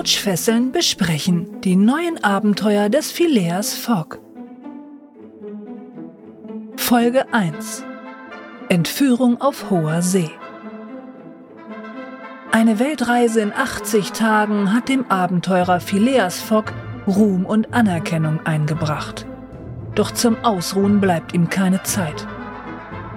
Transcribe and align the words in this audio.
Couchfesseln 0.00 0.72
besprechen 0.72 1.60
die 1.60 1.76
neuen 1.76 2.24
Abenteuer 2.24 2.88
des 2.88 3.12
Phileas 3.12 3.74
Fogg. 3.74 4.16
Folge 6.76 7.30
1 7.34 7.84
Entführung 8.70 9.42
auf 9.42 9.68
hoher 9.68 10.00
See 10.00 10.30
Eine 12.50 12.78
Weltreise 12.78 13.42
in 13.42 13.52
80 13.52 14.12
Tagen 14.12 14.72
hat 14.72 14.88
dem 14.88 15.04
Abenteurer 15.10 15.80
Phileas 15.80 16.40
Fogg 16.40 16.72
Ruhm 17.06 17.44
und 17.44 17.74
Anerkennung 17.74 18.40
eingebracht. 18.46 19.26
Doch 19.96 20.12
zum 20.12 20.42
Ausruhen 20.42 21.02
bleibt 21.02 21.34
ihm 21.34 21.50
keine 21.50 21.82
Zeit. 21.82 22.26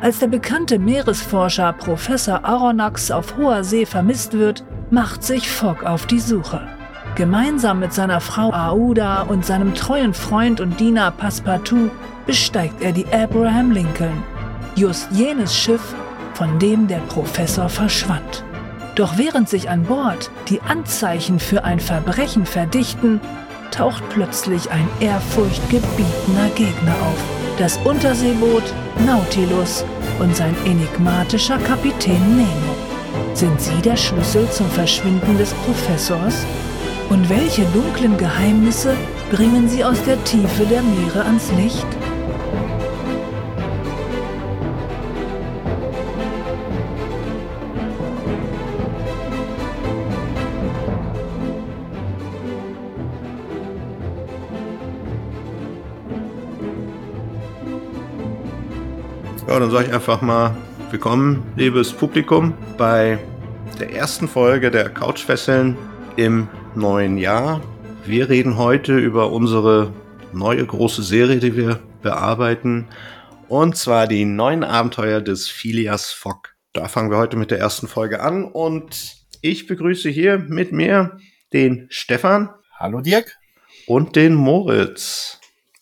Als 0.02 0.20
der 0.20 0.28
bekannte 0.28 0.80
Meeresforscher 0.80 1.72
Professor 1.72 2.44
Aronnax 2.44 3.09
auf 3.09 3.38
hoher 3.38 3.64
See 3.64 3.86
vermisst 3.86 4.34
wird, 4.34 4.66
macht 4.90 5.23
sich 5.23 5.50
Fogg 5.50 5.86
auf 5.86 6.06
die 6.08 6.20
Suche. 6.20 6.72
Gemeinsam 7.16 7.80
mit 7.80 7.94
seiner 7.94 8.19
Frau 8.19 8.52
Aouda 8.52 9.22
und 9.22 9.45
seinem 9.45 9.75
treuen 9.75 10.16
Freund 10.16 10.59
und 10.59 10.80
Diener 10.80 11.11
Passepartout 11.11 11.92
besteigt 12.25 12.81
er 12.81 12.92
die 12.92 13.06
Abraham 13.14 13.69
Lincoln, 13.69 14.23
just 14.75 15.11
jenes 15.11 15.56
Schiff, 15.56 15.94
von 16.34 16.58
dem 16.58 16.88
der 16.88 16.97
Professor 17.09 17.69
verschwand. 17.69 18.44
Doch 18.95 19.17
während 19.17 19.47
sich 19.47 19.69
an 19.69 19.84
Bord 19.84 20.31
die 20.50 20.59
Anzeichen 20.61 21.39
für 21.39 21.64
ein 21.64 21.80
Verbrechen 21.80 22.47
verdichten, 22.47 23.22
taucht 23.69 24.03
plötzlich 24.09 24.72
ein 24.72 24.88
ehrfurchtgebietender 25.00 26.50
Gegner 26.56 26.94
auf. 26.94 27.23
Das 27.59 27.78
Unterseeboot 27.78 28.64
Nautilus 29.06 29.86
und 30.19 30.36
sein 30.36 30.56
enigmatischer 30.66 31.59
Kapitän 31.59 32.38
Nemo. 32.38 32.75
Sind 33.36 33.61
sie 33.61 33.81
der 33.84 33.97
Schlüssel 33.97 34.50
zum 34.50 34.67
Verschwinden 34.72 35.38
des 35.38 35.53
Professors? 35.53 36.44
Und 37.09 37.30
welche 37.30 37.64
dunklen 37.73 38.18
Geheimnisse 38.18 38.96
bringen 39.32 39.68
sie 39.68 39.84
aus 39.84 40.02
der 40.04 40.22
Tiefe 40.23 40.66
der 40.66 40.82
Meere 40.82 41.26
ans 41.26 41.52
Licht? 41.54 41.88
Ja, 59.48 59.59
dann 59.59 59.70
sage 59.70 59.86
ich 59.88 59.94
einfach 59.94 60.22
mal 60.24 60.56
willkommen, 60.90 61.44
liebes 61.56 61.94
Publikum, 61.94 62.54
bei 62.76 63.20
der 63.80 63.94
ersten 63.94 64.28
Folge 64.28 64.72
der 64.72 64.90
Couchfesseln 64.90 65.78
im 66.16 66.48
neuen 66.75 67.17
Jahr. 67.17 67.61
Wir 68.05 68.29
reden 68.29 68.57
heute 68.57 68.97
über 68.97 69.31
unsere 69.31 69.93
neue 70.31 70.66
große 70.66 71.03
Serie, 71.03 71.39
die 71.39 71.56
wir 71.56 71.79
bearbeiten, 72.01 72.88
und 73.47 73.78
zwar 73.78 74.07
die 74.07 74.25
neuen 74.25 74.63
Abenteuer 74.63 75.22
des 75.22 75.47
Phileas 75.47 76.12
Fogg. 76.12 76.56
Da 76.73 76.88
fangen 76.88 77.12
wir 77.12 77.17
heute 77.17 77.38
mit 77.38 77.51
der 77.51 77.59
ersten 77.59 77.88
Folge 77.88 78.22
an 78.22 78.45
und 78.45 79.17
ich 79.41 79.67
begrüße 79.67 80.09
hier 80.09 80.39
mit 80.39 80.72
mir 80.72 81.17
den 81.53 81.88
Stefan. 81.89 82.50
Hallo 82.79 83.01
Dirk. 83.01 83.38
Und 83.85 84.16
den 84.16 84.33
Moritz. 84.33 85.39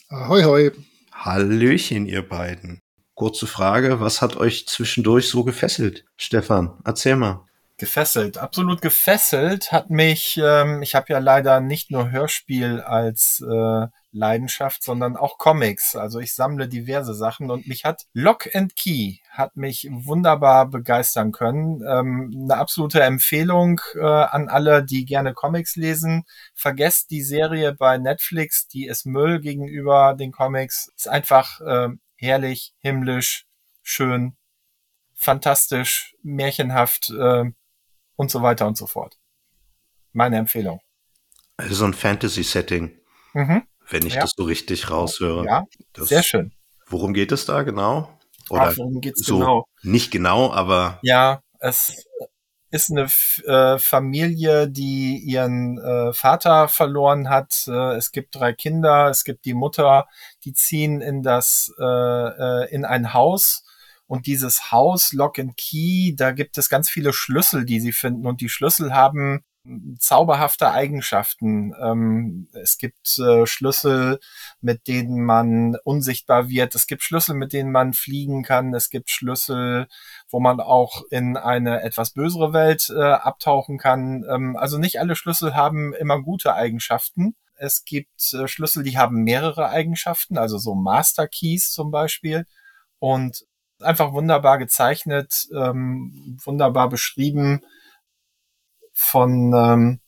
Ahoi, 0.09 0.43
hoi. 0.43 0.71
Hallöchen, 1.13 2.05
ihr 2.05 2.27
beiden. 2.27 2.79
Kurze 3.13 3.47
Frage, 3.47 3.99
was 3.99 4.21
hat 4.21 4.35
euch 4.35 4.67
zwischendurch 4.67 5.29
so 5.29 5.43
gefesselt? 5.43 6.05
Stefan, 6.17 6.79
erzähl 6.83 7.15
mal. 7.15 7.45
Gefesselt, 7.81 8.37
absolut 8.37 8.79
gefesselt 8.83 9.71
hat 9.71 9.89
mich, 9.89 10.39
ähm, 10.39 10.83
ich 10.83 10.93
habe 10.93 11.11
ja 11.13 11.17
leider 11.17 11.61
nicht 11.61 11.89
nur 11.89 12.11
Hörspiel 12.11 12.79
als 12.79 13.41
äh, 13.41 13.87
Leidenschaft, 14.11 14.83
sondern 14.83 15.17
auch 15.17 15.39
Comics. 15.39 15.95
Also 15.95 16.19
ich 16.19 16.35
sammle 16.35 16.67
diverse 16.67 17.15
Sachen 17.15 17.49
und 17.49 17.65
mich 17.65 17.83
hat 17.83 18.05
Lock 18.13 18.55
and 18.55 18.75
Key 18.75 19.15
hat 19.31 19.57
mich 19.57 19.87
wunderbar 19.89 20.67
begeistern 20.67 21.31
können. 21.31 21.81
Ähm, 21.81 22.31
eine 22.43 22.57
absolute 22.57 23.01
Empfehlung 23.01 23.81
äh, 23.95 24.05
an 24.05 24.47
alle, 24.47 24.83
die 24.83 25.03
gerne 25.05 25.33
Comics 25.33 25.75
lesen. 25.75 26.25
Vergesst 26.53 27.09
die 27.09 27.23
Serie 27.23 27.73
bei 27.73 27.97
Netflix, 27.97 28.67
die 28.67 28.85
ist 28.85 29.07
Müll 29.07 29.41
gegenüber 29.41 30.13
den 30.13 30.31
Comics. 30.31 30.91
Ist 30.95 31.07
einfach 31.07 31.59
äh, 31.61 31.89
herrlich, 32.15 32.75
himmlisch, 32.77 33.47
schön, 33.81 34.37
fantastisch, 35.15 36.13
märchenhaft 36.21 37.09
äh, 37.09 37.45
und 38.21 38.29
so 38.29 38.43
weiter 38.43 38.67
und 38.67 38.77
so 38.77 38.85
fort. 38.85 39.17
Meine 40.13 40.37
Empfehlung. 40.37 40.79
Also 41.57 41.73
so 41.73 41.85
ein 41.85 41.95
Fantasy-Setting, 41.95 42.91
Mhm. 43.33 43.63
wenn 43.89 44.05
ich 44.05 44.13
Ja. 44.13 44.21
das 44.21 44.33
so 44.37 44.43
richtig 44.43 44.91
raushöre. 44.91 45.43
Ja, 45.45 45.65
Das- 45.93 46.09
sehr 46.09 46.21
schön. 46.21 46.53
Worum 46.85 47.13
geht 47.15 47.31
es 47.31 47.45
da 47.47 47.63
genau? 47.63 48.09
Oder 48.51 48.61
Ach, 48.69 48.77
worum 48.77 49.01
geht's 49.01 49.25
so 49.25 49.39
genau? 49.39 49.65
nicht 49.81 50.11
genau, 50.11 50.51
aber 50.53 50.99
Ja, 51.01 51.41
es 51.59 52.05
ist 52.69 52.91
eine 52.91 53.07
äh, 53.47 53.79
Familie, 53.79 54.69
die 54.69 55.17
ihren 55.17 55.79
äh, 55.79 56.13
Vater 56.13 56.67
verloren 56.67 57.27
hat. 57.27 57.67
Äh, 57.67 57.95
es 57.95 58.11
gibt 58.11 58.35
drei 58.35 58.53
Kinder, 58.53 59.07
es 59.09 59.23
gibt 59.23 59.45
die 59.45 59.55
Mutter, 59.55 60.07
die 60.45 60.53
ziehen 60.53 61.01
in 61.01 61.23
das 61.23 61.73
in 61.77 62.85
ein 62.85 63.13
Haus 63.15 63.63
und 64.11 64.27
dieses 64.27 64.73
Haus 64.73 65.13
Lock 65.13 65.39
and 65.39 65.55
Key, 65.55 66.13
da 66.17 66.31
gibt 66.31 66.57
es 66.57 66.67
ganz 66.67 66.89
viele 66.89 67.13
Schlüssel, 67.13 67.63
die 67.63 67.79
sie 67.79 67.93
finden 67.93 68.27
und 68.27 68.41
die 68.41 68.49
Schlüssel 68.49 68.93
haben 68.93 69.45
zauberhafte 69.99 70.69
Eigenschaften. 70.69 71.73
Ähm, 71.81 72.49
es 72.51 72.77
gibt 72.77 73.17
äh, 73.19 73.45
Schlüssel, 73.45 74.19
mit 74.59 74.89
denen 74.89 75.23
man 75.23 75.77
unsichtbar 75.85 76.49
wird. 76.49 76.75
Es 76.75 76.87
gibt 76.87 77.03
Schlüssel, 77.03 77.35
mit 77.35 77.53
denen 77.53 77.71
man 77.71 77.93
fliegen 77.93 78.43
kann. 78.43 78.73
Es 78.73 78.89
gibt 78.89 79.09
Schlüssel, 79.09 79.87
wo 80.29 80.41
man 80.41 80.59
auch 80.59 81.03
in 81.09 81.37
eine 81.37 81.81
etwas 81.81 82.11
bösere 82.11 82.51
Welt 82.51 82.91
äh, 82.93 83.01
abtauchen 83.01 83.77
kann. 83.77 84.25
Ähm, 84.29 84.57
also 84.57 84.77
nicht 84.77 84.99
alle 84.99 85.15
Schlüssel 85.15 85.55
haben 85.55 85.93
immer 85.93 86.21
gute 86.21 86.53
Eigenschaften. 86.53 87.37
Es 87.55 87.85
gibt 87.85 88.33
äh, 88.33 88.49
Schlüssel, 88.49 88.83
die 88.83 88.97
haben 88.97 89.23
mehrere 89.23 89.69
Eigenschaften, 89.69 90.37
also 90.37 90.57
so 90.57 90.75
Master 90.75 91.29
Keys 91.29 91.71
zum 91.71 91.91
Beispiel. 91.91 92.45
Und 92.99 93.45
einfach 93.81 94.13
wunderbar 94.13 94.57
gezeichnet, 94.57 95.47
ähm, 95.55 96.37
wunderbar 96.43 96.89
beschrieben 96.89 97.61
von 98.93 99.53
ähm, 99.55 99.99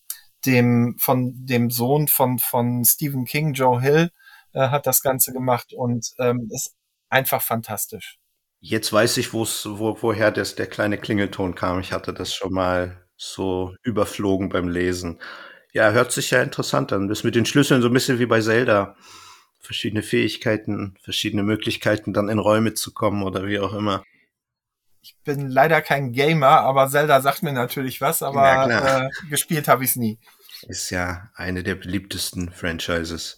dem 0.45 0.97
von 0.99 1.33
dem 1.45 1.69
Sohn 1.69 2.07
von 2.07 2.39
von 2.39 2.83
Stephen 2.85 3.25
King, 3.25 3.53
Joe 3.53 3.81
Hill, 3.81 4.11
äh, 4.53 4.69
hat 4.69 4.85
das 4.87 5.01
Ganze 5.01 5.33
gemacht 5.33 5.73
und 5.73 6.13
ähm, 6.19 6.49
ist 6.51 6.75
einfach 7.09 7.41
fantastisch. 7.41 8.19
jetzt 8.59 8.91
weiß 8.93 9.17
ich, 9.17 9.33
wo, 9.33 9.45
woher 10.01 10.31
das, 10.31 10.55
der 10.55 10.67
kleine 10.67 10.97
Klingelton 10.97 11.55
kam. 11.55 11.79
Ich 11.79 11.91
hatte 11.91 12.13
das 12.13 12.33
schon 12.33 12.53
mal 12.53 13.03
so 13.17 13.75
überflogen 13.83 14.49
beim 14.49 14.69
Lesen. 14.69 15.19
Ja, 15.73 15.91
hört 15.91 16.11
sich 16.11 16.31
ja 16.31 16.41
interessant 16.41 16.93
an. 16.93 17.07
Das 17.07 17.23
mit 17.23 17.35
den 17.35 17.45
Schlüsseln 17.45 17.81
so 17.81 17.89
ein 17.89 17.93
bisschen 17.93 18.19
wie 18.19 18.25
bei 18.25 18.41
Zelda. 18.41 18.95
Verschiedene 19.63 20.03
Fähigkeiten, 20.03 20.95
verschiedene 21.01 21.41
Möglichkeiten, 21.43 22.13
dann 22.13 22.29
in 22.29 22.39
Räume 22.39 22.73
zu 22.73 22.93
kommen 22.93 23.23
oder 23.23 23.47
wie 23.47 23.59
auch 23.59 23.73
immer. 23.73 24.03
Ich 25.01 25.15
bin 25.23 25.49
leider 25.49 25.81
kein 25.81 26.11
Gamer, 26.11 26.61
aber 26.61 26.89
Zelda 26.89 27.21
sagt 27.21 27.43
mir 27.43 27.53
natürlich 27.53 27.99
was, 28.01 28.19
Ja, 28.21 28.27
aber 28.27 28.65
klar. 28.65 29.05
äh, 29.05 29.09
gespielt 29.29 29.67
habe 29.67 29.83
ich 29.83 29.91
es 29.91 29.95
nie. 29.95 30.19
Ist 30.67 30.89
ja 30.91 31.29
eine 31.35 31.63
der 31.63 31.75
beliebtesten 31.75 32.51
Franchises. 32.51 33.37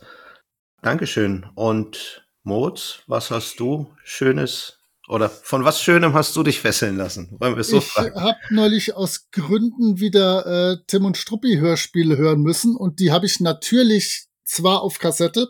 Dankeschön. 0.81 1.47
Und 1.55 2.25
Moritz, 2.43 2.99
was 3.07 3.31
hast 3.31 3.59
du 3.59 3.91
Schönes 4.03 4.79
oder 5.07 5.29
von 5.29 5.63
was 5.65 5.81
Schönem 5.81 6.13
hast 6.13 6.35
du 6.35 6.43
dich 6.43 6.59
fesseln 6.61 6.97
lassen? 6.97 7.35
Wollen 7.39 7.55
wir 7.55 7.61
es 7.61 7.69
so 7.69 7.77
ich 7.79 7.85
fragen? 7.85 8.19
habe 8.19 8.37
neulich 8.51 8.95
aus 8.95 9.29
Gründen 9.31 9.99
wieder 9.99 10.45
äh, 10.45 10.77
Tim 10.87 11.05
und 11.05 11.17
Struppi 11.17 11.57
Hörspiele 11.57 12.17
hören 12.17 12.41
müssen 12.41 12.75
und 12.75 12.99
die 12.99 13.11
habe 13.11 13.25
ich 13.25 13.39
natürlich 13.39 14.27
zwar 14.43 14.81
auf 14.81 14.99
Kassette, 14.99 15.47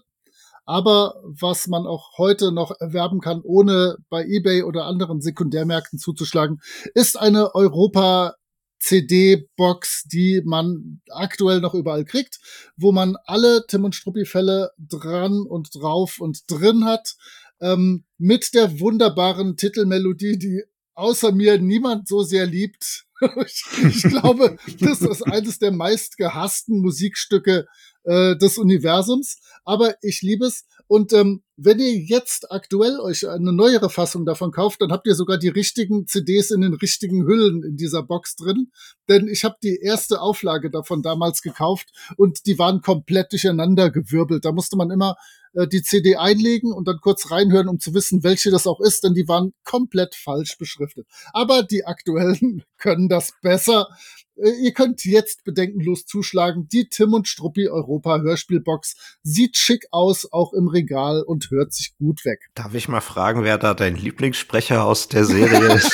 aber 0.66 1.22
was 1.24 1.68
man 1.68 1.86
auch 1.86 2.18
heute 2.18 2.52
noch 2.52 2.72
erwerben 2.80 3.20
kann, 3.22 3.42
ohne 3.44 3.98
bei 4.10 4.26
eBay 4.26 4.64
oder 4.64 4.86
anderen 4.86 5.22
Sekundärmärkten 5.22 6.00
zuzuschlagen, 6.00 6.60
ist 6.94 7.20
eine 7.20 7.54
Europa 7.56 8.36
CD-Box, 8.80 10.04
die 10.06 10.42
man 10.46 11.02
aktuell 11.10 11.60
noch 11.62 11.74
überall 11.74 12.06
kriegt, 12.06 12.40
wo 12.78 12.92
man 12.92 13.16
alle 13.26 13.66
Tim 13.68 13.84
und 13.84 13.96
Struppi-Fälle 13.96 14.72
dran 14.78 15.42
und 15.42 15.70
drauf 15.74 16.20
und 16.20 16.44
drin 16.50 16.86
hat, 16.86 17.16
ähm, 17.62 18.04
mit 18.18 18.54
der 18.54 18.80
wunderbaren 18.80 19.58
Titelmelodie, 19.58 20.38
die 20.38 20.64
außer 20.94 21.32
mir 21.32 21.60
niemand 21.60 22.08
so 22.08 22.24
sehr 22.24 22.46
liebt. 22.46 23.05
Ich, 23.46 23.66
ich 23.84 24.04
glaube, 24.04 24.58
das 24.80 25.02
ist 25.02 25.24
eines 25.24 25.60
der 25.60 25.72
meist 25.72 26.18
gehassten 26.18 26.82
Musikstücke 26.82 27.66
äh, 28.04 28.36
des 28.38 28.58
Universums, 28.58 29.38
aber 29.64 29.96
ich 30.02 30.22
liebe 30.22 30.46
es 30.46 30.66
Und 30.88 31.14
ähm, 31.14 31.42
wenn 31.58 31.80
ihr 31.80 31.98
jetzt 31.98 32.52
aktuell 32.52 33.00
euch 33.00 33.28
eine 33.28 33.54
neuere 33.54 33.90
Fassung 33.90 34.26
davon 34.26 34.52
kauft, 34.52 34.82
dann 34.82 34.92
habt 34.92 35.08
ihr 35.08 35.16
sogar 35.16 35.38
die 35.38 35.48
richtigen 35.48 36.06
CDs 36.06 36.52
in 36.52 36.62
den 36.62 36.74
richtigen 36.74 37.26
Hüllen 37.26 37.64
in 37.64 37.78
dieser 37.78 38.04
Box 38.04 38.36
drin. 38.36 38.72
Denn 39.10 39.28
ich 39.28 39.44
habe 39.44 39.56
die 39.64 39.80
erste 39.82 40.22
Auflage 40.22 40.70
davon 40.70 41.02
damals 41.02 41.42
gekauft 41.42 41.90
und 42.18 42.46
die 42.46 42.60
waren 42.60 42.82
komplett 42.82 43.32
durcheinander 43.32 43.90
gewirbelt. 43.90 44.46
Da 44.46 44.52
musste 44.52 44.78
man 44.78 44.92
immer 44.92 45.16
äh, 45.56 45.68
die 45.68 45.82
CD 45.82 46.18
einlegen 46.18 46.72
und 46.72 46.88
dann 46.88 47.00
kurz 47.02 47.32
reinhören, 47.32 47.70
um 47.70 47.80
zu 47.80 47.94
wissen, 47.94 48.24
welche 48.24 48.52
das 48.52 48.68
auch 48.68 48.80
ist, 48.80 49.04
denn 49.04 49.14
die 49.14 49.28
waren 49.28 49.54
komplett 49.64 50.16
falsch 50.16 50.58
beschriftet. 50.58 51.08
Aber 51.34 51.64
die 51.64 51.86
aktuellen 51.86 52.64
können 52.78 53.10
das 53.10 53.32
besser. 53.42 53.88
Äh, 54.36 54.52
ihr 54.62 54.74
könnt 54.74 55.06
jetzt 55.06 55.44
bedenkenlos 55.44 56.06
zuschlagen. 56.06 56.68
Die 56.68 56.90
Tim 56.90 57.14
und 57.14 57.28
Struppi 57.28 57.70
Europa 57.70 58.20
Hörspielbox 58.20 59.18
sieht 59.24 59.58
schick 59.58 59.86
aus, 59.92 60.32
auch 60.32 60.54
im 60.54 60.68
Regal 60.68 61.22
und 61.22 61.50
hört 61.52 61.74
sich 61.74 61.96
gut 61.98 62.26
weg. 62.26 62.40
Darf 62.54 62.74
ich 62.74 62.88
mal 62.88 63.02
fragen, 63.02 63.44
wer 63.44 63.58
da 63.58 63.74
dein 63.74 63.96
Lieblingssprecher 63.96 64.84
aus 64.86 65.08
der 65.08 65.26
Serie 65.26 65.74
ist? 65.76 65.92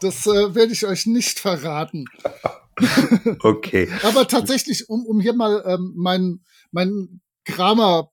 das 0.00 0.26
äh, 0.26 0.54
werde 0.54 0.72
ich 0.72 0.86
euch 0.86 1.06
nicht 1.06 1.38
verraten. 1.38 2.06
okay. 3.40 3.88
Aber 4.02 4.26
tatsächlich, 4.28 4.88
um, 4.88 5.04
um 5.04 5.20
hier 5.20 5.34
mal 5.34 5.62
ähm, 5.66 5.92
mein, 5.96 6.40
mein 6.70 7.20
Kramer 7.48 8.10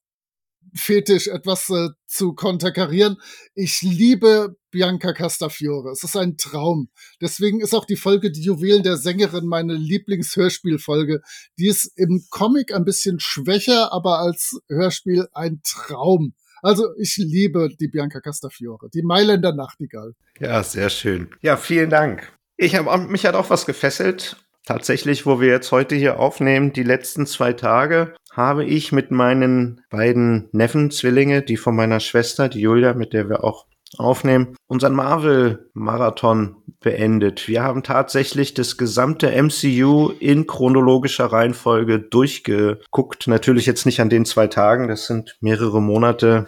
Fetisch 0.73 1.27
etwas 1.27 1.69
äh, 1.69 1.89
zu 2.05 2.33
konterkarieren. 2.33 3.17
Ich 3.53 3.81
liebe 3.81 4.57
Bianca 4.71 5.13
Castafiore. 5.13 5.91
Es 5.91 6.03
ist 6.03 6.17
ein 6.17 6.35
Traum. 6.35 6.89
Deswegen 7.21 7.61
ist 7.61 7.73
auch 7.73 7.85
die 7.85 7.95
Folge 7.95 8.29
Die 8.29 8.41
Juwelen 8.41 8.83
der 8.83 8.97
Sängerin 8.97 9.45
meine 9.45 9.73
Lieblingshörspielfolge. 9.73 11.21
Die 11.57 11.67
ist 11.67 11.85
im 11.95 12.25
Comic 12.29 12.73
ein 12.73 12.83
bisschen 12.83 13.19
schwächer, 13.21 13.93
aber 13.93 14.19
als 14.19 14.59
Hörspiel 14.67 15.27
ein 15.33 15.61
Traum. 15.63 16.33
Also 16.61 16.93
ich 16.97 17.15
liebe 17.17 17.69
die 17.79 17.87
Bianca 17.87 18.19
Castafiore, 18.19 18.89
die 18.93 19.03
Mailänder 19.03 19.53
Nachtigall. 19.53 20.13
Ja, 20.39 20.61
sehr 20.63 20.89
schön. 20.89 21.29
Ja, 21.41 21.55
vielen 21.55 21.89
Dank. 21.89 22.33
Ich 22.57 22.75
habe 22.75 22.97
mich 23.07 23.25
hat 23.25 23.35
auch 23.35 23.49
was 23.49 23.65
gefesselt 23.65 24.44
Tatsächlich, 24.65 25.27
wo 25.27 25.39
wir 25.39 25.49
jetzt 25.49 25.71
heute 25.71 25.95
hier 25.95 26.19
aufnehmen, 26.19 26.73
die 26.73 26.83
letzten 26.83 27.27
zwei 27.27 27.53
Tage, 27.53 28.15
habe 28.31 28.65
ich 28.65 28.91
mit 28.91 29.11
meinen 29.11 29.81
beiden 29.89 30.49
Neffen, 30.51 30.89
Zwillinge, 30.89 31.43
die 31.43 31.55
von 31.55 31.75
meiner 31.75 31.99
Schwester, 31.99 32.49
die 32.49 32.61
Julia, 32.61 32.93
mit 32.93 33.13
der 33.13 33.29
wir 33.29 33.43
auch 33.43 33.67
aufnehmen, 33.97 34.55
unseren 34.67 34.93
Marvel-Marathon 34.93 36.57
beendet. 36.81 37.47
Wir 37.47 37.63
haben 37.63 37.83
tatsächlich 37.83 38.53
das 38.53 38.77
gesamte 38.77 39.31
MCU 39.31 40.11
in 40.19 40.47
chronologischer 40.47 41.25
Reihenfolge 41.25 41.99
durchgeguckt. 41.99 43.27
Natürlich 43.27 43.65
jetzt 43.67 43.85
nicht 43.85 44.01
an 44.01 44.09
den 44.09 44.25
zwei 44.25 44.47
Tagen, 44.47 44.87
das 44.87 45.05
sind 45.07 45.37
mehrere 45.39 45.81
Monate, 45.81 46.45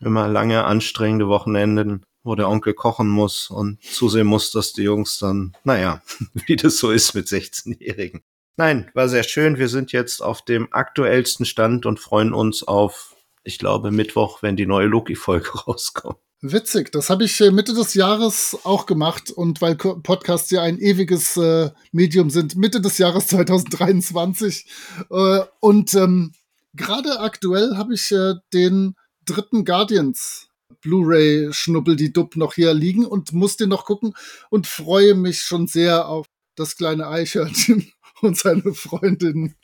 immer 0.00 0.28
lange 0.28 0.64
anstrengende 0.64 1.28
Wochenenden 1.28 2.02
wo 2.22 2.34
der 2.34 2.48
Onkel 2.48 2.74
kochen 2.74 3.08
muss 3.08 3.50
und 3.50 3.82
zusehen 3.82 4.26
muss, 4.26 4.52
dass 4.52 4.72
die 4.72 4.82
Jungs 4.82 5.18
dann, 5.18 5.56
naja, 5.64 6.02
wie 6.46 6.56
das 6.56 6.78
so 6.78 6.90
ist 6.90 7.14
mit 7.14 7.26
16-Jährigen. 7.26 8.22
Nein, 8.56 8.90
war 8.94 9.08
sehr 9.08 9.22
schön. 9.22 9.58
Wir 9.58 9.68
sind 9.68 9.92
jetzt 9.92 10.22
auf 10.22 10.42
dem 10.44 10.72
aktuellsten 10.72 11.46
Stand 11.46 11.86
und 11.86 11.98
freuen 11.98 12.34
uns 12.34 12.62
auf, 12.62 13.16
ich 13.42 13.58
glaube, 13.58 13.90
Mittwoch, 13.90 14.42
wenn 14.42 14.56
die 14.56 14.66
neue 14.66 14.86
Loki-Folge 14.86 15.50
rauskommt. 15.66 16.18
Witzig, 16.42 16.90
das 16.92 17.10
habe 17.10 17.24
ich 17.24 17.38
äh, 17.42 17.50
Mitte 17.50 17.74
des 17.74 17.92
Jahres 17.92 18.56
auch 18.64 18.86
gemacht 18.86 19.30
und 19.30 19.60
weil 19.60 19.76
Podcasts 19.76 20.50
ja 20.50 20.62
ein 20.62 20.78
ewiges 20.78 21.36
äh, 21.36 21.70
Medium 21.92 22.30
sind, 22.30 22.56
Mitte 22.56 22.80
des 22.80 22.96
Jahres 22.96 23.26
2023 23.28 24.66
äh, 25.10 25.40
und 25.60 25.94
ähm, 25.94 26.32
gerade 26.72 27.20
aktuell 27.20 27.76
habe 27.76 27.92
ich 27.92 28.10
äh, 28.12 28.34
den 28.54 28.94
dritten 29.26 29.66
Guardians 29.66 30.49
Blu-ray-Schnuppel, 30.80 31.96
die 31.96 32.12
Dub 32.12 32.36
noch 32.36 32.54
hier 32.54 32.74
liegen 32.74 33.04
und 33.04 33.32
muss 33.32 33.56
den 33.56 33.68
noch 33.68 33.84
gucken 33.84 34.14
und 34.50 34.66
freue 34.66 35.14
mich 35.14 35.42
schon 35.42 35.66
sehr 35.66 36.08
auf 36.08 36.26
das 36.56 36.76
kleine 36.76 37.08
Eichhörnchen 37.08 37.92
und 38.22 38.36
seine 38.36 38.74
Freundin. 38.74 39.54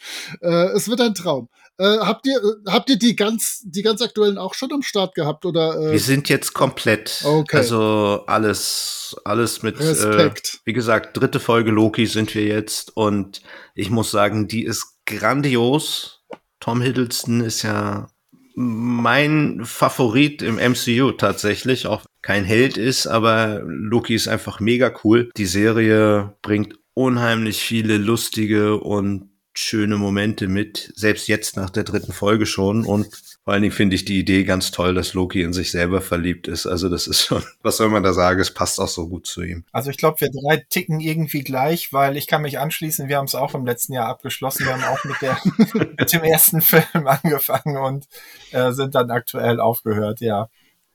Äh, 0.40 0.68
es 0.68 0.88
wird 0.88 1.00
ein 1.00 1.14
Traum. 1.14 1.48
Äh, 1.78 1.98
habt 1.98 2.26
ihr 2.26 2.36
äh, 2.36 2.70
habt 2.70 2.88
ihr 2.88 2.98
die 2.98 3.16
ganz 3.16 3.60
die 3.64 3.82
ganz 3.82 4.00
aktuellen 4.00 4.38
auch 4.38 4.54
schon 4.54 4.72
am 4.72 4.82
Start 4.82 5.14
gehabt 5.14 5.44
oder? 5.44 5.78
Äh? 5.78 5.92
Wir 5.92 6.00
sind 6.00 6.28
jetzt 6.30 6.54
komplett. 6.54 7.22
Okay. 7.22 7.56
Also 7.56 8.24
alles 8.26 9.14
alles 9.24 9.62
mit. 9.62 9.78
Äh, 9.78 9.84
Respekt. 9.84 10.60
wie 10.64 10.72
gesagt, 10.72 11.16
dritte 11.16 11.38
Folge 11.38 11.70
Loki 11.70 12.06
sind 12.06 12.34
wir 12.34 12.44
jetzt 12.44 12.96
und 12.96 13.42
ich 13.74 13.90
muss 13.90 14.10
sagen, 14.10 14.48
die 14.48 14.64
ist 14.64 15.00
grandios. 15.04 16.24
Tom 16.60 16.80
Hiddleston 16.80 17.42
ist 17.42 17.62
ja 17.62 18.08
mein 18.56 19.60
Favorit 19.64 20.40
im 20.40 20.56
MCU 20.56 21.12
tatsächlich, 21.12 21.86
auch 21.86 22.06
kein 22.22 22.44
Held 22.44 22.78
ist, 22.78 23.06
aber 23.06 23.60
Loki 23.64 24.14
ist 24.14 24.28
einfach 24.28 24.60
mega 24.60 24.92
cool. 25.04 25.30
Die 25.36 25.44
Serie 25.44 26.34
bringt 26.40 26.74
unheimlich 26.94 27.60
viele 27.60 27.98
lustige 27.98 28.78
und 28.78 29.28
schöne 29.52 29.98
Momente 29.98 30.48
mit, 30.48 30.92
selbst 30.96 31.28
jetzt 31.28 31.56
nach 31.56 31.68
der 31.68 31.84
dritten 31.84 32.12
Folge 32.12 32.46
schon. 32.46 32.86
Und 32.86 33.08
vor 33.46 33.52
allen 33.52 33.62
Dingen 33.62 33.72
finde 33.72 33.94
ich 33.94 34.04
die 34.04 34.19
Idee 34.19 34.43
ganz 34.43 34.72
toll, 34.72 34.93
dass 34.93 35.14
Loki 35.14 35.40
in 35.40 35.52
sich 35.52 35.70
selber 35.70 36.00
verliebt 36.00 36.48
ist. 36.48 36.66
Also 36.66 36.88
das 36.88 37.06
ist 37.06 37.22
schon, 37.22 37.44
was 37.62 37.76
soll 37.76 37.88
man 37.90 38.02
da 38.02 38.12
sagen, 38.12 38.40
es 38.40 38.52
passt 38.52 38.81
auch 38.81 38.88
so 38.88 39.08
gut 39.08 39.28
zu 39.28 39.40
ihm. 39.43 39.62
Also 39.70 39.88
ich 39.88 39.98
glaube, 39.98 40.20
wir 40.20 40.31
drei 40.32 40.66
ticken 40.69 40.98
irgendwie 40.98 41.44
gleich, 41.44 41.93
weil 41.93 42.16
ich 42.16 42.26
kann 42.26 42.43
mich 42.43 42.58
anschließen, 42.58 43.08
wir 43.08 43.19
haben 43.19 43.26
es 43.26 43.37
auch 43.37 43.54
im 43.54 43.64
letzten 43.64 43.93
Jahr 43.93 44.08
abgeschlossen. 44.08 44.66
Wir 44.66 44.72
haben 44.72 44.82
auch 44.82 45.04
mit, 45.04 45.22
der, 45.22 45.38
mit 45.96 46.12
dem 46.12 46.25
ersten 46.25 46.60
Film 46.60 47.06
angefangen 47.06 47.76
und 47.76 48.08
äh, 48.50 48.72
sind 48.72 48.96
dann 48.96 49.12
aktuell 49.12 49.60
aufgehört, 49.60 50.20
ja. 50.20 50.49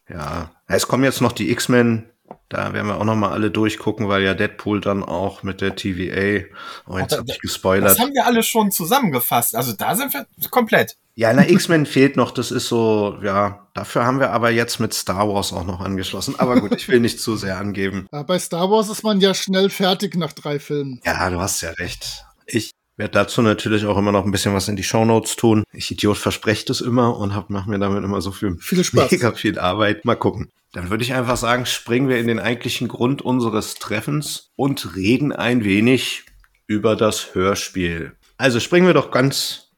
Ja, 0.10 0.52
es 0.68 0.90
kommen 0.90 1.06
jetzt 1.06 1.22
noch 1.22 1.32
die 1.32 1.52
X-Men 1.52 2.10
da 2.50 2.74
werden 2.74 2.88
wir 2.88 2.98
auch 2.98 3.06
noch 3.06 3.16
mal 3.16 3.32
alle 3.32 3.52
durchgucken, 3.52 4.08
weil 4.08 4.24
ja 4.24 4.34
Deadpool 4.34 4.82
dann 4.82 5.04
auch 5.04 5.44
mit 5.44 5.62
der 5.62 5.76
TVA, 5.76 6.46
oh, 6.88 6.98
jetzt 6.98 7.18
habe 7.18 7.26
ich 7.28 7.40
gespoilert. 7.40 7.92
Das 7.92 8.00
haben 8.00 8.14
wir 8.14 8.26
alle 8.26 8.44
schon 8.44 8.72
zusammengefasst. 8.72 9.56
Also 9.56 9.74
da 9.74 9.96
sind 9.96 10.14
wir 10.14 10.26
komplett. 10.50 10.98
Ja, 11.16 11.34
na, 11.34 11.48
X-Men 11.48 11.86
fehlt 11.86 12.16
noch. 12.16 12.32
Das 12.32 12.52
ist 12.52 12.68
so, 12.68 13.18
ja, 13.22 13.68
dafür 13.74 14.06
haben 14.06 14.20
wir 14.20 14.32
aber 14.32 14.50
jetzt 14.50 14.80
mit 14.80 14.94
Star 14.94 15.28
Wars 15.28 15.54
auch 15.54 15.66
noch 15.66 15.82
angeschlossen. 15.82 16.40
Aber 16.40 16.60
gut, 16.60 16.74
ich 16.76 16.88
will 16.88 17.00
nicht 17.00 17.20
zu 17.20 17.36
sehr 17.36 17.58
angeben. 17.58 18.08
Ja, 18.12 18.24
bei 18.24 18.40
Star 18.40 18.70
Wars 18.70 18.90
ist 18.90 19.04
man 19.04 19.22
ja 19.22 19.34
schnell 19.34 19.70
fertig 19.70 20.16
nach 20.16 20.34
drei 20.34 20.60
Filmen. 20.60 21.02
Ja, 21.06 21.30
du 21.30 21.40
hast 21.40 21.62
ja 21.62 21.70
recht. 21.72 22.26
Ich 22.46 22.72
werde 22.98 23.14
dazu 23.14 23.42
natürlich 23.42 23.86
auch 23.86 23.98
immer 23.98 24.12
noch 24.12 24.26
ein 24.26 24.32
bisschen 24.32 24.54
was 24.54 24.68
in 24.68 24.76
die 24.76 24.84
Shownotes 24.84 25.36
tun. 25.36 25.64
Ich 25.72 25.92
Idiot 25.92 26.18
verspreche 26.18 26.66
das 26.66 26.82
immer 26.82 27.18
und 27.18 27.34
hab, 27.34 27.50
mach 27.50 27.66
mir 27.66 27.80
damit 27.80 28.04
immer 28.04 28.22
so 28.22 28.32
viel, 28.32 28.58
viel 28.58 28.84
Spaß. 28.84 29.12
mega 29.12 29.32
viel 29.34 29.60
Arbeit. 29.60 30.06
Mal 30.06 30.16
gucken. 30.16 30.52
Dann 30.74 30.90
würde 30.90 31.04
ich 31.04 31.14
einfach 31.14 31.36
sagen, 31.36 31.66
springen 31.66 32.08
wir 32.08 32.18
in 32.18 32.28
den 32.28 32.40
eigentlichen 32.40 32.88
Grund 32.88 33.22
unseres 33.22 33.76
Treffens 33.76 34.54
und 34.56 34.96
reden 34.96 35.34
ein 35.34 35.66
wenig 35.66 36.24
über 36.66 36.96
das 36.96 37.36
Hörspiel. 37.36 38.16
Also 38.38 38.62
springen 38.62 38.88
wir 38.88 38.94
doch 38.94 39.12
ganz 39.12 39.72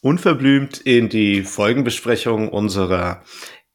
unverblümt 0.00 0.78
in 0.78 1.08
die 1.08 1.42
Folgenbesprechung 1.42 2.48
unserer 2.48 3.22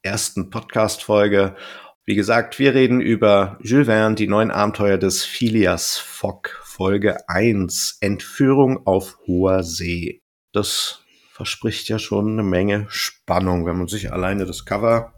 ersten 0.02 0.50
Podcast-Folge. 0.50 1.56
Wie 2.04 2.16
gesagt, 2.16 2.60
wir 2.60 2.74
reden 2.74 3.00
über 3.00 3.58
Jules 3.62 3.88
Verne, 3.88 4.16
die 4.16 4.28
neuen 4.28 4.52
Abenteuer 4.52 4.98
des 4.98 5.24
Phileas 5.24 5.98
Fogg, 5.98 6.50
Folge 6.64 7.30
1, 7.30 8.00
Entführung 8.02 8.86
auf 8.86 9.18
hoher 9.26 9.64
See. 9.64 10.22
Das 10.52 11.00
verspricht 11.32 11.88
ja 11.88 12.00
schon 12.00 12.34
eine 12.34 12.44
Menge 12.44 12.86
Spannung, 12.90 13.66
wenn 13.66 13.78
man 13.78 13.88
sich 13.88 14.12
alleine 14.12 14.46
das 14.46 14.66
Cover 14.66 15.15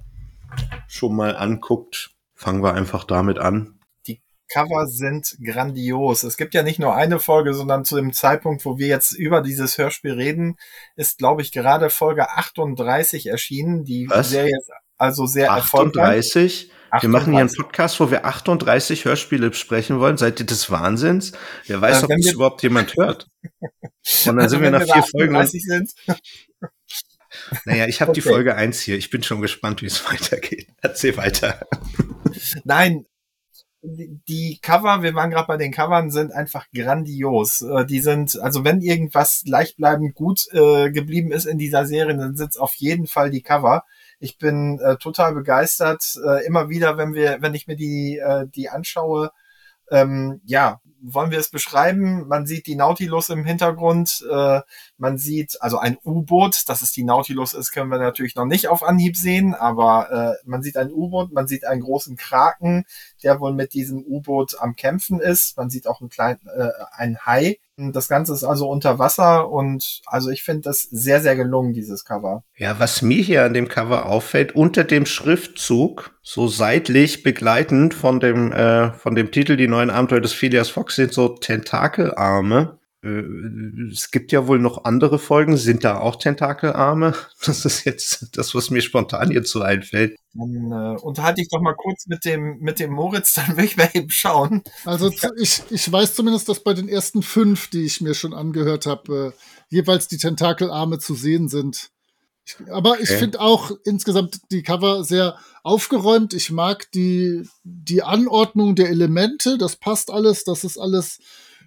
schon 0.87 1.15
mal 1.15 1.35
anguckt. 1.35 2.11
Fangen 2.35 2.63
wir 2.63 2.73
einfach 2.73 3.03
damit 3.03 3.39
an. 3.39 3.79
Die 4.05 4.21
Cover 4.49 4.87
sind 4.87 5.37
grandios. 5.43 6.23
Es 6.23 6.37
gibt 6.37 6.53
ja 6.53 6.63
nicht 6.63 6.79
nur 6.79 6.95
eine 6.95 7.19
Folge, 7.19 7.53
sondern 7.53 7.85
zu 7.85 7.95
dem 7.95 8.13
Zeitpunkt, 8.13 8.63
wo 8.65 8.77
wir 8.77 8.87
jetzt 8.87 9.11
über 9.13 9.41
dieses 9.41 9.77
Hörspiel 9.77 10.13
reden, 10.13 10.57
ist, 10.95 11.17
glaube 11.17 11.41
ich, 11.41 11.51
gerade 11.51 11.89
Folge 11.89 12.29
38 12.29 13.27
erschienen. 13.27 13.85
Die 13.85 14.09
Was? 14.09 14.29
Serie 14.29 14.55
ist 14.57 14.71
also 14.97 15.25
sehr 15.25 15.51
38? 15.51 15.63
erfolgreich. 15.63 16.25
38? 16.27 16.71
Wir 17.01 17.09
machen 17.09 17.33
hier 17.33 17.41
einen 17.41 17.53
Podcast, 17.53 17.99
wo 17.99 18.11
wir 18.11 18.25
38 18.25 19.05
Hörspiele 19.05 19.49
besprechen 19.49 19.99
wollen. 19.99 20.17
Seid 20.17 20.39
ihr 20.39 20.45
des 20.45 20.71
Wahnsinns? 20.71 21.33
Wer 21.65 21.81
weiß, 21.81 22.01
äh, 22.01 22.05
ob 22.05 22.09
das 22.09 22.33
überhaupt 22.33 22.63
jemand 22.63 22.95
hört. 22.95 23.27
Und 24.25 24.37
dann 24.37 24.49
sind 24.49 24.61
wir 24.61 24.71
nach 24.71 24.83
vier 24.83 25.03
Folgen. 25.03 25.45
Sind. 25.47 25.93
Naja, 27.65 27.87
ich 27.87 28.01
habe 28.01 28.11
okay. 28.11 28.21
die 28.21 28.27
Folge 28.27 28.55
1 28.55 28.79
hier. 28.81 28.97
Ich 28.97 29.09
bin 29.09 29.23
schon 29.23 29.41
gespannt, 29.41 29.81
wie 29.81 29.87
es 29.87 30.05
weitergeht. 30.11 30.67
Erzähl 30.81 31.17
weiter. 31.17 31.67
Nein, 32.63 33.05
die 33.81 34.59
Cover, 34.61 35.03
wir 35.03 35.13
waren 35.13 35.29
gerade 35.29 35.47
bei 35.47 35.57
den 35.57 35.71
Covern, 35.71 36.09
sind 36.09 36.31
einfach 36.31 36.65
grandios. 36.73 37.61
Äh, 37.61 37.85
die 37.85 37.99
sind, 37.99 38.39
also 38.41 38.63
wenn 38.63 38.81
irgendwas 38.81 39.43
gleichbleibend 39.45 40.15
gut 40.15 40.47
äh, 40.51 40.91
geblieben 40.91 41.31
ist 41.31 41.45
in 41.45 41.57
dieser 41.57 41.85
Serie, 41.85 42.17
dann 42.17 42.35
sind 42.35 42.49
es 42.51 42.57
auf 42.57 42.73
jeden 42.75 43.07
Fall 43.07 43.29
die 43.29 43.43
Cover. 43.43 43.83
Ich 44.19 44.37
bin 44.37 44.79
äh, 44.79 44.97
total 44.97 45.33
begeistert. 45.33 46.03
Äh, 46.25 46.45
immer 46.45 46.69
wieder, 46.69 46.97
wenn 46.97 47.13
wir, 47.13 47.37
wenn 47.41 47.53
ich 47.53 47.67
mir 47.67 47.75
die, 47.75 48.17
äh, 48.17 48.47
die 48.47 48.69
anschaue, 48.69 49.31
ähm, 49.91 50.41
ja, 50.45 50.81
wollen 51.01 51.31
wir 51.31 51.39
es 51.39 51.49
beschreiben? 51.49 52.27
Man 52.27 52.45
sieht 52.45 52.67
die 52.67 52.75
Nautilus 52.75 53.29
im 53.29 53.45
Hintergrund, 53.45 54.25
äh, 54.29 54.61
man 54.97 55.17
sieht 55.17 55.61
also 55.61 55.77
ein 55.77 55.97
U-Boot, 56.03 56.67
dass 56.67 56.81
es 56.81 56.91
die 56.91 57.03
Nautilus 57.03 57.53
ist, 57.53 57.71
können 57.71 57.91
wir 57.91 57.99
natürlich 57.99 58.35
noch 58.35 58.45
nicht 58.45 58.67
auf 58.67 58.83
Anhieb 58.83 59.15
sehen, 59.15 59.53
aber 59.53 60.11
äh, 60.11 60.47
man 60.47 60.61
sieht 60.61 60.77
ein 60.77 60.91
U-Boot, 60.91 61.31
man 61.31 61.47
sieht 61.47 61.65
einen 61.65 61.81
großen 61.81 62.15
Kraken, 62.15 62.85
der 63.23 63.39
wohl 63.39 63.53
mit 63.53 63.73
diesem 63.73 64.03
U-Boot 64.03 64.59
am 64.59 64.75
Kämpfen 64.75 65.19
ist. 65.19 65.57
Man 65.57 65.69
sieht 65.69 65.87
auch 65.87 66.01
einen 66.01 66.09
kleinen, 66.09 66.39
äh, 66.47 66.69
einen 66.91 67.19
Hai. 67.25 67.59
Das 67.77 68.07
Ganze 68.07 68.33
ist 68.33 68.43
also 68.43 68.67
unter 68.67 68.97
Wasser 68.97 69.51
und 69.51 70.01
also 70.07 70.31
ich 70.31 70.41
finde 70.41 70.61
das 70.61 70.81
sehr, 70.81 71.21
sehr 71.21 71.35
gelungen, 71.35 71.73
dieses 71.73 72.05
Cover. 72.05 72.43
Ja, 72.55 72.79
was 72.79 73.03
mir 73.03 73.21
hier 73.21 73.45
an 73.45 73.53
dem 73.53 73.67
Cover 73.67 74.07
auffällt, 74.07 74.55
unter 74.55 74.83
dem 74.83 75.05
Schriftzug, 75.05 76.17
so 76.23 76.47
seitlich 76.47 77.21
begleitend 77.21 77.93
von 77.93 78.19
dem, 78.19 78.51
äh, 78.51 78.91
von 78.93 79.13
dem 79.13 79.31
Titel 79.31 79.57
Die 79.57 79.67
neuen 79.67 79.91
Abenteuer 79.91 80.21
des 80.21 80.33
Phileas 80.33 80.69
Fox 80.69 80.95
sind 80.95 81.13
so 81.13 81.29
Tentakelarme. 81.29 82.76
Äh, 83.03 83.21
es 83.91 84.11
gibt 84.11 84.31
ja 84.31 84.47
wohl 84.47 84.59
noch 84.59 84.85
andere 84.85 85.19
Folgen. 85.19 85.57
Sind 85.57 85.83
da 85.83 85.99
auch 85.99 86.15
Tentakelarme? 86.15 87.13
Das 87.45 87.65
ist 87.65 87.85
jetzt 87.85 88.37
das, 88.37 88.55
was 88.55 88.71
mir 88.71 88.81
spontan 88.81 89.31
hierzu 89.31 89.61
einfällt. 89.61 90.17
Dann 90.33 90.71
äh, 90.71 90.99
unterhalte 90.99 91.41
ich 91.41 91.49
doch 91.49 91.61
mal 91.61 91.75
kurz 91.75 92.07
mit 92.07 92.25
dem, 92.25 92.59
mit 92.59 92.79
dem 92.79 92.91
Moritz, 92.91 93.35
dann 93.35 93.55
will 93.57 93.65
ich 93.65 93.77
mal 93.77 93.89
eben 93.93 94.09
schauen. 94.09 94.63
Also 94.85 95.11
ich, 95.37 95.63
ich 95.69 95.91
weiß 95.91 96.15
zumindest, 96.15 96.49
dass 96.49 96.63
bei 96.63 96.73
den 96.73 96.89
ersten 96.89 97.23
fünf, 97.23 97.69
die 97.69 97.85
ich 97.85 98.01
mir 98.01 98.13
schon 98.13 98.33
angehört 98.33 98.85
habe, 98.85 99.33
äh, 99.33 99.41
jeweils 99.69 100.07
die 100.07 100.17
Tentakelarme 100.17 100.99
zu 100.99 101.15
sehen 101.15 101.47
sind. 101.47 101.89
Ich, 102.45 102.55
aber 102.69 102.91
okay. 102.91 103.03
ich 103.03 103.09
finde 103.09 103.39
auch 103.39 103.71
insgesamt 103.85 104.39
die 104.51 104.63
Cover 104.63 105.03
sehr 105.03 105.37
aufgeräumt. 105.63 106.33
Ich 106.33 106.51
mag 106.51 106.89
die, 106.91 107.47
die 107.63 108.03
Anordnung 108.03 108.75
der 108.75 108.89
Elemente. 108.89 109.57
Das 109.57 109.75
passt 109.75 110.11
alles. 110.11 110.43
Das 110.43 110.63
ist 110.63 110.77
alles 110.77 111.19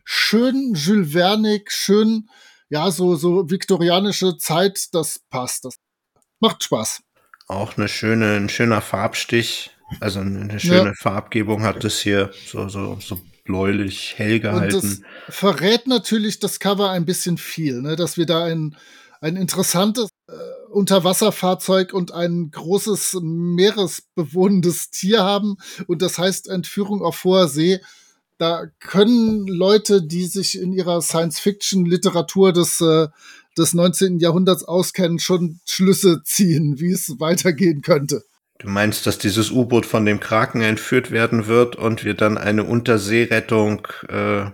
schön 0.04 0.74
Jules 0.74 1.12
Vernig, 1.12 1.70
schön, 1.70 2.28
ja, 2.68 2.90
so, 2.90 3.16
so 3.16 3.50
viktorianische 3.50 4.38
Zeit, 4.38 4.88
das 4.92 5.20
passt. 5.30 5.64
Das 5.64 5.76
macht 6.38 6.62
Spaß. 6.64 7.02
Auch 7.48 7.76
eine 7.76 7.88
schöne, 7.88 8.36
ein 8.36 8.48
schöner 8.48 8.80
Farbstich. 8.80 9.70
Also 9.98 10.20
eine 10.20 10.60
schöne 10.60 10.90
ja. 10.90 10.94
Farbgebung 10.96 11.64
hat 11.64 11.84
es 11.84 11.98
hier, 11.98 12.30
so, 12.46 12.68
so, 12.68 12.98
so 13.00 13.18
bläulich, 13.44 14.14
hell 14.16 14.38
gehalten. 14.38 14.76
Und 14.76 14.84
das 14.84 15.00
verrät 15.28 15.88
natürlich 15.88 16.38
das 16.38 16.60
Cover 16.60 16.90
ein 16.90 17.04
bisschen 17.04 17.38
viel, 17.38 17.82
ne? 17.82 17.96
dass 17.96 18.16
wir 18.16 18.26
da 18.26 18.44
ein, 18.44 18.76
ein 19.20 19.36
interessantes 19.36 20.10
äh, 20.28 20.32
Unterwasserfahrzeug 20.70 21.92
und 21.92 22.12
ein 22.12 22.50
großes 22.52 23.18
meeresbewohnendes 23.20 24.90
Tier 24.90 25.24
haben. 25.24 25.56
Und 25.88 26.02
das 26.02 26.18
heißt 26.18 26.48
Entführung 26.48 27.02
auf 27.02 27.24
hoher 27.24 27.48
See 27.48 27.80
da 28.40 28.68
können 28.80 29.46
Leute, 29.46 30.02
die 30.02 30.24
sich 30.24 30.58
in 30.58 30.72
ihrer 30.72 31.02
Science-Fiction-Literatur 31.02 32.54
des, 32.54 32.80
äh, 32.80 33.08
des 33.58 33.74
19. 33.74 34.18
Jahrhunderts 34.18 34.64
auskennen, 34.64 35.18
schon 35.18 35.60
Schlüsse 35.66 36.22
ziehen, 36.24 36.80
wie 36.80 36.90
es 36.90 37.16
weitergehen 37.20 37.82
könnte. 37.82 38.24
Du 38.58 38.68
meinst, 38.68 39.06
dass 39.06 39.18
dieses 39.18 39.50
U-Boot 39.50 39.84
von 39.84 40.06
dem 40.06 40.20
Kraken 40.20 40.62
entführt 40.62 41.10
werden 41.10 41.48
wird 41.48 41.76
und 41.76 42.04
wir 42.04 42.14
dann 42.14 42.38
eine 42.38 42.64
Unterseerettung. 42.64 43.86
Äh 44.08 44.46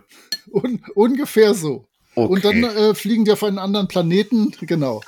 Un 0.51 0.83
ungefähr 0.95 1.55
so. 1.55 1.87
Okay. 2.17 2.33
Und 2.33 2.45
dann 2.45 2.65
äh, 2.65 2.95
fliegen 2.95 3.25
die 3.25 3.33
auf 3.33 3.45
einen 3.45 3.59
anderen 3.59 3.87
Planeten, 3.87 4.53
genau. 4.63 5.03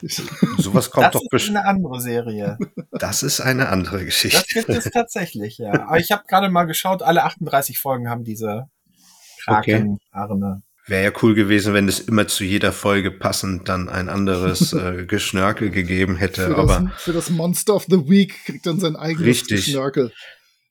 Sowas 0.58 0.90
kommt 0.90 1.06
das 1.06 1.12
doch 1.14 1.28
bestimmt. 1.30 1.56
Das 1.56 1.62
ist 1.62 1.66
eine 1.66 1.66
andere 1.66 2.00
Serie. 2.00 2.58
Das 2.92 3.22
ist 3.22 3.40
eine 3.40 3.68
andere 3.68 4.04
Geschichte. 4.04 4.44
Das 4.54 4.66
gibt 4.66 4.86
es 4.86 4.90
tatsächlich, 4.90 5.58
ja. 5.58 5.72
Aber 5.72 5.98
ich 5.98 6.10
habe 6.10 6.24
gerade 6.28 6.48
mal 6.48 6.64
geschaut, 6.64 7.02
alle 7.02 7.24
38 7.24 7.78
Folgen 7.78 8.08
haben 8.08 8.24
diese 8.24 8.68
Krakenarme. 9.44 9.98
Okay. 10.12 10.62
Wäre 10.86 11.04
ja 11.04 11.12
cool 11.22 11.34
gewesen, 11.34 11.74
wenn 11.74 11.86
es 11.86 12.00
immer 12.00 12.28
zu 12.28 12.44
jeder 12.44 12.72
Folge 12.72 13.10
passend 13.10 13.68
dann 13.68 13.90
ein 13.90 14.08
anderes 14.08 14.72
äh, 14.72 15.04
Geschnörkel 15.04 15.70
gegeben 15.70 16.16
hätte. 16.16 16.46
Für 16.46 16.56
aber 16.56 16.88
das, 16.90 17.02
für 17.02 17.12
das 17.12 17.30
Monster 17.30 17.74
of 17.74 17.86
the 17.90 18.08
Week 18.08 18.34
kriegt 18.46 18.66
dann 18.66 18.80
sein 18.80 18.96
eigenes 18.96 19.26
richtig. 19.26 19.66
Geschnörkel. 19.66 20.12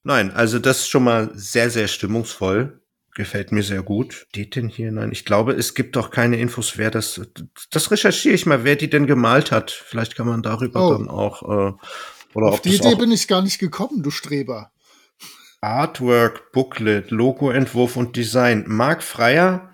Nein, 0.04 0.32
also 0.32 0.58
das 0.58 0.80
ist 0.80 0.90
schon 0.90 1.04
mal 1.04 1.30
sehr, 1.36 1.70
sehr 1.70 1.88
stimmungsvoll. 1.88 2.82
Gefällt 3.18 3.52
mir 3.52 3.64
sehr 3.64 3.82
gut. 3.82 4.28
Steht 4.30 4.56
denn 4.56 4.70
hier? 4.70 4.92
Nein, 4.92 5.12
ich 5.12 5.26
glaube, 5.26 5.54
es 5.54 5.74
gibt 5.74 5.96
doch 5.96 6.12
keine 6.12 6.38
Infos, 6.38 6.78
wer 6.78 6.92
das. 6.92 7.20
Das 7.72 7.90
recherchiere 7.90 8.36
ich 8.36 8.46
mal, 8.46 8.64
wer 8.64 8.76
die 8.76 8.92
denn 8.92 9.08
gemalt 9.08 9.52
hat. 9.52 9.72
Vielleicht 9.72 10.16
kann 10.16 10.28
man 10.28 10.44
darüber 10.44 10.88
oh. 10.88 10.92
dann 10.92 11.10
auch. 11.10 11.42
Äh, 11.42 11.74
oder 12.36 12.50
Auf 12.50 12.62
die 12.62 12.76
Idee 12.76 12.94
bin 12.94 13.12
ich 13.12 13.28
gar 13.28 13.42
nicht 13.42 13.58
gekommen, 13.58 14.04
du 14.04 14.12
Streber. 14.12 14.70
Artwork, 15.62 16.52
Booklet, 16.52 17.10
Logoentwurf 17.10 17.98
und 17.98 18.16
Design. 18.16 18.66
Marc 18.68 19.02
Freier. 19.02 19.74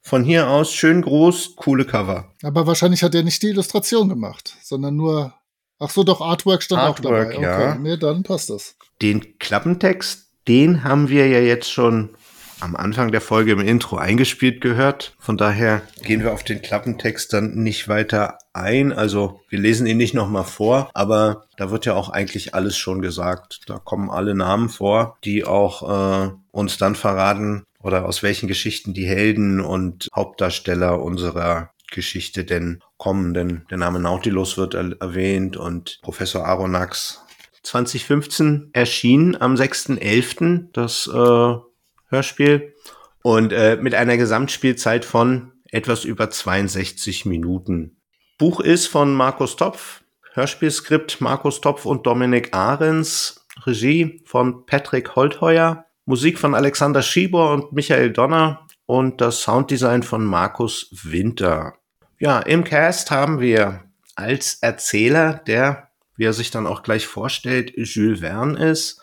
Von 0.00 0.24
hier 0.24 0.48
aus 0.48 0.72
schön 0.72 1.02
groß, 1.02 1.56
coole 1.56 1.84
Cover. 1.84 2.32
Aber 2.42 2.66
wahrscheinlich 2.66 3.02
hat 3.02 3.14
er 3.14 3.24
nicht 3.24 3.42
die 3.42 3.48
Illustration 3.48 4.08
gemacht, 4.08 4.56
sondern 4.62 4.96
nur. 4.96 5.34
Ach 5.78 5.90
so, 5.90 6.02
doch, 6.02 6.22
Artwork 6.22 6.62
stand 6.62 6.80
Artwork, 6.80 7.28
auch 7.28 7.32
dabei. 7.34 7.42
Ja. 7.42 7.72
Okay, 7.72 7.78
nee, 7.82 7.98
dann 7.98 8.22
passt 8.22 8.48
das. 8.48 8.76
Den 9.02 9.38
Klappentext, 9.38 10.30
den 10.48 10.82
haben 10.82 11.10
wir 11.10 11.28
ja 11.28 11.40
jetzt 11.40 11.70
schon 11.70 12.16
am 12.60 12.76
Anfang 12.76 13.10
der 13.12 13.20
Folge 13.20 13.52
im 13.52 13.60
Intro 13.60 13.96
eingespielt 13.96 14.60
gehört. 14.60 15.14
Von 15.18 15.36
daher 15.36 15.82
gehen 16.02 16.22
wir 16.22 16.32
auf 16.32 16.44
den 16.44 16.62
Klappentext 16.62 17.32
dann 17.32 17.54
nicht 17.54 17.88
weiter 17.88 18.38
ein. 18.52 18.92
Also 18.92 19.40
wir 19.48 19.58
lesen 19.58 19.86
ihn 19.86 19.96
nicht 19.96 20.14
nochmal 20.14 20.44
vor, 20.44 20.90
aber 20.94 21.44
da 21.56 21.70
wird 21.70 21.86
ja 21.86 21.94
auch 21.94 22.10
eigentlich 22.10 22.54
alles 22.54 22.76
schon 22.76 23.00
gesagt. 23.00 23.60
Da 23.66 23.78
kommen 23.78 24.10
alle 24.10 24.34
Namen 24.34 24.68
vor, 24.68 25.18
die 25.24 25.44
auch 25.44 26.28
äh, 26.28 26.30
uns 26.52 26.78
dann 26.78 26.94
verraten 26.94 27.64
oder 27.82 28.06
aus 28.06 28.22
welchen 28.22 28.48
Geschichten 28.48 28.94
die 28.94 29.06
Helden 29.06 29.60
und 29.60 30.08
Hauptdarsteller 30.14 31.00
unserer 31.02 31.70
Geschichte 31.90 32.44
denn 32.44 32.82
kommen. 32.98 33.34
Denn 33.34 33.62
der 33.70 33.78
Name 33.78 34.00
Nautilus 34.00 34.56
wird 34.56 34.74
er 34.74 35.00
erwähnt 35.00 35.56
und 35.56 35.98
Professor 36.02 36.44
Aronax 36.46 37.22
2015 37.62 38.70
erschien 38.72 39.36
am 39.40 39.54
6.11. 39.54 40.68
das 40.72 41.06
äh, 41.12 41.69
Hörspiel 42.10 42.74
und 43.22 43.52
äh, 43.52 43.78
mit 43.80 43.94
einer 43.94 44.16
Gesamtspielzeit 44.16 45.04
von 45.04 45.52
etwas 45.70 46.04
über 46.04 46.30
62 46.30 47.26
Minuten. 47.26 47.96
Buch 48.38 48.60
ist 48.60 48.86
von 48.86 49.14
Markus 49.14 49.56
Topf, 49.56 50.02
Hörspielskript 50.32 51.20
Markus 51.20 51.60
Topf 51.60 51.86
und 51.86 52.06
Dominik 52.06 52.54
Ahrens, 52.54 53.46
Regie 53.66 54.22
von 54.24 54.64
Patrick 54.66 55.16
Holtheuer, 55.16 55.86
Musik 56.04 56.38
von 56.38 56.54
Alexander 56.54 57.02
Schieber 57.02 57.52
und 57.52 57.72
Michael 57.72 58.12
Donner 58.12 58.66
und 58.86 59.20
das 59.20 59.42
Sounddesign 59.42 60.02
von 60.02 60.24
Markus 60.24 60.88
Winter. 61.04 61.74
Ja, 62.18 62.40
im 62.40 62.64
Cast 62.64 63.10
haben 63.10 63.40
wir 63.40 63.84
als 64.16 64.54
Erzähler, 64.62 65.34
der, 65.46 65.88
wie 66.16 66.24
er 66.24 66.32
sich 66.32 66.50
dann 66.50 66.66
auch 66.66 66.82
gleich 66.82 67.06
vorstellt, 67.06 67.72
Jules 67.76 68.20
Verne 68.20 68.58
ist. 68.70 69.00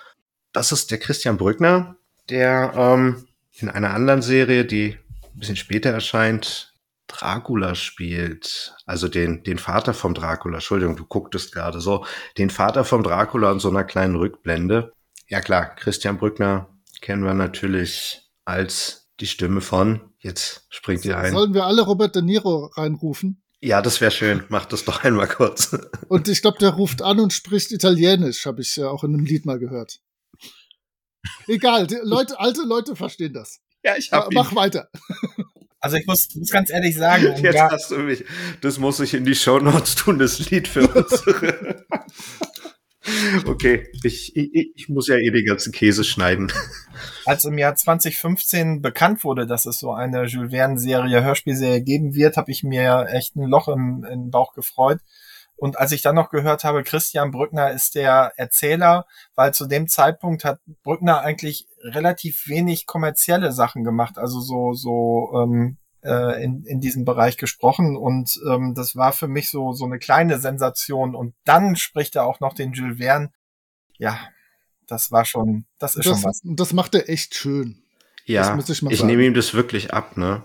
Das 0.53 0.71
ist 0.71 0.91
der 0.91 0.97
Christian 0.97 1.37
Brückner, 1.37 1.96
der 2.29 2.73
ähm, 2.75 3.27
in 3.53 3.69
einer 3.69 3.93
anderen 3.93 4.21
Serie, 4.21 4.65
die 4.65 4.97
ein 5.23 5.39
bisschen 5.39 5.55
später 5.55 5.89
erscheint, 5.89 6.73
Dracula 7.07 7.75
spielt. 7.75 8.75
Also 8.85 9.07
den, 9.07 9.43
den 9.43 9.57
Vater 9.57 9.93
vom 9.93 10.13
Dracula. 10.13 10.55
Entschuldigung, 10.55 10.95
du 10.95 11.05
gucktest 11.05 11.53
gerade 11.53 11.79
so. 11.79 12.05
Den 12.37 12.49
Vater 12.49 12.83
vom 12.83 13.03
Dracula 13.03 13.51
in 13.51 13.59
so 13.59 13.69
einer 13.69 13.83
kleinen 13.83 14.15
Rückblende. 14.15 14.93
Ja 15.27 15.41
klar, 15.41 15.75
Christian 15.75 16.17
Brückner 16.17 16.69
kennen 17.01 17.23
wir 17.23 17.33
natürlich 17.33 18.29
als 18.45 19.09
die 19.19 19.27
Stimme 19.27 19.61
von. 19.61 20.01
Jetzt 20.19 20.67
springt 20.69 21.05
ihr 21.05 21.17
ein. 21.17 21.31
Sollen 21.33 21.53
wir 21.53 21.65
alle 21.65 21.81
Robert 21.83 22.15
De 22.15 22.21
Niro 22.21 22.65
reinrufen? 22.75 23.41
Ja, 23.59 23.81
das 23.81 24.01
wäre 24.01 24.11
schön. 24.11 24.43
Mach 24.49 24.65
das 24.65 24.85
doch 24.85 25.03
einmal 25.03 25.27
kurz. 25.27 25.75
Und 26.07 26.27
ich 26.27 26.41
glaube, 26.41 26.59
der 26.59 26.69
ruft 26.69 27.01
an 27.01 27.19
und 27.19 27.33
spricht 27.33 27.71
Italienisch, 27.71 28.45
habe 28.45 28.61
ich 28.61 28.75
ja 28.75 28.89
auch 28.89 29.03
in 29.03 29.13
einem 29.13 29.25
Lied 29.25 29.45
mal 29.45 29.57
gehört. 29.57 29.99
Egal, 31.47 31.87
Leute, 32.03 32.39
alte 32.39 32.61
Leute 32.63 32.95
verstehen 32.95 33.33
das. 33.33 33.59
Ja, 33.83 33.95
ich 33.97 34.11
hab 34.11 34.31
Mach 34.33 34.51
ihn. 34.51 34.57
weiter. 34.57 34.89
Also 35.79 35.97
ich 35.97 36.07
muss, 36.07 36.27
muss 36.35 36.49
ganz 36.49 36.71
ehrlich 36.71 36.97
sagen, 36.97 37.27
um 37.27 37.35
jetzt 37.43 37.61
hast 37.61 37.91
du 37.91 37.99
mich. 37.99 38.25
Das 38.61 38.79
muss 38.79 38.99
ich 38.99 39.13
in 39.13 39.25
die 39.25 39.35
Show 39.35 39.59
Notes 39.59 39.93
tun, 39.93 40.17
das 40.17 40.49
Lied 40.49 40.67
für 40.67 40.87
uns. 40.95 41.23
okay, 43.45 43.87
ich, 44.03 44.35
ich, 44.35 44.71
ich 44.75 44.89
muss 44.89 45.07
ja 45.07 45.17
eh 45.17 45.29
den 45.29 45.45
ganzen 45.45 45.71
Käse 45.71 46.03
schneiden. 46.03 46.51
Als 47.25 47.45
im 47.45 47.59
Jahr 47.59 47.75
2015 47.75 48.81
bekannt 48.81 49.23
wurde, 49.23 49.45
dass 49.45 49.67
es 49.67 49.77
so 49.77 49.91
eine 49.93 50.25
Jules 50.25 50.51
Verne-Serie, 50.51 51.23
Hörspielserie 51.23 51.83
geben 51.83 52.15
wird, 52.15 52.37
habe 52.37 52.51
ich 52.51 52.63
mir 52.63 53.07
echt 53.11 53.35
ein 53.35 53.47
Loch 53.47 53.67
im, 53.67 54.03
im 54.11 54.31
Bauch 54.31 54.53
gefreut. 54.53 54.99
Und 55.57 55.77
als 55.79 55.91
ich 55.91 56.03
dann 56.03 56.15
noch 56.15 56.29
gehört 56.29 56.63
habe, 56.63 56.83
Christian 56.83 57.31
Brückner 57.31 57.71
ist 57.71 57.95
der 57.95 58.31
Erzähler, 58.37 59.07
weil 59.35 59.53
zu 59.53 59.65
dem 59.65 59.87
Zeitpunkt 59.87 60.45
hat 60.45 60.59
Brückner 60.83 61.21
eigentlich 61.21 61.67
relativ 61.81 62.47
wenig 62.47 62.85
kommerzielle 62.85 63.51
Sachen 63.51 63.83
gemacht, 63.83 64.17
also 64.17 64.39
so, 64.39 64.73
so 64.73 65.31
ähm, 65.35 65.77
äh, 66.03 66.43
in, 66.43 66.63
in 66.65 66.79
diesem 66.79 67.05
Bereich 67.05 67.37
gesprochen. 67.37 67.97
Und 67.97 68.39
ähm, 68.47 68.75
das 68.75 68.95
war 68.95 69.13
für 69.13 69.27
mich 69.27 69.49
so, 69.49 69.73
so 69.73 69.85
eine 69.85 69.97
kleine 69.97 70.39
Sensation. 70.39 71.15
Und 71.15 71.33
dann 71.43 71.75
spricht 71.75 72.15
er 72.15 72.25
auch 72.25 72.39
noch 72.39 72.53
den 72.53 72.73
Jules 72.73 72.99
Verne. 72.99 73.31
Ja, 73.97 74.19
das 74.87 75.11
war 75.11 75.25
schon, 75.25 75.65
das 75.79 75.95
ist 75.95 76.05
das, 76.05 76.21
schon 76.21 76.29
was. 76.29 76.41
Das 76.43 76.73
macht 76.73 76.95
er 76.95 77.09
echt 77.09 77.35
schön. 77.35 77.81
Ja, 78.25 78.57
ich, 78.59 78.83
ich 78.83 79.03
nehme 79.03 79.23
ihm 79.23 79.33
das 79.33 79.53
wirklich 79.53 79.93
ab, 79.93 80.17
ne? 80.17 80.43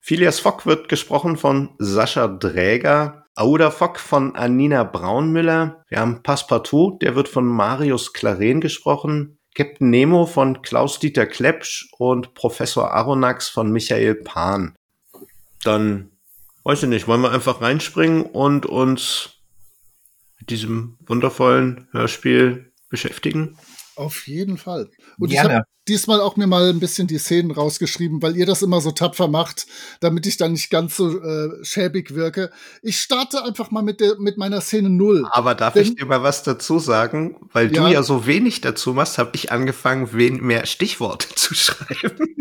Phileas 0.00 0.38
Fogg 0.38 0.66
wird 0.66 0.88
gesprochen 0.88 1.36
von 1.36 1.74
Sascha 1.78 2.28
Dräger, 2.28 3.25
Auda 3.38 3.70
Fogg 3.70 3.98
von 3.98 4.34
Anina 4.34 4.82
Braunmüller. 4.82 5.84
Wir 5.88 6.00
haben 6.00 6.22
Passepartout, 6.22 6.96
der 7.02 7.14
wird 7.14 7.28
von 7.28 7.44
Marius 7.44 8.14
Claren 8.14 8.62
gesprochen. 8.62 9.38
Captain 9.54 9.90
Nemo 9.90 10.24
von 10.24 10.62
Klaus-Dieter 10.62 11.26
Klepsch 11.26 11.90
und 11.98 12.32
Professor 12.32 12.92
Aronnax 12.92 13.50
von 13.50 13.70
Michael 13.70 14.14
Pan. 14.14 14.74
Dann, 15.64 16.12
weiß 16.64 16.84
ich 16.84 16.88
nicht, 16.88 17.08
wollen 17.08 17.20
wir 17.20 17.30
einfach 17.30 17.60
reinspringen 17.60 18.22
und 18.22 18.64
uns 18.64 19.42
mit 20.38 20.48
diesem 20.48 20.96
wundervollen 21.06 21.88
Hörspiel 21.92 22.72
beschäftigen? 22.88 23.58
Auf 23.96 24.26
jeden 24.26 24.58
Fall. 24.58 24.90
Und 25.18 25.30
Gerne. 25.30 25.48
ich 25.48 25.54
habe 25.54 25.64
diesmal 25.88 26.20
auch 26.20 26.36
mir 26.36 26.46
mal 26.46 26.68
ein 26.68 26.80
bisschen 26.80 27.06
die 27.06 27.18
Szenen 27.18 27.50
rausgeschrieben, 27.50 28.20
weil 28.20 28.36
ihr 28.36 28.44
das 28.44 28.62
immer 28.62 28.80
so 28.80 28.90
tapfer 28.90 29.28
macht, 29.28 29.66
damit 30.00 30.26
ich 30.26 30.36
dann 30.36 30.52
nicht 30.52 30.68
ganz 30.68 30.96
so 30.96 31.18
äh, 31.18 31.64
schäbig 31.64 32.14
wirke. 32.14 32.50
Ich 32.82 33.00
starte 33.00 33.42
einfach 33.42 33.70
mal 33.70 33.82
mit, 33.82 34.00
der, 34.00 34.18
mit 34.18 34.36
meiner 34.36 34.60
Szene 34.60 34.90
null. 34.90 35.26
Aber 35.30 35.54
darf 35.54 35.74
Denn, 35.74 35.84
ich 35.84 35.94
dir 35.96 36.04
mal 36.04 36.22
was 36.22 36.42
dazu 36.42 36.78
sagen? 36.78 37.36
Weil 37.52 37.74
ja, 37.74 37.84
du 37.84 37.92
ja 37.92 38.02
so 38.02 38.26
wenig 38.26 38.60
dazu 38.60 38.92
machst, 38.92 39.18
habe 39.18 39.30
ich 39.34 39.50
angefangen, 39.50 40.10
wen 40.12 40.42
mehr 40.44 40.66
Stichworte 40.66 41.28
zu 41.34 41.54
schreiben. 41.54 42.36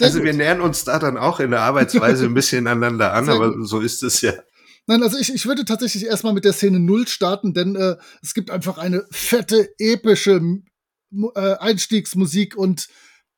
also 0.00 0.18
gut. 0.18 0.26
wir 0.26 0.34
nähern 0.34 0.60
uns 0.60 0.84
da 0.84 0.98
dann 0.98 1.16
auch 1.16 1.40
in 1.40 1.50
der 1.50 1.62
Arbeitsweise 1.62 2.26
ein 2.26 2.34
bisschen 2.34 2.66
aneinander 2.66 3.14
an, 3.14 3.24
Sehr 3.26 3.34
aber 3.34 3.54
gut. 3.54 3.68
so 3.68 3.80
ist 3.80 4.02
es 4.02 4.20
ja. 4.20 4.32
Nein, 4.88 5.02
also 5.02 5.18
ich, 5.18 5.34
ich 5.34 5.44
würde 5.44 5.66
tatsächlich 5.66 6.06
erstmal 6.06 6.32
mit 6.32 6.46
der 6.46 6.54
Szene 6.54 6.80
Null 6.80 7.06
starten, 7.06 7.52
denn 7.52 7.76
äh, 7.76 7.96
es 8.22 8.32
gibt 8.32 8.50
einfach 8.50 8.78
eine 8.78 9.04
fette, 9.10 9.68
epische 9.78 10.40
äh, 11.34 11.54
Einstiegsmusik 11.58 12.56
und 12.56 12.88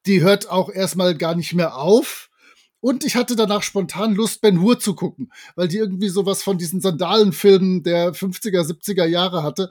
die 0.06 0.22
hört 0.22 0.48
auch 0.48 0.70
erstmal 0.70 1.16
gar 1.16 1.34
nicht 1.34 1.52
mehr 1.52 1.76
auf. 1.76 2.30
Und 2.78 3.04
ich 3.04 3.16
hatte 3.16 3.34
danach 3.34 3.64
spontan 3.64 4.14
Lust, 4.14 4.40
Ben 4.42 4.60
Hur 4.60 4.78
zu 4.78 4.94
gucken, 4.94 5.32
weil 5.56 5.66
die 5.66 5.78
irgendwie 5.78 6.08
sowas 6.08 6.44
von 6.44 6.56
diesen 6.56 6.80
Sandalenfilmen 6.80 7.82
der 7.82 8.12
50er, 8.14 8.62
70er 8.62 9.06
Jahre 9.06 9.42
hatte. 9.42 9.70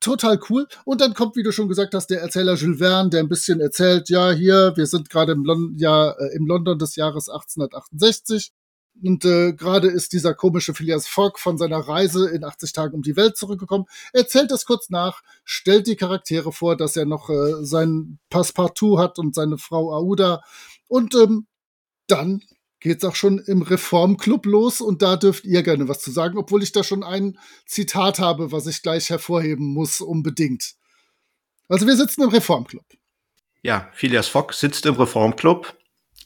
Total 0.00 0.40
cool. 0.50 0.66
Und 0.84 1.00
dann 1.00 1.14
kommt, 1.14 1.36
wie 1.36 1.44
du 1.44 1.52
schon 1.52 1.68
gesagt 1.68 1.94
hast, 1.94 2.08
der 2.08 2.22
Erzähler 2.22 2.56
Jules 2.56 2.78
Verne, 2.78 3.10
der 3.10 3.20
ein 3.20 3.28
bisschen 3.28 3.60
erzählt, 3.60 4.08
ja, 4.08 4.32
hier, 4.32 4.72
wir 4.74 4.86
sind 4.86 5.08
gerade 5.10 5.30
im, 5.30 5.44
Lon 5.44 5.76
ja, 5.76 6.10
äh, 6.10 6.34
im 6.34 6.46
London 6.46 6.76
des 6.76 6.96
Jahres 6.96 7.28
1868. 7.28 8.52
Und 9.02 9.24
äh, 9.24 9.52
gerade 9.52 9.88
ist 9.88 10.12
dieser 10.12 10.34
komische 10.34 10.74
Phileas 10.74 11.06
Fogg 11.06 11.38
von 11.38 11.58
seiner 11.58 11.78
Reise 11.78 12.28
in 12.28 12.44
80 12.44 12.72
Tagen 12.72 12.94
um 12.94 13.02
die 13.02 13.16
Welt 13.16 13.36
zurückgekommen. 13.36 13.86
Er 14.12 14.20
erzählt 14.20 14.50
das 14.50 14.64
kurz 14.64 14.90
nach, 14.90 15.22
stellt 15.44 15.86
die 15.86 15.96
Charaktere 15.96 16.52
vor, 16.52 16.76
dass 16.76 16.96
er 16.96 17.06
noch 17.06 17.30
äh, 17.30 17.64
sein 17.64 18.18
Passepartout 18.28 18.98
hat 18.98 19.18
und 19.18 19.34
seine 19.34 19.58
Frau 19.58 19.92
Aouda. 19.92 20.42
Und 20.88 21.14
ähm, 21.14 21.46
dann 22.06 22.42
geht's 22.80 23.04
auch 23.04 23.14
schon 23.14 23.38
im 23.38 23.62
Reformclub 23.62 24.46
los 24.46 24.80
und 24.80 25.02
da 25.02 25.16
dürft 25.16 25.44
ihr 25.44 25.62
gerne 25.62 25.88
was 25.88 26.00
zu 26.00 26.10
sagen, 26.10 26.38
obwohl 26.38 26.62
ich 26.62 26.72
da 26.72 26.82
schon 26.82 27.04
ein 27.04 27.38
Zitat 27.66 28.18
habe, 28.18 28.52
was 28.52 28.66
ich 28.66 28.82
gleich 28.82 29.10
hervorheben 29.10 29.66
muss, 29.66 30.00
unbedingt. 30.00 30.74
Also 31.68 31.86
wir 31.86 31.96
sitzen 31.96 32.22
im 32.22 32.30
Reformclub. 32.30 32.84
Ja, 33.62 33.90
Phileas 33.92 34.28
Fogg 34.28 34.54
sitzt 34.54 34.86
im 34.86 34.94
Reformclub 34.94 35.76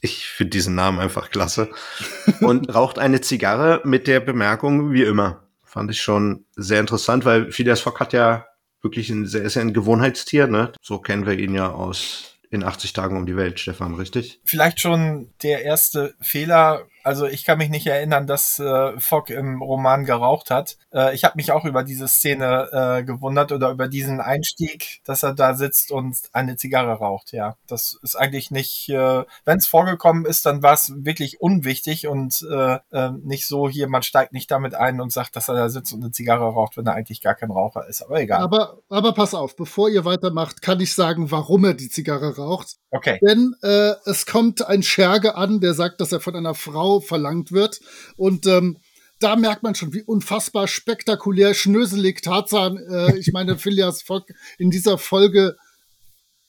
ich 0.01 0.27
finde 0.27 0.51
diesen 0.51 0.75
Namen 0.75 0.99
einfach 0.99 1.29
klasse. 1.29 1.69
Und 2.41 2.73
raucht 2.73 2.99
eine 2.99 3.21
Zigarre 3.21 3.81
mit 3.83 4.07
der 4.07 4.19
Bemerkung, 4.19 4.91
wie 4.91 5.03
immer. 5.03 5.43
Fand 5.63 5.91
ich 5.91 6.01
schon 6.01 6.45
sehr 6.55 6.79
interessant, 6.79 7.25
weil 7.25 7.51
Phileas 7.51 7.81
Fogg 7.81 7.99
hat 7.99 8.13
ja 8.13 8.45
wirklich 8.81 9.09
ein 9.09 9.25
sehr, 9.25 9.49
sehr 9.49 9.63
ein 9.63 9.73
Gewohnheitstier, 9.73 10.47
ne? 10.47 10.71
So 10.81 10.99
kennen 10.99 11.25
wir 11.25 11.37
ihn 11.37 11.55
ja 11.55 11.71
aus 11.71 12.35
in 12.51 12.63
80 12.63 12.93
Tagen 12.93 13.17
um 13.17 13.25
die 13.25 13.35
Welt, 13.35 13.59
Stefan, 13.59 13.95
richtig? 13.95 14.39
Vielleicht 14.45 14.79
schon 14.79 15.29
der 15.43 15.63
erste 15.63 16.15
Fehler, 16.21 16.85
also 17.05 17.27
ich 17.27 17.45
kann 17.45 17.59
mich 17.59 17.69
nicht 17.69 17.85
erinnern, 17.85 18.25
dass 18.25 18.57
äh, 18.57 18.99
Fogg 18.99 19.29
im 19.31 19.61
Roman 19.61 20.05
geraucht 20.05 20.49
hat. 20.49 20.77
Äh, 20.91 21.13
ich 21.13 21.23
habe 21.23 21.35
mich 21.35 21.51
auch 21.51 21.63
über 21.63 21.83
diese 21.83 22.07
Szene 22.07 22.69
äh, 22.71 23.03
gewundert 23.03 23.51
oder 23.51 23.69
über 23.69 23.87
diesen 23.87 24.19
Einstieg, 24.19 25.01
dass 25.05 25.21
er 25.21 25.35
da 25.35 25.53
sitzt 25.53 25.91
und 25.91 26.17
eine 26.33 26.55
Zigarre 26.55 26.93
raucht. 26.93 27.31
Ja, 27.31 27.57
das 27.67 27.99
ist 28.01 28.15
eigentlich 28.15 28.49
nicht, 28.49 28.89
äh, 28.89 29.23
wenn 29.45 29.57
es 29.59 29.67
vorgekommen 29.67 30.25
ist, 30.25 30.47
dann 30.47 30.63
war 30.63 30.73
es 30.73 30.93
wirklich 30.95 31.41
unwichtig 31.41 32.07
und 32.07 32.43
äh, 32.51 32.79
äh, 32.91 33.11
nicht 33.23 33.45
so 33.45 33.69
hier, 33.69 33.87
man 33.87 34.01
steigt 34.01 34.33
nicht 34.33 34.49
damit 34.49 34.73
ein 34.73 34.99
und 34.99 35.13
sagt, 35.13 35.35
dass 35.35 35.47
er 35.47 35.55
da 35.55 35.69
sitzt 35.69 35.93
und 35.93 36.01
eine 36.01 36.11
Zigarre 36.11 36.45
raucht, 36.45 36.75
wenn 36.75 36.87
er 36.87 36.95
eigentlich 36.95 37.21
gar 37.21 37.35
kein 37.35 37.51
Raucher 37.51 37.87
ist. 37.87 38.01
Aber 38.01 38.19
egal. 38.19 38.41
Aber, 38.41 38.79
aber 38.89 39.13
pass 39.13 39.35
auf, 39.35 39.55
bevor 39.55 39.89
ihr 39.89 40.05
weitermacht, 40.05 40.63
kann 40.63 40.79
ich 40.79 40.95
sagen, 40.95 41.29
warum 41.29 41.65
er 41.65 41.75
die 41.75 41.89
Zigarre 41.89 42.35
raucht. 42.35 42.77
Okay. 42.89 43.19
Denn 43.21 43.53
äh, 43.61 43.93
es 44.05 44.25
kommt 44.25 44.65
ein 44.65 44.81
Scherge 44.81 45.35
an, 45.35 45.59
der 45.59 45.75
sagt, 45.75 46.01
dass 46.01 46.11
er 46.11 46.19
von 46.19 46.35
einer 46.35 46.55
Frau 46.55 46.94
verlangt 47.01 47.51
wird. 47.51 47.79
Und 48.15 48.47
ähm, 48.47 48.77
da 49.19 49.35
merkt 49.35 49.63
man 49.63 49.75
schon, 49.75 49.93
wie 49.93 50.03
unfassbar 50.03 50.67
spektakulär 50.67 51.53
schnöselig 51.53 52.21
Tarzan, 52.21 52.77
äh, 52.77 53.17
ich 53.17 53.31
meine 53.31 53.57
Phileas 53.57 54.01
Fogg, 54.01 54.25
in 54.57 54.71
dieser 54.71 54.97
Folge 54.97 55.55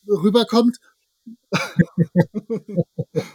rüberkommt. 0.09 0.79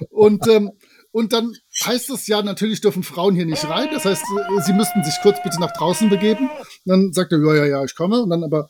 und, 0.09 0.47
ähm, 0.47 0.71
und 1.11 1.33
dann 1.33 1.53
heißt 1.83 2.09
es 2.09 2.27
ja, 2.27 2.41
natürlich 2.41 2.81
dürfen 2.81 3.03
Frauen 3.03 3.35
hier 3.35 3.45
nicht 3.45 3.65
rein. 3.65 3.89
Das 3.91 4.05
heißt, 4.05 4.23
sie 4.65 4.73
müssten 4.73 5.03
sich 5.03 5.15
kurz 5.21 5.41
bitte 5.43 5.59
nach 5.59 5.73
draußen 5.73 6.09
begeben. 6.09 6.49
Und 6.49 6.85
dann 6.85 7.13
sagt 7.13 7.31
er, 7.31 7.39
ja, 7.39 7.55
ja, 7.55 7.65
ja, 7.65 7.83
ich 7.83 7.95
komme. 7.95 8.21
Und 8.21 8.29
dann 8.29 8.43
aber 8.43 8.69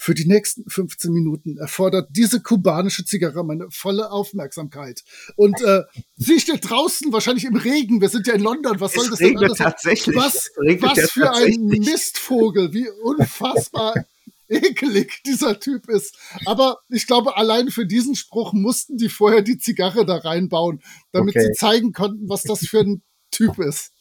für 0.00 0.14
die 0.14 0.26
nächsten 0.26 0.64
15 0.66 1.12
Minuten 1.12 1.58
erfordert 1.58 2.08
diese 2.12 2.40
kubanische 2.40 3.04
Zigarre 3.04 3.44
meine 3.44 3.66
volle 3.70 4.10
Aufmerksamkeit. 4.10 5.04
Und 5.36 5.60
äh, 5.60 5.82
sie 6.16 6.40
steht 6.40 6.70
draußen, 6.70 7.12
wahrscheinlich 7.12 7.44
im 7.44 7.56
Regen. 7.56 8.00
Wir 8.00 8.08
sind 8.08 8.26
ja 8.26 8.32
in 8.32 8.40
London. 8.40 8.80
Was 8.80 8.94
soll 8.94 9.04
es 9.04 9.10
das 9.10 9.18
denn 9.18 9.36
alles? 9.36 9.58
Tatsächlich. 9.58 10.16
Was, 10.16 10.50
was 10.56 11.10
für 11.10 11.30
ein 11.30 11.66
Mistvogel. 11.66 12.72
Wie 12.72 12.88
unfassbar 12.88 13.92
ekelig 14.48 15.22
dieser 15.26 15.60
Typ 15.60 15.86
ist. 15.90 16.16
Aber 16.46 16.78
ich 16.88 17.06
glaube, 17.06 17.36
allein 17.36 17.70
für 17.70 17.84
diesen 17.84 18.16
Spruch 18.16 18.54
mussten 18.54 18.96
die 18.96 19.10
vorher 19.10 19.42
die 19.42 19.58
Zigarre 19.58 20.06
da 20.06 20.16
reinbauen, 20.16 20.80
damit 21.12 21.36
okay. 21.36 21.44
sie 21.44 21.52
zeigen 21.52 21.92
konnten, 21.92 22.26
was 22.26 22.42
das 22.42 22.60
für 22.60 22.80
ein 22.80 23.02
Typ 23.30 23.58
ist. 23.58 23.92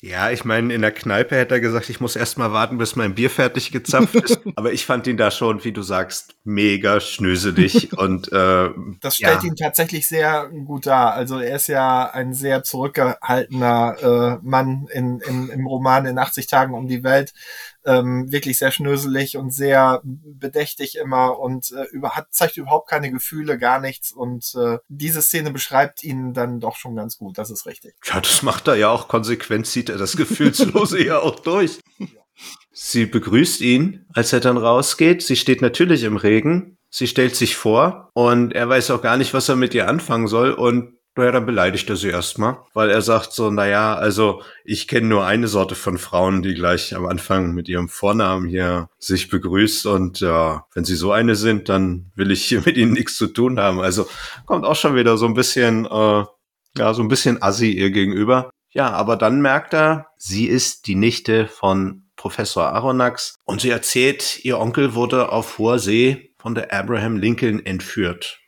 Ja, 0.00 0.30
ich 0.30 0.44
meine, 0.44 0.72
in 0.72 0.80
der 0.80 0.92
Kneipe 0.92 1.34
hätte 1.34 1.54
er 1.54 1.60
gesagt, 1.60 1.90
ich 1.90 2.00
muss 2.00 2.14
erst 2.14 2.38
mal 2.38 2.52
warten, 2.52 2.78
bis 2.78 2.94
mein 2.94 3.16
Bier 3.16 3.30
fertig 3.30 3.72
gezapft 3.72 4.14
ist. 4.14 4.40
Aber 4.54 4.72
ich 4.72 4.86
fand 4.86 5.08
ihn 5.08 5.16
da 5.16 5.32
schon, 5.32 5.64
wie 5.64 5.72
du 5.72 5.82
sagst, 5.82 6.36
mega 6.44 7.00
schnöselig 7.00 7.92
und 7.98 8.30
äh, 8.32 8.70
das 9.00 9.16
stellt 9.16 9.42
ja. 9.42 9.48
ihn 9.48 9.56
tatsächlich 9.56 10.06
sehr 10.06 10.50
gut 10.66 10.86
dar. 10.86 11.14
Also 11.14 11.40
er 11.40 11.56
ist 11.56 11.66
ja 11.66 12.08
ein 12.10 12.32
sehr 12.32 12.62
zurückgehaltener 12.62 14.38
äh, 14.40 14.46
Mann 14.46 14.86
in, 14.92 15.18
in, 15.20 15.48
im 15.48 15.66
Roman 15.66 16.06
in 16.06 16.16
80 16.16 16.46
Tagen 16.46 16.74
um 16.74 16.86
die 16.86 17.02
Welt 17.02 17.34
ähm, 17.84 18.30
wirklich 18.30 18.58
sehr 18.58 18.70
schnöselig 18.70 19.36
und 19.36 19.52
sehr 19.52 20.00
bedächtig 20.04 20.96
immer 20.96 21.38
und 21.38 21.72
äh, 21.72 21.84
über, 21.90 22.10
hat, 22.10 22.28
zeigt 22.30 22.56
überhaupt 22.56 22.88
keine 22.88 23.10
Gefühle, 23.10 23.58
gar 23.58 23.80
nichts. 23.80 24.12
Und 24.12 24.54
äh, 24.54 24.78
diese 24.88 25.22
Szene 25.22 25.52
beschreibt 25.52 26.02
ihn 26.02 26.34
dann 26.34 26.60
doch 26.60 26.76
schon 26.76 26.96
ganz 26.96 27.18
gut, 27.18 27.38
das 27.38 27.50
ist 27.50 27.66
richtig. 27.66 27.94
Ja, 28.04 28.20
das 28.20 28.42
macht 28.42 28.68
er 28.68 28.76
ja 28.76 28.90
auch 28.90 29.08
konsequent, 29.08 29.66
zieht 29.66 29.88
er 29.88 29.98
das 29.98 30.16
Gefühlslose 30.16 31.02
ja 31.04 31.18
auch 31.18 31.40
durch. 31.40 31.80
Sie 32.72 33.06
begrüßt 33.06 33.60
ihn, 33.60 34.06
als 34.14 34.32
er 34.32 34.40
dann 34.40 34.56
rausgeht. 34.56 35.22
Sie 35.22 35.36
steht 35.36 35.62
natürlich 35.62 36.04
im 36.04 36.16
Regen. 36.16 36.78
Sie 36.90 37.06
stellt 37.06 37.36
sich 37.36 37.56
vor 37.56 38.10
und 38.14 38.52
er 38.52 38.68
weiß 38.68 38.90
auch 38.92 39.02
gar 39.02 39.16
nicht, 39.16 39.34
was 39.34 39.48
er 39.48 39.56
mit 39.56 39.74
ihr 39.74 39.88
anfangen 39.88 40.26
soll 40.26 40.52
und 40.52 40.97
naja, 41.18 41.32
dann 41.32 41.46
beleidigt 41.46 41.90
er 41.90 41.96
sie 41.96 42.10
erstmal, 42.10 42.58
weil 42.74 42.90
er 42.90 43.02
sagt 43.02 43.32
so, 43.32 43.50
naja, 43.50 43.94
also 43.96 44.42
ich 44.64 44.86
kenne 44.86 45.08
nur 45.08 45.26
eine 45.26 45.48
Sorte 45.48 45.74
von 45.74 45.98
Frauen, 45.98 46.42
die 46.42 46.54
gleich 46.54 46.94
am 46.94 47.06
Anfang 47.06 47.54
mit 47.54 47.68
ihrem 47.68 47.88
Vornamen 47.88 48.48
hier 48.48 48.88
sich 48.98 49.28
begrüßt 49.28 49.86
und 49.86 50.20
ja, 50.20 50.64
wenn 50.74 50.84
sie 50.84 50.94
so 50.94 51.10
eine 51.10 51.34
sind, 51.34 51.68
dann 51.68 52.12
will 52.14 52.30
ich 52.30 52.44
hier 52.44 52.62
mit 52.64 52.76
ihnen 52.76 52.92
nichts 52.92 53.16
zu 53.16 53.26
tun 53.26 53.58
haben. 53.58 53.80
Also 53.80 54.06
kommt 54.46 54.64
auch 54.64 54.76
schon 54.76 54.94
wieder 54.94 55.18
so 55.18 55.26
ein 55.26 55.34
bisschen, 55.34 55.86
äh, 55.86 56.24
ja, 56.76 56.94
so 56.94 57.02
ein 57.02 57.08
bisschen 57.08 57.42
assi 57.42 57.72
ihr 57.72 57.90
gegenüber. 57.90 58.50
Ja, 58.70 58.90
aber 58.90 59.16
dann 59.16 59.40
merkt 59.40 59.74
er, 59.74 60.06
sie 60.16 60.46
ist 60.46 60.86
die 60.86 60.94
Nichte 60.94 61.48
von 61.48 62.04
Professor 62.14 62.68
Aronnax 62.68 63.34
und 63.44 63.60
sie 63.60 63.70
erzählt, 63.70 64.44
ihr 64.44 64.60
Onkel 64.60 64.94
wurde 64.94 65.32
auf 65.32 65.58
hoher 65.58 65.80
See 65.80 66.32
von 66.38 66.54
der 66.54 66.72
Abraham 66.72 67.16
Lincoln 67.16 67.64
entführt. 67.66 68.38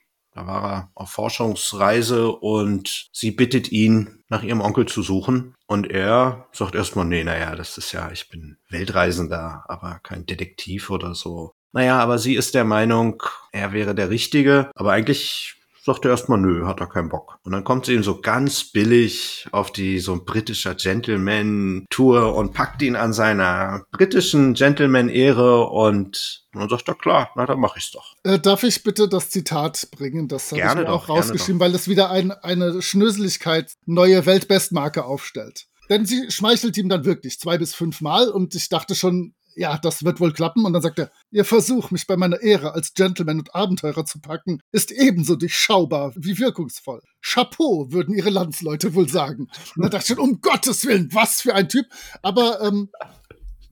Da 0.40 0.46
war 0.46 0.72
er 0.72 0.90
auf 0.94 1.11
Forschungsreise 1.11 2.31
und 2.31 3.11
sie 3.12 3.31
bittet 3.31 3.70
ihn, 3.70 4.24
nach 4.31 4.42
ihrem 4.42 4.62
Onkel 4.62 4.87
zu 4.87 5.03
suchen. 5.03 5.55
Und 5.66 5.90
er 5.90 6.48
sagt 6.53 6.74
erstmal, 6.74 7.05
nee, 7.05 7.24
naja, 7.24 7.55
das 7.55 7.76
ist 7.76 7.92
ja, 7.92 8.11
ich 8.11 8.31
bin 8.31 8.57
Weltreisender, 8.70 9.64
aber 9.68 10.00
kein 10.03 10.24
Detektiv 10.24 10.88
oder 10.88 11.14
so. 11.14 11.53
Naja, 11.72 11.98
aber 11.98 12.18
sie 12.18 12.37
ist 12.37 12.55
der 12.55 12.64
Meinung, 12.64 13.22
er 13.53 13.72
wäre 13.72 13.94
der 13.94 14.09
Richtige. 14.09 14.70
Aber 14.74 14.92
eigentlich 14.92 15.57
sagt 15.84 16.04
er 16.04 16.10
erstmal, 16.10 16.38
nö, 16.38 16.66
hat 16.66 16.80
er 16.80 16.86
keinen 16.86 17.08
Bock. 17.08 17.38
Und 17.42 17.52
dann 17.52 17.64
kommt 17.64 17.86
sie 17.86 17.94
ihm 17.94 18.02
so 18.02 18.20
ganz 18.20 18.64
billig 18.64 19.46
auf 19.52 19.72
die 19.72 19.98
so 19.98 20.12
ein 20.12 20.24
britischer 20.24 20.74
Gentleman-Tour 20.74 22.34
und 22.34 22.52
packt 22.52 22.82
ihn 22.82 22.96
an 22.96 23.12
seiner 23.12 23.84
britischen 23.90 24.54
Gentleman-Ehre 24.54 25.66
und 25.66 26.44
dann 26.52 26.68
sagt 26.68 26.88
er, 26.88 26.94
klar, 26.94 27.30
na, 27.36 27.46
dann 27.46 27.60
mach 27.60 27.76
ich's 27.76 27.92
doch. 27.92 28.14
Äh, 28.24 28.38
darf 28.38 28.62
ich 28.64 28.82
bitte 28.82 29.08
das 29.08 29.30
Zitat 29.30 29.88
bringen? 29.96 30.28
Das 30.28 30.50
habe 30.50 30.60
ich 30.60 30.74
mir 30.74 30.84
doch, 30.84 31.04
auch 31.04 31.08
rausgeschrieben, 31.08 31.60
weil 31.60 31.74
es 31.74 31.88
wieder 31.88 32.10
ein, 32.10 32.32
eine 32.32 32.82
Schnöseligkeit 32.82 33.72
neue 33.86 34.26
Weltbestmarke 34.26 35.04
aufstellt. 35.04 35.66
Denn 35.88 36.06
sie 36.06 36.30
schmeichelt 36.30 36.76
ihm 36.76 36.88
dann 36.88 37.04
wirklich 37.04 37.40
zwei 37.40 37.58
bis 37.58 37.74
fünf 37.74 38.00
Mal 38.00 38.28
und 38.28 38.54
ich 38.54 38.68
dachte 38.68 38.94
schon, 38.94 39.34
ja, 39.54 39.78
das 39.78 40.04
wird 40.04 40.20
wohl 40.20 40.32
klappen. 40.32 40.64
Und 40.64 40.72
dann 40.72 40.82
sagt 40.82 40.98
er, 40.98 41.10
Ihr 41.30 41.44
Versuch, 41.44 41.90
mich 41.90 42.06
bei 42.06 42.16
meiner 42.16 42.40
Ehre 42.40 42.72
als 42.72 42.94
Gentleman 42.94 43.38
und 43.38 43.54
Abenteurer 43.54 44.04
zu 44.04 44.20
packen, 44.20 44.60
ist 44.72 44.90
ebenso 44.90 45.36
durchschaubar 45.36 46.12
wie 46.16 46.38
wirkungsvoll. 46.38 47.02
Chapeau, 47.22 47.92
würden 47.92 48.14
Ihre 48.14 48.30
Landsleute 48.30 48.94
wohl 48.94 49.08
sagen. 49.08 49.48
Und 49.76 49.82
dann 49.82 49.90
dachte 49.90 50.12
ich 50.12 50.18
schon, 50.18 50.30
um 50.30 50.40
Gottes 50.40 50.84
Willen, 50.86 51.08
was 51.12 51.40
für 51.40 51.54
ein 51.54 51.68
Typ. 51.68 51.86
Aber 52.22 52.60
ähm, 52.62 52.90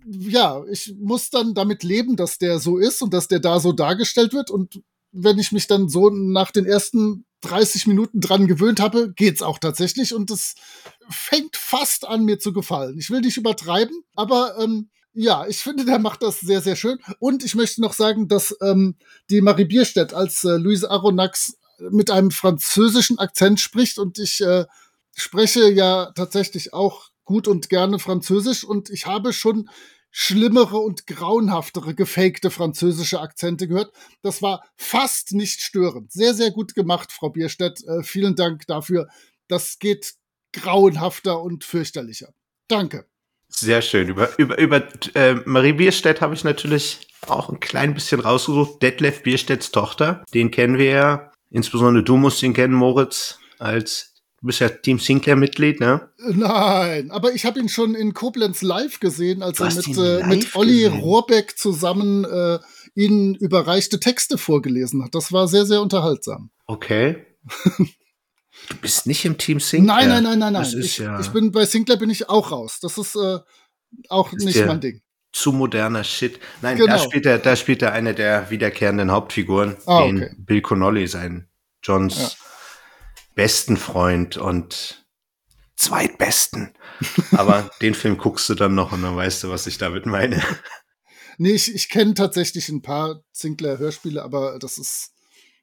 ja, 0.06 0.62
ich 0.70 0.94
muss 0.98 1.30
dann 1.30 1.54
damit 1.54 1.82
leben, 1.82 2.16
dass 2.16 2.38
der 2.38 2.58
so 2.58 2.78
ist 2.78 3.02
und 3.02 3.12
dass 3.12 3.28
der 3.28 3.40
da 3.40 3.60
so 3.60 3.72
dargestellt 3.72 4.32
wird. 4.32 4.50
Und 4.50 4.82
wenn 5.12 5.38
ich 5.38 5.52
mich 5.52 5.66
dann 5.66 5.88
so 5.88 6.10
nach 6.10 6.50
den 6.50 6.66
ersten 6.66 7.24
30 7.42 7.86
Minuten 7.86 8.20
dran 8.20 8.46
gewöhnt 8.46 8.80
habe, 8.80 9.12
geht's 9.14 9.42
auch 9.42 9.58
tatsächlich. 9.58 10.14
Und 10.14 10.30
es 10.30 10.54
fängt 11.08 11.56
fast 11.56 12.06
an, 12.06 12.24
mir 12.24 12.38
zu 12.38 12.52
gefallen. 12.52 12.98
Ich 12.98 13.10
will 13.10 13.20
nicht 13.20 13.36
übertreiben, 13.36 14.02
aber 14.14 14.58
ähm, 14.58 14.90
ja, 15.18 15.46
ich 15.48 15.58
finde, 15.58 15.84
der 15.84 15.98
macht 15.98 16.22
das 16.22 16.38
sehr, 16.38 16.60
sehr 16.60 16.76
schön. 16.76 17.00
Und 17.18 17.44
ich 17.44 17.56
möchte 17.56 17.80
noch 17.80 17.92
sagen, 17.92 18.28
dass 18.28 18.56
ähm, 18.62 18.94
die 19.30 19.40
Marie 19.40 19.64
Bierstedt 19.64 20.14
als 20.14 20.44
äh, 20.44 20.56
Louise 20.56 20.88
Aronnax 20.88 21.58
mit 21.90 22.10
einem 22.10 22.30
französischen 22.30 23.18
Akzent 23.18 23.58
spricht 23.58 23.98
und 23.98 24.18
ich 24.20 24.40
äh, 24.40 24.64
spreche 25.16 25.70
ja 25.72 26.12
tatsächlich 26.14 26.72
auch 26.72 27.10
gut 27.24 27.48
und 27.48 27.68
gerne 27.68 27.98
Französisch 27.98 28.62
und 28.62 28.90
ich 28.90 29.06
habe 29.06 29.32
schon 29.32 29.68
schlimmere 30.10 30.78
und 30.78 31.08
grauenhaftere 31.08 31.94
gefakte 31.94 32.50
französische 32.50 33.20
Akzente 33.20 33.66
gehört. 33.66 33.92
Das 34.22 34.40
war 34.40 34.64
fast 34.76 35.32
nicht 35.32 35.60
störend. 35.60 36.12
Sehr, 36.12 36.32
sehr 36.32 36.52
gut 36.52 36.74
gemacht, 36.74 37.10
Frau 37.10 37.30
Bierstedt. 37.30 37.84
Äh, 37.84 38.04
vielen 38.04 38.36
Dank 38.36 38.68
dafür. 38.68 39.08
Das 39.48 39.80
geht 39.80 40.14
grauenhafter 40.52 41.42
und 41.42 41.64
fürchterlicher. 41.64 42.32
Danke. 42.68 43.06
Sehr 43.48 43.82
schön. 43.82 44.08
Über, 44.08 44.30
über, 44.38 44.58
über 44.58 44.82
äh, 45.14 45.34
Marie 45.44 45.72
Bierstedt 45.72 46.20
habe 46.20 46.34
ich 46.34 46.44
natürlich 46.44 47.08
auch 47.26 47.48
ein 47.48 47.60
klein 47.60 47.94
bisschen 47.94 48.20
rausgesucht. 48.20 48.82
Detlef 48.82 49.22
Bierstedts 49.22 49.70
Tochter. 49.70 50.24
Den 50.34 50.50
kennen 50.50 50.78
wir 50.78 50.90
ja. 50.90 51.32
Insbesondere 51.50 52.04
du 52.04 52.16
musst 52.16 52.42
ihn 52.42 52.52
kennen, 52.54 52.74
Moritz, 52.74 53.38
als 53.58 54.08
Du 54.40 54.46
bist 54.46 54.60
ja 54.60 54.68
Team 54.68 55.00
Sinclair-Mitglied, 55.00 55.80
ne? 55.80 56.10
Nein, 56.18 57.10
aber 57.10 57.32
ich 57.32 57.44
habe 57.44 57.58
ihn 57.58 57.68
schon 57.68 57.96
in 57.96 58.14
Koblenz 58.14 58.62
live 58.62 59.00
gesehen, 59.00 59.42
als 59.42 59.58
er 59.58 59.74
mit, 59.74 59.98
äh, 59.98 60.24
mit 60.28 60.54
Olli 60.54 60.82
gesehen? 60.82 61.00
Rohrbeck 61.00 61.58
zusammen 61.58 62.24
äh, 62.24 62.60
ihnen 62.94 63.34
überreichte 63.34 63.98
Texte 63.98 64.38
vorgelesen 64.38 65.02
hat. 65.02 65.16
Das 65.16 65.32
war 65.32 65.48
sehr, 65.48 65.66
sehr 65.66 65.82
unterhaltsam. 65.82 66.50
Okay. 66.66 67.26
Du 68.68 68.76
bist 68.76 69.06
nicht 69.06 69.24
im 69.24 69.38
Team 69.38 69.60
Sinclair. 69.60 69.96
Nein, 69.96 70.08
nein, 70.08 70.22
nein, 70.22 70.38
nein, 70.38 70.52
nein. 70.52 70.80
Ich, 70.80 70.98
ja 70.98 71.20
ich, 71.20 71.28
bin 71.28 71.52
bei 71.52 71.64
Sinclair 71.64 71.96
bin 71.96 72.10
ich 72.10 72.28
auch 72.28 72.50
raus. 72.50 72.78
Das 72.80 72.98
ist 72.98 73.14
äh, 73.16 73.38
auch 74.08 74.32
ist 74.32 74.44
nicht 74.44 74.64
mein 74.66 74.80
Ding. 74.80 75.00
Zu 75.32 75.52
moderner 75.52 76.04
Shit. 76.04 76.40
Nein, 76.62 76.76
genau. 76.78 76.94
da 76.94 76.98
spielt 76.98 77.26
er, 77.26 77.38
da 77.38 77.56
spielt 77.56 77.82
er 77.82 77.92
eine 77.92 78.14
der 78.14 78.50
wiederkehrenden 78.50 79.10
Hauptfiguren, 79.10 79.76
ah, 79.86 80.02
den 80.02 80.22
okay. 80.22 80.34
Bill 80.38 80.62
Connolly, 80.62 81.06
sein 81.06 81.48
Johns 81.82 82.16
ja. 82.18 82.28
besten 83.34 83.76
Freund 83.76 84.36
und 84.36 85.06
zweitbesten. 85.76 86.74
Aber 87.32 87.70
den 87.82 87.94
Film 87.94 88.18
guckst 88.18 88.48
du 88.48 88.54
dann 88.54 88.74
noch 88.74 88.92
und 88.92 89.02
dann 89.02 89.16
weißt 89.16 89.44
du, 89.44 89.50
was 89.50 89.66
ich 89.66 89.78
damit 89.78 90.06
meine. 90.06 90.42
Nee, 91.38 91.52
ich, 91.52 91.72
ich 91.72 91.88
kenne 91.88 92.14
tatsächlich 92.14 92.68
ein 92.68 92.82
paar 92.82 93.22
Sinclair-Hörspiele, 93.30 94.22
aber 94.22 94.58
das 94.58 94.76
ist 94.76 95.12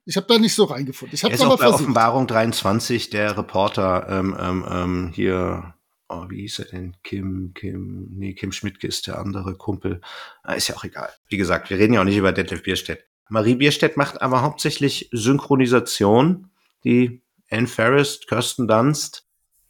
ich 0.06 0.18
habe 0.18 0.28
da 0.28 0.38
nicht 0.38 0.54
so 0.54 0.66
reingefunden. 0.66 1.16
Ich 1.16 1.24
habe 1.24 1.34
aber 1.34 1.58
bei 1.58 1.58
versucht. 1.58 1.82
Offenbarung 1.82 2.28
23 2.28 3.10
der 3.10 3.38
Reporter 3.38 4.08
ähm, 4.10 4.38
ähm, 4.40 4.66
ähm, 4.70 5.12
hier, 5.14 5.74
oh, 6.10 6.26
wie 6.30 6.42
hieß 6.42 6.60
er 6.60 6.66
denn? 6.66 6.96
Kim, 7.04 7.54
Kim, 7.56 8.08
nee, 8.12 8.34
Kim 8.34 8.52
Schmidtke 8.52 8.88
ist 8.88 9.08
der 9.08 9.18
andere 9.18 9.56
Kumpel. 9.56 10.02
Ah, 10.44 10.54
ist 10.54 10.68
ja 10.68 10.76
auch 10.76 10.84
egal. 10.84 11.10
Wie 11.28 11.38
gesagt, 11.38 11.70
wir 11.70 11.80
reden 11.80 11.94
ja 11.94 12.02
auch 12.02 12.06
nicht 12.06 12.18
über 12.18 12.32
Detlef 12.32 12.64
Bierstedt. 12.64 13.06
Marie 13.30 13.56
Bierstedt 13.56 13.98
macht 13.98 14.22
aber 14.22 14.44
hauptsächlich 14.44 15.10
Synchronisation. 15.12 16.52
Die 16.84 17.24
Anne 17.50 17.68
Ferris, 17.68 18.22
Kirsten 18.28 18.68
Dunst, 18.68 19.28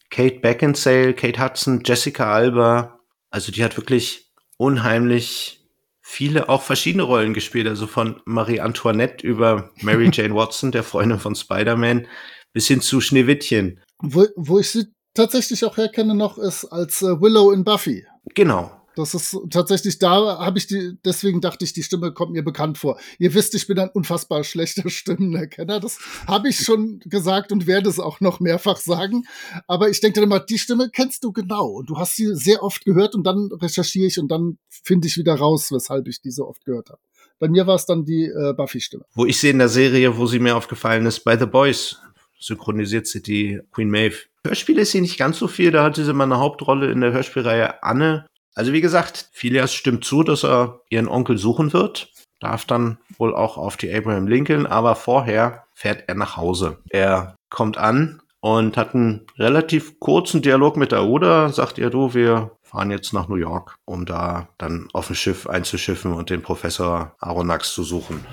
Kate 0.10 0.40
Beckinsale, 0.40 1.14
Kate 1.14 1.42
Hudson, 1.42 1.82
Jessica 1.86 2.34
Alba. 2.34 3.00
Also 3.30 3.54
die 3.54 3.64
hat 3.64 3.78
wirklich 3.78 4.32
unheimlich 4.58 5.65
viele 6.08 6.50
auch 6.50 6.62
verschiedene 6.62 7.02
Rollen 7.02 7.34
gespielt, 7.34 7.68
also 7.68 7.88
von 7.88 8.22
Marie 8.26 8.60
Antoinette 8.60 9.26
über 9.26 9.72
Mary 9.82 10.10
Jane 10.14 10.36
Watson, 10.36 10.72
der 10.72 10.84
Freundin 10.84 11.18
von 11.18 11.34
Spider-Man, 11.34 12.08
bis 12.54 12.68
hin 12.68 12.80
zu 12.80 13.02
Schneewittchen. 13.02 13.82
Wo, 13.98 14.28
wo 14.36 14.60
ich 14.60 14.70
sie 14.70 14.86
tatsächlich 15.16 15.66
auch 15.66 15.78
herkenne 15.78 16.14
noch, 16.14 16.38
ist 16.38 16.66
als 16.66 17.02
äh, 17.02 17.20
Willow 17.20 17.52
in 17.52 17.64
Buffy. 17.64 18.06
Genau. 18.36 18.75
Das 18.96 19.14
ist 19.14 19.38
tatsächlich 19.50 20.00
da, 20.00 20.40
habe 20.40 20.58
ich 20.58 20.68
die, 20.68 20.98
deswegen 21.04 21.42
dachte 21.42 21.66
ich, 21.66 21.74
die 21.74 21.84
Stimme 21.84 22.14
kommt 22.14 22.32
mir 22.32 22.44
bekannt 22.44 22.78
vor. 22.78 22.98
Ihr 23.20 23.34
wisst, 23.34 23.54
ich 23.56 23.68
bin 23.68 23.78
ein 23.80 23.90
unfassbar 23.90 24.44
schlechter 24.44 24.90
Stimmenerkenner. 24.90 25.80
Das 25.80 26.00
habe 26.28 26.50
ich 26.50 26.60
schon 26.60 27.00
gesagt 27.06 27.52
und 27.52 27.68
werde 27.68 27.90
es 27.90 28.00
auch 28.00 28.22
noch 28.22 28.40
mehrfach 28.40 28.78
sagen. 28.78 29.26
Aber 29.68 29.90
ich 29.90 30.00
denke 30.00 30.20
dann 30.20 30.30
immer, 30.30 30.40
die 30.40 30.60
Stimme 30.60 30.90
kennst 30.90 31.24
du 31.24 31.32
genau 31.32 31.68
und 31.68 31.90
du 31.90 31.98
hast 31.98 32.16
sie 32.16 32.36
sehr 32.36 32.64
oft 32.64 32.86
gehört 32.86 33.16
und 33.16 33.24
dann 33.24 33.50
recherchiere 33.52 34.08
ich 34.08 34.20
und 34.20 34.30
dann 34.30 34.58
finde 34.70 35.08
ich 35.08 35.18
wieder 35.18 35.36
raus, 35.36 35.72
weshalb 35.72 36.08
ich 36.08 36.22
die 36.22 36.32
so 36.32 36.48
oft 36.48 36.64
gehört 36.66 36.90
habe. 36.90 37.02
Bei 37.38 37.50
mir 37.50 37.68
war 37.68 37.76
es 37.76 37.86
dann 37.86 38.06
die 38.06 38.26
äh, 38.26 38.54
Buffy-Stimme. 38.54 39.04
Wo 39.14 39.26
ich 39.26 39.38
sehe 39.38 39.52
in 39.52 39.60
der 39.60 39.68
Serie, 39.68 40.18
wo 40.18 40.26
sie 40.26 40.40
mir 40.40 40.56
aufgefallen 40.56 41.06
ist, 41.06 41.20
bei 41.26 41.38
The 41.38 41.46
Boys 41.46 41.98
synchronisiert 42.40 43.08
sie 43.08 43.22
die 43.22 43.60
Queen 43.72 43.90
Maeve. 43.90 44.16
Hörspiele 44.46 44.82
ist 44.82 44.92
sie 44.92 45.02
nicht 45.02 45.18
ganz 45.18 45.40
so 45.40 45.48
viel, 45.48 45.72
da 45.72 45.84
hatte 45.84 46.06
sie 46.06 46.14
mal 46.14 46.26
eine 46.26 46.38
Hauptrolle 46.38 46.92
in 46.92 47.02
der 47.02 47.12
Hörspielreihe 47.12 47.84
Anne 47.84 48.28
also 48.56 48.72
wie 48.72 48.82
gesagt, 48.82 49.30
Phileas 49.34 49.74
stimmt 49.74 50.06
zu, 50.06 50.24
dass 50.24 50.44
er 50.44 50.80
ihren 50.90 51.10
Onkel 51.10 51.38
suchen 51.38 51.74
wird, 51.74 52.10
darf 52.40 52.66
dann 52.66 52.98
wohl 53.18 53.36
auch 53.36 53.58
auf 53.58 53.76
die 53.76 53.94
Abraham 53.94 54.28
Lincoln, 54.28 54.66
aber 54.66 54.96
vorher 54.96 55.66
fährt 55.74 56.06
er 56.08 56.16
nach 56.16 56.38
Hause. 56.38 56.78
Er 56.90 57.36
kommt 57.50 57.78
an 57.78 58.22
und 58.40 58.78
hat 58.78 58.96
einen 58.96 59.28
relativ 59.38 60.00
kurzen 60.00 60.42
Dialog 60.42 60.78
mit 60.78 60.94
der 60.94 61.04
Oda, 61.04 61.50
sagt 61.50 61.78
ihr, 61.78 61.90
du, 61.90 62.14
wir 62.14 62.52
fahren 62.64 62.92
jetzt 62.92 63.12
nach 63.12 63.28
New 63.28 63.36
York, 63.36 63.78
um 63.86 64.06
da 64.06 64.48
dann 64.58 64.88
auf 64.94 65.10
ein 65.10 65.16
Schiff 65.16 65.48
einzuschiffen 65.48 66.14
und 66.14 66.30
den 66.30 66.42
Professor 66.42 67.14
Aronnax 67.20 67.74
zu 67.74 67.84
suchen. 67.84 68.26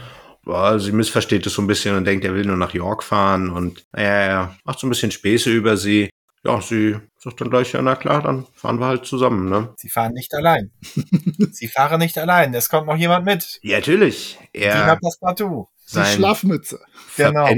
Sie 0.79 0.93
missversteht 0.93 1.47
es 1.47 1.55
so 1.55 1.63
ein 1.63 1.69
bisschen 1.69 1.97
und 1.97 2.05
denkt, 2.05 2.25
er 2.25 2.35
will 2.35 2.45
nur 2.45 2.57
nach 2.57 2.75
York 2.75 3.05
fahren 3.05 3.51
und 3.51 3.85
er 3.93 4.57
macht 4.65 4.81
so 4.81 4.87
ein 4.87 4.91
bisschen 4.91 5.13
Späße 5.13 5.51
über 5.51 5.77
sie 5.77 6.11
ja, 6.45 6.61
sie 6.61 6.97
sagt 7.23 7.41
dann 7.41 7.51
gleich, 7.51 7.73
ja, 7.73 7.83
na 7.83 7.95
klar, 7.95 8.23
dann 8.23 8.47
fahren 8.53 8.81
wir 8.81 8.87
halt 8.87 9.07
zusammen, 9.07 9.49
ne? 9.49 9.73
Sie 9.77 9.89
fahren 9.89 10.13
nicht 10.13 10.35
allein. 10.35 10.73
sie 11.53 11.69
fahren 11.69 12.01
nicht 12.01 12.19
allein. 12.19 12.53
Es 12.55 12.69
kommt 12.69 12.89
noch 12.89 12.97
jemand 12.97 13.25
mit. 13.25 13.61
Ja, 13.63 13.79
natürlich. 13.79 14.39
Er 14.53 14.75
Diener 14.75 14.97
Passepartout. 14.97 15.69
Die 15.95 16.05
Schlafmütze. 16.05 16.81
Genau. 17.17 17.49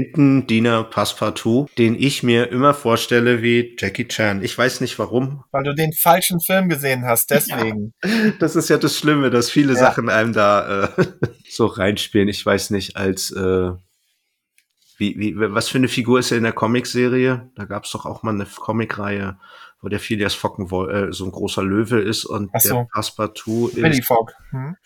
Diener 0.41 0.83
Passepartout, 0.83 1.67
den 1.77 1.95
ich 1.95 2.21
mir 2.21 2.51
immer 2.51 2.73
vorstelle 2.73 3.41
wie 3.41 3.75
Jackie 3.79 4.07
Chan. 4.07 4.43
Ich 4.43 4.57
weiß 4.57 4.81
nicht 4.81 4.99
warum. 4.99 5.43
Weil 5.51 5.63
du 5.63 5.73
den 5.73 5.93
falschen 5.93 6.41
Film 6.41 6.67
gesehen 6.67 7.05
hast, 7.05 7.31
deswegen. 7.31 7.93
Ja, 8.03 8.31
das 8.39 8.55
ist 8.55 8.69
ja 8.69 8.77
das 8.77 8.97
Schlimme, 8.97 9.29
dass 9.29 9.49
viele 9.49 9.73
ja. 9.73 9.79
Sachen 9.79 10.09
einem 10.09 10.33
da 10.33 10.85
äh, 10.97 11.05
so 11.49 11.65
reinspielen. 11.65 12.27
Ich 12.27 12.45
weiß 12.45 12.71
nicht, 12.71 12.97
als 12.97 13.31
äh, 13.31 13.71
wie, 14.97 15.17
wie, 15.17 15.33
was 15.37 15.69
für 15.69 15.77
eine 15.77 15.87
Figur 15.87 16.19
ist 16.19 16.31
er 16.31 16.37
in 16.37 16.43
der 16.43 16.53
Comicserie? 16.53 17.51
Da 17.55 17.65
gab 17.65 17.85
es 17.85 17.91
doch 17.91 18.05
auch 18.05 18.23
mal 18.23 18.33
eine 18.33 18.45
Comicreihe, 18.45 19.37
wo 19.81 19.89
der 19.89 19.99
Phileas 19.99 20.35
äh, 20.35 21.11
so 21.11 21.25
ein 21.25 21.31
großer 21.31 21.63
Löwe 21.63 21.99
ist 21.99 22.25
und 22.25 22.49
so. 22.59 22.75
der 22.75 22.87
Passepartout 22.93 23.69
ist. 23.69 23.81
Billy 23.81 24.01
Fogg. 24.01 24.33
Hm? 24.51 24.77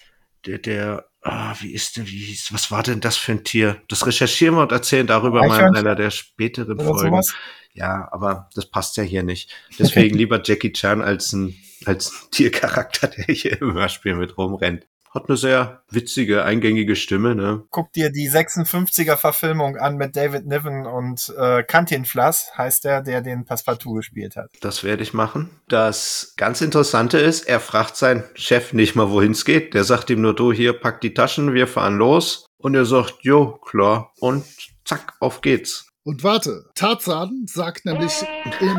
Der, 0.45 0.57
der, 0.57 1.05
ah, 1.21 1.53
wie 1.59 1.73
ist 1.73 1.97
denn, 1.97 2.07
wie 2.07 2.25
hieß, 2.25 2.53
was 2.53 2.71
war 2.71 2.81
denn 2.81 3.01
das 3.01 3.17
für 3.17 3.33
ein 3.33 3.43
Tier? 3.43 3.81
Das 3.87 4.07
recherchieren 4.07 4.55
wir 4.55 4.63
und 4.63 4.71
erzählen 4.71 5.05
darüber 5.05 5.45
mal 5.45 5.67
in 5.67 5.75
einer 5.75 5.95
der 5.95 6.11
späteren 6.11 6.79
Oder 6.79 6.85
Folgen. 6.85 7.09
Sowas? 7.09 7.33
Ja, 7.73 8.07
aber 8.11 8.49
das 8.55 8.65
passt 8.65 8.97
ja 8.97 9.03
hier 9.03 9.23
nicht. 9.23 9.53
Deswegen 9.77 10.15
lieber 10.17 10.41
Jackie 10.43 10.71
Chan 10.71 11.01
als 11.01 11.33
ein, 11.33 11.55
als 11.85 12.11
ein 12.11 12.31
Tiercharakter, 12.31 13.07
der 13.07 13.35
hier 13.35 13.61
im 13.61 13.73
Hörspiel 13.73 14.15
mit 14.15 14.37
rumrennt 14.37 14.87
hat 15.09 15.27
eine 15.27 15.37
sehr 15.37 15.81
witzige, 15.89 16.43
eingängige 16.43 16.95
Stimme. 16.95 17.35
Ne? 17.35 17.63
Guck 17.71 17.91
dir 17.93 18.11
die 18.11 18.29
56er 18.29 19.17
Verfilmung 19.17 19.77
an 19.77 19.97
mit 19.97 20.15
David 20.15 20.45
Niven 20.45 20.85
und 20.85 21.33
äh, 21.37 21.63
Cantinflas, 21.63 22.51
heißt 22.57 22.83
der, 22.83 23.01
der 23.01 23.21
den 23.21 23.45
Passepartout 23.45 23.93
gespielt 23.93 24.35
hat. 24.35 24.51
Das 24.61 24.83
werde 24.83 25.03
ich 25.03 25.13
machen. 25.13 25.49
Das 25.67 26.33
ganz 26.37 26.61
Interessante 26.61 27.17
ist, 27.17 27.47
er 27.47 27.59
fragt 27.59 27.95
seinen 27.95 28.23
Chef 28.35 28.73
nicht 28.73 28.95
mal, 28.95 29.09
wohin 29.09 29.31
es 29.31 29.45
geht. 29.45 29.73
Der 29.73 29.83
sagt 29.83 30.09
ihm 30.09 30.21
nur, 30.21 30.35
du, 30.35 30.51
hier, 30.51 30.73
pack 30.73 31.01
die 31.01 31.13
Taschen, 31.13 31.53
wir 31.53 31.67
fahren 31.67 31.97
los. 31.97 32.45
Und 32.57 32.75
er 32.75 32.85
sagt, 32.85 33.15
jo, 33.21 33.53
klar. 33.57 34.11
Und 34.19 34.45
zack, 34.85 35.13
auf 35.19 35.41
geht's. 35.41 35.87
Und 36.03 36.23
warte, 36.23 36.65
Tarzan 36.75 37.45
sagt 37.45 37.85
nämlich 37.85 38.13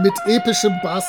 mit 0.03 0.15
epischem 0.27 0.75
Bass, 0.83 1.07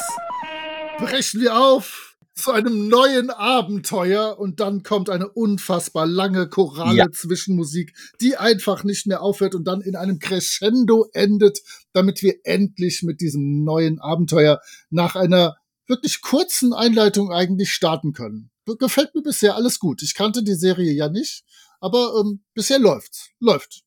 brechen 0.98 1.42
wir 1.42 1.58
auf 1.58 2.11
zu 2.34 2.52
einem 2.52 2.88
neuen 2.88 3.30
Abenteuer 3.30 4.39
und 4.39 4.60
dann 4.60 4.84
kommt 4.84 5.10
eine 5.10 5.30
unfassbar 5.30 6.06
lange 6.06 6.48
chorale 6.48 6.98
ja. 6.98 7.12
Zwischenmusik, 7.12 7.94
die 8.20 8.38
einfach 8.38 8.84
nicht 8.84 9.06
mehr 9.06 9.22
aufhört 9.22 9.56
und 9.56 9.65
dann 9.65 9.82
in 9.82 9.96
einem 9.96 10.20
Crescendo 10.20 11.08
endet, 11.13 11.60
damit 11.94 12.22
wir 12.22 12.36
endlich 12.44 13.04
mit 13.04 13.22
diesem 13.22 13.63
neuen 13.63 14.00
Abenteuer 14.00 14.60
nach 14.89 15.15
einer 15.15 15.58
wirklich 15.88 16.22
kurzen 16.22 16.74
Einleitung 16.74 17.32
eigentlich 17.32 17.72
starten 17.72 18.13
können. 18.13 18.50
Gefällt 18.80 19.13
mir 19.13 19.22
bisher 19.22 19.56
alles 19.56 19.80
gut. 19.80 20.02
Ich 20.02 20.15
kannte 20.15 20.44
die 20.44 20.56
Serie 20.56 20.94
ja 20.94 21.10
nicht, 21.10 21.44
aber 21.82 22.13
ähm, 22.22 22.41
bisher 22.54 22.80
läuft's. 22.80 23.30
Läuft. 23.39 23.82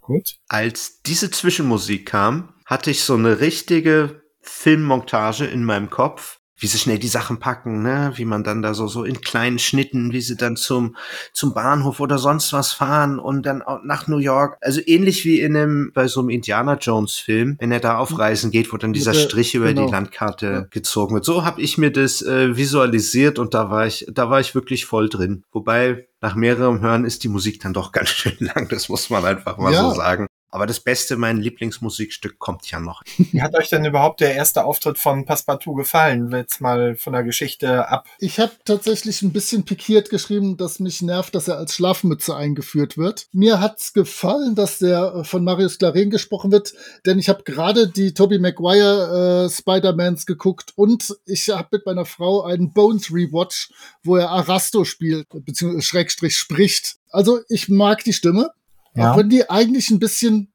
Gut. 0.00 0.36
Als 0.48 1.02
diese 1.02 1.30
Zwischenmusik 1.30 2.06
kam, 2.06 2.54
hatte 2.64 2.90
ich 2.90 3.02
so 3.02 3.14
eine 3.14 3.40
richtige 3.40 4.22
Filmmontage 4.40 5.46
in 5.46 5.64
meinem 5.64 5.90
Kopf 5.90 6.38
wie 6.58 6.66
sie 6.66 6.78
schnell 6.78 6.98
die 6.98 7.08
Sachen 7.08 7.38
packen, 7.38 7.82
ne, 7.82 8.12
wie 8.16 8.24
man 8.24 8.44
dann 8.44 8.62
da 8.62 8.74
so 8.74 8.88
so 8.88 9.04
in 9.04 9.20
kleinen 9.20 9.58
Schnitten, 9.58 10.12
wie 10.12 10.20
sie 10.20 10.36
dann 10.36 10.56
zum 10.56 10.96
zum 11.32 11.54
Bahnhof 11.54 12.00
oder 12.00 12.18
sonst 12.18 12.52
was 12.52 12.72
fahren 12.72 13.18
und 13.18 13.46
dann 13.46 13.62
auch 13.62 13.80
nach 13.84 14.06
New 14.08 14.18
York. 14.18 14.58
Also 14.60 14.80
ähnlich 14.84 15.24
wie 15.24 15.40
in 15.40 15.56
einem 15.56 15.92
bei 15.94 16.08
so 16.08 16.20
einem 16.20 16.30
Indiana 16.30 16.74
Jones 16.74 17.14
Film, 17.14 17.56
wenn 17.60 17.72
er 17.72 17.80
da 17.80 17.98
auf 17.98 18.18
Reisen 18.18 18.50
geht, 18.50 18.72
wo 18.72 18.76
dann 18.76 18.92
dieser 18.92 19.14
Strich 19.14 19.54
über 19.54 19.68
genau. 19.68 19.86
die 19.86 19.92
Landkarte 19.92 20.46
ja. 20.46 20.60
gezogen 20.70 21.14
wird. 21.14 21.24
So 21.24 21.44
habe 21.44 21.60
ich 21.60 21.78
mir 21.78 21.90
das 21.90 22.22
äh, 22.22 22.56
visualisiert 22.56 23.38
und 23.38 23.54
da 23.54 23.70
war 23.70 23.86
ich 23.86 24.06
da 24.10 24.30
war 24.30 24.40
ich 24.40 24.54
wirklich 24.54 24.86
voll 24.86 25.08
drin. 25.08 25.44
Wobei 25.52 26.08
nach 26.20 26.34
mehrerem 26.34 26.80
Hören 26.80 27.04
ist 27.04 27.24
die 27.24 27.28
Musik 27.28 27.60
dann 27.60 27.72
doch 27.72 27.92
ganz 27.92 28.10
schön 28.10 28.36
lang, 28.40 28.68
das 28.68 28.88
muss 28.88 29.10
man 29.10 29.24
einfach 29.24 29.58
mal 29.58 29.72
ja. 29.72 29.82
so 29.82 29.94
sagen. 29.94 30.27
Aber 30.50 30.66
das 30.66 30.80
Beste, 30.80 31.16
mein 31.16 31.38
Lieblingsmusikstück, 31.38 32.38
kommt 32.38 32.70
ja 32.70 32.80
noch. 32.80 33.02
Wie 33.18 33.42
hat 33.42 33.54
euch 33.54 33.68
denn 33.68 33.84
überhaupt 33.84 34.20
der 34.20 34.34
erste 34.34 34.64
Auftritt 34.64 34.98
von 34.98 35.24
Passepartout 35.26 35.74
gefallen? 35.74 36.30
Jetzt 36.30 36.60
mal 36.60 36.96
von 36.96 37.12
der 37.12 37.22
Geschichte 37.22 37.88
ab. 37.88 38.08
Ich 38.18 38.40
habe 38.40 38.52
tatsächlich 38.64 39.20
ein 39.22 39.32
bisschen 39.32 39.64
pikiert 39.64 40.08
geschrieben, 40.08 40.56
dass 40.56 40.80
mich 40.80 41.02
nervt, 41.02 41.34
dass 41.34 41.48
er 41.48 41.58
als 41.58 41.74
Schlafmütze 41.74 42.34
eingeführt 42.34 42.96
wird. 42.96 43.26
Mir 43.32 43.60
hat's 43.60 43.92
gefallen, 43.92 44.54
dass 44.54 44.78
der 44.78 45.14
äh, 45.16 45.24
von 45.24 45.44
Marius 45.44 45.78
Claren 45.78 46.10
gesprochen 46.10 46.50
wird, 46.50 46.72
denn 47.04 47.18
ich 47.18 47.28
habe 47.28 47.42
gerade 47.44 47.88
die 47.88 48.14
Tobey 48.14 48.38
Maguire 48.38 49.46
äh, 49.46 49.50
Spider-Mans 49.50 50.24
geguckt 50.24 50.72
und 50.76 51.14
ich 51.26 51.48
habe 51.50 51.68
mit 51.72 51.86
meiner 51.86 52.06
Frau 52.06 52.42
einen 52.42 52.72
Bones 52.72 53.12
Rewatch, 53.12 53.70
wo 54.02 54.16
er 54.16 54.30
Arasto 54.30 54.84
spielt, 54.84 55.26
beziehungsweise 55.30 55.82
Schrägstrich 55.82 56.36
spricht. 56.36 56.96
Also 57.10 57.40
ich 57.48 57.68
mag 57.68 58.04
die 58.04 58.12
Stimme. 58.12 58.50
Ja. 58.94 59.12
Auch 59.12 59.18
wenn 59.18 59.28
die 59.28 59.48
eigentlich 59.48 59.90
ein 59.90 59.98
bisschen, 59.98 60.52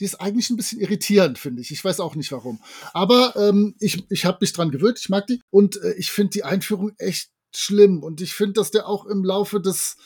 die 0.00 0.04
ist 0.04 0.20
eigentlich 0.20 0.50
ein 0.50 0.56
bisschen 0.56 0.80
irritierend, 0.80 1.38
finde 1.38 1.62
ich. 1.62 1.70
Ich 1.70 1.84
weiß 1.84 2.00
auch 2.00 2.14
nicht 2.14 2.32
warum. 2.32 2.60
Aber 2.92 3.34
ähm, 3.36 3.74
ich, 3.78 4.04
ich 4.10 4.24
habe 4.24 4.38
mich 4.40 4.52
dran 4.52 4.70
gewöhnt, 4.70 4.98
ich 5.00 5.08
mag 5.08 5.26
die. 5.26 5.40
Und 5.50 5.80
äh, 5.82 5.94
ich 5.94 6.10
finde 6.10 6.30
die 6.30 6.44
Einführung 6.44 6.92
echt 6.98 7.30
schlimm. 7.54 8.02
Und 8.02 8.20
ich 8.20 8.34
finde, 8.34 8.54
dass 8.54 8.70
der 8.70 8.86
auch 8.86 9.06
im 9.06 9.24
Laufe 9.24 9.60
des, 9.60 9.96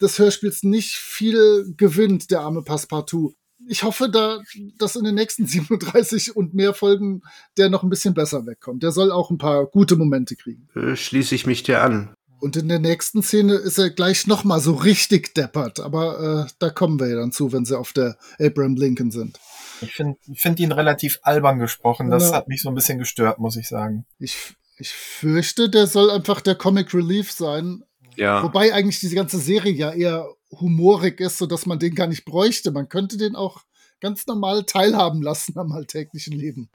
des 0.00 0.18
Hörspiels 0.18 0.62
nicht 0.62 0.94
viel 0.94 1.74
gewinnt, 1.76 2.30
der 2.30 2.40
arme 2.40 2.62
Passepartout. 2.62 3.34
Ich 3.68 3.82
hoffe, 3.82 4.08
da, 4.10 4.40
dass 4.78 4.96
in 4.96 5.04
den 5.04 5.14
nächsten 5.14 5.46
37 5.46 6.36
und 6.36 6.54
mehr 6.54 6.74
Folgen 6.74 7.22
der 7.56 7.68
noch 7.68 7.82
ein 7.82 7.90
bisschen 7.90 8.14
besser 8.14 8.46
wegkommt. 8.46 8.82
Der 8.82 8.92
soll 8.92 9.12
auch 9.12 9.30
ein 9.30 9.38
paar 9.38 9.66
gute 9.66 9.96
Momente 9.96 10.36
kriegen. 10.36 10.68
Äh, 10.74 10.96
schließe 10.96 11.34
ich 11.34 11.46
mich 11.46 11.62
dir 11.62 11.82
an. 11.82 12.14
Und 12.40 12.56
in 12.56 12.68
der 12.68 12.78
nächsten 12.78 13.22
Szene 13.22 13.54
ist 13.54 13.78
er 13.78 13.90
gleich 13.90 14.26
noch 14.26 14.44
mal 14.44 14.60
so 14.60 14.74
richtig 14.74 15.34
deppert. 15.34 15.80
Aber 15.80 16.46
äh, 16.46 16.52
da 16.58 16.70
kommen 16.70 17.00
wir 17.00 17.08
ja 17.08 17.16
dann 17.16 17.32
zu, 17.32 17.52
wenn 17.52 17.64
sie 17.64 17.78
auf 17.78 17.92
der 17.92 18.16
Abraham 18.38 18.76
Lincoln 18.76 19.10
sind. 19.10 19.38
Ich 19.80 19.94
finde 19.94 20.18
find 20.34 20.60
ihn 20.60 20.72
relativ 20.72 21.18
albern 21.22 21.58
gesprochen. 21.58 22.10
Das 22.10 22.30
ja. 22.30 22.36
hat 22.36 22.48
mich 22.48 22.62
so 22.62 22.68
ein 22.68 22.74
bisschen 22.74 22.98
gestört, 22.98 23.38
muss 23.38 23.56
ich 23.56 23.68
sagen. 23.68 24.04
Ich, 24.18 24.54
ich 24.78 24.90
fürchte, 24.90 25.70
der 25.70 25.86
soll 25.86 26.10
einfach 26.10 26.40
der 26.40 26.54
Comic 26.54 26.92
Relief 26.94 27.32
sein. 27.32 27.84
Ja. 28.16 28.42
Wobei 28.42 28.72
eigentlich 28.72 29.00
diese 29.00 29.14
ganze 29.14 29.38
Serie 29.38 29.72
ja 29.72 29.92
eher 29.92 30.26
humorig 30.50 31.20
ist, 31.20 31.38
sodass 31.38 31.66
man 31.66 31.78
den 31.78 31.94
gar 31.94 32.06
nicht 32.06 32.24
bräuchte. 32.24 32.70
Man 32.70 32.88
könnte 32.88 33.16
den 33.16 33.34
auch 33.36 33.62
ganz 34.00 34.26
normal 34.26 34.64
teilhaben 34.64 35.22
lassen 35.22 35.58
am 35.58 35.72
alltäglichen 35.72 36.34
Leben. 36.34 36.68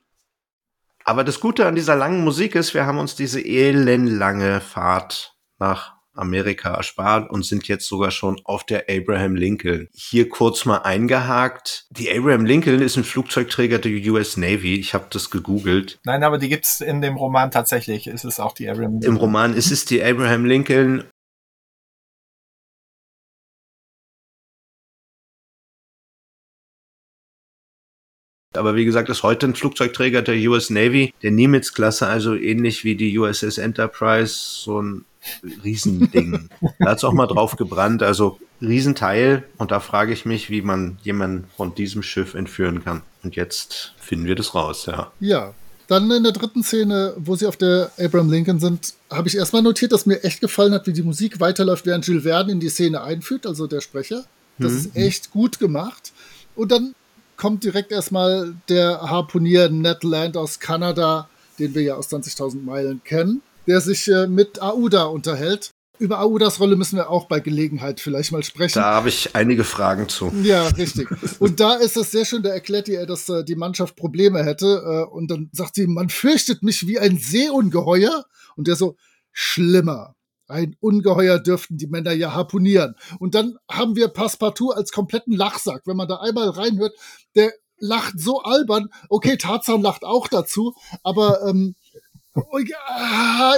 Aber 1.03 1.23
das 1.23 1.39
Gute 1.39 1.65
an 1.65 1.75
dieser 1.75 1.95
langen 1.95 2.23
Musik 2.23 2.55
ist, 2.55 2.73
wir 2.73 2.85
haben 2.85 2.99
uns 2.99 3.15
diese 3.15 3.43
elendlange 3.43 4.61
Fahrt 4.61 5.35
nach 5.61 5.93
Amerika 6.13 6.73
erspart 6.73 7.29
und 7.29 7.45
sind 7.45 7.69
jetzt 7.69 7.87
sogar 7.87 8.11
schon 8.11 8.41
auf 8.43 8.65
der 8.65 8.85
Abraham 8.89 9.35
Lincoln. 9.35 9.87
Hier 9.93 10.27
kurz 10.27 10.65
mal 10.65 10.79
eingehakt. 10.79 11.85
Die 11.91 12.11
Abraham 12.11 12.45
Lincoln 12.45 12.81
ist 12.81 12.97
ein 12.97 13.05
Flugzeugträger 13.05 13.79
der 13.79 13.93
US 14.11 14.35
Navy. 14.35 14.75
Ich 14.75 14.93
habe 14.93 15.05
das 15.09 15.29
gegoogelt. 15.29 15.99
Nein, 16.03 16.23
aber 16.23 16.37
die 16.37 16.49
gibt's 16.49 16.81
in 16.81 16.99
dem 16.99 17.15
Roman 17.15 17.49
tatsächlich. 17.49 18.07
Ist 18.07 18.25
es 18.25 18.41
auch 18.41 18.53
die 18.53 18.69
Abraham 18.69 18.93
Lincoln? 18.93 19.13
Im 19.13 19.17
Roman 19.17 19.53
ist 19.53 19.71
es 19.71 19.85
die 19.85 20.03
Abraham 20.03 20.45
Lincoln 20.45 21.05
Aber 28.53 28.75
wie 28.75 28.83
gesagt, 28.83 29.07
ist 29.07 29.23
heute 29.23 29.45
ein 29.45 29.55
Flugzeugträger 29.55 30.21
der 30.21 30.35
US 30.49 30.69
Navy, 30.69 31.13
der 31.23 31.31
Nimitz-Klasse, 31.31 32.07
also 32.07 32.35
ähnlich 32.35 32.83
wie 32.83 32.95
die 32.95 33.17
USS 33.17 33.57
Enterprise, 33.57 34.35
so 34.35 34.81
ein 34.81 35.05
Riesending. 35.63 36.49
da 36.79 36.91
hat's 36.91 37.03
auch 37.03 37.13
mal 37.13 37.27
drauf 37.27 37.55
gebrannt, 37.55 38.03
also 38.03 38.39
Riesenteil. 38.61 39.43
Und 39.57 39.71
da 39.71 39.79
frage 39.79 40.13
ich 40.13 40.25
mich, 40.25 40.49
wie 40.49 40.61
man 40.61 40.97
jemanden 41.03 41.47
von 41.55 41.75
diesem 41.75 42.03
Schiff 42.03 42.33
entführen 42.33 42.83
kann. 42.83 43.01
Und 43.23 43.35
jetzt 43.35 43.93
finden 43.99 44.25
wir 44.25 44.35
das 44.35 44.55
raus, 44.55 44.85
ja. 44.85 45.11
Ja. 45.19 45.53
Dann 45.87 46.09
in 46.09 46.23
der 46.23 46.31
dritten 46.31 46.63
Szene, 46.63 47.13
wo 47.17 47.35
sie 47.35 47.47
auf 47.47 47.57
der 47.57 47.91
Abraham 47.99 48.31
Lincoln 48.31 48.59
sind, 48.59 48.93
habe 49.09 49.27
ich 49.27 49.35
erstmal 49.35 49.61
notiert, 49.61 49.91
dass 49.91 50.05
mir 50.05 50.23
echt 50.23 50.39
gefallen 50.39 50.73
hat, 50.73 50.87
wie 50.87 50.93
die 50.93 51.03
Musik 51.03 51.41
weiterläuft, 51.41 51.85
während 51.85 52.07
Jules 52.07 52.23
Verne 52.23 52.53
in 52.53 52.61
die 52.61 52.69
Szene 52.69 53.01
einführt, 53.01 53.45
also 53.45 53.67
der 53.67 53.81
Sprecher. 53.81 54.23
Das 54.57 54.71
mhm. 54.71 54.77
ist 54.77 54.95
echt 54.95 55.31
gut 55.31 55.59
gemacht. 55.59 56.13
Und 56.55 56.71
dann 56.71 56.95
kommt 57.35 57.65
direkt 57.65 57.91
erstmal 57.91 58.53
der 58.69 59.01
Harpunier 59.01 59.67
Ned 59.67 60.03
Land 60.05 60.37
aus 60.37 60.61
Kanada, 60.61 61.27
den 61.59 61.75
wir 61.75 61.81
ja 61.81 61.95
aus 61.95 62.09
20.000 62.09 62.63
Meilen 62.63 63.03
kennen 63.03 63.41
der 63.67 63.81
sich 63.81 64.07
äh, 64.07 64.27
mit 64.27 64.61
Aouda 64.61 65.03
unterhält. 65.05 65.71
Über 65.99 66.19
Aoudas 66.19 66.59
Rolle 66.59 66.75
müssen 66.75 66.95
wir 66.95 67.11
auch 67.11 67.27
bei 67.27 67.39
Gelegenheit 67.39 67.99
vielleicht 67.99 68.31
mal 68.31 68.41
sprechen. 68.41 68.79
Da 68.79 68.95
habe 68.95 69.09
ich 69.09 69.35
einige 69.35 69.63
Fragen 69.63 70.09
zu. 70.09 70.31
Ja, 70.41 70.67
richtig. 70.69 71.07
Und 71.39 71.59
da 71.59 71.75
ist 71.75 71.95
es 71.95 72.09
sehr 72.09 72.25
schön, 72.25 72.41
da 72.41 72.49
erklärt 72.49 72.87
ihr, 72.87 73.05
dass 73.05 73.29
äh, 73.29 73.43
die 73.43 73.55
Mannschaft 73.55 73.95
Probleme 73.95 74.43
hätte. 74.43 74.81
Äh, 74.83 75.13
und 75.13 75.29
dann 75.29 75.49
sagt 75.51 75.75
sie, 75.75 75.85
man 75.85 76.09
fürchtet 76.09 76.63
mich 76.63 76.87
wie 76.87 76.97
ein 76.97 77.17
Seeungeheuer. 77.17 78.25
Und 78.55 78.67
der 78.67 78.75
so, 78.75 78.95
schlimmer. 79.31 80.15
Ein 80.47 80.75
Ungeheuer 80.79 81.39
dürften 81.39 81.77
die 81.77 81.87
Männer 81.87 82.11
ja 82.11 82.33
harpunieren. 82.33 82.95
Und 83.19 83.35
dann 83.35 83.57
haben 83.69 83.95
wir 83.95 84.09
Passepartout 84.09 84.71
als 84.71 84.91
kompletten 84.91 85.33
Lachsack. 85.33 85.83
Wenn 85.85 85.97
man 85.97 86.07
da 86.07 86.17
einmal 86.17 86.49
reinhört, 86.49 86.93
der 87.35 87.53
lacht 87.77 88.19
so 88.19 88.41
albern. 88.41 88.89
Okay, 89.09 89.37
Tarzan 89.37 89.81
lacht 89.81 90.03
auch 90.03 90.27
dazu, 90.27 90.75
aber 91.03 91.47
ähm, 91.47 91.75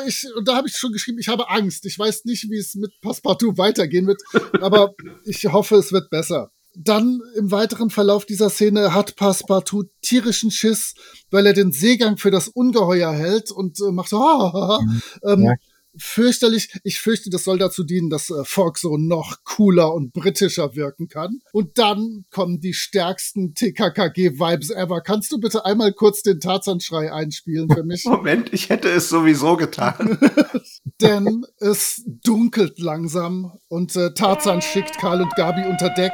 ich, 0.08 0.26
und 0.36 0.48
da 0.48 0.56
habe 0.56 0.68
ich 0.68 0.76
schon 0.76 0.92
geschrieben, 0.92 1.20
ich 1.20 1.28
habe 1.28 1.50
Angst. 1.50 1.86
Ich 1.86 1.98
weiß 1.98 2.26
nicht, 2.26 2.50
wie 2.50 2.58
es 2.58 2.76
mit 2.76 2.92
Passepartout 3.02 3.58
weitergehen 3.58 4.08
wird, 4.08 4.22
aber 4.62 4.94
ich 5.26 5.46
hoffe, 5.46 5.76
es 5.76 5.92
wird 5.92 6.10
besser. 6.10 6.52
Dann 6.76 7.22
im 7.36 7.52
weiteren 7.52 7.92
Verlauf 7.92 8.26
dieser 8.26 8.50
Szene 8.50 8.96
hat 8.96 9.16
Passepartout 9.16 9.90
tierischen 10.02 10.50
Schiss, 10.50 10.96
weil 11.30 11.46
er 11.46 11.54
den 11.54 11.72
Seegang 11.72 12.18
für 12.18 12.32
das 12.32 12.48
Ungeheuer 12.48 13.12
hält 13.12 13.52
und 13.52 13.80
äh, 13.80 13.92
macht 13.92 14.10
so, 14.10 14.18
ah, 14.18 14.80
ähm, 15.24 15.44
ja 15.44 15.54
fürchterlich. 15.98 16.70
Ich 16.84 17.00
fürchte, 17.00 17.30
das 17.30 17.44
soll 17.44 17.58
dazu 17.58 17.84
dienen, 17.84 18.10
dass 18.10 18.30
äh, 18.30 18.44
Fox 18.44 18.82
so 18.82 18.98
noch 18.98 19.44
cooler 19.44 19.94
und 19.94 20.14
britischer 20.14 20.76
wirken 20.76 21.08
kann. 21.08 21.40
Und 21.52 21.78
dann 21.78 22.26
kommen 22.32 22.60
die 22.60 22.74
stärksten 22.74 23.54
TKKG-Vibes 23.54 24.72
ever. 24.72 25.02
Kannst 25.02 25.32
du 25.32 25.40
bitte 25.40 25.66
einmal 25.66 25.94
kurz 25.94 26.22
den 26.22 26.40
Tarzanschrei 26.40 27.12
einspielen 27.12 27.70
für 27.70 27.84
mich? 27.84 28.06
Moment, 28.06 28.54
ich 28.54 28.70
hätte 28.70 28.90
es 28.90 29.10
sowieso 29.10 29.56
getan. 29.56 30.18
Denn 31.02 31.46
es 31.58 32.04
dunkelt 32.06 32.80
langsam 32.80 33.52
und 33.68 33.96
äh, 33.96 34.14
Tarzan 34.14 34.62
schickt 34.62 34.98
Karl 34.98 35.22
und 35.22 35.36
Gabi 35.36 35.66
unter 35.68 35.90
Deck 35.90 36.14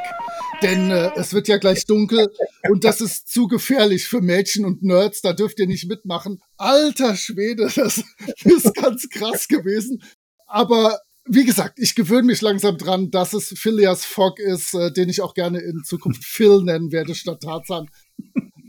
denn 0.62 0.90
äh, 0.90 1.10
es 1.16 1.32
wird 1.32 1.48
ja 1.48 1.58
gleich 1.58 1.86
dunkel 1.86 2.30
und 2.68 2.84
das 2.84 3.00
ist 3.00 3.28
zu 3.28 3.48
gefährlich 3.48 4.06
für 4.06 4.20
Mädchen 4.20 4.64
und 4.64 4.82
Nerds, 4.82 5.20
da 5.20 5.32
dürft 5.32 5.58
ihr 5.58 5.66
nicht 5.66 5.88
mitmachen. 5.88 6.40
Alter 6.56 7.16
Schwede, 7.16 7.70
das 7.74 8.02
ist 8.44 8.74
ganz 8.74 9.08
krass 9.08 9.48
gewesen. 9.48 10.02
Aber 10.46 11.00
wie 11.24 11.44
gesagt, 11.44 11.78
ich 11.78 11.94
gewöhne 11.94 12.24
mich 12.24 12.40
langsam 12.40 12.76
dran, 12.76 13.10
dass 13.10 13.34
es 13.34 13.54
Phileas 13.56 14.04
Fogg 14.04 14.40
ist, 14.42 14.74
äh, 14.74 14.92
den 14.92 15.08
ich 15.08 15.22
auch 15.22 15.34
gerne 15.34 15.60
in 15.60 15.84
Zukunft 15.84 16.24
Phil 16.26 16.62
nennen 16.62 16.92
werde 16.92 17.14
statt 17.14 17.42
Tarzan. 17.42 17.88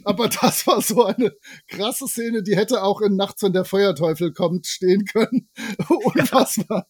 Aber 0.03 0.29
das 0.29 0.65
war 0.67 0.81
so 0.81 1.05
eine 1.05 1.31
krasse 1.67 2.07
Szene, 2.07 2.43
die 2.43 2.55
hätte 2.55 2.83
auch 2.83 3.01
in 3.01 3.15
Nachts, 3.15 3.43
wenn 3.43 3.53
der 3.53 3.65
Feuerteufel 3.65 4.33
kommt, 4.33 4.67
stehen 4.67 5.05
können. 5.05 5.49
Unfassbar. 5.89 6.87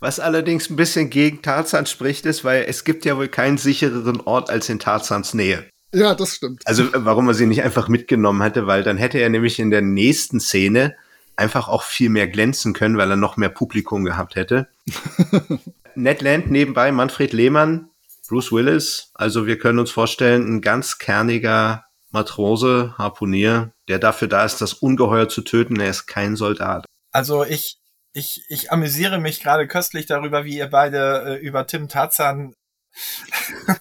Was 0.00 0.20
allerdings 0.20 0.70
ein 0.70 0.76
bisschen 0.76 1.10
gegen 1.10 1.42
Tarzan 1.42 1.86
spricht, 1.86 2.26
ist, 2.26 2.44
weil 2.44 2.64
es 2.68 2.84
gibt 2.84 3.04
ja 3.04 3.16
wohl 3.16 3.28
keinen 3.28 3.58
sichereren 3.58 4.20
Ort 4.20 4.50
als 4.50 4.68
in 4.68 4.78
Tarzans 4.78 5.34
Nähe. 5.34 5.68
Ja, 5.92 6.14
das 6.14 6.36
stimmt. 6.36 6.62
Also 6.66 6.88
warum 6.92 7.28
er 7.28 7.34
sie 7.34 7.46
nicht 7.46 7.62
einfach 7.62 7.88
mitgenommen 7.88 8.42
hatte, 8.42 8.66
weil 8.66 8.82
dann 8.82 8.96
hätte 8.96 9.18
er 9.18 9.28
nämlich 9.28 9.58
in 9.58 9.70
der 9.70 9.82
nächsten 9.82 10.40
Szene 10.40 10.94
einfach 11.36 11.68
auch 11.68 11.82
viel 11.82 12.10
mehr 12.10 12.28
glänzen 12.28 12.72
können, 12.72 12.96
weil 12.96 13.10
er 13.10 13.16
noch 13.16 13.36
mehr 13.36 13.48
Publikum 13.48 14.04
gehabt 14.04 14.36
hätte. 14.36 14.68
Ned 15.94 16.22
Land 16.22 16.50
nebenbei, 16.50 16.92
Manfred 16.92 17.32
Lehmann, 17.32 17.90
Bruce 18.28 18.52
Willis. 18.52 19.10
Also 19.14 19.46
wir 19.46 19.58
können 19.58 19.80
uns 19.80 19.90
vorstellen, 19.90 20.46
ein 20.46 20.60
ganz 20.60 20.98
kerniger 20.98 21.84
Matrose, 22.12 22.94
Harpunier, 22.96 23.72
der 23.88 23.98
dafür 23.98 24.28
da 24.28 24.44
ist, 24.44 24.60
das 24.60 24.74
Ungeheuer 24.74 25.28
zu 25.28 25.42
töten. 25.42 25.80
Er 25.80 25.90
ist 25.90 26.06
kein 26.06 26.36
Soldat. 26.36 26.84
Also 27.12 27.44
ich, 27.44 27.79
ich, 28.12 28.44
ich 28.48 28.72
amüsiere 28.72 29.18
mich 29.18 29.40
gerade 29.40 29.66
köstlich 29.66 30.06
darüber, 30.06 30.44
wie 30.44 30.56
ihr 30.56 30.68
beide 30.68 31.38
äh, 31.38 31.46
über 31.46 31.66
Tim 31.66 31.88
Tarzan 31.88 32.54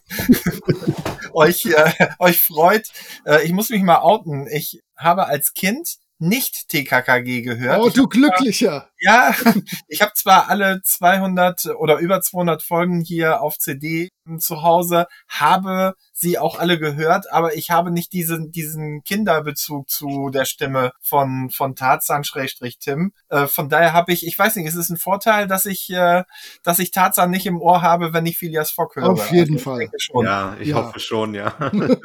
euch, 1.34 1.66
äh, 1.66 1.92
euch 2.20 2.42
freut. 2.42 2.90
Äh, 3.26 3.44
ich 3.44 3.52
muss 3.52 3.70
mich 3.70 3.82
mal 3.82 4.00
outen. 4.00 4.48
Ich 4.48 4.82
habe 4.96 5.28
als 5.28 5.54
Kind 5.54 5.98
nicht 6.20 6.68
TKKG 6.68 7.42
gehört. 7.42 7.80
Oh, 7.80 7.88
ich 7.88 7.94
du 7.94 8.08
Glücklicher. 8.08 8.90
ja, 9.00 9.34
ich 9.88 10.02
habe 10.02 10.12
zwar 10.14 10.50
alle 10.50 10.82
200 10.84 11.68
oder 11.78 11.98
über 11.98 12.22
200 12.22 12.62
Folgen 12.62 13.00
hier 13.00 13.42
auf 13.42 13.58
CD 13.58 14.10
zu 14.38 14.62
Hause, 14.62 15.08
habe 15.30 15.96
sie 16.20 16.38
auch 16.38 16.60
alle 16.60 16.78
gehört, 16.78 17.32
aber 17.32 17.56
ich 17.56 17.70
habe 17.72 17.92
nicht 17.92 18.12
diesen, 18.12 18.52
diesen 18.52 19.04
Kinderbezug 19.04 19.90
zu 19.90 20.30
der 20.30 20.46
Stimme 20.46 20.92
von, 21.02 21.50
von 21.50 21.76
Tarzan 21.76 22.24
Schrägstrich 22.24 22.78
Tim. 22.78 23.14
Äh, 23.30 23.48
von 23.48 23.70
daher 23.70 23.94
habe 23.94 24.12
ich, 24.12 24.28
ich 24.28 24.38
weiß 24.38 24.58
nicht, 24.58 24.68
ist 24.68 24.76
es 24.76 24.90
ein 24.90 24.98
Vorteil, 24.98 25.48
dass 25.48 25.66
ich, 25.66 25.90
äh, 25.92 26.24
dass 26.64 26.80
ich 26.80 26.92
Tarzan 26.92 27.30
nicht 27.32 27.46
im 27.46 27.62
Ohr 27.62 27.82
habe, 27.82 28.12
wenn 28.14 28.26
ich 28.26 28.38
Phileas 28.38 28.72
Fogg 28.72 28.96
höre? 28.96 29.10
Auf 29.10 29.32
jeden 29.32 29.54
also, 29.56 29.64
Fall. 29.64 29.84
Ich 29.84 30.04
schon. 30.04 30.26
Ja, 30.26 30.58
ich 30.60 30.68
Ja. 30.70 30.76
hoffe 30.76 31.00
schon, 31.00 31.34
ja. 31.34 31.56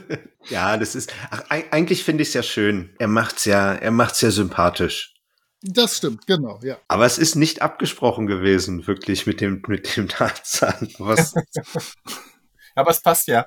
ja, 0.48 0.76
das 0.76 0.94
ist, 0.94 1.12
ach, 1.30 1.44
eig- 1.50 1.70
eigentlich 1.70 2.04
finde 2.04 2.22
ich 2.22 2.28
es 2.28 2.34
ja 2.34 2.42
schön. 2.42 2.94
Er 2.98 3.08
macht's 3.08 3.44
ja, 3.44 3.74
er 3.74 3.90
macht's 3.90 4.20
ja 4.22 4.30
sympathisch. 4.30 5.14
Das 5.60 5.96
stimmt, 5.96 6.26
genau, 6.26 6.60
ja. 6.62 6.78
Aber 6.86 7.04
es 7.04 7.18
ist 7.18 7.34
nicht 7.34 7.62
abgesprochen 7.62 8.26
gewesen, 8.26 8.86
wirklich 8.86 9.26
mit 9.26 9.40
dem, 9.40 9.60
mit 9.66 9.96
dem 9.96 10.08
Tarzan. 10.08 10.88
Was 10.98 11.34
Aber 12.76 12.92
es 12.92 13.00
passt 13.00 13.26
ja. 13.26 13.46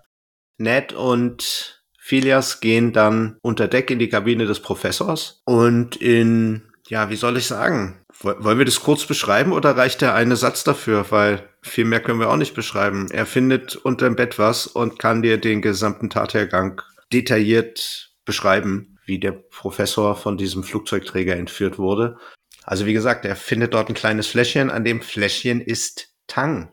Ned 0.58 0.94
und 0.94 1.84
Phileas 2.00 2.60
gehen 2.60 2.94
dann 2.94 3.38
unter 3.42 3.68
Deck 3.68 3.90
in 3.92 4.00
die 4.00 4.10
Kabine 4.10 4.46
des 4.46 4.60
Professors 4.60 5.42
und 5.46 5.96
in, 5.96 6.64
ja, 6.88 7.10
wie 7.10 7.16
soll 7.16 7.38
ich 7.38 7.48
sagen? 7.48 8.04
Woll- 8.20 8.44
Wollen 8.44 8.58
wir 8.58 8.66
das 8.66 8.82
kurz 8.82 9.06
beschreiben 9.06 9.54
oder 9.54 9.78
reicht 9.78 10.02
der 10.02 10.14
eine 10.14 10.36
Satz 10.36 10.64
dafür? 10.64 11.06
Weil 11.10 11.48
viel 11.62 11.86
mehr 11.86 12.02
können 12.02 12.20
wir 12.20 12.30
auch 12.30 12.38
nicht 12.38 12.56
beschreiben. 12.56 13.08
Er 13.12 13.26
findet 13.26 13.76
unter 13.76 14.06
dem 14.06 14.16
Bett 14.16 14.40
was 14.40 14.68
und 14.68 15.00
kann 15.00 15.22
dir 15.22 15.38
den 15.38 15.62
gesamten 15.62 16.10
Tathergang 16.10 16.82
detailliert 17.14 18.12
beschreiben, 18.26 18.98
wie 19.06 19.20
der 19.20 19.32
Professor 19.32 20.16
von 20.16 20.38
diesem 20.38 20.64
Flugzeugträger 20.64 21.36
entführt 21.36 21.78
wurde. 21.78 22.18
Also 22.64 22.86
wie 22.86 22.94
gesagt, 22.94 23.26
er 23.26 23.36
findet 23.36 23.74
dort 23.74 23.90
ein 23.90 23.96
kleines 23.96 24.28
Fläschchen. 24.28 24.70
An 24.70 24.84
dem 24.84 25.02
Fläschchen 25.02 25.62
ist 25.62 26.10
Tang. 26.28 26.72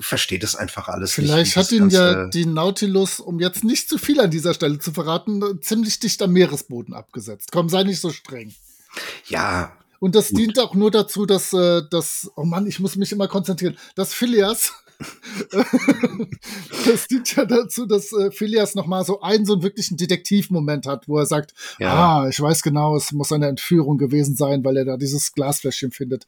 Versteht 0.00 0.42
es 0.42 0.56
einfach 0.56 0.88
alles 0.88 1.12
Vielleicht 1.12 1.56
nicht. 1.56 1.56
hat 1.56 1.72
ihn 1.72 1.90
ja 1.90 2.26
die 2.28 2.46
Nautilus, 2.46 3.20
um 3.20 3.38
jetzt 3.38 3.64
nicht 3.64 3.88
zu 3.88 3.98
viel 3.98 4.20
an 4.20 4.30
dieser 4.30 4.54
Stelle 4.54 4.78
zu 4.78 4.92
verraten, 4.92 5.60
ziemlich 5.62 6.00
dicht 6.00 6.22
am 6.22 6.32
Meeresboden 6.32 6.94
abgesetzt. 6.94 7.50
Komm, 7.52 7.68
sei 7.68 7.82
nicht 7.84 8.00
so 8.00 8.10
streng. 8.10 8.54
Ja, 9.26 9.72
Und 10.00 10.14
das 10.14 10.28
Gut. 10.30 10.38
dient 10.38 10.58
auch 10.58 10.74
nur 10.74 10.90
dazu, 10.90 11.26
dass, 11.26 11.52
äh, 11.52 11.82
dass, 11.90 12.30
oh 12.34 12.44
Mann, 12.44 12.66
ich 12.66 12.80
muss 12.80 12.96
mich 12.96 13.12
immer 13.12 13.28
konzentrieren, 13.28 13.76
dass 13.94 14.14
Phileas, 14.14 14.72
das 16.86 17.06
dient 17.08 17.36
ja 17.36 17.44
dazu, 17.44 17.86
dass 17.86 18.12
äh, 18.12 18.30
Phileas 18.30 18.74
nochmal 18.74 19.04
so 19.04 19.20
einen, 19.20 19.44
so 19.44 19.54
einen 19.54 19.62
wirklichen 19.62 19.96
Detektivmoment 19.96 20.86
hat, 20.86 21.06
wo 21.08 21.18
er 21.18 21.26
sagt, 21.26 21.52
ja. 21.78 22.22
ah, 22.22 22.28
ich 22.28 22.40
weiß 22.40 22.62
genau, 22.62 22.96
es 22.96 23.12
muss 23.12 23.32
eine 23.32 23.48
Entführung 23.48 23.98
gewesen 23.98 24.36
sein, 24.36 24.64
weil 24.64 24.76
er 24.78 24.84
da 24.84 24.96
dieses 24.96 25.32
Glasfläschchen 25.32 25.90
findet. 25.92 26.24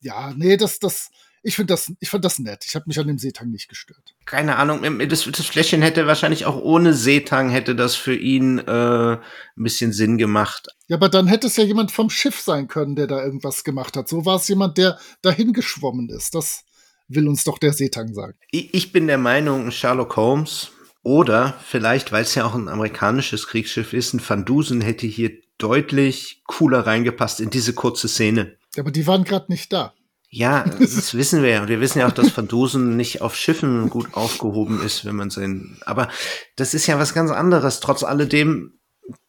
Ja, 0.00 0.34
nee, 0.36 0.56
das, 0.56 0.78
das, 0.78 1.10
ich 1.46 1.54
finde 1.54 1.74
das, 1.74 1.92
ich 2.00 2.10
fand 2.10 2.24
das 2.24 2.40
nett. 2.40 2.64
Ich 2.66 2.74
habe 2.74 2.86
mich 2.88 2.98
an 2.98 3.06
dem 3.06 3.18
Seetang 3.18 3.52
nicht 3.52 3.68
gestört. 3.68 4.16
keine 4.24 4.56
Ahnung, 4.56 4.82
das, 5.08 5.30
das 5.30 5.46
Fläschchen 5.46 5.80
hätte 5.80 6.08
wahrscheinlich 6.08 6.44
auch 6.44 6.56
ohne 6.60 6.92
Seetang 6.92 7.50
hätte 7.50 7.76
das 7.76 7.94
für 7.94 8.16
ihn 8.16 8.58
äh, 8.58 9.12
ein 9.12 9.20
bisschen 9.54 9.92
Sinn 9.92 10.18
gemacht. 10.18 10.66
Ja, 10.88 10.96
aber 10.96 11.08
dann 11.08 11.28
hätte 11.28 11.46
es 11.46 11.56
ja 11.56 11.62
jemand 11.62 11.92
vom 11.92 12.10
Schiff 12.10 12.40
sein 12.40 12.66
können, 12.66 12.96
der 12.96 13.06
da 13.06 13.22
irgendwas 13.22 13.62
gemacht 13.62 13.96
hat. 13.96 14.08
So 14.08 14.26
war 14.26 14.36
es 14.36 14.48
jemand, 14.48 14.76
der 14.76 14.98
dahin 15.22 15.52
geschwommen 15.52 16.08
ist. 16.08 16.34
Das 16.34 16.64
will 17.06 17.28
uns 17.28 17.44
doch 17.44 17.58
der 17.58 17.72
Seetang 17.72 18.12
sagen. 18.12 18.34
Ich, 18.50 18.90
bin 18.90 19.06
der 19.06 19.18
Meinung, 19.18 19.66
ein 19.66 19.72
Sherlock 19.72 20.16
Holmes 20.16 20.72
oder 21.04 21.54
vielleicht, 21.64 22.10
weil 22.10 22.22
es 22.22 22.34
ja 22.34 22.44
auch 22.44 22.56
ein 22.56 22.68
amerikanisches 22.68 23.46
Kriegsschiff 23.46 23.92
ist, 23.92 24.14
ein 24.14 24.20
Van 24.26 24.44
Dusen 24.44 24.80
hätte 24.80 25.06
hier 25.06 25.30
deutlich 25.58 26.42
cooler 26.48 26.80
reingepasst 26.80 27.38
in 27.38 27.50
diese 27.50 27.72
kurze 27.72 28.08
Szene. 28.08 28.56
Aber 28.76 28.90
die 28.90 29.06
waren 29.06 29.22
gerade 29.22 29.46
nicht 29.48 29.72
da. 29.72 29.94
Ja, 30.36 30.64
das 30.64 31.14
wissen 31.14 31.42
wir 31.42 31.48
ja. 31.48 31.62
Und 31.62 31.68
wir 31.68 31.80
wissen 31.80 31.98
ja 32.00 32.08
auch, 32.08 32.12
dass 32.12 32.36
Van 32.36 32.46
Dusen 32.46 32.94
nicht 32.94 33.22
auf 33.22 33.34
Schiffen 33.34 33.88
gut 33.88 34.12
aufgehoben 34.12 34.82
ist, 34.84 35.06
wenn 35.06 35.16
man 35.16 35.30
sein. 35.30 35.78
Aber 35.86 36.10
das 36.56 36.74
ist 36.74 36.86
ja 36.86 36.98
was 36.98 37.14
ganz 37.14 37.30
anderes. 37.30 37.80
Trotz 37.80 38.02
alledem 38.02 38.78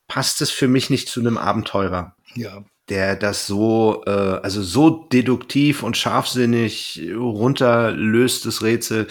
passt 0.09 0.41
es 0.41 0.51
für 0.51 0.67
mich 0.67 0.89
nicht 0.89 1.07
zu 1.07 1.21
einem 1.21 1.37
Abenteurer. 1.37 2.17
Ja. 2.35 2.65
der 2.89 3.15
das 3.15 3.47
so, 3.47 4.03
äh, 4.05 4.09
also 4.09 4.61
so 4.61 5.07
deduktiv 5.07 5.81
und 5.81 5.95
scharfsinnig 5.95 7.01
runterlöst, 7.15 8.45
das 8.45 8.61
Rätsel. 8.61 9.07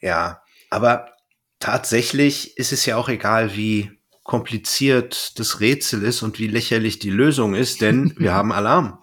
Ja, 0.00 0.40
aber 0.70 1.10
tatsächlich 1.60 2.56
ist 2.56 2.72
es 2.72 2.86
ja 2.86 2.96
auch 2.96 3.10
egal, 3.10 3.54
wie 3.54 3.90
kompliziert 4.22 5.38
das 5.38 5.60
Rätsel 5.60 6.02
ist 6.04 6.22
und 6.22 6.38
wie 6.38 6.48
lächerlich 6.48 6.98
die 6.98 7.10
Lösung 7.10 7.54
ist, 7.54 7.82
denn 7.82 8.14
wir 8.16 8.32
haben 8.34 8.50
Alarm. 8.50 8.98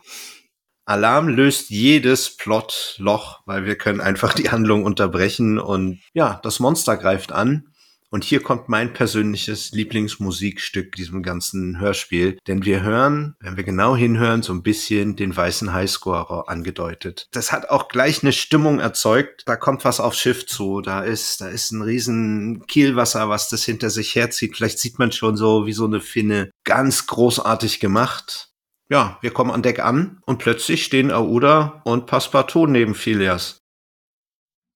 Alarm 0.89 1.27
löst 1.27 1.69
jedes 1.69 2.35
Plotloch, 2.35 3.41
weil 3.45 3.65
wir 3.65 3.77
können 3.77 4.01
einfach 4.01 4.33
die 4.33 4.49
Handlung 4.49 4.83
unterbrechen 4.83 5.59
und 5.59 5.99
ja, 6.13 6.39
das 6.41 6.59
Monster 6.59 6.97
greift 6.97 7.31
an. 7.31 7.67
Und 8.11 8.23
hier 8.23 8.41
kommt 8.41 8.69
mein 8.69 8.93
persönliches 8.93 9.71
Lieblingsmusikstück 9.71 10.93
diesem 10.93 11.21
ganzen 11.21 11.79
Hörspiel. 11.79 12.39
Denn 12.47 12.65
wir 12.65 12.81
hören, 12.81 13.35
wenn 13.39 13.55
wir 13.55 13.63
genau 13.63 13.95
hinhören, 13.95 14.41
so 14.41 14.51
ein 14.51 14.63
bisschen 14.63 15.15
den 15.15 15.35
weißen 15.37 15.71
Highscorer 15.71 16.49
angedeutet. 16.49 17.27
Das 17.33 17.51
hat 17.51 17.69
auch 17.69 17.87
gleich 17.87 18.23
eine 18.23 18.33
Stimmung 18.33 18.79
erzeugt. 18.79 19.43
Da 19.45 19.55
kommt 19.55 19.85
was 19.85 19.99
aufs 19.99 20.17
Schiff 20.19 20.47
zu. 20.47 20.81
Da 20.81 21.03
ist, 21.03 21.41
da 21.41 21.49
ist 21.49 21.71
ein 21.71 21.83
riesen 21.83 22.65
Kielwasser, 22.65 23.29
was 23.29 23.47
das 23.49 23.63
hinter 23.63 23.91
sich 23.91 24.15
herzieht. 24.15 24.55
Vielleicht 24.55 24.79
sieht 24.79 24.97
man 24.97 25.11
schon 25.11 25.37
so 25.37 25.67
wie 25.67 25.73
so 25.73 25.85
eine 25.85 26.01
Finne. 26.01 26.49
Ganz 26.63 27.05
großartig 27.05 27.79
gemacht. 27.79 28.48
Ja, 28.89 29.19
wir 29.21 29.31
kommen 29.31 29.51
an 29.51 29.61
Deck 29.61 29.79
an 29.79 30.21
und 30.25 30.39
plötzlich 30.39 30.83
stehen 30.83 31.11
Aouda 31.11 31.81
und 31.85 32.07
Passepartout 32.07 32.65
neben 32.65 32.95
Phileas. 32.95 33.59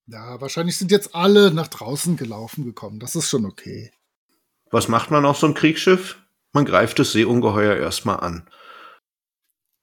Ja, 0.05 0.39
wahrscheinlich 0.39 0.77
sind 0.77 0.91
jetzt 0.91 1.15
alle 1.15 1.51
nach 1.51 1.67
draußen 1.67 2.15
gelaufen 2.15 2.63
gekommen. 2.63 2.99
Das 2.99 3.15
ist 3.15 3.29
schon 3.29 3.45
okay. 3.45 3.91
Was 4.69 4.87
macht 4.87 5.09
man 5.11 5.25
auf 5.25 5.37
so 5.37 5.47
einem 5.47 5.55
Kriegsschiff? 5.55 6.19
Man 6.51 6.65
greift 6.65 6.99
das 6.99 7.13
Seeungeheuer 7.13 7.75
erstmal 7.77 8.19
an. 8.19 8.47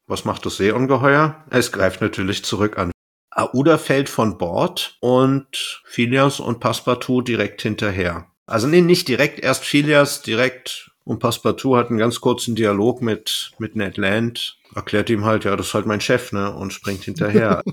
Was 0.07 0.25
macht 0.25 0.47
das 0.47 0.57
Seeungeheuer? 0.59 1.45
Es 1.51 1.73
greift 1.73 2.01
natürlich 2.01 2.45
zurück 2.45 2.79
an. 2.79 2.93
Aouda 3.31 3.79
fällt 3.79 4.09
von 4.09 4.39
Bord 4.39 4.97
und 5.01 5.83
Phileas 5.85 6.41
und 6.41 6.61
Passepartout 6.61 7.23
direkt 7.23 7.63
hinterher. 7.63 8.31
Also 8.47 8.67
nee, 8.67 8.81
nicht 8.81 9.09
direkt, 9.09 9.41
erst 9.41 9.65
Phileas 9.65 10.23
direkt 10.23 10.90
und 11.05 11.19
Passepartout 11.19 11.77
hat 11.77 11.89
einen 11.89 11.99
ganz 11.99 12.21
kurzen 12.21 12.55
Dialog 12.55 13.03
mit, 13.03 13.53
mit 13.59 13.77
Ned 13.77 13.97
Land, 13.97 14.59
erklärt 14.75 15.11
ihm 15.11 15.25
halt, 15.25 15.45
ja, 15.45 15.57
das 15.57 15.69
ist 15.69 15.75
halt 15.75 15.87
mein 15.87 16.01
Chef, 16.01 16.33
ne, 16.33 16.55
und 16.55 16.73
springt 16.73 17.05
hinterher. 17.05 17.63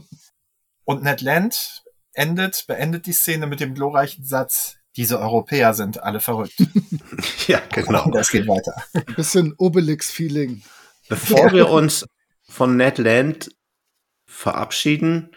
Und 0.86 1.04
Ned 1.04 1.20
Land 1.20 1.84
endet, 2.14 2.64
beendet 2.66 3.08
die 3.08 3.12
Szene 3.12 3.46
mit 3.46 3.60
dem 3.60 3.74
glorreichen 3.74 4.24
Satz, 4.24 4.78
diese 4.96 5.20
Europäer 5.20 5.74
sind 5.74 6.02
alle 6.02 6.20
verrückt. 6.20 6.56
ja, 7.48 7.62
genau. 7.72 8.06
Und 8.06 8.16
es 8.16 8.32
geht 8.32 8.48
weiter. 8.48 8.74
Ein 8.94 9.16
bisschen 9.16 9.54
Obelix-Feeling. 9.58 10.64
Bevor 11.10 11.52
wir 11.52 11.70
uns 11.70 12.06
von 12.50 12.78
Ned 12.78 12.98
Land 12.98 13.50
verabschieden, 14.26 15.32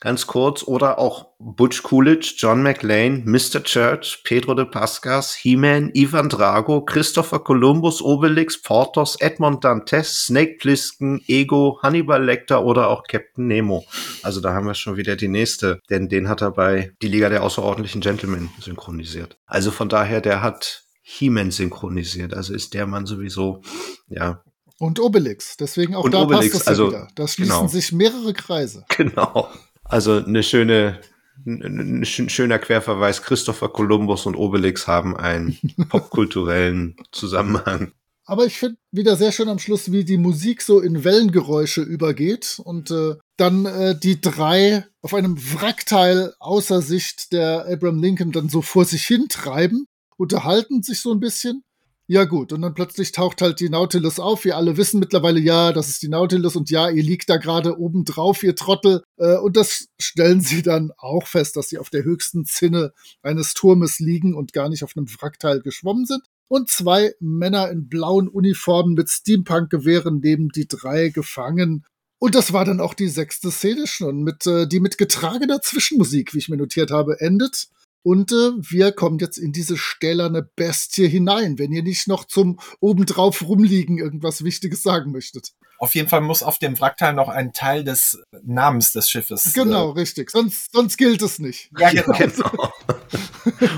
ganz 0.00 0.26
kurz, 0.26 0.62
oder 0.62 0.98
auch 0.98 1.28
Butch 1.38 1.82
Coolidge, 1.82 2.34
John 2.36 2.62
McLean, 2.62 3.22
Mr. 3.24 3.62
Church, 3.62 4.22
Pedro 4.24 4.54
de 4.54 4.64
Pascas, 4.64 5.34
He-Man, 5.34 5.90
Ivan 5.94 6.28
Drago, 6.28 6.84
Christopher 6.84 7.38
Columbus, 7.40 8.02
Obelix, 8.02 8.60
Porthos, 8.60 9.16
Edmond 9.20 9.62
Dantes, 9.62 10.26
Snake 10.26 10.56
Plissken, 10.58 11.22
Ego, 11.26 11.78
Hannibal 11.82 12.24
Lecter 12.24 12.64
oder 12.64 12.88
auch 12.88 13.04
Captain 13.04 13.46
Nemo. 13.46 13.84
Also 14.22 14.40
da 14.40 14.54
haben 14.54 14.66
wir 14.66 14.74
schon 14.74 14.96
wieder 14.96 15.16
die 15.16 15.28
nächste, 15.28 15.80
denn 15.90 16.08
den 16.08 16.28
hat 16.28 16.40
er 16.40 16.50
bei 16.50 16.92
Die 17.02 17.08
Liga 17.08 17.28
der 17.28 17.42
außerordentlichen 17.42 18.00
Gentlemen 18.00 18.50
synchronisiert. 18.58 19.38
Also 19.46 19.70
von 19.70 19.88
daher, 19.88 20.20
der 20.20 20.42
hat 20.42 20.84
He-Man 21.02 21.50
synchronisiert. 21.50 22.34
Also 22.34 22.54
ist 22.54 22.72
der 22.74 22.86
Mann 22.86 23.04
sowieso, 23.04 23.62
ja, 24.08 24.42
Und 24.78 24.98
Obelix. 24.98 25.56
Deswegen 25.58 25.94
auch 25.94 26.04
Und 26.04 26.14
da 26.14 26.22
Obelix, 26.22 26.52
passt 26.52 26.62
es 26.62 26.64
ja 26.64 26.70
also, 26.70 26.88
wieder. 26.88 27.08
Da 27.14 27.28
schließen 27.28 27.54
genau. 27.54 27.68
sich 27.68 27.92
mehrere 27.92 28.32
Kreise. 28.32 28.84
Genau. 28.96 29.50
Also 29.90 30.24
eine 30.24 30.44
schöne, 30.44 31.00
ein 31.44 32.04
schöner 32.04 32.60
Querverweis. 32.60 33.22
Christopher 33.22 33.68
Columbus 33.68 34.24
und 34.24 34.36
Obelix 34.36 34.86
haben 34.86 35.16
einen 35.16 35.58
popkulturellen 35.88 36.96
Zusammenhang. 37.10 37.92
Aber 38.24 38.46
ich 38.46 38.56
finde 38.56 38.76
wieder 38.92 39.16
sehr 39.16 39.32
schön 39.32 39.48
am 39.48 39.58
Schluss, 39.58 39.90
wie 39.90 40.04
die 40.04 40.16
Musik 40.16 40.62
so 40.62 40.78
in 40.78 41.02
Wellengeräusche 41.02 41.82
übergeht 41.82 42.60
und 42.62 42.92
äh, 42.92 43.16
dann 43.36 43.66
äh, 43.66 43.98
die 43.98 44.20
drei 44.20 44.86
auf 45.02 45.14
einem 45.14 45.36
Wrackteil 45.36 46.34
außer 46.38 46.82
Sicht 46.82 47.32
der 47.32 47.66
Abraham 47.66 48.00
Lincoln 48.00 48.30
dann 48.30 48.48
so 48.48 48.62
vor 48.62 48.84
sich 48.84 49.04
hin 49.04 49.26
treiben, 49.28 49.86
unterhalten 50.16 50.84
sich 50.84 51.00
so 51.00 51.10
ein 51.12 51.18
bisschen 51.18 51.64
ja 52.10 52.24
gut, 52.24 52.52
und 52.52 52.62
dann 52.62 52.74
plötzlich 52.74 53.12
taucht 53.12 53.40
halt 53.40 53.60
die 53.60 53.68
Nautilus 53.68 54.18
auf. 54.18 54.44
Wir 54.44 54.56
alle 54.56 54.76
wissen 54.76 54.98
mittlerweile, 54.98 55.38
ja, 55.38 55.72
das 55.72 55.88
ist 55.88 56.02
die 56.02 56.08
Nautilus 56.08 56.56
und 56.56 56.68
ja, 56.68 56.90
ihr 56.90 57.04
liegt 57.04 57.30
da 57.30 57.36
gerade 57.36 57.78
oben 57.78 58.04
drauf, 58.04 58.42
ihr 58.42 58.56
Trottel. 58.56 59.04
Äh, 59.16 59.36
und 59.36 59.56
das 59.56 59.86
stellen 60.00 60.40
sie 60.40 60.62
dann 60.62 60.90
auch 60.98 61.28
fest, 61.28 61.56
dass 61.56 61.68
sie 61.68 61.78
auf 61.78 61.88
der 61.88 62.02
höchsten 62.02 62.44
Zinne 62.46 62.92
eines 63.22 63.54
Turmes 63.54 64.00
liegen 64.00 64.34
und 64.34 64.52
gar 64.52 64.68
nicht 64.68 64.82
auf 64.82 64.96
einem 64.96 65.06
Wrackteil 65.06 65.60
geschwommen 65.60 66.04
sind. 66.04 66.22
Und 66.48 66.68
zwei 66.68 67.14
Männer 67.20 67.70
in 67.70 67.88
blauen 67.88 68.26
Uniformen 68.26 68.94
mit 68.94 69.08
Steampunk-Gewehren 69.08 70.18
neben 70.20 70.48
die 70.48 70.66
drei 70.66 71.10
gefangen. 71.10 71.84
Und 72.18 72.34
das 72.34 72.52
war 72.52 72.64
dann 72.64 72.80
auch 72.80 72.94
die 72.94 73.06
sechste 73.06 73.52
Szene 73.52 73.86
schon, 73.86 74.24
mit, 74.24 74.48
äh, 74.48 74.66
die 74.66 74.80
mit 74.80 74.98
getragener 74.98 75.60
Zwischenmusik, 75.60 76.34
wie 76.34 76.38
ich 76.38 76.48
mir 76.48 76.56
notiert 76.56 76.90
habe, 76.90 77.20
endet. 77.20 77.68
Und 78.02 78.32
äh, 78.32 78.52
wir 78.58 78.92
kommen 78.92 79.18
jetzt 79.18 79.36
in 79.36 79.52
diese 79.52 79.76
stählerne 79.76 80.42
Bestie 80.42 81.08
hinein, 81.08 81.58
wenn 81.58 81.72
ihr 81.72 81.82
nicht 81.82 82.08
noch 82.08 82.24
zum 82.24 82.58
obendrauf 82.80 83.42
rumliegen 83.42 83.98
irgendwas 83.98 84.42
Wichtiges 84.42 84.82
sagen 84.82 85.12
möchtet. 85.12 85.52
Auf 85.78 85.94
jeden 85.94 86.08
Fall 86.08 86.20
muss 86.20 86.42
auf 86.42 86.58
dem 86.58 86.78
Wrackteil 86.78 87.14
noch 87.14 87.28
ein 87.28 87.52
Teil 87.52 87.84
des 87.84 88.22
Namens 88.42 88.92
des 88.92 89.08
Schiffes. 89.08 89.52
Genau, 89.54 89.90
äh, 89.90 89.92
richtig. 90.00 90.30
Sonst, 90.30 90.72
sonst 90.72 90.96
gilt 90.98 91.22
es 91.22 91.38
nicht. 91.38 91.70
Ja, 91.78 91.90
genau. 91.90 92.18
genau. 92.18 92.72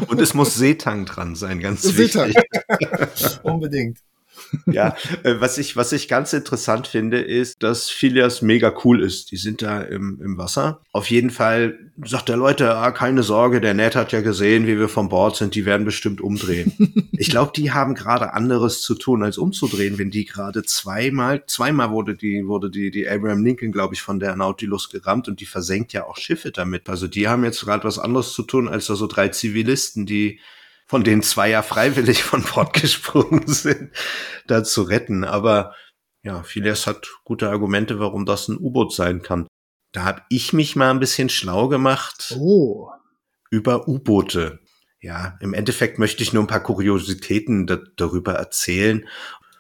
Und 0.09 0.21
es 0.21 0.35
muss 0.35 0.55
Seetang 0.55 1.05
dran 1.05 1.37
sein, 1.37 1.61
ganz 1.61 1.83
Seetang. 1.83 2.29
wichtig. 2.29 3.41
Unbedingt 3.45 4.01
ja, 4.67 4.97
äh, 5.23 5.35
was 5.39 5.59
ich, 5.59 5.77
was 5.77 5.93
ich 5.93 6.09
ganz 6.09 6.33
interessant 6.33 6.87
finde, 6.87 7.21
ist, 7.21 7.63
dass 7.63 7.91
Phileas 7.91 8.43
mega 8.43 8.73
cool 8.85 9.03
ist. 9.03 9.31
Die 9.31 9.37
sind 9.37 9.63
da 9.63 9.81
im, 9.83 10.21
im 10.23 10.39
Wasser. 10.39 10.81
Auf 10.93 11.11
jeden 11.11 11.31
Fall 11.31 11.79
sagt 12.05 12.29
der 12.29 12.37
Leute, 12.37 12.77
ah, 12.77 12.91
keine 12.91 13.23
Sorge, 13.23 13.61
der 13.61 13.75
Ned 13.75 13.97
hat 13.97 14.13
ja 14.13 14.21
gesehen, 14.21 14.67
wie 14.67 14.79
wir 14.79 14.89
vom 14.89 15.09
Bord 15.09 15.37
sind, 15.37 15.55
die 15.55 15.65
werden 15.65 15.85
bestimmt 15.85 16.21
umdrehen. 16.21 16.73
ich 17.13 17.31
glaube, 17.31 17.53
die 17.55 17.73
haben 17.73 17.95
gerade 17.95 18.33
anderes 18.35 18.83
zu 18.83 18.95
tun, 18.95 19.23
als 19.23 19.39
umzudrehen, 19.39 19.99
wenn 19.99 20.11
die 20.11 20.25
gerade 20.25 20.63
zweimal, 20.63 21.45
zweimal 21.47 21.91
wurde 21.91 22.15
die, 22.15 22.47
wurde 22.47 22.71
die, 22.71 22.91
die 22.91 23.09
Abraham 23.09 23.45
Lincoln, 23.45 23.73
glaube 23.73 23.95
ich, 23.95 24.03
von 24.03 24.21
der 24.21 24.37
Nautilus 24.37 24.91
gerammt 24.91 25.29
und 25.29 25.41
die 25.41 25.47
versenkt 25.47 25.93
ja 25.93 26.07
auch 26.07 26.17
Schiffe 26.17 26.51
damit. 26.51 26.89
Also 26.89 27.09
die 27.09 27.29
haben 27.29 27.45
jetzt 27.45 27.65
gerade 27.65 27.85
was 27.85 27.99
anderes 27.99 28.33
zu 28.33 28.43
tun, 28.43 28.69
als 28.69 28.87
da 28.87 28.95
so 28.95 29.07
drei 29.07 29.29
Zivilisten, 29.29 30.07
die 30.07 30.41
von 30.93 31.05
denen 31.05 31.23
zwei 31.23 31.49
ja 31.49 31.63
freiwillig 31.63 32.23
von 32.23 32.43
Bord 32.43 32.75
gesprungen 32.75 33.47
sind, 33.47 33.93
da 34.47 34.63
zu 34.63 34.83
retten. 34.83 35.25
Aber 35.25 35.75
ja, 36.23 36.43
Phileas 36.43 36.87
hat 36.87 37.09
gute 37.25 37.49
Argumente, 37.49 37.99
warum 37.99 38.27
das 38.27 38.49
ein 38.49 38.59
U-Boot 38.59 38.93
sein 38.93 39.23
kann. 39.23 39.47
Da 39.93 40.05
habe 40.05 40.21
ich 40.29 40.53
mich 40.53 40.77
mal 40.77 40.91
ein 40.91 41.01
bisschen 41.01 41.31
schlau 41.31 41.69
gemacht 41.69 42.37
oh. 42.39 42.91
über 43.51 43.89
U-Boote. 43.89 44.61
Ja, 45.01 45.39
im 45.41 45.55
Endeffekt 45.55 45.99
möchte 45.99 46.23
ich 46.23 46.35
nur 46.35 46.43
ein 46.43 46.49
paar 46.49 46.63
Kuriositäten 46.63 47.67
da 47.67 47.79
darüber 47.97 48.35
erzählen, 48.35 49.09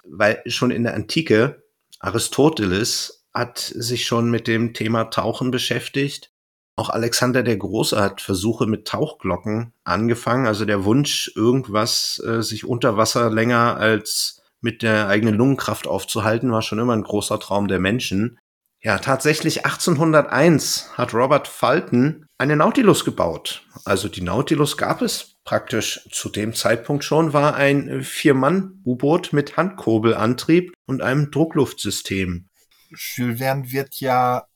weil 0.04 0.42
schon 0.44 0.70
in 0.70 0.82
der 0.82 0.92
Antike 0.92 1.62
Aristoteles 1.98 3.26
hat 3.32 3.58
sich 3.58 4.04
schon 4.04 4.30
mit 4.30 4.46
dem 4.48 4.74
Thema 4.74 5.04
Tauchen 5.04 5.50
beschäftigt 5.50 6.31
auch 6.76 6.90
Alexander 6.90 7.42
der 7.42 7.56
Große 7.56 8.00
hat 8.00 8.20
Versuche 8.20 8.66
mit 8.66 8.88
Tauchglocken 8.88 9.72
angefangen. 9.84 10.46
Also 10.46 10.64
der 10.64 10.84
Wunsch, 10.84 11.30
irgendwas 11.34 12.22
äh, 12.26 12.42
sich 12.42 12.64
unter 12.64 12.96
Wasser 12.96 13.30
länger 13.30 13.76
als 13.76 14.42
mit 14.60 14.82
der 14.82 15.08
eigenen 15.08 15.34
Lungenkraft 15.34 15.86
aufzuhalten, 15.86 16.52
war 16.52 16.62
schon 16.62 16.78
immer 16.78 16.94
ein 16.94 17.02
großer 17.02 17.38
Traum 17.38 17.68
der 17.68 17.80
Menschen. 17.80 18.38
Ja, 18.80 18.98
tatsächlich 18.98 19.64
1801 19.64 20.90
hat 20.94 21.14
Robert 21.14 21.46
Fulton 21.46 22.26
eine 22.38 22.56
Nautilus 22.56 23.04
gebaut. 23.04 23.64
Also 23.84 24.08
die 24.08 24.22
Nautilus 24.22 24.76
gab 24.76 25.02
es 25.02 25.36
praktisch 25.44 26.08
zu 26.10 26.28
dem 26.28 26.54
Zeitpunkt 26.54 27.04
schon, 27.04 27.32
war 27.32 27.54
ein 27.54 28.02
Vier-Mann-U-Boot 28.02 29.32
mit 29.32 29.56
Handkurbelantrieb 29.56 30.72
und 30.86 31.02
einem 31.02 31.30
Druckluftsystem. 31.30 32.48
Jules 32.90 33.38
Verne 33.38 33.70
wird 33.70 34.00
ja 34.00 34.46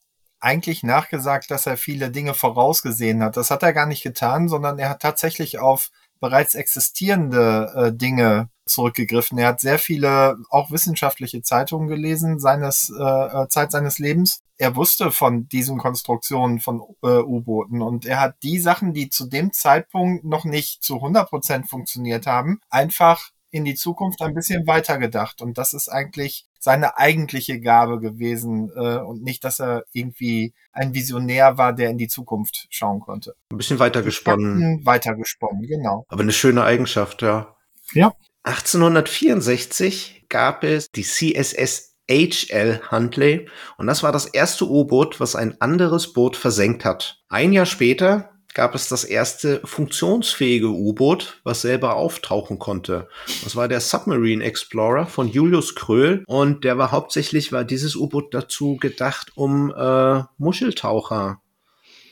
eigentlich 0.47 0.85
nachgesagt, 0.85 1.51
dass 1.51 1.67
er 1.67 1.77
viele 1.77 2.11
Dinge 2.11 2.33
vorausgesehen 2.33 3.21
hat. 3.21 3.37
Das 3.37 3.51
hat 3.51 3.65
er 3.65 3.73
gar 3.73 3.87
nicht 3.87 4.05
getan, 4.05 4.49
sondern 4.49 4.79
er 4.79 4.91
hat 4.91 5.03
tatsächlich 5.03 5.59
auf 5.59 5.91
bereits 6.21 6.55
existierende 6.55 7.73
äh, 7.75 7.93
Dinge 7.93 8.49
zurückgegriffen. 8.65 9.39
Er 9.39 9.49
hat 9.49 9.61
sehr 9.61 9.81
viele 9.81 10.37
auch 10.51 10.71
wissenschaftliche 10.71 11.43
Zeitungen 11.43 11.89
gelesen 11.89 12.39
seines 12.39 12.93
äh, 12.97 13.03
äh 13.03 13.49
Zeit 13.49 13.73
seines 13.73 13.99
Lebens. 13.99 14.41
Er 14.57 14.77
wusste 14.77 15.11
von 15.11 15.49
diesen 15.49 15.79
Konstruktionen 15.79 16.61
von 16.61 16.81
äh, 17.03 17.19
U-Booten 17.19 17.83
und 17.83 18.07
er 18.07 18.21
hat 18.21 18.37
die 18.45 18.61
Sachen, 18.61 18.95
die 18.95 19.11
zu 19.11 19.27
dem 19.27 19.53
Zeitpunkt 19.53 20.25
noch 20.25 20.45
nicht 20.45 20.83
zu 20.83 20.95
100 20.97 21.29
Prozent 21.29 21.69
funktioniert 21.69 22.27
haben, 22.27 22.61
einfach 22.71 23.31
in 23.51 23.65
die 23.65 23.75
Zukunft 23.75 24.23
ein 24.23 24.35
bisschen 24.35 24.67
weiter 24.69 24.99
gedacht. 24.99 25.43
Und 25.43 25.59
das 25.59 25.75
ist 25.75 25.89
eigentlich 25.89 26.47
seine 26.67 26.99
eigentliche 26.99 27.61
Gabe 27.61 28.01
gewesen 28.01 28.73
äh, 28.75 28.97
und 28.99 29.23
nicht, 29.23 29.45
dass 29.45 29.61
er 29.61 29.85
irgendwie 29.93 30.53
ein 30.73 30.95
Visionär 30.95 31.59
war, 31.59 31.73
der 31.73 31.91
in 31.91 31.97
die 31.97 32.09
Zukunft 32.09 32.67
schauen 32.71 32.99
konnte. 32.99 33.37
Ein 33.53 33.59
bisschen 33.59 33.79
weiter 33.79 34.03
gesponnen. 34.03 34.85
Weiter 34.85 35.15
gesponnen, 35.15 35.63
genau. 35.63 36.05
Aber 36.09 36.23
eine 36.23 36.33
schöne 36.33 36.65
Eigenschaft, 36.65 37.23
ja. 37.23 37.55
Ja. 37.93 38.13
1864 38.43 40.27
gab 40.29 40.65
es 40.65 40.91
die 40.91 41.05
CSS 41.05 41.95
HL 42.11 42.81
Huntley 42.91 43.49
und 43.79 43.87
das 43.87 44.03
war 44.03 44.11
das 44.11 44.27
erste 44.27 44.69
U-Boot, 44.69 45.21
was 45.21 45.37
ein 45.37 45.61
anderes 45.61 46.13
Boot 46.13 46.37
versenkt 46.37 46.85
hat. 46.85 47.23
Ein 47.29 47.53
Jahr 47.53 47.67
später 47.67 48.36
gab 48.57 48.75
es 48.75 48.89
das 48.89 49.05
erste 49.05 49.61
funktionsfähige 49.65 50.71
U-Boot, 50.71 51.43
was 51.45 51.61
selber 51.61 51.95
auftauchen 51.95 52.59
konnte. 52.59 53.07
Das 53.45 53.55
war 53.55 53.69
der 53.69 53.83
Submarine 53.83 54.43
Explorer 54.43 55.05
von 55.05 55.29
Julius 55.29 55.75
Kröll 55.75 56.25
und 56.27 56.65
der 56.65 56.79
war 56.79 56.91
hauptsächlich, 56.91 57.53
war 57.53 57.65
dieses 57.65 57.97
U-Boot 57.97 58.33
dazu 58.33 58.79
gedacht, 58.79 59.33
um 59.35 59.75
äh, 59.77 60.23
Muscheltaucher 60.39 61.43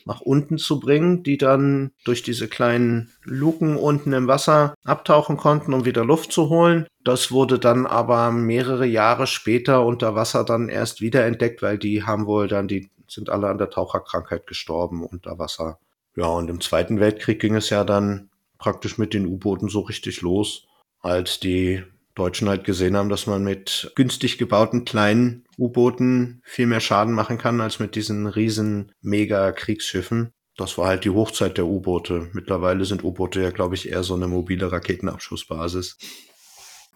nach 0.05 0.21
unten 0.21 0.59
zu 0.59 0.81
bringen, 0.81 1.23
die 1.23 1.39
dann 1.39 1.93
durch 2.05 2.23
diese 2.23 2.47
kleinen 2.47 3.11
Luken 3.23 3.79
unten 3.79 4.13
im 4.13 4.29
Wasser 4.29 4.75
abtauchen 4.85 5.39
konnten, 5.39 5.73
um 5.73 5.87
wieder 5.87 6.05
Luft 6.05 6.31
zu 6.31 6.51
holen. 6.51 6.87
Das 7.05 7.33
wurde 7.33 7.59
dann 7.59 7.87
aber 7.87 8.31
mehrere 8.33 8.85
Jahre 8.85 9.27
später 9.27 9.83
unter 9.87 10.15
Wasser 10.15 10.45
dann 10.45 10.69
erst 10.69 11.01
wiederentdeckt, 11.01 11.63
weil 11.63 11.79
die 11.79 12.03
haben 12.03 12.27
wohl 12.27 12.49
dann, 12.49 12.69
die 12.69 12.91
sind 13.09 13.31
alle 13.31 13.49
an 13.49 13.57
der 13.57 13.71
Taucherkrankheit 13.71 14.47
gestorben 14.47 15.03
unter 15.03 15.39
Wasser. 15.39 15.79
Ja, 16.17 16.27
und 16.27 16.49
im 16.49 16.61
Zweiten 16.61 17.01
Weltkrieg 17.01 17.41
ging 17.41 17.57
es 17.57 17.71
ja 17.71 17.85
dann 17.85 18.31
praktisch 18.59 18.99
mit 18.99 19.15
den 19.15 19.27
U-Booten 19.27 19.69
so 19.69 19.81
richtig 19.81 20.23
los, 20.23 20.67
als 21.01 21.41
die 21.41 21.83
Deutschen 22.15 22.49
halt 22.49 22.65
gesehen 22.65 22.97
haben, 22.97 23.09
dass 23.09 23.27
man 23.27 23.43
mit 23.43 23.93
günstig 23.97 24.39
gebauten 24.39 24.85
kleinen 24.85 25.45
U-Booten 25.59 26.41
viel 26.45 26.67
mehr 26.67 26.81
Schaden 26.81 27.13
machen 27.13 27.39
kann 27.39 27.61
als 27.61 27.81
mit 27.81 27.97
diesen 27.97 28.27
riesen 28.27 28.93
Mega-Kriegsschiffen. 29.03 30.31
Das 30.57 30.79
war 30.79 30.87
halt 30.87 31.05
die 31.05 31.11
Hochzeit 31.11 31.59
der 31.59 31.67
U-Boote. 31.67 32.29
Mittlerweile 32.33 32.85
sind 32.85 33.03
U-Boote 33.03 33.43
ja, 33.43 33.51
glaube 33.51 33.75
ich, 33.75 33.89
eher 33.89 34.05
so 34.05 34.15
eine 34.15 34.29
mobile 34.29 34.71
Raketenabschussbasis. 34.71 35.99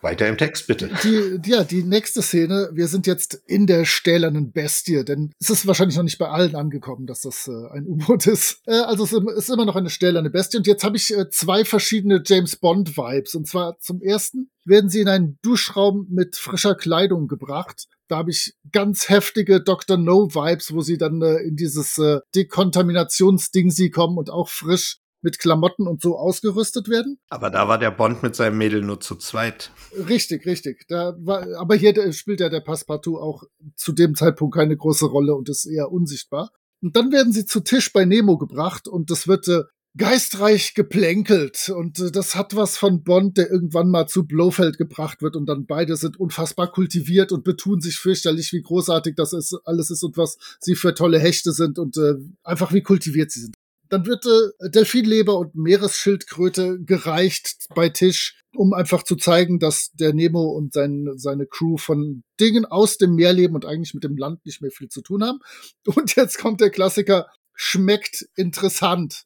Weiter 0.00 0.28
im 0.28 0.38
Text, 0.38 0.66
bitte. 0.66 0.90
Die, 1.02 1.50
ja, 1.50 1.64
die 1.64 1.82
nächste 1.82 2.22
Szene. 2.22 2.70
Wir 2.72 2.86
sind 2.86 3.06
jetzt 3.06 3.42
in 3.46 3.66
der 3.66 3.84
stählernen 3.84 4.52
Bestie, 4.52 5.04
denn 5.04 5.32
es 5.40 5.50
ist 5.50 5.66
wahrscheinlich 5.66 5.96
noch 5.96 6.04
nicht 6.04 6.18
bei 6.18 6.28
allen 6.28 6.54
angekommen, 6.54 7.06
dass 7.06 7.22
das 7.22 7.48
äh, 7.48 7.68
ein 7.72 7.86
U-Boot 7.86 8.26
ist. 8.26 8.62
Äh, 8.66 8.80
also 8.80 9.04
es 9.04 9.12
ist 9.12 9.50
immer 9.50 9.64
noch 9.64 9.76
eine 9.76 9.90
stählerne 9.90 10.30
Bestie. 10.30 10.58
Und 10.58 10.66
jetzt 10.66 10.84
habe 10.84 10.96
ich 10.96 11.12
äh, 11.16 11.30
zwei 11.30 11.64
verschiedene 11.64 12.22
James 12.24 12.56
Bond-Vibes. 12.56 13.34
Und 13.34 13.48
zwar 13.48 13.78
zum 13.80 14.00
ersten 14.00 14.50
werden 14.64 14.88
sie 14.88 15.00
in 15.00 15.08
einen 15.08 15.38
Duschraum 15.42 16.06
mit 16.10 16.36
frischer 16.36 16.74
Kleidung 16.74 17.26
gebracht. 17.26 17.86
Da 18.06 18.18
habe 18.18 18.30
ich 18.30 18.54
ganz 18.70 19.08
heftige 19.08 19.60
Dr. 19.60 19.96
No-Vibes, 19.96 20.72
wo 20.72 20.80
sie 20.80 20.96
dann 20.96 21.20
äh, 21.22 21.38
in 21.38 21.56
dieses 21.56 21.98
äh, 21.98 22.20
Dekontaminationsding 22.34 23.70
sie 23.70 23.90
kommen 23.90 24.16
und 24.16 24.30
auch 24.30 24.48
frisch 24.48 24.98
mit 25.22 25.38
Klamotten 25.38 25.86
und 25.86 26.00
so 26.00 26.16
ausgerüstet 26.16 26.88
werden. 26.88 27.18
Aber 27.28 27.50
da 27.50 27.68
war 27.68 27.78
der 27.78 27.90
Bond 27.90 28.22
mit 28.22 28.36
seinem 28.36 28.58
Mädel 28.58 28.82
nur 28.82 29.00
zu 29.00 29.16
zweit. 29.16 29.70
Richtig, 30.08 30.46
richtig. 30.46 30.84
Da 30.88 31.14
war, 31.18 31.46
aber 31.58 31.74
hier 31.74 32.12
spielt 32.12 32.40
ja 32.40 32.48
der 32.48 32.60
Passepartout 32.60 33.18
auch 33.18 33.44
zu 33.76 33.92
dem 33.92 34.14
Zeitpunkt 34.14 34.54
keine 34.54 34.76
große 34.76 35.06
Rolle 35.06 35.34
und 35.34 35.48
ist 35.48 35.66
eher 35.66 35.90
unsichtbar. 35.90 36.50
Und 36.80 36.96
dann 36.96 37.10
werden 37.10 37.32
sie 37.32 37.44
zu 37.44 37.60
Tisch 37.60 37.92
bei 37.92 38.04
Nemo 38.04 38.38
gebracht 38.38 38.86
und 38.86 39.10
das 39.10 39.26
wird 39.26 39.48
äh, 39.48 39.62
geistreich 39.96 40.74
geplänkelt 40.74 41.70
und 41.74 41.98
äh, 41.98 42.12
das 42.12 42.36
hat 42.36 42.54
was 42.54 42.76
von 42.76 43.02
Bond, 43.02 43.36
der 43.36 43.50
irgendwann 43.50 43.90
mal 43.90 44.06
zu 44.06 44.26
Blofeld 44.26 44.78
gebracht 44.78 45.22
wird 45.22 45.34
und 45.34 45.46
dann 45.46 45.66
beide 45.66 45.96
sind 45.96 46.20
unfassbar 46.20 46.70
kultiviert 46.70 47.32
und 47.32 47.42
betun 47.42 47.80
sich 47.80 47.96
fürchterlich, 47.96 48.52
wie 48.52 48.62
großartig 48.62 49.16
das 49.16 49.32
ist, 49.32 49.58
alles 49.64 49.90
ist 49.90 50.04
und 50.04 50.16
was 50.16 50.38
sie 50.60 50.76
für 50.76 50.94
tolle 50.94 51.18
Hechte 51.18 51.52
sind 51.52 51.78
und 51.78 51.96
äh, 51.96 52.14
einfach 52.44 52.72
wie 52.72 52.82
kultiviert 52.82 53.32
sie 53.32 53.40
sind 53.40 53.57
Dann 53.88 54.06
wird 54.06 54.26
äh, 54.26 54.70
Delfinleber 54.70 55.38
und 55.38 55.54
Meeresschildkröte 55.54 56.80
gereicht 56.80 57.66
bei 57.74 57.88
Tisch, 57.88 58.40
um 58.54 58.72
einfach 58.72 59.02
zu 59.02 59.16
zeigen, 59.16 59.58
dass 59.58 59.92
der 59.92 60.14
Nemo 60.14 60.44
und 60.44 60.72
sein, 60.72 61.08
seine 61.16 61.46
Crew 61.46 61.76
von 61.76 62.22
Dingen 62.40 62.64
aus 62.64 62.98
dem 62.98 63.14
Meer 63.14 63.32
leben 63.32 63.54
und 63.54 63.64
eigentlich 63.64 63.94
mit 63.94 64.04
dem 64.04 64.16
Land 64.16 64.44
nicht 64.46 64.60
mehr 64.62 64.70
viel 64.70 64.88
zu 64.88 65.00
tun 65.00 65.24
haben. 65.24 65.40
Und 65.86 66.16
jetzt 66.16 66.38
kommt 66.38 66.60
der 66.60 66.70
Klassiker, 66.70 67.26
schmeckt 67.54 68.28
interessant 68.36 69.24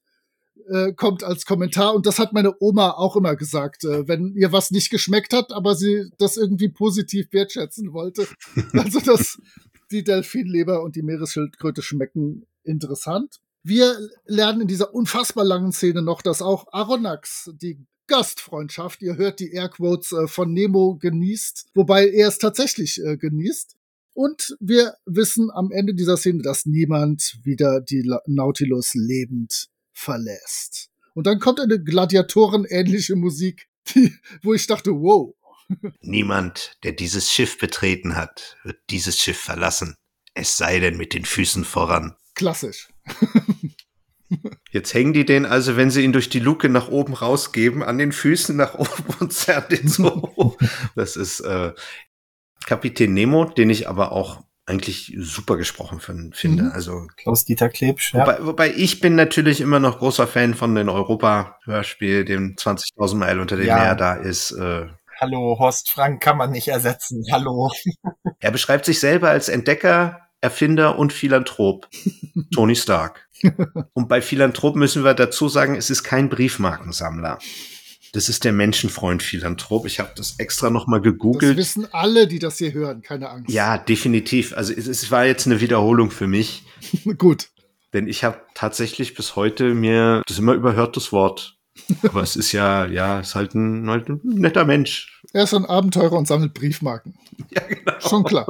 äh, 0.69 0.93
kommt 0.93 1.25
als 1.25 1.45
Kommentar 1.45 1.95
und 1.95 2.07
das 2.07 2.19
hat 2.19 2.33
meine 2.33 2.55
Oma 2.61 2.91
auch 2.93 3.17
immer 3.17 3.37
gesagt, 3.37 3.85
äh, 3.85 4.07
wenn 4.07 4.35
ihr 4.35 4.53
was 4.53 4.71
nicht 4.71 4.91
geschmeckt 4.91 5.33
hat, 5.33 5.53
aber 5.53 5.75
sie 5.75 6.11
das 6.19 6.37
irgendwie 6.37 6.69
positiv 6.69 7.33
wertschätzen 7.33 7.93
wollte. 7.93 8.27
Also 8.73 9.01
dass 9.01 9.41
die 9.91 10.05
Delfinleber 10.05 10.83
und 10.83 10.97
die 10.97 11.03
Meeresschildkröte 11.03 11.83
schmecken 11.83 12.47
interessant. 12.65 13.41
Wir 13.65 13.97
lernen 14.27 14.63
in 14.63 14.69
dieser 14.69 14.95
unfassbar 14.95 15.45
langen 15.45 15.73
Szene 15.73 16.03
noch, 16.03 16.23
dass 16.23 16.43
auch 16.43 16.67
Aronnax 16.73 17.51
die 17.55 17.79
Gastfreundschaft, 18.09 19.03
ihr 19.03 19.17
hört 19.17 19.41
die 19.41 19.53
Airquotes 19.53 20.13
äh, 20.13 20.27
von 20.27 20.53
Nemo 20.53 20.97
genießt, 20.97 21.71
wobei 21.75 22.09
er 22.09 22.29
es 22.29 22.39
tatsächlich 22.39 23.03
äh, 23.03 23.17
genießt. 23.17 23.77
Und 24.15 24.57
wir 24.61 24.97
wissen 25.07 25.51
am 25.51 25.71
Ende 25.71 25.95
dieser 25.95 26.17
Szene, 26.17 26.43
dass 26.43 26.67
niemand 26.67 27.39
wieder 27.43 27.81
die 27.81 28.11
Nautilus 28.27 28.95
lebend 28.95 29.69
verlässt. 29.93 30.91
Und 31.15 31.27
dann 31.27 31.39
kommt 31.39 31.61
eine 31.61 31.83
Gladiatoren-ähnliche 31.83 33.17
Musik, 33.17 33.69
die, 33.95 34.15
wo 34.43 34.53
ich 34.53 34.67
dachte, 34.67 34.91
wow. 34.91 35.35
Niemand, 36.01 36.77
der 36.83 36.93
dieses 36.93 37.31
Schiff 37.31 37.59
betreten 37.59 38.17
hat, 38.17 38.59
wird 38.65 38.79
dieses 38.91 39.19
Schiff 39.19 39.39
verlassen. 39.39 39.97
Es 40.35 40.57
sei 40.57 40.81
denn 40.81 40.97
mit 40.97 41.15
den 41.15 41.25
Füßen 41.25 41.65
voran. 41.65 42.15
Klassisch. 42.35 42.92
Jetzt 44.71 44.95
hängen 44.95 45.13
die 45.13 45.25
den 45.25 45.45
also, 45.45 45.77
wenn 45.77 45.91
sie 45.91 46.03
ihn 46.03 46.13
durch 46.13 46.31
die 46.31 46.39
Luke 46.39 46.69
nach 46.69 46.89
oben 46.89 47.13
rausgeben, 47.15 47.83
an 47.83 47.99
den 47.99 48.13
Füßen 48.13 48.57
nach 48.57 48.75
oben 48.75 49.05
und 49.21 49.33
zerren 49.33 49.65
den 49.71 49.89
so 49.89 50.23
hoch. 50.37 50.57
Das 50.95 51.17
ist 51.17 51.41
äh, 51.41 51.73
Kapitän 52.67 53.13
Nemo, 53.13 53.45
den 53.45 53.71
ich 53.71 53.89
aber 53.89 54.13
auch 54.13 54.43
eigentlich 54.65 55.15
super 55.19 55.57
gesprochen 55.57 56.01
finde. 56.01 56.63
Mhm. 56.63 56.71
Also 56.73 57.07
Klaus-Dieter 57.17 57.69
Klebsch, 57.69 58.15
ja. 58.15 58.21
Wobei, 58.21 58.47
wobei, 58.47 58.73
ich 58.75 59.01
bin 59.01 59.17
natürlich 59.17 59.61
immer 59.61 59.81
noch 59.81 59.99
großer 59.99 60.27
Fan 60.27 60.55
von 60.55 60.75
den 60.75 60.89
Europa-Hörspiel, 60.89 62.25
dem 62.25 62.55
20.000 62.55 63.17
Meilen 63.17 63.41
unter 63.41 63.57
dem 63.57 63.67
ja. 63.67 63.77
Meer 63.77 63.95
da 63.97 64.15
ist. 64.15 64.53
Äh, 64.53 64.87
Hallo, 65.21 65.57
Horst 65.59 65.91
Frank 65.91 66.23
kann 66.23 66.37
man 66.37 66.51
nicht 66.51 66.69
ersetzen. 66.69 67.25
Hallo. 67.31 67.71
er 68.41 68.51
beschreibt 68.51 68.85
sich 68.85 68.99
selber 68.99 69.31
als 69.31 69.49
Entdecker, 69.49 70.22
Erfinder 70.43 70.99
und 70.99 71.13
Philanthrop. 71.13 71.89
Tony 72.55 72.77
Stark. 72.77 73.29
und 73.95 74.09
bei 74.09 74.21
Philanthrop 74.21 74.77
müssen 74.77 75.05
wir 75.05 75.15
dazu 75.15 75.49
sagen, 75.49 75.77
es 75.77 75.89
ist 75.89 76.03
kein 76.03 76.29
Briefmarkensammler. 76.29 77.39
Das 78.13 78.29
ist 78.29 78.45
der 78.45 78.53
Menschenfreund 78.53 79.23
Philanthrop. 79.23 79.87
Ich 79.87 79.99
habe 79.99 80.11
das 80.15 80.39
extra 80.39 80.69
noch 80.69 80.87
mal 80.87 81.01
gegoogelt. 81.01 81.53
Das 81.53 81.57
wissen 81.57 81.89
alle, 81.93 82.27
die 82.27 82.39
das 82.39 82.59
hier 82.59 82.75
hören, 82.75 83.01
keine 83.01 83.31
Angst. 83.31 83.51
Ja, 83.51 83.79
definitiv. 83.79 84.55
Also 84.55 84.75
es, 84.75 84.87
es 84.87 85.11
war 85.11 85.25
jetzt 85.25 85.47
eine 85.47 85.61
Wiederholung 85.63 86.11
für 86.11 86.27
mich. 86.27 86.65
Gut. 87.19 87.49
Denn 87.95 88.09
ich 88.09 88.25
habe 88.25 88.41
tatsächlich 88.55 89.15
bis 89.15 89.37
heute 89.37 89.75
mir 89.75 90.23
das 90.27 90.39
immer 90.39 90.53
überhört, 90.55 90.97
das 90.97 91.13
Wort. 91.13 91.57
Aber 92.03 92.23
es 92.23 92.37
ist 92.37 92.53
ja, 92.53 92.85
ja, 92.87 93.21
ist 93.21 93.35
halt 93.35 93.55
ein, 93.55 93.89
halt 93.89 94.09
ein 94.09 94.21
netter 94.25 94.67
Mensch. 94.67 95.23
Er 95.33 95.45
ist 95.45 95.55
ein 95.55 95.65
Abenteurer 95.65 96.17
und 96.17 96.27
sammelt 96.27 96.53
Briefmarken. 96.55 97.15
Ja, 97.51 97.63
genau. 97.67 98.01
Schon 98.01 98.25
klar. 98.25 98.47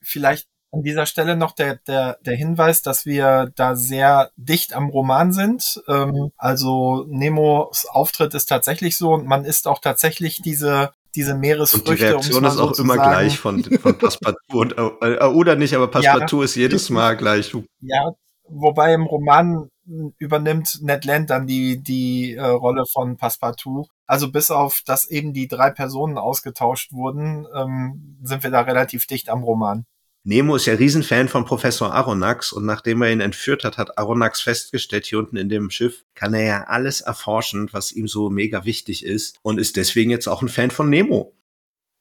Vielleicht 0.00 0.46
an 0.70 0.82
dieser 0.82 1.06
Stelle 1.06 1.36
noch 1.36 1.52
der, 1.52 1.76
der, 1.86 2.18
der 2.24 2.36
Hinweis, 2.36 2.82
dass 2.82 3.06
wir 3.06 3.50
da 3.56 3.74
sehr 3.74 4.30
dicht 4.36 4.74
am 4.74 4.88
Roman 4.88 5.32
sind. 5.32 5.82
Ähm, 5.88 6.30
also 6.36 7.04
Nemos 7.08 7.86
Auftritt 7.86 8.34
ist 8.34 8.46
tatsächlich 8.46 8.98
so 8.98 9.12
und 9.12 9.26
man 9.26 9.44
isst 9.44 9.66
auch 9.66 9.80
tatsächlich 9.80 10.42
diese 10.42 10.92
diese 11.14 11.34
Meeresfrüchte. 11.34 11.90
Und 11.90 11.98
die 11.98 12.04
Reaktion 12.04 12.44
ist 12.44 12.58
auch 12.58 12.78
immer 12.78 12.94
gleich 12.94 13.38
von, 13.38 13.64
von 13.64 13.98
Passepartout. 13.98 14.58
und, 14.58 14.78
äh, 14.78 15.14
äh, 15.14 15.24
oder 15.24 15.56
nicht, 15.56 15.74
aber 15.74 15.88
Passepartout 15.88 16.38
ja, 16.38 16.44
ist 16.44 16.54
jedes 16.54 16.90
Mal 16.90 17.16
gleich. 17.16 17.52
Ja, 17.80 18.12
wobei 18.44 18.92
im 18.92 19.04
Roman 19.04 19.70
übernimmt 20.18 20.78
Ned 20.82 21.04
Land 21.06 21.30
dann 21.30 21.46
die, 21.46 21.82
die 21.82 22.34
äh, 22.34 22.44
Rolle 22.44 22.84
von 22.86 23.16
Passepartout. 23.16 23.86
Also 24.06 24.30
bis 24.30 24.50
auf, 24.50 24.82
dass 24.84 25.08
eben 25.08 25.32
die 25.32 25.48
drei 25.48 25.70
Personen 25.70 26.18
ausgetauscht 26.18 26.92
wurden, 26.92 27.46
ähm, 27.54 28.18
sind 28.22 28.42
wir 28.42 28.50
da 28.50 28.60
relativ 28.60 29.06
dicht 29.06 29.30
am 29.30 29.42
Roman. 29.42 29.86
Nemo 30.28 30.56
ist 30.56 30.66
ja 30.66 30.74
Riesenfan 30.74 31.26
von 31.26 31.46
Professor 31.46 31.94
Aronnax 31.94 32.52
und 32.52 32.66
nachdem 32.66 33.00
er 33.00 33.10
ihn 33.10 33.22
entführt 33.22 33.64
hat, 33.64 33.78
hat 33.78 33.96
Aronnax 33.96 34.42
festgestellt, 34.42 35.06
hier 35.06 35.20
unten 35.20 35.38
in 35.38 35.48
dem 35.48 35.70
Schiff 35.70 36.04
kann 36.14 36.34
er 36.34 36.44
ja 36.44 36.64
alles 36.64 37.00
erforschen, 37.00 37.70
was 37.72 37.92
ihm 37.92 38.06
so 38.08 38.28
mega 38.28 38.66
wichtig 38.66 39.06
ist 39.06 39.38
und 39.40 39.58
ist 39.58 39.78
deswegen 39.78 40.10
jetzt 40.10 40.26
auch 40.26 40.42
ein 40.42 40.50
Fan 40.50 40.70
von 40.70 40.90
Nemo. 40.90 41.34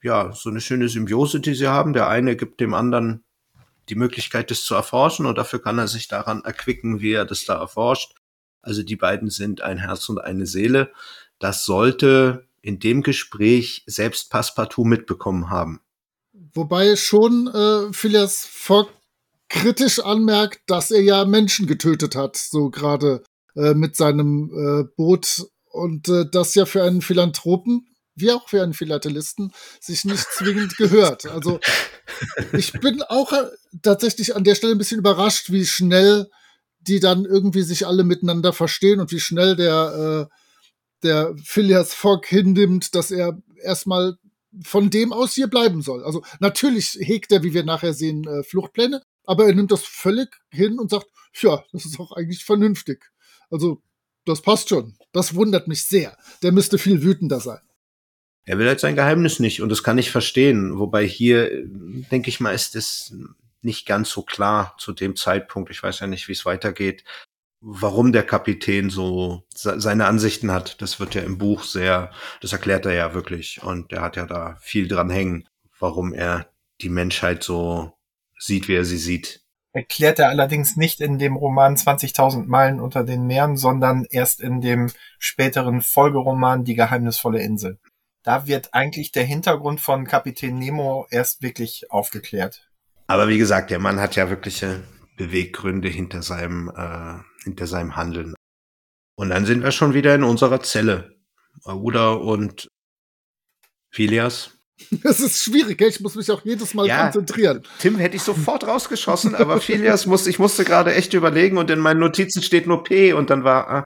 Ja, 0.03 0.33
so 0.33 0.49
eine 0.49 0.59
schöne 0.59 0.89
Symbiose, 0.89 1.39
die 1.39 1.55
sie 1.55 1.69
haben. 1.69 1.93
Der 1.93 2.09
eine 2.09 2.35
gibt 2.35 2.59
dem 2.59 2.73
anderen 2.73 3.23
die 3.87 3.95
Möglichkeit, 3.95 4.51
das 4.51 4.63
zu 4.63 4.75
erforschen 4.75 5.25
und 5.25 5.37
dafür 5.37 5.61
kann 5.61 5.77
er 5.77 5.87
sich 5.87 6.09
daran 6.09 6.43
erquicken, 6.43 6.99
wie 6.99 7.13
er 7.13 7.23
das 7.23 7.45
da 7.45 7.57
erforscht. 7.57 8.13
Also 8.61 8.83
die 8.83 8.97
beiden 8.97 9.29
sind 9.29 9.61
ein 9.61 9.77
Herz 9.77 10.09
und 10.09 10.19
eine 10.19 10.47
Seele. 10.47 10.91
Das 11.39 11.63
sollte 11.63 12.45
in 12.61 12.79
dem 12.79 13.03
Gespräch 13.03 13.83
selbst 13.85 14.29
Passepartout 14.29 14.83
mitbekommen 14.83 15.49
haben. 15.49 15.79
Wobei 16.57 16.95
schon 16.95 17.47
äh, 17.47 17.93
Phileas 17.93 18.47
Fogg 18.49 18.89
kritisch 19.47 19.99
anmerkt, 19.99 20.59
dass 20.67 20.91
er 20.91 21.01
ja 21.01 21.23
Menschen 21.23 21.67
getötet 21.67 22.15
hat, 22.15 22.35
so 22.35 22.69
gerade 22.69 23.23
äh, 23.55 23.73
mit 23.73 23.95
seinem 23.95 24.51
äh, 24.51 24.83
Boot 24.95 25.45
und 25.71 26.09
äh, 26.09 26.25
das 26.29 26.55
ja 26.55 26.65
für 26.65 26.83
einen 26.83 27.01
Philanthropen 27.01 27.87
wie 28.17 28.31
auch 28.31 28.49
für 28.49 28.63
einen 28.63 28.73
Philatelisten 28.73 29.53
sich 29.79 30.03
nicht 30.03 30.25
zwingend 30.31 30.75
gehört. 30.77 31.27
Also 31.27 31.59
ich 32.51 32.71
bin 32.73 33.03
auch 33.03 33.31
äh, 33.31 33.45
tatsächlich 33.83 34.35
an 34.35 34.43
der 34.43 34.55
Stelle 34.55 34.73
ein 34.73 34.79
bisschen 34.79 34.99
überrascht, 34.99 35.51
wie 35.51 35.65
schnell 35.65 36.27
die 36.79 36.99
dann 36.99 37.25
irgendwie 37.25 37.61
sich 37.61 37.85
alle 37.85 38.03
miteinander 38.03 38.53
verstehen 38.53 38.99
und 38.99 39.11
wie 39.11 39.19
schnell 39.19 39.55
der 39.55 40.27
äh, 40.29 40.33
der 41.03 41.35
Phileas 41.43 41.93
Fogg 41.93 42.25
hinnimmt, 42.27 42.95
dass 42.95 43.11
er 43.11 43.37
erstmal 43.61 44.17
von 44.63 44.89
dem 44.89 45.13
aus 45.13 45.33
hier 45.33 45.47
bleiben 45.47 45.81
soll. 45.81 46.03
Also 46.03 46.23
natürlich 46.39 46.97
hegt 46.99 47.31
er, 47.31 47.43
wie 47.43 47.53
wir 47.53 47.63
nachher 47.63 47.93
sehen, 47.93 48.25
äh, 48.25 48.43
Fluchtpläne, 48.43 49.01
aber 49.23 49.45
er 49.45 49.55
nimmt 49.55 49.71
das 49.71 49.83
völlig 49.83 50.29
hin 50.49 50.79
und 50.79 50.89
sagt, 50.89 51.07
ja, 51.41 51.63
das 51.71 51.85
ist 51.85 51.99
auch 51.99 52.11
eigentlich 52.13 52.43
vernünftig. 52.43 53.05
Also 53.49 53.81
das 54.25 54.41
passt 54.41 54.69
schon. 54.69 54.97
Das 55.11 55.35
wundert 55.35 55.67
mich 55.67 55.85
sehr. 55.85 56.17
Der 56.43 56.51
müsste 56.51 56.77
viel 56.77 57.03
wütender 57.03 57.39
sein. 57.39 57.61
Er 58.45 58.57
will 58.57 58.67
halt 58.67 58.79
sein 58.79 58.95
Geheimnis 58.95 59.39
nicht 59.39 59.61
und 59.61 59.69
das 59.69 59.83
kann 59.83 59.97
ich 59.97 60.11
verstehen. 60.11 60.79
Wobei 60.79 61.05
hier, 61.05 61.49
denke 62.11 62.29
ich 62.29 62.39
mal, 62.39 62.53
ist 62.53 62.75
es 62.75 63.13
nicht 63.61 63.85
ganz 63.85 64.09
so 64.09 64.21
klar 64.21 64.75
zu 64.79 64.93
dem 64.93 65.15
Zeitpunkt. 65.15 65.69
Ich 65.69 65.83
weiß 65.83 65.99
ja 65.99 66.07
nicht, 66.07 66.27
wie 66.27 66.33
es 66.33 66.45
weitergeht 66.45 67.03
warum 67.69 68.13
der 68.13 68.23
Kapitän 68.23 68.89
so 68.89 69.43
seine 69.53 70.05
Ansichten 70.05 70.51
hat. 70.51 70.81
Das 70.81 71.01
wird 71.01 71.15
ja 71.15 71.21
im 71.21 71.37
Buch 71.37 71.63
sehr, 71.63 72.11
das 72.41 72.53
erklärt 72.53 72.85
er 72.85 72.93
ja 72.93 73.13
wirklich. 73.13 73.61
Und 73.61 73.91
er 73.91 74.01
hat 74.01 74.15
ja 74.15 74.25
da 74.25 74.55
viel 74.61 74.87
dran 74.87 75.09
hängen, 75.09 75.49
warum 75.77 76.13
er 76.13 76.47
die 76.79 76.89
Menschheit 76.89 77.43
so 77.43 77.91
sieht, 78.39 78.69
wie 78.69 78.75
er 78.75 78.85
sie 78.85 78.97
sieht. 78.97 79.41
Erklärt 79.73 80.17
er 80.19 80.29
allerdings 80.29 80.77
nicht 80.77 81.01
in 81.01 81.19
dem 81.19 81.35
Roman 81.35 81.75
20.000 81.75 82.45
Meilen 82.45 82.79
unter 82.79 83.03
den 83.03 83.27
Meeren, 83.27 83.57
sondern 83.57 84.05
erst 84.09 84.39
in 84.39 84.61
dem 84.61 84.89
späteren 85.19 85.81
Folgeroman 85.81 86.63
Die 86.63 86.75
geheimnisvolle 86.75 87.41
Insel. 87.41 87.79
Da 88.23 88.47
wird 88.47 88.73
eigentlich 88.73 89.11
der 89.11 89.25
Hintergrund 89.25 89.81
von 89.81 90.05
Kapitän 90.05 90.57
Nemo 90.57 91.05
erst 91.09 91.41
wirklich 91.41 91.91
aufgeklärt. 91.91 92.69
Aber 93.07 93.27
wie 93.27 93.37
gesagt, 93.37 93.71
der 93.71 93.79
Mann 93.79 93.99
hat 93.99 94.15
ja 94.15 94.29
wirkliche 94.29 94.83
Beweggründe 95.17 95.89
hinter 95.89 96.21
seinem 96.21 96.69
äh, 96.69 97.19
hinter 97.43 97.67
seinem 97.67 97.95
Handeln. 97.95 98.35
Und 99.15 99.29
dann 99.29 99.45
sind 99.45 99.63
wir 99.63 99.71
schon 99.71 99.93
wieder 99.93 100.13
in 100.13 100.23
unserer 100.23 100.61
Zelle. 100.61 101.15
Aouda 101.63 102.11
und 102.11 102.67
Phileas. 103.89 104.51
Das 105.03 105.19
ist 105.19 105.43
schwierig, 105.43 105.81
ich 105.81 105.99
muss 106.01 106.13
mich 106.15 106.29
auch 106.29 106.45
jedes 106.45 106.75
Mal 106.75 106.85
ja, 106.87 107.05
konzentrieren. 107.05 107.63
Tim 107.79 107.97
hätte 107.97 108.15
ich 108.15 108.21
sofort 108.21 108.67
rausgeschossen, 108.67 109.33
aber 109.33 109.59
Phileas 109.61 110.05
muss, 110.05 110.27
ich 110.27 110.37
musste 110.37 110.65
gerade 110.65 110.93
echt 110.93 111.15
überlegen 111.15 111.57
und 111.57 111.71
in 111.71 111.79
meinen 111.79 111.99
Notizen 111.99 112.43
steht 112.43 112.67
nur 112.67 112.83
P 112.83 113.13
und 113.13 113.31
dann 113.31 113.43
war. 113.43 113.69
Ah. 113.69 113.83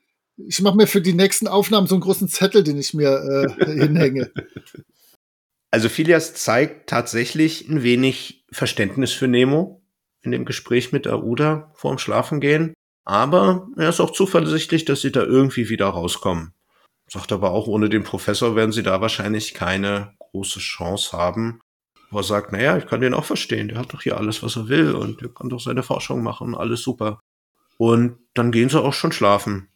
Ich 0.48 0.62
mache 0.62 0.76
mir 0.76 0.88
für 0.88 1.02
die 1.02 1.14
nächsten 1.14 1.48
Aufnahmen 1.48 1.88
so 1.88 1.96
einen 1.96 2.02
großen 2.02 2.28
Zettel, 2.28 2.64
den 2.64 2.78
ich 2.78 2.94
mir 2.94 3.48
äh, 3.58 3.66
hinhänge. 3.80 4.32
Also 5.72 5.88
Phileas 5.88 6.34
zeigt 6.34 6.90
tatsächlich 6.90 7.70
ein 7.70 7.84
wenig 7.84 8.46
Verständnis 8.52 9.14
für 9.14 9.30
Nemo 9.30 9.82
in 10.22 10.32
dem 10.32 10.46
Gespräch 10.46 10.92
mit 10.92 11.08
Aouda 11.08 11.72
vorm 11.76 11.98
Schlafengehen. 11.98 12.74
Aber 13.04 13.68
er 13.78 13.90
ist 13.90 14.00
auch 14.00 14.12
zuversichtlich, 14.12 14.86
dass 14.86 15.02
sie 15.02 15.12
da 15.12 15.24
irgendwie 15.24 15.70
wieder 15.70 15.88
rauskommen. 15.88 16.54
Sagt 17.08 17.32
aber 17.32 17.52
auch, 17.52 17.68
ohne 17.68 17.90
den 17.90 18.04
Professor 18.04 18.56
werden 18.56 18.72
sie 18.72 18.84
da 18.84 19.02
wahrscheinlich 19.02 19.54
keine 19.54 20.14
große 20.20 20.60
Chance 20.60 21.18
haben. 21.18 21.62
Aber 22.10 22.24
sagt, 22.24 22.52
naja, 22.52 22.78
ich 22.78 22.88
kann 22.88 23.02
den 23.02 23.14
auch 23.14 23.26
verstehen. 23.26 23.70
Der 23.70 23.78
hat 23.78 23.94
doch 23.94 24.02
hier 24.02 24.18
alles, 24.18 24.44
was 24.44 24.56
er 24.56 24.68
will 24.68 24.96
und 24.96 25.22
der 25.22 25.30
kann 25.30 25.50
doch 25.50 25.60
seine 25.60 25.84
Forschung 25.84 26.24
machen. 26.24 26.56
Alles 26.56 26.82
super. 26.82 27.20
Und 27.78 28.18
dann 28.34 28.52
gehen 28.52 28.70
sie 28.70 28.82
auch 28.82 28.94
schon 28.94 29.12
schlafen. 29.12 29.70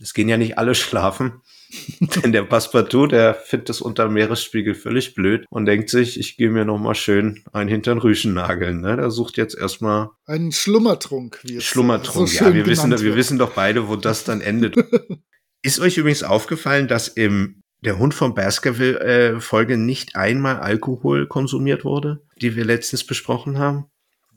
Es 0.00 0.12
gehen 0.12 0.28
ja 0.28 0.36
nicht 0.36 0.58
alle 0.58 0.74
schlafen. 0.74 1.40
Denn 2.00 2.32
der 2.32 2.42
Passepartout, 2.42 3.08
der 3.08 3.34
findet 3.34 3.68
das 3.68 3.80
unter 3.80 4.08
Meeresspiegel 4.08 4.74
völlig 4.74 5.14
blöd 5.14 5.44
und 5.50 5.66
denkt 5.66 5.90
sich, 5.90 6.18
ich 6.18 6.36
gehe 6.36 6.50
mir 6.50 6.64
noch 6.64 6.78
mal 6.78 6.94
schön 6.94 7.44
einen 7.52 7.68
hintern 7.68 7.98
Rüschen 7.98 8.34
nageln. 8.34 8.80
Ne? 8.80 8.96
Der 8.96 9.10
sucht 9.10 9.36
jetzt 9.36 9.56
erstmal 9.56 10.10
einen 10.26 10.52
Schlummertrunk. 10.52 11.40
Wie 11.42 11.60
Schlummertrunk, 11.60 12.28
so 12.28 12.44
ja. 12.44 12.54
Wir 12.54 12.66
wissen, 12.66 12.90
wir 12.90 13.16
wissen 13.16 13.38
doch 13.38 13.52
beide, 13.52 13.88
wo 13.88 13.96
das 13.96 14.24
dann 14.24 14.40
endet. 14.40 14.76
Ist 15.62 15.80
euch 15.80 15.98
übrigens 15.98 16.22
aufgefallen, 16.22 16.86
dass 16.86 17.08
im 17.08 17.62
der 17.84 17.98
Hund 17.98 18.14
von 18.14 18.34
Baskerville 18.34 19.00
äh, 19.00 19.40
Folge 19.40 19.76
nicht 19.76 20.16
einmal 20.16 20.58
Alkohol 20.58 21.26
konsumiert 21.26 21.84
wurde, 21.84 22.22
die 22.40 22.56
wir 22.56 22.64
letztens 22.64 23.04
besprochen 23.04 23.58
haben? 23.58 23.86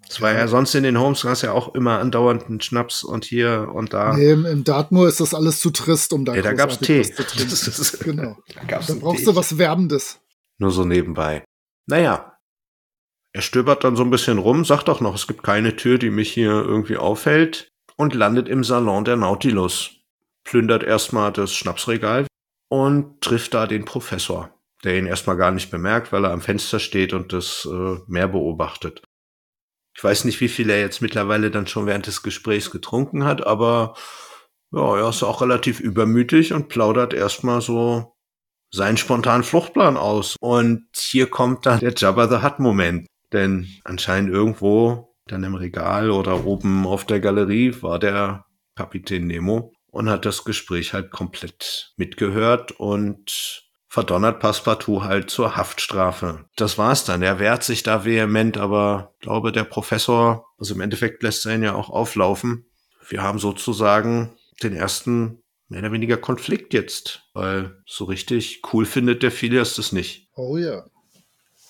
Das 0.09 0.21
war 0.21 0.33
ja 0.33 0.47
sonst 0.47 0.73
in 0.73 0.81
den 0.83 0.99
Homes 0.99 1.23
hast 1.23 1.43
ja 1.43 1.51
auch 1.51 1.75
immer 1.75 1.99
andauernd 1.99 2.45
einen 2.47 2.59
Schnaps 2.61 3.03
und 3.03 3.25
hier 3.25 3.69
und 3.73 3.93
da. 3.93 4.15
Nee, 4.17 4.31
im, 4.31 4.43
im 4.45 4.63
Dartmoor 4.63 5.07
ist 5.07 5.19
das 5.19 5.35
alles 5.35 5.59
zu 5.59 5.69
trist, 5.69 6.11
um 6.13 6.25
da 6.25 6.33
Ja, 6.35 6.41
da 6.41 6.53
gab's 6.53 6.79
Tee. 6.79 7.03
zu 7.03 7.23
trinken. 7.27 8.17
genau. 8.17 8.37
Da, 8.55 8.63
gab's 8.63 8.87
da 8.87 8.95
brauchst 8.95 9.19
Tee. 9.19 9.25
du 9.25 9.35
was 9.35 9.57
Wärmendes. 9.59 10.19
Nur 10.57 10.71
so 10.71 10.83
nebenbei. 10.83 11.43
Naja. 11.85 12.33
Er 13.33 13.41
stöbert 13.43 13.83
dann 13.83 13.95
so 13.95 14.03
ein 14.03 14.09
bisschen 14.09 14.39
rum, 14.39 14.65
sagt 14.65 14.89
auch 14.89 14.99
noch, 14.99 15.13
es 15.13 15.27
gibt 15.27 15.43
keine 15.43 15.75
Tür, 15.75 15.99
die 15.99 16.09
mich 16.09 16.31
hier 16.33 16.49
irgendwie 16.51 16.97
aufhält 16.97 17.69
und 17.95 18.15
landet 18.15 18.49
im 18.49 18.63
Salon 18.63 19.05
der 19.05 19.15
Nautilus. 19.15 19.91
Plündert 20.43 20.81
erstmal 20.83 21.31
das 21.31 21.53
Schnapsregal 21.53 22.25
und 22.69 23.21
trifft 23.21 23.53
da 23.53 23.67
den 23.67 23.85
Professor, 23.85 24.49
der 24.83 24.97
ihn 24.97 25.05
erstmal 25.05 25.37
gar 25.37 25.51
nicht 25.51 25.69
bemerkt, 25.69 26.11
weil 26.11 26.25
er 26.25 26.31
am 26.31 26.41
Fenster 26.41 26.79
steht 26.79 27.13
und 27.13 27.31
das 27.31 27.67
äh, 27.71 27.97
Meer 28.07 28.29
beobachtet. 28.29 29.03
Ich 29.99 30.03
weiß 30.05 30.23
nicht, 30.23 30.39
wie 30.39 30.47
viel 30.47 30.69
er 30.69 30.79
jetzt 30.79 31.01
mittlerweile 31.01 31.51
dann 31.51 31.67
schon 31.67 31.85
während 31.85 32.07
des 32.07 32.23
Gesprächs 32.23 32.71
getrunken 32.71 33.25
hat, 33.25 33.45
aber 33.45 33.95
ja, 34.71 34.97
er 34.97 35.09
ist 35.09 35.23
auch 35.23 35.41
relativ 35.41 35.81
übermütig 35.81 36.53
und 36.53 36.69
plaudert 36.69 37.13
erstmal 37.13 37.59
so 37.59 38.15
seinen 38.73 38.95
spontanen 38.95 39.43
Fluchtplan 39.43 39.97
aus. 39.97 40.37
Und 40.39 40.87
hier 40.95 41.29
kommt 41.29 41.65
dann 41.65 41.81
der 41.81 41.93
Jabba 41.93 42.29
the 42.29 42.41
Hutt 42.41 42.59
Moment. 42.59 43.07
Denn 43.33 43.67
anscheinend 43.83 44.31
irgendwo 44.31 45.17
dann 45.25 45.43
im 45.43 45.55
Regal 45.55 46.11
oder 46.11 46.45
oben 46.45 46.87
auf 46.87 47.03
der 47.03 47.19
Galerie 47.19 47.75
war 47.81 47.99
der 47.99 48.45
Kapitän 48.77 49.27
Nemo 49.27 49.73
und 49.87 50.09
hat 50.09 50.25
das 50.25 50.45
Gespräch 50.45 50.93
halt 50.93 51.11
komplett 51.11 51.91
mitgehört 51.97 52.71
und 52.71 53.68
verdonnert 53.89 54.39
Passepartout 54.39 55.03
halt 55.03 55.29
zur 55.31 55.57
Haftstrafe. 55.57 56.45
Das 56.55 56.77
war's 56.77 57.05
dann. 57.05 57.23
Er 57.23 57.39
wehrt 57.39 57.63
sich 57.63 57.83
da 57.83 58.05
vehement, 58.05 58.57
aber 58.57 59.15
glaube, 59.19 59.51
der 59.51 59.63
Professor, 59.63 60.45
also 60.59 60.75
im 60.75 60.81
Endeffekt 60.81 61.23
lässt 61.23 61.45
er 61.45 61.55
ihn 61.55 61.63
ja 61.63 61.73
auch 61.73 61.89
auflaufen. 61.89 62.65
Wir 63.09 63.23
haben 63.23 63.39
sozusagen 63.39 64.37
den 64.61 64.75
ersten 64.75 65.41
mehr 65.67 65.79
oder 65.81 65.91
weniger 65.91 66.17
Konflikt 66.17 66.73
jetzt, 66.73 67.23
weil 67.33 67.81
so 67.85 68.05
richtig 68.05 68.61
cool 68.71 68.85
findet 68.85 69.23
der 69.23 69.31
Phileas 69.31 69.75
das 69.75 69.91
nicht. 69.91 70.27
Oh 70.35 70.57
ja. 70.57 70.85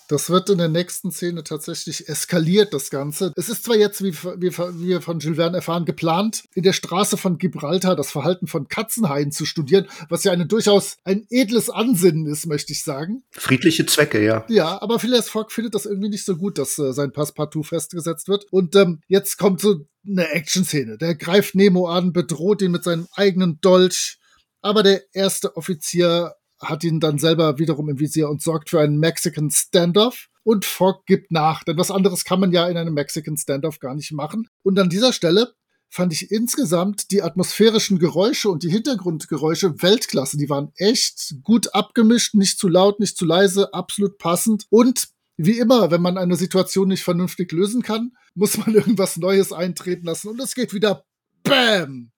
Das 0.10 0.32
wird 0.32 0.50
in 0.50 0.58
der 0.58 0.70
nächsten 0.70 1.12
Szene 1.12 1.44
tatsächlich 1.44 2.10
eskaliert, 2.10 2.74
das 2.74 2.90
Ganze. 2.90 3.32
Es 3.36 3.48
ist 3.48 3.64
zwar 3.64 3.76
jetzt, 3.76 4.04
wie, 4.04 4.12
wie, 4.12 4.52
wie 4.58 4.88
wir 4.88 5.02
von 5.02 5.20
Jules 5.20 5.38
Verne 5.38 5.58
erfahren, 5.58 5.86
geplant, 5.86 6.46
in 6.56 6.64
der 6.64 6.74
Straße 6.74 7.16
von 7.16 7.38
Gibraltar 7.38 7.96
das 7.96 8.10
Verhalten 8.10 8.48
von 8.48 8.68
Katzenhaien 8.68 9.32
zu 9.32 9.46
studieren, 9.46 9.88
was 10.10 10.24
ja 10.24 10.32
eine 10.32 10.48
durchaus 10.48 10.98
ein 11.04 11.28
edles 11.30 11.70
Ansinnen 11.70 12.26
ist, 12.26 12.48
möchte 12.48 12.74
ich 12.74 12.84
sagen. 12.84 13.22
Friedliche 13.30 13.86
Zwecke, 13.86 14.26
ja. 14.26 14.46
Ja, 14.50 14.82
aber 14.82 14.98
Phileas 14.98 15.30
Fogg 15.30 15.52
findet 15.52 15.76
das 15.76 15.86
irgendwie 15.86 16.10
nicht 16.10 16.26
so 16.26 16.36
gut, 16.36 16.58
dass 16.58 16.80
äh, 16.80 16.92
sein 16.92 17.14
Passepartout 17.14 17.64
festgesetzt 17.64 18.28
wird. 18.28 18.46
Und 18.50 18.76
ähm, 18.76 19.02
jetzt 19.08 19.38
kommt 19.38 19.62
so 19.62 19.86
eine 20.08 20.28
Action-Szene. 20.32 20.98
Der 20.98 21.14
greift 21.14 21.54
Nemo 21.54 21.88
an, 21.88 22.14
bedroht 22.14 22.64
ihn 22.64 22.72
mit 22.72 22.84
seinem 22.84 23.08
eigenen 23.14 23.62
Dolch. 23.62 24.18
Aber 24.62 24.82
der 24.82 25.04
erste 25.14 25.56
Offizier 25.56 26.34
hat 26.60 26.84
ihn 26.84 27.00
dann 27.00 27.18
selber 27.18 27.58
wiederum 27.58 27.90
im 27.90 28.00
Visier 28.00 28.30
und 28.30 28.42
sorgt 28.42 28.70
für 28.70 28.80
einen 28.80 29.00
Mexican 29.00 29.50
Standoff. 29.50 30.28
Und 30.44 30.66
Fogg 30.66 31.04
gibt 31.06 31.32
nach, 31.32 31.64
denn 31.64 31.78
was 31.78 31.92
anderes 31.92 32.24
kann 32.26 32.40
man 32.40 32.52
ja 32.52 32.68
in 32.68 32.78
einem 32.78 32.94
Mexican 32.94 33.38
Standoff 33.38 33.80
gar 33.80 33.94
nicht 33.94 34.12
machen. 34.12 34.48
Und 34.64 34.80
an 34.80 34.90
dieser 34.90 35.14
Stelle 35.14 35.54
fand 35.90 36.14
ich 36.14 36.32
insgesamt 36.32 37.12
die 37.12 37.22
atmosphärischen 37.22 38.00
Geräusche 38.00 38.50
und 38.50 38.64
die 38.64 38.70
Hintergrundgeräusche 38.70 39.82
Weltklasse. 39.82 40.38
Die 40.38 40.50
waren 40.50 40.72
echt 40.78 41.36
gut 41.44 41.74
abgemischt, 41.74 42.36
nicht 42.36 42.60
zu 42.60 42.68
laut, 42.68 43.00
nicht 43.00 43.18
zu 43.18 43.26
leise, 43.26 43.74
absolut 43.74 44.18
passend. 44.18 44.66
Und 44.70 45.10
wie 45.38 45.58
immer, 45.58 45.90
wenn 45.90 46.02
man 46.02 46.18
eine 46.18 46.36
Situation 46.36 46.88
nicht 46.90 47.04
vernünftig 47.04 47.52
lösen 47.52 47.82
kann, 47.82 48.12
muss 48.36 48.58
man 48.58 48.74
irgendwas 48.76 49.18
Neues 49.18 49.52
eintreten 49.52 50.06
lassen. 50.06 50.30
Und 50.30 50.40
es 50.40 50.54
geht 50.54 50.74
wieder 50.74 51.06
BAM! 51.44 52.12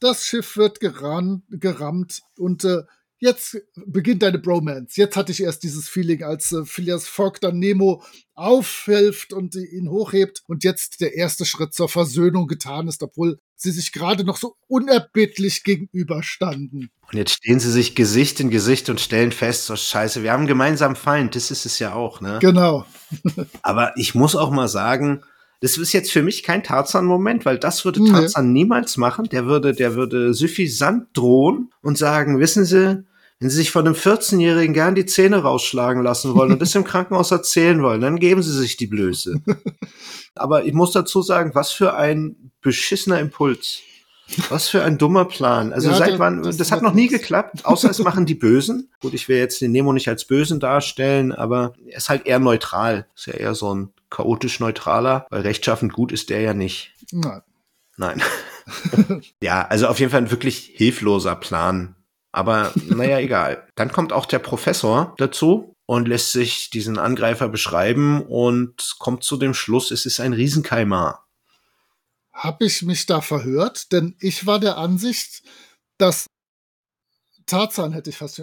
Das 0.00 0.26
Schiff 0.26 0.56
wird 0.56 0.80
geran 0.80 1.44
gerammt 1.48 2.22
und 2.36 2.64
äh, 2.64 2.82
jetzt 3.24 3.56
beginnt 3.86 4.22
deine 4.22 4.38
Bromance. 4.38 5.00
Jetzt 5.00 5.16
hatte 5.16 5.32
ich 5.32 5.42
erst 5.42 5.62
dieses 5.62 5.88
Feeling, 5.88 6.22
als 6.22 6.52
äh, 6.52 6.64
Phileas 6.64 7.08
Fogg 7.08 7.40
dann 7.40 7.58
Nemo 7.58 8.02
aufhilft 8.34 9.32
und 9.32 9.54
ihn 9.54 9.88
hochhebt 9.88 10.42
und 10.46 10.62
jetzt 10.62 11.00
der 11.00 11.14
erste 11.14 11.44
Schritt 11.44 11.72
zur 11.72 11.88
Versöhnung 11.88 12.46
getan 12.46 12.86
ist, 12.86 13.02
obwohl 13.02 13.38
sie 13.56 13.70
sich 13.70 13.92
gerade 13.92 14.24
noch 14.24 14.36
so 14.36 14.56
unerbittlich 14.68 15.62
gegenüberstanden. 15.64 16.90
Und 17.10 17.18
jetzt 17.18 17.32
stehen 17.32 17.60
sie 17.60 17.70
sich 17.70 17.94
Gesicht 17.94 18.40
in 18.40 18.50
Gesicht 18.50 18.90
und 18.90 19.00
stellen 19.00 19.32
fest, 19.32 19.66
so 19.66 19.76
scheiße, 19.76 20.22
wir 20.22 20.32
haben 20.32 20.40
einen 20.40 20.48
gemeinsamen 20.48 20.96
Feind, 20.96 21.34
das 21.34 21.50
ist 21.50 21.64
es 21.64 21.78
ja 21.78 21.94
auch, 21.94 22.20
ne? 22.20 22.38
Genau. 22.40 22.84
Aber 23.62 23.92
ich 23.96 24.14
muss 24.14 24.36
auch 24.36 24.50
mal 24.50 24.68
sagen, 24.68 25.22
das 25.60 25.78
ist 25.78 25.94
jetzt 25.94 26.12
für 26.12 26.22
mich 26.22 26.42
kein 26.42 26.62
Tarzan-Moment, 26.62 27.46
weil 27.46 27.58
das 27.58 27.86
würde 27.86 28.04
Tarzan 28.04 28.52
nee. 28.52 28.60
niemals 28.60 28.98
machen. 28.98 29.30
Der 29.30 29.46
würde, 29.46 29.72
der 29.72 29.94
würde 29.94 30.34
suffisant 30.34 31.06
drohen 31.14 31.70
und 31.80 31.96
sagen, 31.96 32.38
wissen 32.38 32.66
Sie, 32.66 33.02
wenn 33.44 33.50
Sie 33.50 33.56
sich 33.56 33.72
von 33.72 33.86
einem 33.86 33.94
14-Jährigen 33.94 34.72
gern 34.72 34.94
die 34.94 35.04
Zähne 35.04 35.42
rausschlagen 35.42 36.02
lassen 36.02 36.34
wollen 36.34 36.52
und 36.52 36.62
das 36.62 36.74
im 36.76 36.84
Krankenhaus 36.84 37.30
erzählen 37.30 37.82
wollen, 37.82 38.00
dann 38.00 38.18
geben 38.18 38.42
Sie 38.42 38.50
sich 38.50 38.78
die 38.78 38.86
Blöße. 38.86 39.42
Aber 40.34 40.64
ich 40.64 40.72
muss 40.72 40.92
dazu 40.92 41.20
sagen, 41.20 41.50
was 41.54 41.70
für 41.70 41.94
ein 41.94 42.52
beschissener 42.62 43.20
Impuls. 43.20 43.80
Was 44.48 44.70
für 44.70 44.82
ein 44.82 44.96
dummer 44.96 45.26
Plan. 45.26 45.74
Also 45.74 45.90
ja, 45.90 45.96
seit 45.96 46.18
wann, 46.18 46.42
das, 46.42 46.56
das 46.56 46.72
hat 46.72 46.80
noch 46.80 46.94
nie 46.94 47.08
geklappt, 47.08 47.66
außer 47.66 47.90
es 47.90 47.98
machen 47.98 48.24
die 48.24 48.34
Bösen. 48.34 48.90
Gut, 49.00 49.12
ich 49.12 49.28
will 49.28 49.36
jetzt 49.36 49.60
den 49.60 49.72
Nemo 49.72 49.92
nicht 49.92 50.08
als 50.08 50.24
Bösen 50.24 50.58
darstellen, 50.58 51.30
aber 51.30 51.74
er 51.86 51.98
ist 51.98 52.08
halt 52.08 52.24
eher 52.24 52.38
neutral. 52.38 53.08
Ist 53.14 53.26
ja 53.26 53.34
eher 53.34 53.54
so 53.54 53.74
ein 53.74 53.92
chaotisch 54.08 54.58
neutraler, 54.58 55.26
weil 55.28 55.42
rechtschaffend 55.42 55.92
gut 55.92 56.12
ist 56.12 56.30
der 56.30 56.40
ja 56.40 56.54
nicht. 56.54 56.94
Nein. 57.12 57.42
Nein. 57.98 58.22
ja, 59.42 59.66
also 59.66 59.86
auf 59.88 60.00
jeden 60.00 60.10
Fall 60.10 60.22
ein 60.22 60.30
wirklich 60.30 60.72
hilfloser 60.76 61.36
Plan. 61.36 61.94
Aber 62.34 62.72
naja, 62.74 63.20
egal. 63.20 63.64
Dann 63.76 63.92
kommt 63.92 64.12
auch 64.12 64.26
der 64.26 64.40
Professor 64.40 65.14
dazu 65.18 65.76
und 65.86 66.08
lässt 66.08 66.32
sich 66.32 66.68
diesen 66.68 66.98
Angreifer 66.98 67.48
beschreiben 67.48 68.22
und 68.22 68.96
kommt 68.98 69.22
zu 69.22 69.36
dem 69.36 69.54
Schluss, 69.54 69.92
es 69.92 70.04
ist 70.04 70.18
ein 70.18 70.32
Riesenkeimar. 70.32 71.28
Hab 72.32 72.60
ich 72.60 72.82
mich 72.82 73.06
da 73.06 73.20
verhört? 73.20 73.92
Denn 73.92 74.16
ich 74.18 74.46
war 74.46 74.58
der 74.58 74.78
Ansicht, 74.78 75.44
dass 75.96 76.26
Tarzan 77.46 77.92
hätte 77.92 78.10
ich 78.10 78.16
fast 78.16 78.42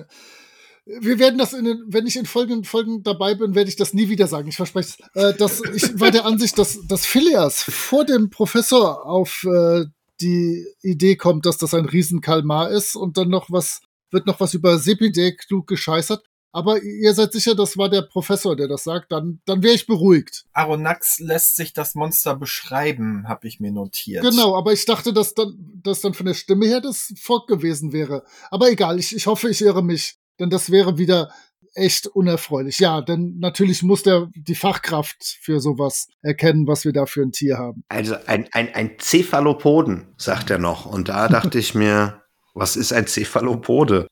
wir 0.86 1.20
werden 1.20 1.38
das 1.38 1.54
in 1.54 1.66
den, 1.66 1.84
wenn 1.88 2.08
ich 2.08 2.16
in 2.16 2.26
folgenden 2.26 2.64
Folgen 2.64 3.04
dabei 3.04 3.36
bin, 3.36 3.54
werde 3.54 3.70
ich 3.70 3.76
das 3.76 3.94
nie 3.94 4.10
wieder 4.10 4.28
sagen. 4.28 4.48
Ich 4.48 4.56
verspreche 4.56 4.98
es. 5.14 5.40
Äh, 5.40 5.74
ich 5.76 6.00
war 6.00 6.10
der 6.10 6.26
Ansicht, 6.26 6.58
dass, 6.58 6.80
dass 6.88 7.06
Phileas 7.06 7.62
vor 7.62 8.04
dem 8.04 8.30
Professor 8.30 9.06
auf 9.06 9.44
äh, 9.44 9.86
die 10.22 10.66
Idee 10.82 11.16
kommt, 11.16 11.46
dass 11.46 11.58
das 11.58 11.74
ein 11.74 11.86
Riesenkalmar 11.86 12.70
ist 12.70 12.96
und 12.96 13.18
dann 13.18 13.30
noch 13.30 13.50
was, 13.50 13.82
wird 14.12 14.26
noch 14.26 14.40
was 14.40 14.54
über 14.54 14.78
Sepideh 14.78 15.36
klug 15.36 15.68
gescheißert. 15.68 16.24
Aber 16.54 16.82
ihr 16.84 17.14
seid 17.14 17.32
sicher, 17.32 17.56
das 17.56 17.78
war 17.78 17.88
der 17.88 18.02
Professor, 18.02 18.58
der 18.58 18.68
das 18.68 18.84
sagt, 18.84 19.14
dann, 19.14 19.40
dann 19.46 19.64
wäre 19.64 19.74
ich 19.74 19.88
beruhigt. 19.88 20.44
Aronax 20.52 21.20
lässt 21.20 21.56
sich 21.56 21.72
das 21.72 21.96
Monster 21.96 22.36
beschreiben, 22.36 23.26
habe 23.28 23.48
ich 23.48 23.62
mir 23.62 23.72
notiert. 23.72 24.22
Genau, 24.22 24.58
aber 24.58 24.74
ich 24.74 24.86
dachte, 24.86 25.14
dass 25.14 25.34
dann, 25.34 25.56
dass 25.82 26.02
dann 26.02 26.14
von 26.14 26.26
der 26.26 26.34
Stimme 26.34 26.66
her 26.66 26.82
das 26.82 27.14
Volk 27.22 27.48
gewesen 27.48 27.94
wäre. 27.94 28.26
Aber 28.50 28.70
egal, 28.70 29.00
ich, 29.00 29.16
ich 29.16 29.28
hoffe, 29.28 29.50
ich 29.50 29.62
irre 29.62 29.82
mich 29.82 30.18
denn 30.42 30.50
das 30.50 30.72
wäre 30.72 30.98
wieder 30.98 31.32
echt 31.74 32.08
unerfreulich. 32.08 32.80
Ja, 32.80 33.02
denn 33.02 33.38
natürlich 33.40 33.84
muss 33.84 34.04
der 34.04 34.30
die 34.36 34.56
Fachkraft 34.56 35.38
für 35.42 35.60
sowas 35.60 36.08
erkennen, 36.22 36.68
was 36.68 36.86
wir 36.86 36.94
da 36.94 37.06
für 37.06 37.22
ein 37.22 37.32
Tier 37.32 37.58
haben. 37.58 37.84
Also 37.90 38.16
ein, 38.26 38.48
ein, 38.52 38.74
ein 38.74 38.98
Cephalopoden, 39.00 40.14
sagt 40.18 40.50
er 40.50 40.60
noch. 40.60 40.86
Und 40.86 41.10
da 41.10 41.28
dachte 41.30 41.60
ich 41.60 41.76
mir, 41.76 42.22
was 42.54 42.76
ist 42.76 42.94
ein 42.94 43.08
Cephalopode? 43.08 44.08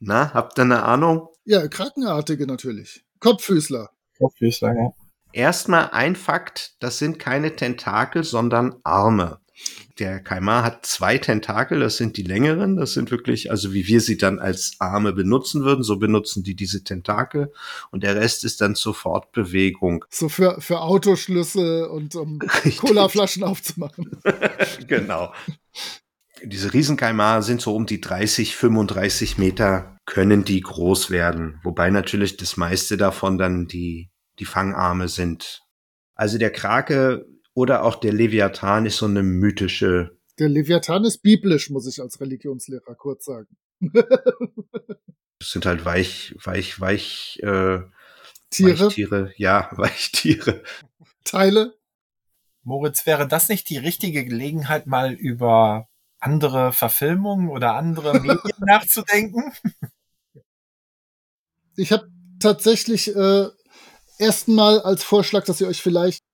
Na, 0.00 0.32
habt 0.34 0.58
ihr 0.58 0.62
eine 0.62 0.82
Ahnung? 0.82 1.28
Ja, 1.44 1.66
Krakenartige 1.68 2.46
natürlich. 2.46 3.04
Kopffüßler. 3.20 3.90
Kopffüßler, 4.18 4.74
ja. 4.74 4.90
Erstmal 5.32 5.90
ein 5.90 6.16
Fakt, 6.16 6.76
das 6.80 6.98
sind 6.98 7.18
keine 7.18 7.54
Tentakel, 7.56 8.24
sondern 8.24 8.76
Arme. 8.84 9.40
Der 9.98 10.20
Kaimar 10.20 10.62
hat 10.62 10.84
zwei 10.84 11.16
Tentakel, 11.16 11.80
das 11.80 11.96
sind 11.96 12.18
die 12.18 12.22
längeren, 12.22 12.76
das 12.76 12.92
sind 12.92 13.10
wirklich, 13.10 13.50
also 13.50 13.72
wie 13.72 13.86
wir 13.86 14.00
sie 14.02 14.18
dann 14.18 14.38
als 14.38 14.76
Arme 14.78 15.14
benutzen 15.14 15.64
würden, 15.64 15.82
so 15.82 15.96
benutzen 15.96 16.42
die 16.42 16.54
diese 16.54 16.84
Tentakel 16.84 17.52
und 17.90 18.02
der 18.02 18.16
Rest 18.16 18.44
ist 18.44 18.60
dann 18.60 18.74
zur 18.74 18.94
Fortbewegung. 18.94 20.04
So 20.10 20.28
für, 20.28 20.60
für 20.60 20.80
Autoschlüssel 20.80 21.84
und 21.84 22.14
um 22.14 22.38
Colaflaschen 22.78 23.42
aufzumachen. 23.44 24.10
genau. 24.86 25.32
Diese 26.42 26.74
Riesenkaimar 26.74 27.42
sind 27.42 27.62
so 27.62 27.74
um 27.74 27.86
die 27.86 28.02
30, 28.02 28.56
35 28.56 29.38
Meter, 29.38 29.96
können 30.04 30.44
die 30.44 30.60
groß 30.60 31.10
werden, 31.10 31.58
wobei 31.62 31.88
natürlich 31.88 32.36
das 32.36 32.58
meiste 32.58 32.98
davon 32.98 33.38
dann 33.38 33.66
die, 33.66 34.10
die 34.38 34.44
Fangarme 34.44 35.08
sind. 35.08 35.62
Also 36.14 36.36
der 36.36 36.52
Krake 36.52 37.26
oder 37.56 37.84
auch 37.84 37.96
der 37.96 38.12
Leviathan 38.12 38.84
ist 38.84 38.98
so 38.98 39.06
eine 39.06 39.22
mythische. 39.22 40.18
Der 40.38 40.50
Leviathan 40.50 41.04
ist 41.04 41.22
biblisch, 41.22 41.70
muss 41.70 41.86
ich 41.86 42.02
als 42.02 42.20
Religionslehrer 42.20 42.94
kurz 42.94 43.24
sagen. 43.24 43.56
das 43.80 45.50
sind 45.50 45.64
halt 45.64 45.86
weich, 45.86 46.36
weich, 46.44 46.78
weich, 46.78 47.40
äh, 47.42 47.78
Tiere. 48.50 48.80
Weichtiere. 48.86 49.32
Ja, 49.38 49.70
Weichtiere. 49.76 50.62
Teile. 51.24 51.74
Moritz, 52.62 53.06
wäre 53.06 53.26
das 53.26 53.48
nicht 53.48 53.70
die 53.70 53.78
richtige 53.78 54.26
Gelegenheit, 54.26 54.86
mal 54.86 55.14
über 55.14 55.88
andere 56.18 56.74
Verfilmungen 56.74 57.48
oder 57.48 57.74
andere 57.74 58.12
Medien 58.20 58.58
nachzudenken? 58.58 59.50
Ich 61.74 61.90
habe 61.90 62.10
tatsächlich 62.38 63.16
äh, 63.16 63.48
erstmal 64.18 64.82
als 64.82 65.02
Vorschlag, 65.02 65.46
dass 65.46 65.62
ihr 65.62 65.68
euch 65.68 65.80
vielleicht 65.80 66.25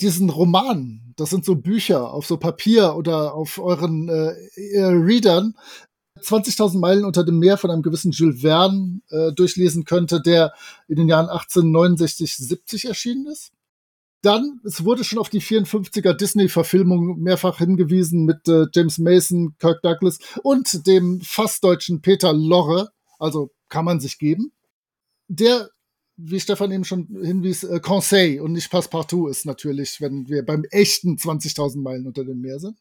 diesen 0.00 0.30
Roman, 0.30 1.14
das 1.16 1.30
sind 1.30 1.44
so 1.44 1.54
Bücher 1.54 2.12
auf 2.12 2.26
so 2.26 2.36
Papier 2.36 2.96
oder 2.96 3.34
auf 3.34 3.58
euren 3.58 4.08
äh, 4.08 4.82
Readern, 4.82 5.54
20.000 6.20 6.78
Meilen 6.78 7.04
unter 7.04 7.24
dem 7.24 7.38
Meer 7.38 7.58
von 7.58 7.70
einem 7.70 7.82
gewissen 7.82 8.12
Jules 8.12 8.40
Verne 8.40 9.00
äh, 9.10 9.32
durchlesen 9.32 9.84
könnte, 9.84 10.20
der 10.20 10.52
in 10.88 10.96
den 10.96 11.08
Jahren 11.08 11.28
1869, 11.28 12.36
70 12.36 12.84
erschienen 12.86 13.26
ist. 13.26 13.52
Dann, 14.22 14.60
es 14.64 14.84
wurde 14.84 15.04
schon 15.04 15.18
auf 15.18 15.28
die 15.28 15.42
54er 15.42 16.14
Disney-Verfilmung 16.14 17.20
mehrfach 17.20 17.58
hingewiesen 17.58 18.24
mit 18.24 18.48
äh, 18.48 18.66
James 18.72 18.98
Mason, 18.98 19.54
Kirk 19.58 19.82
Douglas 19.82 20.18
und 20.42 20.86
dem 20.86 21.20
fast 21.20 21.62
deutschen 21.62 22.00
Peter 22.00 22.32
Lorre. 22.32 22.90
Also 23.18 23.50
kann 23.68 23.84
man 23.84 24.00
sich 24.00 24.18
geben. 24.18 24.52
Der 25.28 25.68
wie 26.16 26.40
Stefan 26.40 26.70
eben 26.70 26.84
schon 26.84 27.08
hinwies, 27.22 27.64
äh, 27.64 27.80
Conseil 27.80 28.40
und 28.40 28.52
nicht 28.52 28.70
Passepartout 28.70 29.28
ist 29.28 29.46
natürlich, 29.46 30.00
wenn 30.00 30.28
wir 30.28 30.44
beim 30.44 30.64
echten 30.70 31.16
20.000 31.16 31.82
Meilen 31.82 32.06
unter 32.06 32.24
dem 32.24 32.40
Meer 32.40 32.58
sind. 32.60 32.78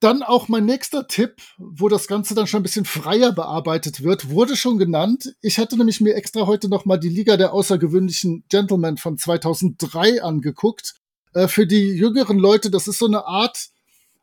Dann 0.00 0.22
auch 0.22 0.48
mein 0.48 0.66
nächster 0.66 1.06
Tipp, 1.06 1.36
wo 1.56 1.88
das 1.88 2.06
Ganze 2.06 2.34
dann 2.34 2.46
schon 2.46 2.60
ein 2.60 2.64
bisschen 2.64 2.84
freier 2.84 3.32
bearbeitet 3.32 4.02
wird, 4.02 4.28
wurde 4.28 4.54
schon 4.54 4.76
genannt. 4.76 5.34
Ich 5.40 5.58
hatte 5.58 5.76
nämlich 5.78 6.02
mir 6.02 6.14
extra 6.14 6.46
heute 6.46 6.68
noch 6.68 6.84
mal 6.84 6.98
die 6.98 7.08
Liga 7.08 7.38
der 7.38 7.54
außergewöhnlichen 7.54 8.44
Gentlemen 8.50 8.98
von 8.98 9.16
2003 9.16 10.22
angeguckt. 10.22 10.96
Äh, 11.32 11.48
für 11.48 11.66
die 11.66 11.92
jüngeren 11.92 12.38
Leute, 12.38 12.70
das 12.70 12.88
ist 12.88 12.98
so 12.98 13.06
eine 13.06 13.26
Art 13.26 13.68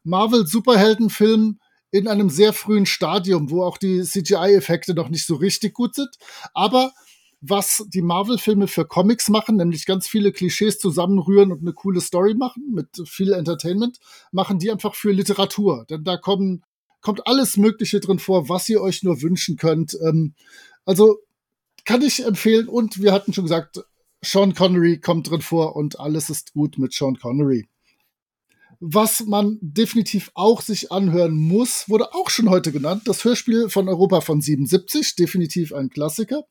Marvel-Superheldenfilm 0.04 1.60
in 1.90 2.08
einem 2.08 2.30
sehr 2.30 2.54
frühen 2.54 2.86
Stadium, 2.86 3.50
wo 3.50 3.64
auch 3.64 3.78
die 3.78 4.04
CGI-Effekte 4.04 4.94
noch 4.94 5.10
nicht 5.10 5.26
so 5.26 5.36
richtig 5.36 5.74
gut 5.74 5.96
sind. 5.96 6.10
Aber 6.54 6.92
was 7.46 7.84
die 7.90 8.02
Marvel-Filme 8.02 8.68
für 8.68 8.86
Comics 8.86 9.28
machen, 9.28 9.58
nämlich 9.58 9.86
ganz 9.86 10.08
viele 10.08 10.32
Klischees 10.32 10.80
zusammenrühren 10.80 11.52
und 11.52 11.60
eine 11.60 11.74
coole 11.74 12.00
Story 12.00 12.36
machen 12.36 12.72
mit 12.72 12.88
viel 13.06 13.34
Entertainment, 13.34 14.00
machen 14.32 14.60
die 14.60 14.72
einfach 14.72 14.96
für 14.96 15.12
Literatur. 15.12 15.86
Denn 15.90 16.06
da 16.06 16.16
kommen, 16.16 16.64
kommt 17.02 17.28
alles 17.28 17.58
Mögliche 17.58 18.00
drin 18.00 18.20
vor, 18.20 18.48
was 18.48 18.70
ihr 18.70 18.82
euch 18.82 19.04
nur 19.04 19.22
wünschen 19.22 19.58
könnt. 19.58 19.98
Ähm, 20.02 20.36
also 20.86 21.18
kann 21.84 22.02
ich 22.02 22.26
empfehlen. 22.26 22.70
Und 22.70 23.02
wir 23.02 23.12
hatten 23.12 23.34
schon 23.34 23.44
gesagt, 23.44 23.84
Sean 24.22 24.54
Connery 24.54 25.02
kommt 25.02 25.30
drin 25.30 25.42
vor 25.42 25.76
und 25.76 26.00
alles 26.00 26.30
ist 26.30 26.54
gut 26.54 26.78
mit 26.78 26.94
Sean 26.94 27.20
Connery. 27.20 27.68
Was 28.80 29.26
man 29.26 29.58
definitiv 29.60 30.32
auch 30.34 30.62
sich 30.62 30.94
anhören 30.94 31.36
muss, 31.36 31.90
wurde 31.90 32.14
auch 32.14 32.30
schon 32.30 32.50
heute 32.50 32.72
genannt. 32.72 33.02
Das 33.04 33.26
Hörspiel 33.26 33.68
von 33.68 33.90
Europa 33.90 34.22
von 34.22 34.40
77, 34.40 35.18
definitiv 35.18 35.74
ein 35.74 35.90
Klassiker. 35.90 36.46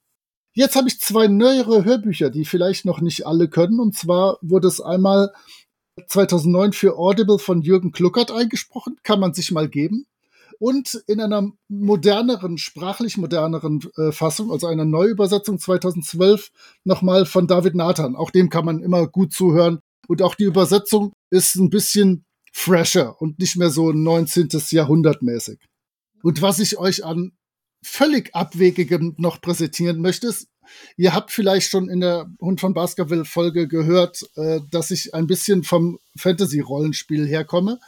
Jetzt 0.55 0.77
habe 0.77 0.89
ich 0.89 1.01
zwei 1.01 1.29
neuere 1.29 1.85
Hörbücher, 1.85 2.29
die 2.29 2.45
vielleicht 2.45 2.85
noch 2.85 3.01
nicht 3.01 3.27
alle 3.27 3.49
können. 3.49 3.81
Und 3.81 3.97
zwar 3.97 4.39
wurde 4.43 4.69
es 4.69 4.81
einmal 4.81 5.33
2009 6.07 6.73
für 6.73 6.99
Audible 6.99 7.39
von 7.39 7.63
Jürgen 7.63 7.93
Kluckert 7.93 8.31
eingesprochen. 8.31 8.97
Kann 9.03 9.21
man 9.21 9.33
sich 9.33 9.51
mal 9.51 9.69
geben. 9.69 10.07
Und 10.59 11.03
in 11.07 11.21
einer 11.21 11.51
moderneren, 11.69 12.59
sprachlich 12.59 13.17
moderneren 13.17 13.81
äh, 13.97 14.13
Fassung, 14.13 14.53
also 14.53 14.67
einer 14.67 14.85
Neuübersetzung 14.85 15.59
2012, 15.59 16.51
nochmal 16.85 17.27
von 17.27 17.47
David 17.47 17.75
Nathan. 17.75 18.15
Auch 18.15 18.31
dem 18.31 18.51
kann 18.51 18.65
man 18.65 18.81
immer 18.81 19.07
gut 19.09 19.33
zuhören. 19.33 19.81
Und 20.07 20.23
auch 20.23 20.35
die 20.35 20.45
Übersetzung 20.45 21.13
ist 21.31 21.57
ein 21.57 21.71
bisschen 21.71 22.25
fresher 22.53 23.21
und 23.21 23.39
nicht 23.39 23.57
mehr 23.57 23.71
so 23.71 23.91
19. 23.91 24.51
Jahrhundert 24.71 25.23
mäßig. 25.23 25.59
Und 26.23 26.43
was 26.43 26.59
ich 26.59 26.79
euch 26.79 27.05
an 27.05 27.33
völlig 27.83 28.35
abwegigem 28.35 29.15
noch 29.19 29.41
präsentieren 29.41 30.01
möchtest. 30.01 30.49
Ihr 30.97 31.15
habt 31.15 31.31
vielleicht 31.31 31.71
schon 31.71 31.89
in 31.89 32.01
der 32.01 32.31
Hund 32.41 32.61
von 32.61 32.75
Baskerville 32.75 33.25
Folge 33.25 33.69
gehört, 33.69 34.23
äh, 34.37 34.61
dass 34.71 34.91
ich 34.91 35.15
ein 35.15 35.27
bisschen 35.27 35.65
vom 35.65 35.99
Fantasy-Rollenspiel 36.17 37.27
herkomme. 37.27 37.79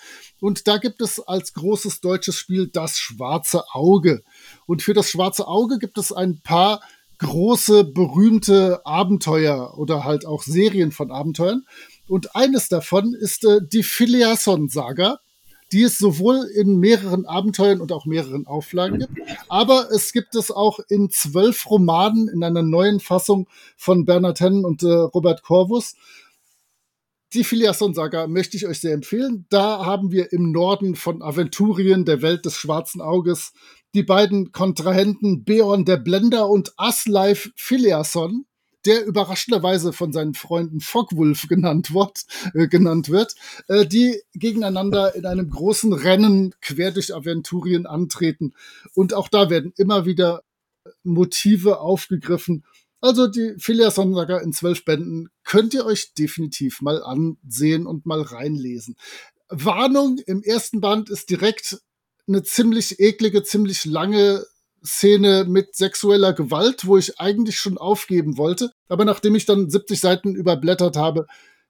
Und 0.40 0.66
da 0.66 0.78
gibt 0.78 1.00
es 1.00 1.20
als 1.20 1.54
großes 1.54 2.00
deutsches 2.00 2.36
Spiel 2.36 2.68
das 2.68 2.98
Schwarze 2.98 3.64
Auge. 3.72 4.22
Und 4.66 4.82
für 4.82 4.94
das 4.94 5.08
Schwarze 5.10 5.46
Auge 5.46 5.78
gibt 5.78 5.98
es 5.98 6.12
ein 6.12 6.40
paar 6.40 6.82
große, 7.18 7.84
berühmte 7.84 8.84
Abenteuer 8.84 9.78
oder 9.78 10.04
halt 10.04 10.26
auch 10.26 10.42
Serien 10.42 10.92
von 10.92 11.10
Abenteuern. 11.10 11.64
Und 12.08 12.34
eines 12.34 12.68
davon 12.68 13.14
ist 13.14 13.44
äh, 13.44 13.60
die 13.62 13.82
Filiason-Saga 13.82 15.20
die 15.74 15.82
es 15.82 15.98
sowohl 15.98 16.44
in 16.54 16.78
mehreren 16.78 17.26
Abenteuern 17.26 17.80
und 17.80 17.90
auch 17.90 18.06
mehreren 18.06 18.46
Auflagen 18.46 19.00
gibt, 19.00 19.12
aber 19.48 19.88
es 19.90 20.12
gibt 20.12 20.36
es 20.36 20.52
auch 20.52 20.78
in 20.88 21.10
zwölf 21.10 21.68
Romanen 21.68 22.28
in 22.28 22.44
einer 22.44 22.62
neuen 22.62 23.00
Fassung 23.00 23.48
von 23.76 24.04
Bernhard 24.04 24.38
Hennen 24.38 24.64
und 24.64 24.84
äh, 24.84 24.86
Robert 24.86 25.42
Corvus. 25.42 25.96
Die 27.32 27.42
Filiason-Saga 27.42 28.28
möchte 28.28 28.56
ich 28.56 28.68
euch 28.68 28.78
sehr 28.78 28.94
empfehlen. 28.94 29.46
Da 29.50 29.84
haben 29.84 30.12
wir 30.12 30.32
im 30.32 30.52
Norden 30.52 30.94
von 30.94 31.22
Aventurien, 31.22 32.04
der 32.04 32.22
Welt 32.22 32.44
des 32.44 32.54
schwarzen 32.54 33.00
Auges, 33.00 33.52
die 33.94 34.04
beiden 34.04 34.52
Kontrahenten 34.52 35.42
Beorn 35.42 35.84
der 35.84 35.96
Blender 35.96 36.48
und 36.48 36.72
Asleif 36.76 37.50
Filiason, 37.56 38.46
der 38.86 39.06
überraschenderweise 39.06 39.92
von 39.92 40.12
seinen 40.12 40.34
Freunden 40.34 40.80
Fogwulf 40.80 41.48
genannt 41.48 41.94
wird, 41.94 42.24
äh, 42.54 42.68
genannt 42.68 43.08
wird 43.08 43.34
äh, 43.68 43.86
die 43.86 44.20
gegeneinander 44.34 45.14
in 45.14 45.26
einem 45.26 45.50
großen 45.50 45.92
Rennen 45.92 46.54
quer 46.60 46.90
durch 46.90 47.14
Aventurien 47.14 47.86
antreten. 47.86 48.54
Und 48.94 49.14
auch 49.14 49.28
da 49.28 49.50
werden 49.50 49.72
immer 49.76 50.06
wieder 50.06 50.42
Motive 51.02 51.80
aufgegriffen. 51.80 52.64
Also 53.00 53.26
die 53.26 53.54
Phileas 53.58 53.96
Saga 53.96 54.38
in 54.38 54.52
zwölf 54.52 54.84
Bänden 54.84 55.28
könnt 55.44 55.74
ihr 55.74 55.84
euch 55.84 56.14
definitiv 56.14 56.80
mal 56.80 57.02
ansehen 57.02 57.86
und 57.86 58.06
mal 58.06 58.22
reinlesen. 58.22 58.96
Warnung, 59.48 60.18
im 60.26 60.42
ersten 60.42 60.80
Band 60.80 61.10
ist 61.10 61.28
direkt 61.30 61.78
eine 62.26 62.42
ziemlich 62.42 63.00
eklige, 63.00 63.42
ziemlich 63.42 63.84
lange 63.84 64.46
Szene 64.86 65.44
mit 65.48 65.74
sexueller 65.74 66.32
Gewalt, 66.32 66.86
wo 66.86 66.98
ich 66.98 67.18
eigentlich 67.18 67.58
schon 67.58 67.78
aufgeben 67.78 68.36
wollte. 68.36 68.70
Aber 68.88 69.04
nachdem 69.04 69.34
ich 69.34 69.46
dann 69.46 69.70
70 69.70 70.00
Seiten 70.00 70.34
überblättert 70.34 70.96
habe, 70.96 71.26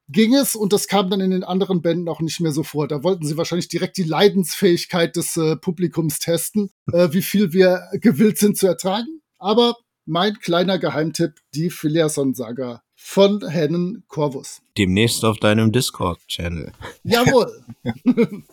ging 0.08 0.34
es 0.34 0.54
und 0.54 0.72
das 0.72 0.88
kam 0.88 1.10
dann 1.10 1.20
in 1.20 1.30
den 1.30 1.44
anderen 1.44 1.80
Bänden 1.80 2.08
auch 2.08 2.20
nicht 2.20 2.40
mehr 2.40 2.52
so 2.52 2.62
vor. 2.62 2.88
Da 2.88 3.02
wollten 3.02 3.26
sie 3.26 3.36
wahrscheinlich 3.36 3.68
direkt 3.68 3.96
die 3.96 4.02
Leidensfähigkeit 4.02 5.16
des 5.16 5.36
äh, 5.36 5.56
Publikums 5.56 6.18
testen, 6.18 6.70
äh, 6.92 7.08
wie 7.12 7.22
viel 7.22 7.52
wir 7.52 7.88
gewillt 7.94 8.38
sind 8.38 8.58
zu 8.58 8.66
ertragen. 8.66 9.22
Aber 9.38 9.76
mein 10.06 10.38
kleiner 10.38 10.78
Geheimtipp, 10.78 11.34
die 11.54 11.70
Phileason-Saga 11.70 12.82
von 12.94 13.46
Hennen 13.46 14.04
Corvus. 14.08 14.60
Demnächst 14.76 15.24
auf 15.24 15.38
deinem 15.38 15.72
Discord-Channel. 15.72 16.72
Jawohl. 17.04 17.64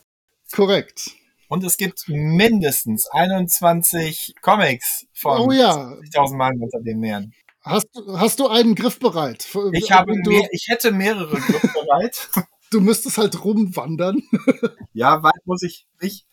Korrekt. 0.52 1.12
Und 1.52 1.66
es 1.66 1.76
gibt 1.76 2.08
mindestens 2.08 3.08
21 3.12 4.36
Comics 4.42 5.06
von 5.14 5.38
oh, 5.38 5.52
ja. 5.52 5.98
1000 6.02 6.38
Meilen 6.38 6.64
unter 6.64 6.80
den 6.80 7.00
Meeren. 7.02 7.34
Hast, 7.62 7.90
hast 8.14 8.40
du 8.40 8.48
einen 8.48 8.74
Griff 8.74 9.00
bereit? 9.00 9.46
Ich, 9.74 9.92
habe 9.92 10.16
mehr, 10.16 10.48
ich 10.54 10.70
hätte 10.70 10.94
mehrere 10.94 11.38
Griffe 11.38 11.68
bereit. 11.68 12.30
Du 12.72 12.80
müsstest 12.80 13.18
halt 13.18 13.44
rumwandern. 13.44 14.24
Ja, 14.94 15.24
weit 15.24 15.46
muss 15.46 15.62
ich 15.62 15.88
nicht. 16.02 16.26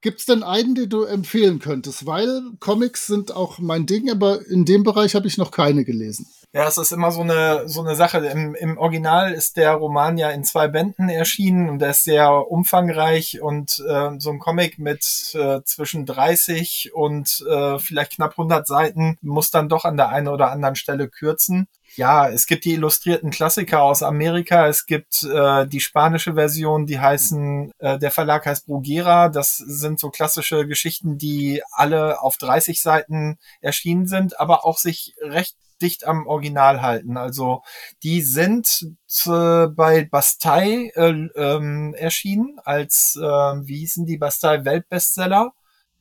Gibt 0.00 0.20
es 0.20 0.24
denn 0.24 0.42
einen, 0.42 0.74
den 0.74 0.88
du 0.88 1.02
empfehlen 1.02 1.58
könntest? 1.58 2.06
Weil 2.06 2.40
Comics 2.58 3.06
sind 3.06 3.32
auch 3.32 3.58
mein 3.58 3.84
Ding, 3.84 4.10
aber 4.10 4.46
in 4.46 4.64
dem 4.64 4.84
Bereich 4.84 5.14
habe 5.14 5.26
ich 5.26 5.36
noch 5.36 5.50
keine 5.50 5.84
gelesen. 5.84 6.26
Ja, 6.52 6.66
es 6.66 6.78
ist 6.78 6.92
immer 6.92 7.12
so 7.12 7.20
eine, 7.20 7.68
so 7.68 7.82
eine 7.82 7.96
Sache. 7.96 8.18
Im, 8.18 8.54
Im 8.54 8.78
Original 8.78 9.32
ist 9.32 9.58
der 9.58 9.72
Roman 9.74 10.16
ja 10.16 10.30
in 10.30 10.42
zwei 10.42 10.68
Bänden 10.68 11.10
erschienen 11.10 11.68
und 11.68 11.80
der 11.80 11.90
ist 11.90 12.04
sehr 12.04 12.50
umfangreich 12.50 13.42
und 13.42 13.84
äh, 13.86 14.10
so 14.18 14.30
ein 14.30 14.38
Comic 14.38 14.78
mit 14.78 15.34
äh, 15.34 15.60
zwischen 15.64 16.06
30 16.06 16.92
und 16.94 17.44
äh, 17.46 17.78
vielleicht 17.78 18.12
knapp 18.12 18.32
100 18.32 18.66
Seiten 18.66 19.18
muss 19.20 19.50
dann 19.50 19.68
doch 19.68 19.84
an 19.84 19.98
der 19.98 20.08
einen 20.08 20.28
oder 20.28 20.50
anderen 20.50 20.76
Stelle 20.76 21.08
kürzen. 21.08 21.68
Ja, 21.96 22.28
es 22.28 22.46
gibt 22.46 22.64
die 22.64 22.74
illustrierten 22.74 23.30
Klassiker 23.30 23.82
aus 23.82 24.02
Amerika. 24.02 24.66
Es 24.66 24.86
gibt 24.86 25.24
äh, 25.24 25.66
die 25.66 25.80
spanische 25.80 26.34
Version, 26.34 26.86
die 26.86 27.00
heißen, 27.00 27.72
äh, 27.78 27.98
der 27.98 28.10
Verlag 28.10 28.46
heißt 28.46 28.66
Bruguera. 28.66 29.28
Das 29.28 29.56
sind 29.56 29.98
so 30.00 30.10
klassische 30.10 30.66
Geschichten, 30.66 31.18
die 31.18 31.62
alle 31.70 32.20
auf 32.22 32.36
30 32.36 32.82
Seiten 32.82 33.38
erschienen 33.60 34.06
sind, 34.06 34.38
aber 34.40 34.64
auch 34.64 34.78
sich 34.78 35.14
recht 35.22 35.56
dicht 35.82 36.06
am 36.06 36.26
Original 36.26 36.82
halten. 36.82 37.16
Also 37.16 37.62
die 38.02 38.22
sind 38.22 38.86
äh, 39.26 39.66
bei 39.66 40.04
Bastei 40.10 40.90
äh, 40.94 41.28
ähm, 41.36 41.94
erschienen 41.94 42.58
als, 42.64 43.16
äh, 43.16 43.22
wie 43.22 43.78
hießen 43.78 44.06
die, 44.06 44.18
Bastei 44.18 44.64
Weltbestseller. 44.64 45.52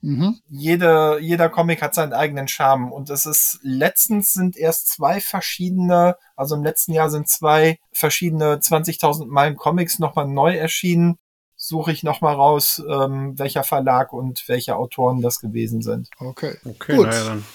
Mhm. 0.01 0.39
Jede, 0.49 1.17
jeder 1.19 1.49
Comic 1.49 1.81
hat 1.81 1.95
seinen 1.95 2.13
eigenen 2.13 2.47
Charme 2.47 2.91
und 2.91 3.09
es 3.09 3.25
ist 3.25 3.59
letztens 3.63 4.33
sind 4.33 4.55
erst 4.55 4.89
zwei 4.89 5.19
verschiedene, 5.19 6.15
also 6.35 6.55
im 6.55 6.63
letzten 6.63 6.93
Jahr 6.93 7.09
sind 7.09 7.27
zwei 7.27 7.79
verschiedene 7.91 8.57
20.000 8.57 9.25
Meilen 9.25 9.55
Comics 9.55 9.97
nochmal 9.97 10.27
neu 10.27 10.55
erschienen. 10.55 11.17
Suche 11.57 11.91
ich 11.91 12.03
nochmal 12.03 12.35
raus, 12.35 12.83
ähm, 12.87 13.39
welcher 13.39 13.63
Verlag 13.63 14.13
und 14.13 14.47
welche 14.47 14.75
Autoren 14.75 15.21
das 15.21 15.39
gewesen 15.39 15.81
sind. 15.81 16.09
Okay. 16.19 16.57
Okay, 16.65 16.97
Gut. 16.97 17.07
Naja, 17.07 17.23
dann 17.25 17.45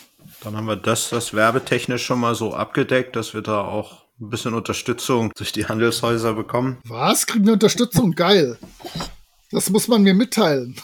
dann 0.42 0.56
haben 0.56 0.66
wir 0.66 0.76
das, 0.76 1.10
das 1.10 1.34
werbetechnisch 1.34 2.04
schon 2.04 2.20
mal 2.20 2.34
so 2.34 2.54
abgedeckt, 2.54 3.16
dass 3.16 3.34
wir 3.34 3.42
da 3.42 3.62
auch 3.62 4.04
ein 4.20 4.30
bisschen 4.30 4.54
Unterstützung 4.54 5.32
durch 5.36 5.52
die 5.52 5.66
Handelshäuser 5.66 6.34
bekommen. 6.34 6.78
Was? 6.84 7.26
Kriegen 7.26 7.46
wir 7.46 7.54
Unterstützung? 7.54 8.12
Geil. 8.12 8.58
Das 9.50 9.70
muss 9.70 9.88
man 9.88 10.02
mir 10.02 10.14
mitteilen. 10.14 10.76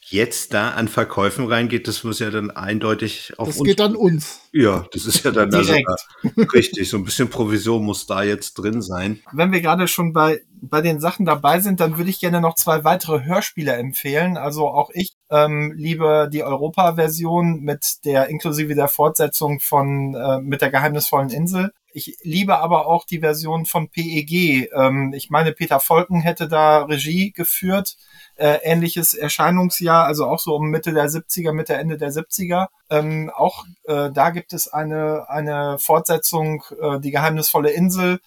Jetzt 0.00 0.52
da 0.52 0.70
an 0.70 0.88
Verkäufen 0.88 1.46
reingeht, 1.46 1.88
das 1.88 2.04
muss 2.04 2.18
ja 2.18 2.30
dann 2.30 2.50
eindeutig 2.50 3.32
auf 3.38 3.48
das 3.48 3.58
uns. 3.58 3.58
Das 3.58 3.66
geht 3.66 3.80
dann 3.80 3.96
uns. 3.96 4.40
Ja, 4.52 4.86
das 4.92 5.06
ist 5.06 5.24
ja 5.24 5.30
dann 5.30 5.50
Direkt. 5.50 5.88
Also, 5.88 6.42
richtig. 6.52 6.90
So 6.90 6.98
ein 6.98 7.04
bisschen 7.04 7.30
Provision 7.30 7.84
muss 7.84 8.06
da 8.06 8.22
jetzt 8.22 8.54
drin 8.54 8.82
sein. 8.82 9.20
Wenn 9.32 9.52
wir 9.52 9.62
gerade 9.62 9.88
schon 9.88 10.12
bei, 10.12 10.42
bei 10.62 10.80
den 10.80 11.00
Sachen 11.00 11.26
dabei 11.26 11.58
sind, 11.58 11.80
dann 11.80 11.98
würde 11.98 12.08
ich 12.08 12.20
gerne 12.20 12.40
noch 12.40 12.54
zwei 12.54 12.84
weitere 12.84 13.24
Hörspiele 13.24 13.72
empfehlen. 13.72 14.36
Also 14.36 14.68
auch 14.68 14.90
ich 14.94 15.12
ähm, 15.28 15.72
liebe 15.76 16.30
die 16.32 16.44
Europa-Version 16.44 17.60
mit 17.60 18.04
der 18.04 18.28
inklusive 18.28 18.76
der 18.76 18.86
Fortsetzung 18.86 19.58
von 19.58 20.14
äh, 20.14 20.38
mit 20.38 20.62
der 20.62 20.70
geheimnisvollen 20.70 21.30
Insel. 21.30 21.72
Ich 21.94 22.16
liebe 22.22 22.58
aber 22.58 22.86
auch 22.86 23.04
die 23.04 23.18
Version 23.18 23.66
von 23.66 23.88
PEG. 23.88 24.70
Ähm, 24.72 25.12
ich 25.14 25.30
meine, 25.30 25.52
Peter 25.52 25.80
Volken 25.80 26.20
hätte 26.20 26.46
da 26.48 26.84
Regie 26.84 27.32
geführt. 27.32 27.96
Äh, 28.36 28.58
ähnliches 28.62 29.14
Erscheinungsjahr, 29.14 30.06
also 30.06 30.26
auch 30.26 30.38
so 30.38 30.54
um 30.54 30.70
Mitte 30.70 30.92
der 30.92 31.08
70er, 31.08 31.52
Mitte, 31.52 31.74
Ende 31.74 31.98
der 31.98 32.12
70er. 32.12 32.68
Ähm, 32.88 33.32
auch 33.34 33.64
äh, 33.84 34.10
da 34.12 34.30
gibt 34.30 34.52
es 34.52 34.68
eine, 34.68 35.28
eine 35.28 35.78
Fortsetzung, 35.78 36.62
äh, 36.80 37.00
die 37.00 37.10
geheimnisvolle 37.10 37.70
Insel. 37.70 38.20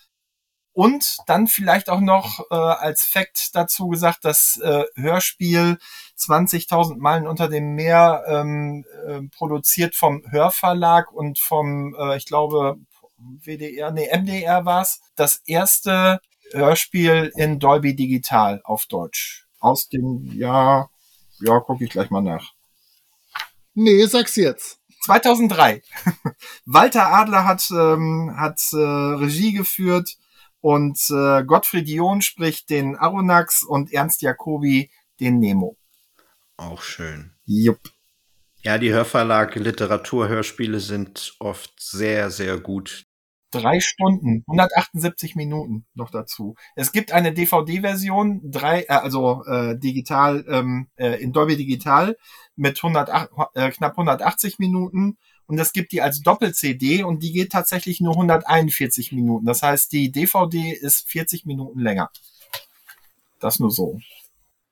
Und 0.76 1.20
dann 1.26 1.48
vielleicht 1.48 1.90
auch 1.90 2.02
noch 2.02 2.42
äh, 2.52 2.54
als 2.54 3.04
Fakt 3.04 3.56
dazu 3.56 3.88
gesagt, 3.88 4.26
das 4.26 4.60
äh, 4.62 4.84
Hörspiel 4.96 5.78
20.000 6.20 6.98
Meilen 6.98 7.28
unter 7.28 7.48
dem 7.48 7.76
Meer 7.76 8.26
ähm, 8.28 8.84
äh, 9.08 9.22
produziert 9.34 9.96
vom 9.96 10.22
Hörverlag 10.30 11.14
und 11.14 11.40
vom, 11.40 11.96
äh, 11.98 12.18
ich 12.18 12.26
glaube, 12.26 12.76
WDR, 13.18 13.92
nee, 13.92 14.10
MDR 14.14 14.66
war's, 14.66 15.00
das 15.16 15.42
erste 15.46 16.20
Hörspiel 16.52 17.32
in 17.38 17.58
Dolby 17.58 17.96
Digital 17.96 18.60
auf 18.66 18.86
Deutsch. 18.86 19.48
Aus 19.62 19.88
dem 19.88 20.26
Jahr, 20.34 20.92
ja, 21.40 21.58
gucke 21.62 21.86
ich 21.86 21.90
gleich 21.90 22.10
mal 22.10 22.22
nach. 22.22 22.52
Nee, 23.76 24.06
sag's 24.08 24.36
jetzt. 24.36 24.80
2003. 25.06 25.82
Walter 26.66 27.14
Adler 27.14 27.46
hat, 27.46 27.66
ähm, 27.72 28.36
hat 28.38 28.60
äh, 28.74 28.76
Regie 28.76 29.54
geführt 29.54 30.18
und 30.66 30.98
äh, 31.12 31.44
Gottfried 31.44 31.88
John 31.88 32.24
spricht 32.24 32.72
den 32.72 32.96
Aronax 32.96 33.62
und 33.62 33.94
Ernst 33.94 34.24
Jacobi 34.24 34.90
den 35.20 35.38
Nemo. 35.38 35.78
Auch 36.58 36.82
schön. 36.82 37.36
Jupp. 37.46 37.92
Ja, 38.64 38.80
die 38.80 38.92
Hörverlag 38.92 39.54
Literaturhörspiele 39.54 40.80
sind 40.80 41.36
oft 41.38 41.72
sehr, 41.80 42.32
sehr 42.32 42.58
gut. 42.58 43.06
Drei 43.52 43.80
Stunden, 43.80 44.44
178 44.48 45.36
Minuten 45.36 45.86
noch 45.94 46.10
dazu. 46.10 46.56
Es 46.76 46.92
gibt 46.92 47.12
eine 47.12 47.32
DVD-Version, 47.32 48.42
drei, 48.50 48.86
äh, 48.86 48.88
also 48.88 49.44
äh, 49.46 49.78
digital 49.78 50.46
ähm, 50.50 50.88
äh, 50.96 51.22
in 51.22 51.32
Dolby 51.32 51.58
Digital 51.58 52.18
mit 52.56 52.84
108, 52.84 53.30
äh, 53.54 53.70
knapp 53.70 53.92
180 53.92 54.58
Minuten 54.58 55.20
und 55.48 55.60
es 55.60 55.74
gibt 55.74 55.92
die 55.92 56.02
als 56.02 56.22
Doppel-CD 56.22 57.04
und 57.04 57.22
die 57.22 57.32
geht 57.32 57.52
tatsächlich 57.52 58.02
nur 58.02 58.14
141 58.14 59.12
Minuten. 59.12 59.46
Das 59.46 59.62
heißt, 59.62 59.92
die 59.92 60.12
DVD 60.12 60.72
ist 60.72 61.08
40 61.10 61.46
Minuten 61.46 61.80
länger. 61.80 62.10
Das 63.40 63.60
nur 63.60 63.72
so. 63.72 64.00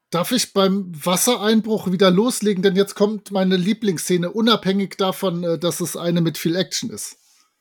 Darf 0.10 0.32
ich 0.32 0.54
beim 0.54 0.92
Wassereinbruch 0.94 1.92
wieder 1.92 2.12
loslegen? 2.12 2.62
Denn 2.62 2.76
jetzt 2.76 2.96
kommt 2.96 3.32
meine 3.32 3.58
Lieblingsszene, 3.58 4.32
unabhängig 4.32 4.96
davon, 4.98 5.44
äh, 5.44 5.60
dass 5.60 5.80
es 5.80 5.98
eine 5.98 6.22
mit 6.22 6.38
viel 6.38 6.56
Action 6.56 6.90
ist. 6.90 7.18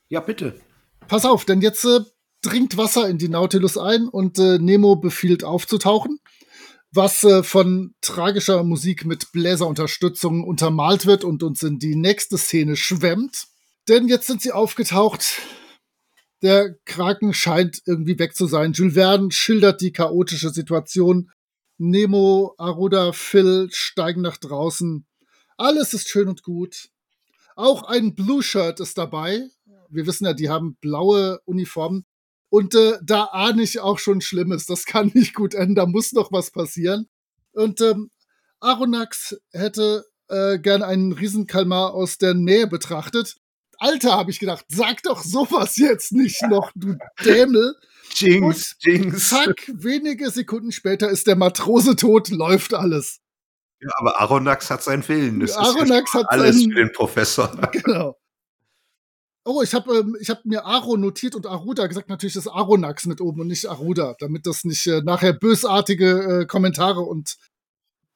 Ja, 0.08 0.20
bitte. 0.20 0.60
Pass 1.08 1.24
auf, 1.24 1.44
denn 1.46 1.62
jetzt 1.62 1.84
äh, 1.84 2.00
dringt 2.42 2.76
Wasser 2.76 3.08
in 3.08 3.18
die 3.18 3.28
Nautilus 3.28 3.78
ein 3.78 4.08
und 4.08 4.38
äh, 4.38 4.58
Nemo 4.58 4.96
befiehlt 4.96 5.44
aufzutauchen, 5.44 6.18
was 6.92 7.24
äh, 7.24 7.42
von 7.42 7.94
tragischer 8.00 8.62
Musik 8.64 9.04
mit 9.04 9.32
Bläserunterstützung 9.32 10.44
untermalt 10.44 11.06
wird 11.06 11.24
und 11.24 11.42
uns 11.42 11.62
in 11.62 11.78
die 11.78 11.96
nächste 11.96 12.38
Szene 12.38 12.76
schwemmt. 12.76 13.46
Denn 13.88 14.08
jetzt 14.08 14.26
sind 14.26 14.42
sie 14.42 14.52
aufgetaucht. 14.52 15.40
Der 16.42 16.74
Kraken 16.84 17.34
scheint 17.34 17.82
irgendwie 17.86 18.18
weg 18.18 18.36
zu 18.36 18.46
sein. 18.46 18.72
Jules 18.72 18.94
Verne 18.94 19.30
schildert 19.30 19.80
die 19.80 19.92
chaotische 19.92 20.50
Situation 20.50 21.30
Nemo, 21.78 22.54
Aruda, 22.58 23.12
Phil 23.12 23.68
steigen 23.72 24.20
nach 24.20 24.36
draußen. 24.36 25.06
Alles 25.56 25.94
ist 25.94 26.08
schön 26.08 26.28
und 26.28 26.42
gut. 26.42 26.90
Auch 27.56 27.82
ein 27.84 28.14
Blue 28.14 28.42
Shirt 28.42 28.80
ist 28.80 28.98
dabei. 28.98 29.48
Wir 29.88 30.06
wissen 30.06 30.24
ja, 30.24 30.32
die 30.32 30.48
haben 30.48 30.76
blaue 30.80 31.40
Uniformen. 31.44 32.04
Und 32.52 32.74
äh, 32.74 32.98
da 33.02 33.30
ahne 33.32 33.62
ich 33.62 33.80
auch 33.80 33.98
schon 33.98 34.20
Schlimmes. 34.20 34.66
Das 34.66 34.84
kann 34.84 35.10
nicht 35.14 35.32
gut 35.32 35.54
enden. 35.54 35.74
Da 35.74 35.86
muss 35.86 36.12
noch 36.12 36.32
was 36.32 36.50
passieren. 36.50 37.08
Und 37.52 37.80
ähm, 37.80 38.10
Aronax 38.60 39.40
hätte 39.52 40.04
äh, 40.28 40.58
gern 40.58 40.82
einen 40.82 41.12
Riesenkalmar 41.12 41.94
aus 41.94 42.18
der 42.18 42.34
Nähe 42.34 42.66
betrachtet. 42.66 43.36
Alter, 43.78 44.12
habe 44.12 44.30
ich 44.30 44.38
gedacht, 44.38 44.66
sag 44.68 45.02
doch 45.02 45.22
sowas 45.22 45.78
jetzt 45.78 46.12
nicht 46.12 46.42
noch, 46.42 46.72
du 46.74 46.98
Dämel. 47.24 47.74
Jinx, 48.14 48.74
und 48.74 48.84
Jinx. 48.84 49.30
Zack, 49.30 49.72
wenige 49.72 50.30
Sekunden 50.30 50.72
später 50.72 51.08
ist 51.08 51.26
der 51.28 51.36
Matrose 51.36 51.96
tot, 51.96 52.28
läuft 52.28 52.74
alles. 52.74 53.20
Ja, 53.80 53.88
aber 53.96 54.20
Aronax 54.20 54.68
hat 54.68 54.82
seinen 54.82 55.08
Willen. 55.08 55.40
Das 55.40 55.56
Aronax 55.56 56.12
hat 56.12 56.26
alles 56.28 56.60
seinen, 56.60 56.72
für 56.72 56.78
den 56.80 56.92
Professor. 56.92 57.50
Genau. 57.72 58.14
Oh, 59.44 59.60
ich 59.62 59.74
habe 59.74 59.98
ähm, 59.98 60.16
hab 60.28 60.44
mir 60.44 60.64
Aro 60.64 60.96
notiert 60.96 61.34
und 61.34 61.46
Aruda 61.46 61.86
gesagt, 61.86 62.08
natürlich 62.08 62.36
ist 62.36 62.46
Aronax 62.46 63.06
mit 63.06 63.20
oben 63.20 63.40
und 63.40 63.48
nicht 63.48 63.66
Aruda, 63.66 64.14
damit 64.20 64.46
das 64.46 64.64
nicht 64.64 64.86
äh, 64.86 65.02
nachher 65.02 65.32
bösartige 65.32 66.42
äh, 66.42 66.46
Kommentare 66.46 67.00
und 67.00 67.36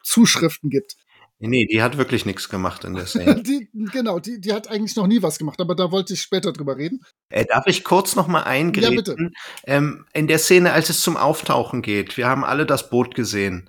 Zuschriften 0.03 0.71
gibt. 0.71 0.97
Nee, 1.39 1.67
die 1.67 1.83
hat 1.83 1.99
wirklich 1.99 2.25
nichts 2.25 2.49
gemacht 2.49 2.85
in 2.85 2.95
der 2.95 3.07
Szene. 3.07 3.43
die, 3.43 3.69
genau, 3.93 4.19
die, 4.21 4.41
die 4.41 4.53
hat 4.53 4.69
eigentlich 4.69 4.97
noch 4.97 5.07
nie 5.07 5.23
was 5.23 5.39
gemacht, 5.39 5.61
aber 5.61 5.75
da 5.75 5.91
wollte 5.91 6.15
ich 6.15 6.23
später 6.23 6.53
drüber 6.53 6.77
reden. 6.77 7.01
Äh, 7.29 7.45
darf 7.45 7.67
ich 7.67 7.85
kurz 7.85 8.17
noch 8.17 8.29
mal 8.29 8.45
eingreifen? 8.45 8.95
Ja, 8.95 8.97
bitte. 8.97 9.31
Ähm, 9.65 10.07
in 10.13 10.29
der 10.29 10.39
Szene, 10.39 10.73
als 10.73 10.89
es 10.91 11.01
zum 11.01 11.17
Auftauchen 11.17 11.83
geht, 11.83 12.17
wir 12.17 12.29
haben 12.29 12.45
alle 12.45 12.67
das 12.67 12.89
Boot 12.89 13.15
gesehen. 13.15 13.69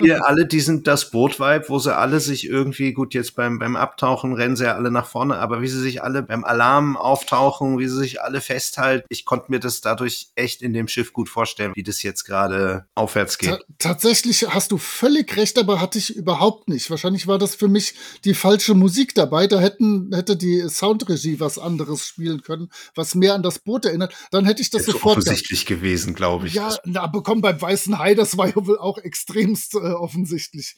Ihr 0.00 0.26
alle 0.26 0.46
diesen 0.46 0.84
das 0.84 1.10
Boot-Vibe, 1.10 1.64
wo 1.68 1.78
sie 1.78 1.94
alle 1.94 2.20
sich 2.20 2.46
irgendwie, 2.48 2.92
gut, 2.92 3.14
jetzt 3.14 3.34
beim, 3.34 3.58
beim 3.58 3.74
Abtauchen 3.74 4.34
rennen 4.34 4.54
sie 4.54 4.64
ja 4.64 4.74
alle 4.76 4.92
nach 4.92 5.06
vorne, 5.06 5.38
aber 5.38 5.60
wie 5.60 5.66
sie 5.66 5.80
sich 5.80 6.02
alle 6.02 6.22
beim 6.22 6.44
Alarm 6.44 6.96
auftauchen, 6.96 7.78
wie 7.78 7.88
sie 7.88 7.98
sich 7.98 8.22
alle 8.22 8.40
festhalten, 8.40 9.06
ich 9.08 9.24
konnte 9.24 9.50
mir 9.50 9.58
das 9.58 9.80
dadurch 9.80 10.28
echt 10.36 10.62
in 10.62 10.72
dem 10.72 10.86
Schiff 10.86 11.12
gut 11.12 11.28
vorstellen, 11.28 11.72
wie 11.74 11.82
das 11.82 12.02
jetzt 12.02 12.24
gerade 12.24 12.86
aufwärts 12.94 13.38
geht. 13.38 13.50
Ta 13.50 13.58
tatsächlich 13.78 14.48
hast 14.48 14.70
du 14.70 14.78
völlig 14.78 15.36
recht, 15.36 15.58
aber 15.58 15.80
hatte 15.80 15.98
ich 15.98 16.14
überhaupt 16.14 16.68
nicht. 16.68 16.88
Wahrscheinlich 16.90 17.26
war 17.26 17.38
das 17.38 17.56
für 17.56 17.68
mich 17.68 17.94
die 18.24 18.34
falsche 18.34 18.74
Musik 18.74 19.14
dabei. 19.14 19.48
Da 19.48 19.58
hätten, 19.58 20.10
hätte 20.14 20.36
die 20.36 20.68
Soundregie 20.68 21.40
was 21.40 21.58
anderes 21.58 22.06
spielen 22.06 22.42
können, 22.42 22.70
was 22.94 23.14
mehr 23.14 23.34
an 23.34 23.42
das 23.42 23.58
Boot 23.58 23.84
erinnert. 23.84 24.14
Dann 24.30 24.44
hätte 24.44 24.62
ich 24.62 24.70
das, 24.70 24.84
das 24.84 24.92
sofort. 24.92 25.18
offensichtlich 25.18 25.66
gewesen, 25.66 26.14
glaube 26.14 26.46
ich. 26.46 26.54
Ja, 26.54 26.76
na, 26.84 27.08
bekommen 27.08 27.40
beim 27.40 27.60
Weißen 27.60 27.98
Hai, 27.98 28.14
das 28.14 28.36
war 28.36 28.48
ja 28.48 28.66
wohl 28.66 28.78
auch 28.78 28.98
extrem 28.98 29.23
extremst 29.24 29.74
äh, 29.74 29.78
offensichtlich. 29.78 30.76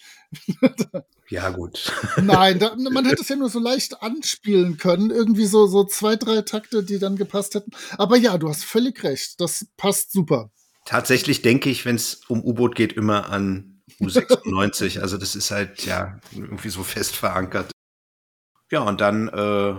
ja, 1.29 1.51
gut. 1.51 1.93
Nein, 2.23 2.59
da, 2.59 2.75
man 2.77 3.05
hätte 3.05 3.23
es 3.23 3.29
ja 3.29 3.37
nur 3.37 3.51
so 3.51 3.59
leicht 3.59 4.03
anspielen 4.03 4.77
können. 4.77 5.11
Irgendwie 5.11 5.47
so, 5.47 5.67
so 5.67 5.85
zwei, 5.85 6.17
drei 6.17 6.43
Takte, 6.43 6.85
die 6.85 6.99
dann 6.99 7.17
gepasst 7.17 7.55
hätten. 7.55 7.73
Aber 7.99 8.17
ja, 8.17 8.39
du 8.39 8.49
hast 8.49 8.65
völlig 8.65 9.03
recht. 9.03 9.41
Das 9.41 9.67
passt 9.77 10.13
super. 10.13 10.51
Tatsächlich 10.85 11.43
denke 11.43 11.71
ich, 11.71 11.85
wenn 11.85 11.97
es 11.97 12.23
um 12.29 12.43
U-Boot 12.45 12.77
geht, 12.77 12.93
immer 12.93 13.29
an 13.31 13.83
U96. 14.01 15.01
also 15.01 15.19
das 15.19 15.35
ist 15.35 15.51
halt 15.51 15.85
ja 15.85 16.21
irgendwie 16.33 16.69
so 16.69 16.85
fest 16.85 17.17
verankert. 17.17 17.71
Ja, 18.71 18.81
und 18.81 19.01
dann, 19.01 19.29
äh, 19.29 19.77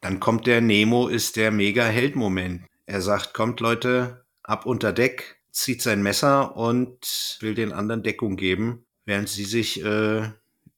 dann 0.00 0.20
kommt 0.20 0.46
der 0.46 0.60
Nemo, 0.60 1.08
ist 1.08 1.36
der 1.36 1.50
Mega-Held-Moment. 1.50 2.66
Er 2.86 3.00
sagt, 3.00 3.34
kommt 3.34 3.60
Leute, 3.60 4.24
ab 4.42 4.66
unter 4.66 4.92
Deck, 4.92 5.41
zieht 5.52 5.82
sein 5.82 6.02
Messer 6.02 6.56
und 6.56 7.38
will 7.40 7.54
den 7.54 7.72
anderen 7.72 8.02
Deckung 8.02 8.36
geben, 8.36 8.86
während 9.04 9.28
sie 9.28 9.44
sich 9.44 9.84
äh, 9.84 10.28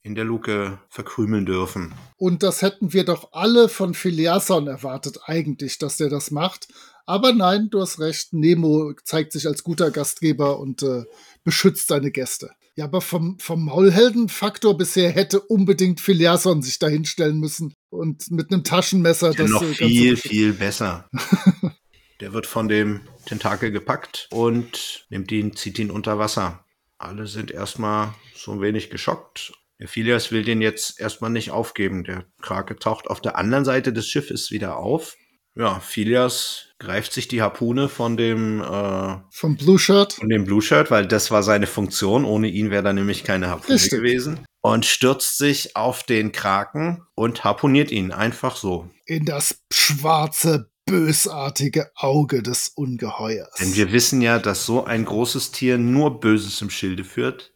in 0.02 0.14
der 0.14 0.24
Luke 0.24 0.78
verkrümeln 0.90 1.46
dürfen. 1.46 1.94
Und 2.16 2.42
das 2.42 2.60
hätten 2.60 2.92
wir 2.92 3.04
doch 3.04 3.32
alle 3.32 3.68
von 3.68 3.94
Philiasson 3.94 4.66
erwartet, 4.66 5.20
eigentlich, 5.24 5.78
dass 5.78 5.96
der 5.96 6.10
das 6.10 6.30
macht. 6.30 6.68
Aber 7.06 7.32
nein, 7.32 7.68
du 7.70 7.80
hast 7.80 8.00
recht, 8.00 8.32
Nemo 8.32 8.92
zeigt 9.04 9.32
sich 9.32 9.46
als 9.46 9.62
guter 9.62 9.90
Gastgeber 9.90 10.58
und 10.58 10.82
äh, 10.82 11.04
beschützt 11.42 11.88
seine 11.88 12.10
Gäste. 12.10 12.50
Ja, 12.76 12.86
aber 12.86 13.00
vom, 13.00 13.38
vom 13.38 13.66
Maulheldenfaktor 13.66 14.76
bisher 14.76 15.10
hätte 15.10 15.40
unbedingt 15.40 16.00
Philiasson 16.00 16.60
sich 16.60 16.78
da 16.78 16.88
hinstellen 16.88 17.38
müssen 17.38 17.72
und 17.88 18.30
mit 18.30 18.52
einem 18.52 18.64
Taschenmesser 18.64 19.30
ja, 19.30 19.34
das 19.34 19.50
noch 19.50 19.62
äh, 19.62 19.74
viel, 19.74 20.16
viel 20.16 20.52
besser. 20.52 21.08
Der 22.20 22.32
wird 22.32 22.46
von 22.46 22.68
dem 22.68 23.02
Tentakel 23.26 23.70
gepackt 23.70 24.28
und 24.30 25.06
nimmt 25.10 25.32
ihn, 25.32 25.56
zieht 25.56 25.78
ihn 25.78 25.90
unter 25.90 26.18
Wasser. 26.18 26.64
Alle 26.98 27.26
sind 27.26 27.50
erstmal 27.50 28.14
so 28.34 28.52
ein 28.52 28.60
wenig 28.60 28.90
geschockt. 28.90 29.52
Der 29.80 29.88
Phileas 29.88 30.30
will 30.30 30.44
den 30.44 30.62
jetzt 30.62 31.00
erstmal 31.00 31.30
nicht 31.30 31.50
aufgeben. 31.50 32.04
Der 32.04 32.24
Krake 32.40 32.76
taucht 32.76 33.08
auf 33.08 33.20
der 33.20 33.36
anderen 33.36 33.64
Seite 33.64 33.92
des 33.92 34.08
Schiffes 34.08 34.50
wieder 34.50 34.76
auf 34.76 35.16
ja, 35.56 35.78
Phileas 35.78 36.66
greift 36.78 37.12
sich 37.12 37.28
die 37.28 37.40
Harpune 37.40 37.88
von 37.88 38.16
dem 38.16 38.60
äh, 38.60 39.16
vom 39.30 39.56
Blue 39.56 39.78
Shirt. 39.78 40.14
Von 40.14 40.28
dem 40.28 40.44
Blue 40.44 40.60
Shirt, 40.60 40.90
weil 40.90 41.06
das 41.06 41.30
war 41.30 41.42
seine 41.44 41.68
Funktion. 41.68 42.24
Ohne 42.24 42.48
ihn 42.48 42.70
wäre 42.70 42.82
da 42.82 42.92
nämlich 42.92 43.22
keine 43.22 43.48
Harpune 43.48 43.74
Richtig. 43.74 43.90
gewesen. 43.90 44.40
Und 44.62 44.84
stürzt 44.84 45.38
sich 45.38 45.76
auf 45.76 46.02
den 46.02 46.32
Kraken 46.32 47.02
und 47.14 47.44
harpuniert 47.44 47.90
ihn 47.92 48.10
einfach 48.10 48.56
so. 48.56 48.90
In 49.06 49.26
das 49.26 49.62
schwarze, 49.72 50.70
bösartige 50.86 51.90
Auge 51.94 52.42
des 52.42 52.68
Ungeheuers. 52.68 53.54
Denn 53.58 53.74
wir 53.74 53.92
wissen 53.92 54.20
ja, 54.20 54.38
dass 54.38 54.66
so 54.66 54.84
ein 54.84 55.04
großes 55.04 55.50
Tier 55.50 55.78
nur 55.78 56.20
Böses 56.20 56.60
im 56.62 56.70
Schilde 56.70 57.04
führt. 57.04 57.52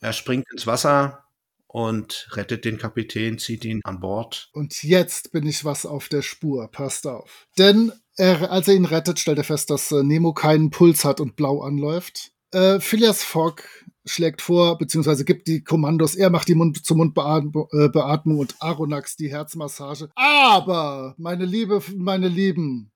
Er 0.00 0.12
springt 0.12 0.46
ins 0.52 0.66
Wasser, 0.66 1.28
und 1.68 2.28
rettet 2.32 2.64
den 2.64 2.78
Kapitän, 2.78 3.38
zieht 3.38 3.64
ihn 3.64 3.80
an 3.84 4.00
Bord. 4.00 4.48
Und 4.52 4.82
jetzt 4.82 5.30
bin 5.32 5.46
ich 5.46 5.64
was 5.64 5.86
auf 5.86 6.08
der 6.08 6.22
Spur, 6.22 6.68
passt 6.70 7.06
auf. 7.06 7.46
Denn 7.58 7.92
er, 8.16 8.50
als 8.50 8.68
er 8.68 8.74
ihn 8.74 8.86
rettet, 8.86 9.20
stellt 9.20 9.38
er 9.38 9.44
fest, 9.44 9.70
dass 9.70 9.92
äh, 9.92 10.02
Nemo 10.02 10.32
keinen 10.32 10.70
Puls 10.70 11.04
hat 11.04 11.20
und 11.20 11.36
blau 11.36 11.60
anläuft. 11.60 12.32
Äh, 12.52 12.80
Phileas 12.80 13.22
Fogg 13.22 13.62
schlägt 14.08 14.42
vor, 14.42 14.78
beziehungsweise 14.78 15.24
gibt 15.24 15.46
die 15.46 15.62
Kommandos, 15.62 16.14
er 16.14 16.30
macht 16.30 16.48
die 16.48 16.54
Mund-zu-Mund-Beatmung 16.54 18.36
äh, 18.36 18.40
und 18.40 18.54
Aronax 18.60 19.16
die 19.16 19.30
Herzmassage. 19.30 20.10
Aber, 20.14 21.14
meine 21.18 21.44
Liebe, 21.44 21.82
meine 21.96 22.28
Lieben, 22.28 22.90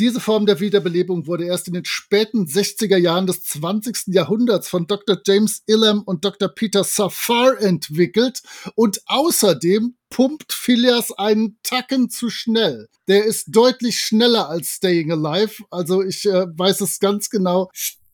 diese 0.00 0.18
Form 0.18 0.46
der 0.46 0.60
Wiederbelebung 0.60 1.26
wurde 1.26 1.44
erst 1.44 1.68
in 1.68 1.74
den 1.74 1.84
späten 1.84 2.46
60er 2.46 2.96
Jahren 2.96 3.26
des 3.26 3.42
20. 3.42 4.14
Jahrhunderts 4.14 4.66
von 4.66 4.86
Dr. 4.86 5.18
James 5.26 5.62
Illam 5.66 6.00
und 6.00 6.24
Dr. 6.24 6.48
Peter 6.48 6.84
Safar 6.84 7.60
entwickelt 7.60 8.40
und 8.74 9.02
außerdem 9.04 9.96
pumpt 10.08 10.54
Phileas 10.54 11.12
einen 11.12 11.58
Tacken 11.62 12.08
zu 12.08 12.30
schnell. 12.30 12.88
Der 13.08 13.26
ist 13.26 13.48
deutlich 13.48 14.00
schneller 14.00 14.48
als 14.48 14.68
Staying 14.76 15.12
Alive, 15.12 15.64
also 15.70 16.02
ich 16.02 16.24
äh, 16.24 16.46
weiß 16.46 16.80
es 16.80 16.98
ganz 16.98 17.28
genau. 17.28 17.70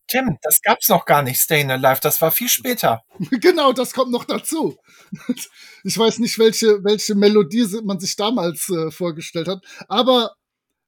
Stimmt, 0.08 0.38
das 0.42 0.62
gab's 0.62 0.88
noch 0.88 1.04
gar 1.04 1.22
nicht, 1.22 1.40
Staying 1.40 1.70
Alive, 1.70 1.98
das 2.00 2.22
war 2.22 2.30
viel 2.30 2.48
später. 2.48 3.02
genau, 3.30 3.72
das 3.72 3.92
kommt 3.92 4.12
noch 4.12 4.24
dazu. 4.24 4.76
Ich 5.84 5.96
weiß 5.96 6.18
nicht, 6.18 6.36
welche, 6.40 6.82
welche 6.82 7.14
Melodie 7.14 7.64
man 7.84 8.00
sich 8.00 8.16
damals 8.16 8.68
äh, 8.70 8.90
vorgestellt 8.90 9.46
hat, 9.46 9.64
aber 9.86 10.34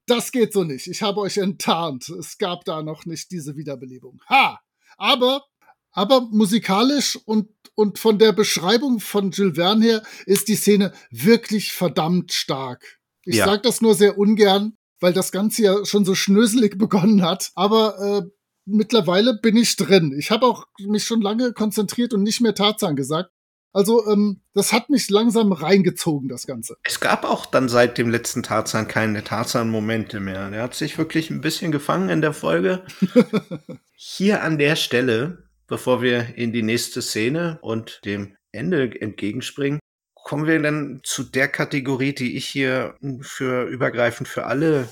das 0.09 0.33
geht 0.33 0.53
so 0.53 0.65
nicht. 0.65 0.89
Ich 0.89 1.03
habe 1.03 1.21
euch 1.21 1.37
enttarnt. 1.37 2.09
Es 2.09 2.39
gab 2.39 2.65
da 2.65 2.83
noch 2.83 3.07
nicht 3.07 3.31
diese 3.31 3.57
Wiederbelebung. 3.57 4.21
Ha! 4.29 4.59
Aber, 4.97 5.45
aber 5.93 6.23
musikalisch 6.23 7.17
und, 7.27 7.49
und 7.75 7.99
von 7.99 8.19
der 8.19 8.33
Beschreibung 8.33 8.99
von 8.99 9.31
Jules 9.31 9.57
Verne 9.57 9.85
her 9.85 10.03
ist 10.27 10.49
die 10.49 10.57
Szene 10.57 10.93
wirklich 11.11 11.73
verdammt 11.73 12.33
stark. 12.33 12.99
Ich 13.25 13.37
ja. 13.37 13.45
sage 13.45 13.63
das 13.63 13.81
nur 13.81 13.95
sehr 13.95 14.19
ungern, 14.19 14.75
weil 15.01 15.13
das 15.13 15.31
Ganze 15.31 15.63
ja 15.63 15.85
schon 15.85 16.05
so 16.05 16.15
schnöselig 16.15 16.79
begonnen 16.79 17.23
hat. 17.23 17.53
Aber 17.55 18.25
äh, 18.25 18.38
mittlerweile 18.69 19.35
bin 19.35 19.57
ich 19.57 19.77
drin. 19.77 20.15
Ich 20.19 20.31
habe 20.31 20.47
auch 20.47 20.67
mich 20.79 21.05
schon 21.05 21.21
lange 21.21 21.53
konzentriert 21.53 22.13
und 22.15 22.23
nicht 22.23 22.41
mehr 22.41 22.55
Tarzan 22.55 22.97
gesagt. 22.97 23.31
Also, 23.73 24.07
ähm, 24.09 24.41
das 24.55 24.73
hat 24.73 24.89
mich 24.89 25.11
langsam 25.11 25.53
reingezogen, 25.53 26.29
das 26.29 26.47
Ganze. 26.47 26.77
Es 26.85 27.01
gab 27.01 27.25
auch 27.25 27.47
dann 27.47 27.69
seit 27.69 27.99
dem 27.99 28.09
letzten 28.09 28.43
Tarzan 28.43 28.89
keine 28.89 29.23
Tarzan-Momente 29.23 30.21
mehr. 30.21 30.51
Der 30.51 30.63
hat 30.63 30.75
sich 30.75 30.97
wirklich 30.97 31.31
ein 31.31 31.43
bisschen 31.43 31.71
gefangen 31.71 32.09
in 32.09 32.21
der 32.23 32.33
Folge. 32.33 32.85
Hier 33.95 34.43
an 34.43 34.59
der 34.59 34.75
Stelle, 34.77 35.45
bevor 35.67 36.03
wir 36.03 36.37
in 36.37 36.53
die 36.53 36.63
nächste 36.63 37.03
Szene 37.03 37.59
und 37.61 38.01
dem 38.05 38.37
Ende 38.53 39.01
entgegenspringen, 39.01 39.81
kommen 40.15 40.47
wir 40.47 40.61
dann 40.61 41.01
zu 41.05 41.23
der 41.23 41.49
Kategorie, 41.49 42.15
die 42.15 42.37
ich 42.37 42.47
hier 42.47 42.97
für 43.21 43.65
übergreifend 43.65 44.29
für 44.29 44.45
alle 44.45 44.89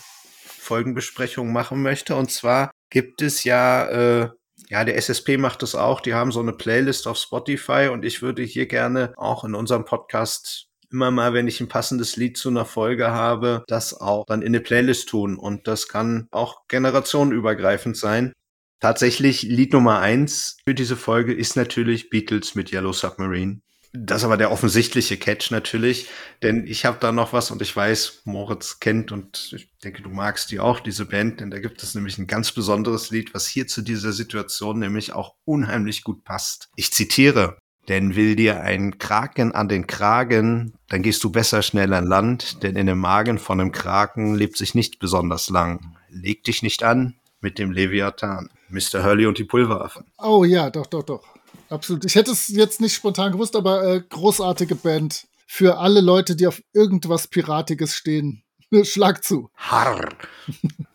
Folgenbesprechungen 0.67 1.53
machen 1.53 1.83
möchte. 1.83 2.17
Und 2.17 2.31
zwar 2.31 2.71
gibt 2.97 3.21
es 3.21 3.45
ja 3.45 4.23
äh, 4.23 4.31
ja, 4.71 4.83
der 4.83 4.97
SSP 4.97 5.37
macht 5.37 5.61
das 5.61 5.75
auch. 5.75 6.01
Die 6.01 6.15
haben 6.15 6.33
so 6.33 6.41
eine 6.41 6.55
Playlist 6.55 7.07
auf 7.07 7.19
Spotify 7.19 7.91
und 7.93 8.07
ich 8.07 8.23
würde 8.23 8.43
hier 8.43 8.65
gerne 8.65 9.13
auch 9.19 9.45
in 9.45 9.55
unserem 9.55 9.85
Podcast 9.85 10.69
immer 10.91 11.11
mal, 11.11 11.35
wenn 11.35 11.47
ich 11.47 11.61
ein 11.61 11.69
passendes 11.69 12.17
Lied 12.17 12.39
zu 12.39 12.49
einer 12.49 12.65
Folge 12.65 13.11
habe, 13.11 13.65
das 13.69 13.93
auch 13.93 14.25
dann 14.25 14.41
in 14.41 14.49
eine 14.49 14.61
Playlist 14.61 15.11
tun. 15.11 15.37
Und 15.37 15.69
das 15.69 15.89
kann 15.89 16.27
auch 16.31 16.67
generationenübergreifend 16.69 17.99
sein. 17.99 18.33
Tatsächlich 18.81 19.43
Lied 19.43 19.75
Nummer 19.75 19.99
eins 19.99 20.57
für 20.67 20.75
diese 20.75 20.97
Folge 20.97 21.35
ist 21.35 21.55
natürlich 21.55 22.09
Beatles 22.09 22.55
mit 22.55 22.73
Yellow 22.73 22.95
Submarine. 22.95 23.61
Das 23.93 24.19
ist 24.19 24.25
aber 24.25 24.37
der 24.37 24.53
offensichtliche 24.53 25.17
Catch 25.17 25.51
natürlich, 25.51 26.09
denn 26.43 26.67
ich 26.67 26.85
habe 26.85 26.99
da 27.01 27.13
noch 27.13 27.33
was 27.33 27.51
und 27.51 27.63
ich 27.63 27.75
weiß, 27.75 28.23
Moritz 28.25 28.79
kennt 28.81 29.13
und 29.13 29.53
ich 29.55 29.71
denke, 29.83 30.03
du 30.03 30.11
magst 30.11 30.51
die 30.51 30.61
auch, 30.61 30.81
diese 30.81 31.07
Band, 31.07 31.41
denn 31.41 31.51
da 31.51 31.59
gibt 31.59 31.83
es 31.83 31.95
nämlich 31.95 32.19
ein 32.19 32.27
ganz 32.27 32.53
besonderes 32.53 33.11
Lied, 33.11 33.33
was 33.35 33.47
hier 33.47 33.67
zu 33.67 33.83
dieser 33.83 34.13
Situation 34.13 34.79
nämlich 34.79 35.13
auch 35.13 35.35
unheimlich 35.45 36.05
gut 36.05 36.25
passt. 36.25 36.69
Ich 36.77 36.93
zitiere, 36.93 37.59
denn 37.89 38.17
will 38.17 38.37
dir 38.37 38.61
ein 38.61 38.99
Kraken 38.99 39.53
an 39.53 39.69
den 39.69 39.87
Kragen, 39.87 40.75
dann 40.89 41.03
gehst 41.03 41.23
du 41.25 41.31
besser 41.31 41.63
schnell 41.63 41.93
an 41.95 42.07
Land, 42.07 42.63
denn 42.63 42.77
in 42.77 42.87
dem 42.87 42.99
Magen 42.99 43.39
von 43.39 43.61
einem 43.61 43.73
Kraken 43.73 44.35
lebt 44.35 44.57
sich 44.57 44.75
nicht 44.75 44.99
besonders 44.99 45.49
lang. 45.49 45.97
Leg 46.09 46.45
dich 46.45 46.63
nicht 46.63 46.83
an 46.83 47.15
mit 47.41 47.59
dem 47.59 47.71
Leviathan. 47.71 48.51
Mr. 48.69 49.05
Hurley 49.05 49.27
und 49.27 49.39
die 49.39 49.45
Pulveraffen. 49.45 50.05
Oh 50.19 50.45
ja, 50.45 50.71
doch, 50.71 50.87
doch, 50.87 51.05
doch. 51.05 51.36
Absolut. 51.69 52.05
Ich 52.05 52.15
hätte 52.15 52.31
es 52.31 52.49
jetzt 52.49 52.81
nicht 52.81 52.95
spontan 52.95 53.33
gewusst, 53.33 53.57
aber 53.57 53.85
äh, 53.85 54.01
großartige 54.01 54.75
Band. 54.75 55.27
Für 55.49 55.79
alle 55.79 56.01
Leute, 56.01 56.35
die 56.35 56.47
auf 56.47 56.61
irgendwas 56.73 57.29
Piratiges 57.29 57.95
stehen. 57.95 58.43
Schlag 58.83 59.23
zu. 59.23 59.51
Harr. 59.55 60.09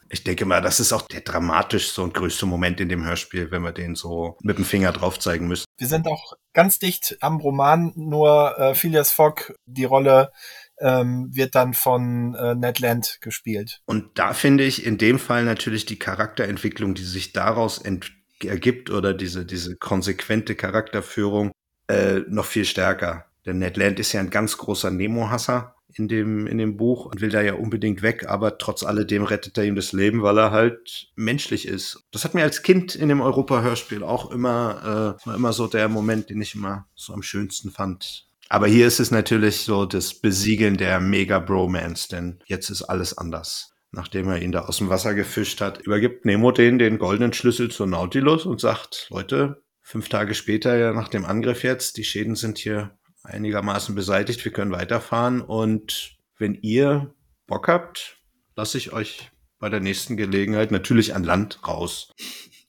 Ich 0.10 0.26
denke 0.26 0.46
mal, 0.46 0.62
das 0.62 0.82
ist 0.82 0.92
auch 0.92 1.04
der 1.04 1.22
dramatischste 1.22 2.02
und 2.02 2.14
größte 2.14 2.46
Moment 2.46 2.82
in 2.82 2.90
dem 2.90 3.06
Hörspiel, 3.06 3.50
wenn 3.50 3.62
wir 3.62 3.72
den 3.72 3.96
so 3.96 4.38
mit 4.42 4.58
dem 4.58 4.66
Finger 4.66 4.92
drauf 4.92 5.18
zeigen 5.18 5.48
müssen. 5.48 5.64
Wir 5.78 5.88
sind 5.88 6.06
auch 6.06 6.34
ganz 6.52 6.80
dicht 6.80 7.18
am 7.22 7.38
Roman, 7.38 7.94
nur 7.96 8.60
äh, 8.60 8.76
Phileas 8.76 9.14
Fogg, 9.14 9.54
die 9.66 9.86
Rolle 9.86 10.34
ähm, 10.80 11.30
wird 11.32 11.56
dann 11.56 11.74
von 11.74 12.36
äh, 12.36 12.56
Ned 12.56 12.80
Land 12.80 13.20
gespielt. 13.22 13.82
Und 13.86 14.20
da 14.20 14.34
finde 14.34 14.66
ich 14.66 14.86
in 14.86 14.98
dem 14.98 15.18
Fall 15.18 15.46
natürlich 15.46 15.86
die 15.86 15.98
Charakterentwicklung, 16.00 16.94
die 16.94 17.04
sich 17.04 17.32
daraus 17.32 17.78
entwickelt, 17.78 18.21
ergibt 18.46 18.90
oder 18.90 19.14
diese, 19.14 19.46
diese 19.46 19.76
konsequente 19.76 20.56
Charakterführung 20.56 21.52
äh, 21.88 22.22
noch 22.28 22.46
viel 22.46 22.66
stärker. 22.66 23.26
Denn 23.46 23.60
Ned 23.60 23.78
Land 23.78 24.00
ist 24.00 24.14
ja 24.14 24.20
ein 24.20 24.30
ganz 24.30 24.58
großer 24.58 24.92
Nemo-Hasser 24.92 25.76
in 25.94 26.08
dem, 26.08 26.48
in 26.48 26.58
dem 26.58 26.78
Buch 26.78 27.06
und 27.06 27.22
will 27.22 27.30
da 27.30 27.42
ja 27.42 27.56
unbedingt 27.56 28.02
weg, 28.02 28.26
aber 28.28 28.58
trotz 28.58 28.84
alledem 28.84 29.24
rettet 29.24 29.58
er 29.58 29.66
ihm 29.66 29.76
das 29.76 29.92
Leben, 29.92 30.22
weil 30.22 30.38
er 30.38 30.52
halt 30.52 31.12
menschlich 31.16 31.68
ist. 31.68 32.04
Das 32.12 32.24
hat 32.24 32.34
mir 32.34 32.44
als 32.44 32.62
Kind 32.62 32.96
in 32.96 33.10
dem 33.10 33.22
Europa-Hörspiel 33.22 34.04
auch 34.04 34.32
immer, 34.32 35.18
äh, 35.22 35.26
war 35.28 35.36
immer 35.36 35.54
so 35.54 35.68
der 35.68 35.90
Moment, 35.90 36.30
den 36.30 36.42
ich 36.42 36.56
immer 36.56 36.88
so 36.96 37.14
am 37.14 37.24
schönsten 37.24 37.72
fand. 37.72 38.26
Aber 38.48 38.68
hier 38.68 38.88
ist 38.88 39.00
es 39.00 39.12
natürlich 39.12 39.62
so 39.62 39.86
das 39.86 40.14
Besiegeln 40.14 40.78
der 40.78 41.00
Mega-Bromance, 41.00 42.10
denn 42.10 42.40
jetzt 42.46 42.70
ist 42.70 42.84
alles 42.84 43.18
anders 43.18 43.71
nachdem 43.92 44.30
er 44.30 44.42
ihn 44.42 44.52
da 44.52 44.62
aus 44.66 44.78
dem 44.78 44.90
Wasser 44.90 45.14
gefischt 45.14 45.62
hat, 45.62 45.82
übergibt 45.82 46.26
Nemo 46.26 46.52
den 46.52 46.80
den 46.80 46.98
goldenen 46.98 47.34
Schlüssel 47.34 47.70
zur 47.70 47.88
Nautilus 47.88 48.46
und 48.46 48.62
sagt, 48.62 49.08
Leute, 49.10 49.64
fünf 49.82 50.10
Tage 50.10 50.34
später 50.34 50.94
nach 50.94 51.10
dem 51.10 51.26
Angriff 51.26 51.64
jetzt, 51.64 51.98
die 51.98 52.04
Schäden 52.04 52.36
sind 52.36 52.58
hier 52.58 52.98
einigermaßen 53.24 53.94
beseitigt, 53.96 54.44
wir 54.44 54.52
können 54.52 54.72
weiterfahren 54.72 55.42
und 55.42 56.18
wenn 56.38 56.56
ihr 56.56 57.14
Bock 57.48 57.68
habt, 57.68 58.18
lasse 58.56 58.78
ich 58.78 58.94
euch 58.94 59.32
bei 59.60 59.70
der 59.70 59.80
nächsten 59.80 60.18
Gelegenheit 60.18 60.72
natürlich 60.72 61.14
an 61.14 61.24
Land 61.24 61.68
raus. 61.68 62.12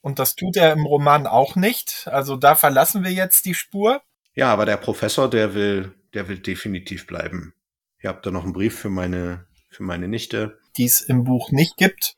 Und 0.02 0.18
das 0.18 0.34
tut 0.34 0.56
er 0.56 0.72
im 0.72 0.84
Roman 0.84 1.26
auch 1.26 1.56
nicht. 1.56 2.08
Also 2.10 2.36
da 2.36 2.54
verlassen 2.54 3.04
wir 3.04 3.12
jetzt 3.12 3.46
die 3.46 3.54
Spur. 3.54 4.02
Ja, 4.34 4.52
aber 4.52 4.66
der 4.66 4.76
Professor, 4.76 5.30
der 5.30 5.54
will, 5.54 5.94
der 6.12 6.28
will 6.28 6.38
definitiv 6.38 7.06
bleiben. 7.06 7.54
Ihr 8.02 8.10
habt 8.10 8.26
da 8.26 8.30
noch 8.30 8.44
einen 8.44 8.52
Brief 8.52 8.78
für 8.78 8.90
meine, 8.90 9.46
für 9.74 9.82
meine 9.82 10.08
Nichte. 10.08 10.58
Die 10.76 10.84
es 10.84 11.00
im 11.00 11.24
Buch 11.24 11.50
nicht 11.50 11.76
gibt. 11.76 12.16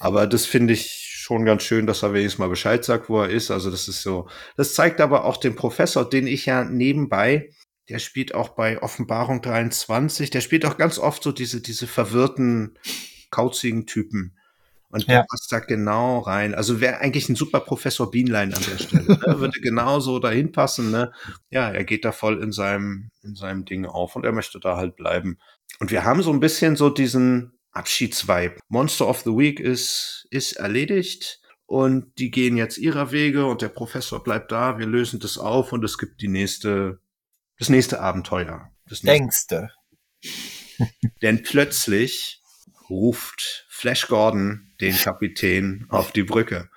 Aber 0.00 0.26
das 0.26 0.46
finde 0.46 0.72
ich 0.72 1.14
schon 1.24 1.44
ganz 1.44 1.62
schön, 1.62 1.86
dass 1.86 2.02
er 2.02 2.12
wenigstens 2.12 2.38
mal 2.38 2.48
Bescheid 2.48 2.84
sagt, 2.84 3.08
wo 3.08 3.20
er 3.20 3.30
ist. 3.30 3.50
Also 3.50 3.70
das 3.70 3.88
ist 3.88 4.02
so. 4.02 4.28
Das 4.56 4.74
zeigt 4.74 5.00
aber 5.00 5.24
auch 5.24 5.36
den 5.36 5.56
Professor, 5.56 6.08
den 6.08 6.26
ich 6.26 6.46
ja 6.46 6.64
nebenbei, 6.64 7.50
der 7.88 7.98
spielt 7.98 8.34
auch 8.34 8.50
bei 8.50 8.82
Offenbarung 8.82 9.42
23, 9.42 10.30
der 10.30 10.40
spielt 10.40 10.64
auch 10.64 10.78
ganz 10.78 10.98
oft 10.98 11.22
so 11.22 11.32
diese, 11.32 11.60
diese 11.60 11.86
verwirrten, 11.86 12.78
kauzigen 13.30 13.86
Typen. 13.86 14.36
Und 14.94 15.08
der 15.08 15.26
passt 15.28 15.50
da 15.50 15.58
genau 15.58 16.20
rein. 16.20 16.54
Also 16.54 16.80
wäre 16.80 16.98
eigentlich 16.98 17.28
ein 17.28 17.34
super 17.34 17.58
Professor 17.58 18.12
Bienlein 18.12 18.54
an 18.54 18.62
der 18.62 18.78
Stelle. 18.78 19.08
Ne? 19.08 19.18
Würde 19.40 19.60
genauso 19.60 20.20
dahin 20.20 20.52
passen. 20.52 20.92
Ne? 20.92 21.10
Ja, 21.50 21.68
er 21.68 21.82
geht 21.82 22.04
da 22.04 22.12
voll 22.12 22.40
in 22.40 22.52
seinem, 22.52 23.10
in 23.24 23.34
seinem 23.34 23.64
Ding 23.64 23.86
auf 23.86 24.14
und 24.14 24.24
er 24.24 24.30
möchte 24.30 24.60
da 24.60 24.76
halt 24.76 24.94
bleiben. 24.94 25.38
Und 25.80 25.90
wir 25.90 26.04
haben 26.04 26.22
so 26.22 26.32
ein 26.32 26.40
bisschen 26.40 26.76
so 26.76 26.90
diesen 26.90 27.52
Abschiedsvibe. 27.72 28.56
Monster 28.68 29.08
of 29.08 29.22
the 29.22 29.30
Week 29.30 29.60
ist, 29.60 30.26
ist 30.30 30.52
erledigt 30.52 31.40
und 31.66 32.18
die 32.18 32.30
gehen 32.30 32.56
jetzt 32.56 32.78
ihrer 32.78 33.10
Wege 33.10 33.46
und 33.46 33.62
der 33.62 33.68
Professor 33.68 34.22
bleibt 34.22 34.52
da. 34.52 34.78
Wir 34.78 34.86
lösen 34.86 35.20
das 35.20 35.38
auf 35.38 35.72
und 35.72 35.84
es 35.84 35.98
gibt 35.98 36.20
die 36.20 36.28
nächste, 36.28 37.00
das 37.58 37.68
nächste 37.68 38.00
Abenteuer. 38.00 38.70
Das 38.86 39.02
nächste. 39.02 39.70
Denn 41.22 41.42
plötzlich 41.42 42.42
ruft 42.88 43.66
Flash 43.68 44.08
Gordon 44.08 44.72
den 44.80 44.94
Kapitän 44.96 45.86
auf 45.88 46.12
die 46.12 46.22
Brücke. 46.22 46.70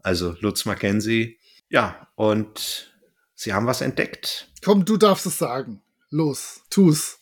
Also 0.00 0.36
Lutz 0.40 0.64
Mackenzie. 0.64 1.38
Ja, 1.68 2.08
und 2.16 2.92
sie 3.34 3.52
haben 3.52 3.66
was 3.66 3.80
entdeckt. 3.80 4.50
Komm, 4.64 4.84
du 4.84 4.96
darfst 4.96 5.26
es 5.26 5.38
sagen. 5.38 5.80
Los, 6.10 6.62
tu's. 6.68 7.18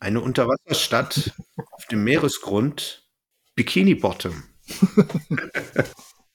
Eine 0.00 0.22
Unterwasserstadt 0.22 1.34
auf 1.72 1.84
dem 1.86 2.04
Meeresgrund. 2.04 3.06
Bikini 3.54 3.94
Bottom. 3.94 4.44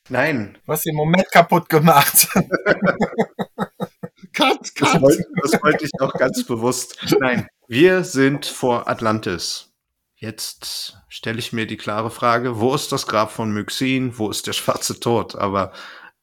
Nein. 0.09 0.59
Was 0.68 0.86
im 0.86 0.95
Moment 0.95 1.32
kaputt 1.32 1.68
gemacht. 1.68 2.28
cut, 4.34 4.76
cut. 4.76 4.80
Das 4.80 5.01
wollte, 5.01 5.26
das 5.41 5.63
wollte 5.63 5.86
ich 5.86 5.91
auch 5.99 6.13
ganz 6.13 6.45
bewusst. 6.45 7.16
Nein. 7.20 7.47
Wir 7.68 8.03
sind 8.03 8.45
vor 8.45 8.88
Atlantis. 8.88 9.74
Jetzt 10.16 10.97
stelle 11.09 11.39
ich 11.39 11.51
mir 11.51 11.66
die 11.66 11.78
klare 11.78 12.11
Frage, 12.11 12.59
wo 12.59 12.76
ist 12.76 12.91
das 12.91 13.07
Grab 13.07 13.32
von 13.32 13.51
Myxin? 13.51 14.20
Wo 14.20 14.30
ist 14.30 14.45
der 14.45 14.53
schwarze 14.53 14.99
Tod? 14.99 15.36
Aber 15.36 15.72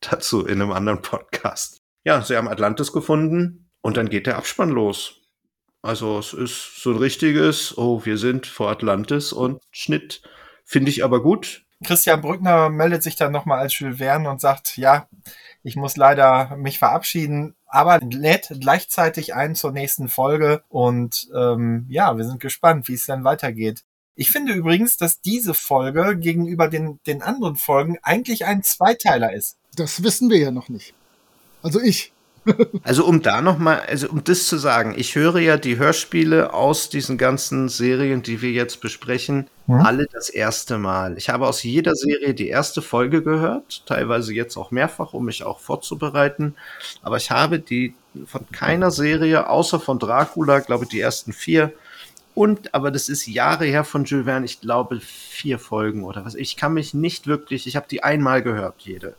dazu 0.01 0.47
in 0.47 0.62
einem 0.62 0.70
anderen 0.70 1.03
Podcast. 1.03 1.78
Ja, 2.05 2.22
sie 2.22 2.36
haben 2.36 2.49
Atlantis 2.49 2.93
gefunden 2.93 3.70
und 3.80 3.97
dann 3.97 4.09
geht 4.09 4.28
der 4.28 4.36
Abspann 4.36 4.70
los. 4.70 5.22
Also 5.83 6.18
es 6.18 6.33
ist 6.33 6.80
so 6.80 6.91
ein 6.93 6.99
richtiges, 6.99 7.76
oh, 7.76 8.05
wir 8.05 8.16
sind 8.16 8.47
vor 8.47 8.70
Atlantis 8.70 9.33
und 9.33 9.61
Schnitt. 9.72 10.22
Finde 10.64 10.91
ich 10.91 11.05
aber 11.05 11.22
gut. 11.22 11.64
Christian 11.85 12.20
Brückner 12.20 12.70
meldet 12.70 13.03
sich 13.03 13.16
dann 13.16 13.33
nochmal 13.33 13.59
als 13.59 13.76
Jules 13.76 13.99
Verne 13.99 14.30
und 14.30 14.41
sagt, 14.41 14.76
ja, 14.76 15.09
ich 15.64 15.74
muss 15.74 15.97
leider 15.97 16.57
mich 16.57 16.78
verabschieden, 16.78 17.57
aber 17.66 17.99
lädt 17.99 18.53
gleichzeitig 18.61 19.35
ein 19.35 19.55
zur 19.55 19.72
nächsten 19.72 20.09
Folge 20.09 20.62
und 20.68 21.28
ähm, 21.35 21.87
ja, 21.89 22.16
wir 22.16 22.24
sind 22.24 22.41
gespannt, 22.41 22.87
wie 22.89 22.95
es 22.95 23.07
dann 23.07 23.24
weitergeht. 23.24 23.83
Ich 24.14 24.30
finde 24.30 24.53
übrigens, 24.53 24.97
dass 24.97 25.20
diese 25.20 25.55
Folge 25.55 26.16
gegenüber 26.16 26.68
den, 26.68 27.01
den 27.07 27.22
anderen 27.22 27.57
Folgen 27.57 27.99
eigentlich 28.03 28.45
ein 28.45 28.62
Zweiteiler 28.62 29.33
ist. 29.33 29.57
Das 29.74 30.03
wissen 30.03 30.30
wir 30.30 30.39
ja 30.39 30.51
noch 30.51 30.68
nicht. 30.68 30.95
Also 31.62 31.80
ich. 31.80 32.12
Also 32.82 33.05
um 33.07 33.22
da 33.22 33.40
noch 33.40 33.59
mal, 33.59 33.80
also 33.80 34.09
um 34.09 34.24
das 34.24 34.47
zu 34.47 34.59
sagen, 34.59 34.95
ich 34.97 35.14
höre 35.14 35.38
ja 35.38 35.57
die 35.57 35.78
Hörspiele 35.78 36.53
aus 36.53 36.88
diesen 36.88 37.16
ganzen 37.16 37.68
Serien, 37.68 38.22
die 38.22 38.43
wir 38.43 38.51
jetzt 38.51 38.80
besprechen, 38.80 39.49
hm? 39.66 39.80
alle 39.80 40.07
das 40.12 40.28
erste 40.28 40.78
Mal. 40.78 41.16
Ich 41.16 41.28
habe 41.28 41.47
aus 41.47 41.62
jeder 41.62 41.95
Serie 41.95 42.34
die 42.34 42.49
erste 42.49 42.82
Folge 42.82 43.22
gehört, 43.22 43.86
teilweise 43.86 44.34
jetzt 44.34 44.57
auch 44.57 44.70
mehrfach, 44.70 45.12
um 45.12 45.26
mich 45.26 45.45
auch 45.45 45.61
vorzubereiten. 45.61 46.55
Aber 47.03 47.16
ich 47.16 47.30
habe 47.30 47.61
die 47.61 47.95
von 48.26 48.47
keiner 48.51 48.90
Serie, 48.90 49.49
außer 49.49 49.78
von 49.78 49.99
Dracula, 49.99 50.61
glaube 50.61 50.84
ich, 50.84 50.90
die 50.90 51.01
ersten 51.01 51.32
vier. 51.32 51.72
Und, 52.34 52.74
aber 52.74 52.90
das 52.90 53.09
ist 53.09 53.26
Jahre 53.26 53.66
her 53.66 53.84
von 53.84 54.05
Jules 54.05 54.24
Verne, 54.24 54.47
ich 54.47 54.61
glaube 54.61 55.01
vier 55.01 55.59
Folgen 55.59 56.03
oder 56.03 56.24
was. 56.24 56.34
Ich 56.34 56.57
kann 56.57 56.74
mich 56.74 56.95
nicht 56.95 57.26
wirklich, 57.26 57.66
ich 57.66 57.76
habe 57.76 57.86
die 57.90 58.03
einmal 58.03 58.43
gehört, 58.43 58.76
jede 58.78 59.14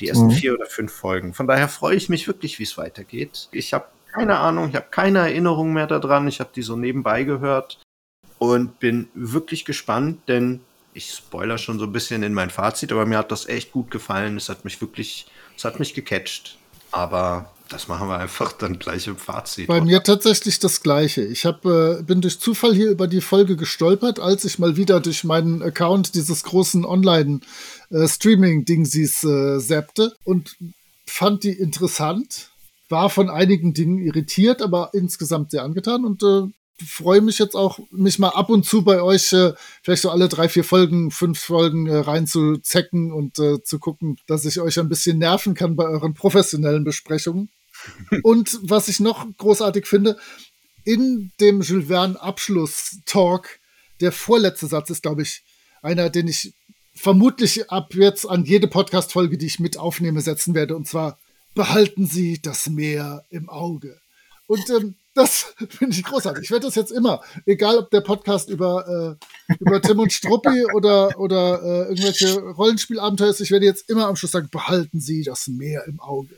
die 0.00 0.08
ersten 0.08 0.26
mhm. 0.26 0.32
vier 0.32 0.54
oder 0.54 0.66
fünf 0.66 0.92
Folgen. 0.92 1.34
Von 1.34 1.46
daher 1.46 1.68
freue 1.68 1.96
ich 1.96 2.08
mich 2.08 2.26
wirklich, 2.26 2.58
wie 2.58 2.64
es 2.64 2.78
weitergeht. 2.78 3.48
Ich 3.52 3.72
habe 3.74 3.86
keine 4.12 4.38
Ahnung, 4.38 4.70
ich 4.70 4.74
habe 4.74 4.86
keine 4.90 5.18
Erinnerung 5.18 5.72
mehr 5.72 5.86
daran. 5.86 6.28
Ich 6.28 6.40
habe 6.40 6.50
die 6.54 6.62
so 6.62 6.76
nebenbei 6.76 7.24
gehört 7.24 7.78
und 8.38 8.80
bin 8.80 9.08
wirklich 9.14 9.64
gespannt, 9.64 10.20
denn 10.28 10.60
ich 10.94 11.12
spoiler 11.12 11.58
schon 11.58 11.78
so 11.78 11.84
ein 11.84 11.92
bisschen 11.92 12.22
in 12.22 12.34
mein 12.34 12.50
Fazit, 12.50 12.90
aber 12.92 13.06
mir 13.06 13.18
hat 13.18 13.30
das 13.30 13.46
echt 13.46 13.72
gut 13.72 13.90
gefallen. 13.90 14.36
Es 14.36 14.48
hat 14.48 14.64
mich 14.64 14.80
wirklich, 14.80 15.26
es 15.56 15.64
hat 15.64 15.78
mich 15.78 15.94
gecatcht. 15.94 16.56
Aber 16.90 17.52
das 17.68 17.86
machen 17.86 18.08
wir 18.08 18.18
einfach 18.18 18.52
dann 18.52 18.78
gleich 18.78 19.06
im 19.06 19.18
Fazit. 19.18 19.66
Bei 19.66 19.76
oder? 19.76 19.84
mir 19.84 20.02
tatsächlich 20.02 20.58
das 20.58 20.82
Gleiche. 20.82 21.22
Ich 21.22 21.44
hab, 21.44 21.66
äh, 21.66 22.02
bin 22.02 22.22
durch 22.22 22.40
Zufall 22.40 22.74
hier 22.74 22.90
über 22.90 23.06
die 23.06 23.20
Folge 23.20 23.56
gestolpert, 23.56 24.18
als 24.20 24.46
ich 24.46 24.58
mal 24.58 24.76
wieder 24.76 25.00
durch 25.00 25.22
meinen 25.24 25.62
Account 25.62 26.14
dieses 26.14 26.44
großen 26.44 26.86
Online-Streaming-Dingsies 26.86 27.77
äh, 27.90 29.58
zappte 29.60 30.14
und 30.24 30.56
fand 31.06 31.44
die 31.44 31.52
interessant. 31.52 32.50
War 32.88 33.10
von 33.10 33.28
einigen 33.28 33.74
Dingen 33.74 33.98
irritiert, 33.98 34.62
aber 34.62 34.90
insgesamt 34.94 35.50
sehr 35.50 35.62
angetan 35.62 36.04
und 36.06 36.22
äh, 36.22 36.48
freue 36.86 37.20
mich 37.20 37.38
jetzt 37.38 37.54
auch, 37.54 37.78
mich 37.90 38.18
mal 38.18 38.28
ab 38.28 38.50
und 38.50 38.64
zu 38.64 38.82
bei 38.82 39.02
euch 39.02 39.32
äh, 39.32 39.52
vielleicht 39.82 40.02
so 40.02 40.10
alle 40.10 40.28
drei, 40.28 40.48
vier 40.48 40.64
Folgen, 40.64 41.10
fünf 41.10 41.38
Folgen 41.38 41.86
äh, 41.86 41.96
reinzuzecken 41.96 43.12
und 43.12 43.38
äh, 43.38 43.62
zu 43.62 43.78
gucken, 43.78 44.16
dass 44.26 44.44
ich 44.44 44.60
euch 44.60 44.78
ein 44.78 44.88
bisschen 44.88 45.18
nerven 45.18 45.54
kann 45.54 45.76
bei 45.76 45.84
euren 45.84 46.14
professionellen 46.14 46.84
Besprechungen. 46.84 47.50
Und 48.24 48.58
was 48.62 48.88
ich 48.88 48.98
noch 48.98 49.24
großartig 49.36 49.86
finde, 49.86 50.18
in 50.84 51.30
dem 51.40 51.60
Jules 51.60 51.86
Verne 51.86 52.20
Abschluss-Talk, 52.20 53.60
der 54.00 54.10
vorletzte 54.10 54.66
Satz 54.66 54.90
ist, 54.90 55.02
glaube 55.02 55.22
ich, 55.22 55.44
einer, 55.82 56.10
den 56.10 56.26
ich 56.26 56.54
vermutlich 56.98 57.70
ab 57.70 57.94
jetzt 57.94 58.28
an 58.28 58.44
jede 58.44 58.68
Podcast-Folge, 58.68 59.38
die 59.38 59.46
ich 59.46 59.60
mit 59.60 59.78
aufnehme, 59.78 60.20
setzen 60.20 60.54
werde. 60.54 60.76
Und 60.76 60.86
zwar, 60.86 61.18
behalten 61.54 62.06
Sie 62.06 62.40
das 62.40 62.68
Meer 62.68 63.24
im 63.30 63.48
Auge. 63.48 64.00
Und 64.46 64.68
ähm, 64.70 64.94
das 65.14 65.54
finde 65.68 65.96
ich 65.96 66.04
großartig. 66.04 66.44
Ich 66.44 66.50
werde 66.50 66.66
das 66.66 66.74
jetzt 66.74 66.92
immer, 66.92 67.22
egal 67.44 67.78
ob 67.78 67.90
der 67.90 68.00
Podcast 68.00 68.48
über, 68.48 69.18
äh, 69.48 69.54
über 69.58 69.80
Tim 69.82 69.98
und 69.98 70.12
Struppi 70.12 70.64
oder, 70.74 71.18
oder 71.18 71.62
äh, 71.62 71.88
irgendwelche 71.88 72.40
Rollenspielabenteuer 72.40 73.30
ist, 73.30 73.40
ich 73.40 73.50
werde 73.50 73.66
jetzt 73.66 73.90
immer 73.90 74.06
am 74.06 74.16
Schluss 74.16 74.32
sagen, 74.32 74.48
behalten 74.50 75.00
Sie 75.00 75.22
das 75.22 75.48
Meer 75.48 75.84
im 75.86 76.00
Auge. 76.00 76.34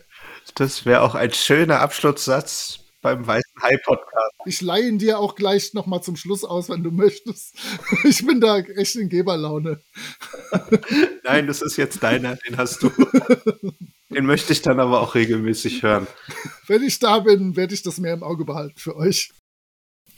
Das 0.55 0.85
wäre 0.87 1.03
auch 1.03 1.15
ein 1.15 1.33
schöner 1.33 1.81
Abschlusssatz 1.81 2.80
beim 3.01 3.27
Weißen 3.27 3.63
Hai 3.63 3.77
Podcast. 3.79 4.35
Ich 4.45 4.61
leihe 4.61 4.89
ihn 4.89 4.99
dir 4.99 5.19
auch 5.19 5.35
gleich 5.35 5.75
nochmal 5.75 6.03
zum 6.03 6.17
Schluss 6.17 6.45
aus, 6.45 6.69
wenn 6.69 6.83
du 6.83 6.91
möchtest. 6.91 7.57
Ich 8.05 8.27
bin 8.27 8.41
da 8.41 8.59
echt 8.59 8.97
in 8.97 9.09
Geberlaune. 9.09 9.81
Nein, 11.25 11.47
das 11.47 11.63
ist 11.63 11.77
jetzt 11.77 12.03
deiner, 12.03 12.37
den 12.37 12.57
hast 12.57 12.83
du. 12.83 12.91
Den 14.13 14.27
möchte 14.27 14.53
ich 14.53 14.61
dann 14.61 14.81
aber 14.81 15.03
auch 15.03 15.15
regelmäßig 15.15 15.85
hören. 15.85 16.09
Wenn 16.67 16.83
ich 16.83 16.99
da 16.99 17.21
bin, 17.21 17.55
werde 17.55 17.75
ich 17.75 17.83
das 17.83 17.99
mehr 17.99 18.13
im 18.13 18.25
Auge 18.25 18.45
behalten 18.45 18.77
für 18.77 18.97
euch. 18.97 19.31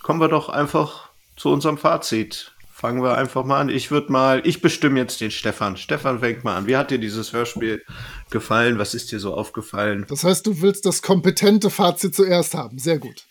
Kommen 0.00 0.18
wir 0.18 0.28
doch 0.28 0.48
einfach 0.48 1.10
zu 1.36 1.50
unserem 1.50 1.76
Fazit 1.76 2.54
fangen 2.82 3.04
wir 3.04 3.16
einfach 3.16 3.44
mal 3.44 3.60
an. 3.60 3.68
Ich 3.68 3.92
würde 3.92 4.10
mal, 4.10 4.44
ich 4.44 4.60
bestimme 4.60 4.98
jetzt 4.98 5.20
den 5.20 5.30
Stefan. 5.30 5.76
Stefan 5.76 6.18
fängt 6.18 6.42
mal 6.42 6.56
an. 6.56 6.66
Wie 6.66 6.76
hat 6.76 6.90
dir 6.90 6.98
dieses 6.98 7.32
Hörspiel 7.32 7.84
gefallen? 8.32 8.78
Was 8.78 8.94
ist 8.94 9.12
dir 9.12 9.20
so 9.20 9.34
aufgefallen? 9.34 10.04
Das 10.08 10.24
heißt, 10.24 10.46
du 10.46 10.60
willst 10.60 10.84
das 10.86 11.02
kompetente 11.02 11.70
Fazit 11.70 12.14
zuerst 12.14 12.54
haben. 12.54 12.78
Sehr 12.78 12.98
gut. 12.98 13.26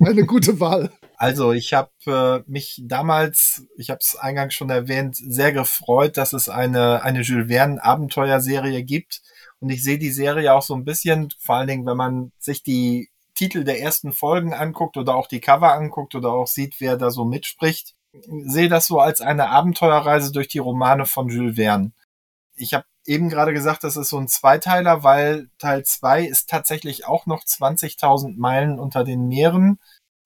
Eine 0.00 0.24
gute 0.26 0.60
Wahl. 0.60 0.90
Also 1.20 1.50
ich 1.50 1.74
habe 1.74 1.90
äh, 2.06 2.48
mich 2.48 2.80
damals, 2.84 3.64
ich 3.76 3.90
habe 3.90 3.98
es 4.00 4.14
eingangs 4.14 4.54
schon 4.54 4.70
erwähnt, 4.70 5.16
sehr 5.16 5.50
gefreut, 5.50 6.16
dass 6.16 6.32
es 6.32 6.48
eine, 6.48 7.02
eine 7.02 7.22
Jules 7.22 7.48
Verne 7.48 7.82
Abenteuerserie 7.82 8.84
gibt. 8.84 9.20
Und 9.58 9.70
ich 9.70 9.82
sehe 9.82 9.98
die 9.98 10.12
Serie 10.12 10.54
auch 10.54 10.62
so 10.62 10.76
ein 10.76 10.84
bisschen, 10.84 11.34
vor 11.40 11.56
allen 11.56 11.66
Dingen, 11.66 11.86
wenn 11.86 11.96
man 11.96 12.30
sich 12.38 12.62
die 12.62 13.10
Titel 13.34 13.64
der 13.64 13.80
ersten 13.80 14.12
Folgen 14.12 14.54
anguckt 14.54 14.96
oder 14.96 15.16
auch 15.16 15.26
die 15.26 15.40
Cover 15.40 15.72
anguckt 15.72 16.14
oder 16.14 16.30
auch 16.30 16.46
sieht, 16.46 16.76
wer 16.78 16.96
da 16.96 17.10
so 17.10 17.24
mitspricht, 17.24 17.96
sehe 18.44 18.68
das 18.68 18.86
so 18.86 19.00
als 19.00 19.20
eine 19.20 19.48
Abenteuerreise 19.48 20.30
durch 20.32 20.46
die 20.46 20.58
Romane 20.58 21.04
von 21.04 21.28
Jules 21.28 21.56
Verne. 21.56 21.90
Ich 22.54 22.74
habe 22.74 22.84
eben 23.08 23.30
gerade 23.30 23.52
gesagt, 23.52 23.84
das 23.84 23.96
ist 23.96 24.10
so 24.10 24.18
ein 24.18 24.28
Zweiteiler, 24.28 25.02
weil 25.02 25.48
Teil 25.58 25.84
2 25.84 26.24
ist 26.24 26.48
tatsächlich 26.48 27.06
auch 27.06 27.26
noch 27.26 27.42
20.000 27.42 28.36
Meilen 28.36 28.78
unter 28.78 29.02
den 29.02 29.26
Meeren. 29.28 29.80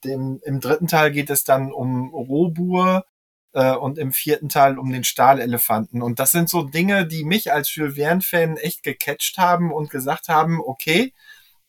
Dem, 0.04 0.40
Im 0.44 0.60
dritten 0.60 0.88
Teil 0.88 1.12
geht 1.12 1.30
es 1.30 1.44
dann 1.44 1.72
um 1.72 2.12
Robur 2.12 3.04
äh, 3.52 3.72
und 3.72 3.98
im 3.98 4.12
vierten 4.12 4.48
Teil 4.48 4.78
um 4.78 4.90
den 4.90 5.04
Stahlelefanten. 5.04 6.02
Und 6.02 6.18
das 6.18 6.32
sind 6.32 6.48
so 6.48 6.62
Dinge, 6.62 7.06
die 7.06 7.24
mich 7.24 7.52
als 7.52 7.72
Jules 7.74 7.94
Verne-Fan 7.94 8.56
echt 8.56 8.82
gecatcht 8.82 9.38
haben 9.38 9.72
und 9.72 9.90
gesagt 9.90 10.28
haben, 10.28 10.60
okay, 10.60 11.12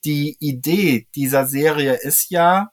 die 0.04 0.36
Idee 0.40 1.06
dieser 1.14 1.46
Serie 1.46 1.94
ist 1.94 2.30
ja, 2.30 2.72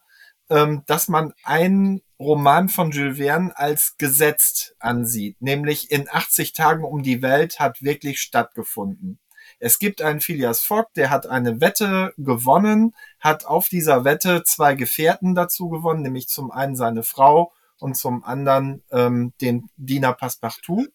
ähm, 0.50 0.82
dass 0.86 1.06
man 1.08 1.32
einen 1.44 2.02
Roman 2.22 2.68
von 2.68 2.90
Jules 2.90 3.18
Verne 3.18 3.56
als 3.56 3.96
gesetzt 3.98 4.74
ansieht, 4.78 5.40
nämlich 5.40 5.90
in 5.90 6.08
80 6.10 6.52
Tagen 6.52 6.84
um 6.84 7.02
die 7.02 7.20
Welt 7.22 7.58
hat 7.58 7.82
wirklich 7.82 8.20
stattgefunden. 8.20 9.18
Es 9.58 9.78
gibt 9.78 10.02
einen 10.02 10.20
Phileas 10.20 10.60
Fogg, 10.60 10.88
der 10.96 11.10
hat 11.10 11.26
eine 11.26 11.60
Wette 11.60 12.14
gewonnen, 12.16 12.94
hat 13.20 13.44
auf 13.44 13.68
dieser 13.68 14.04
Wette 14.04 14.42
zwei 14.44 14.74
Gefährten 14.74 15.34
dazu 15.34 15.68
gewonnen, 15.68 16.02
nämlich 16.02 16.28
zum 16.28 16.50
einen 16.50 16.74
seine 16.76 17.02
Frau 17.02 17.52
und 17.78 17.96
zum 17.96 18.24
anderen 18.24 18.82
ähm, 18.90 19.32
den 19.40 19.68
Diener 19.76 20.14
Passepartout. 20.14 20.86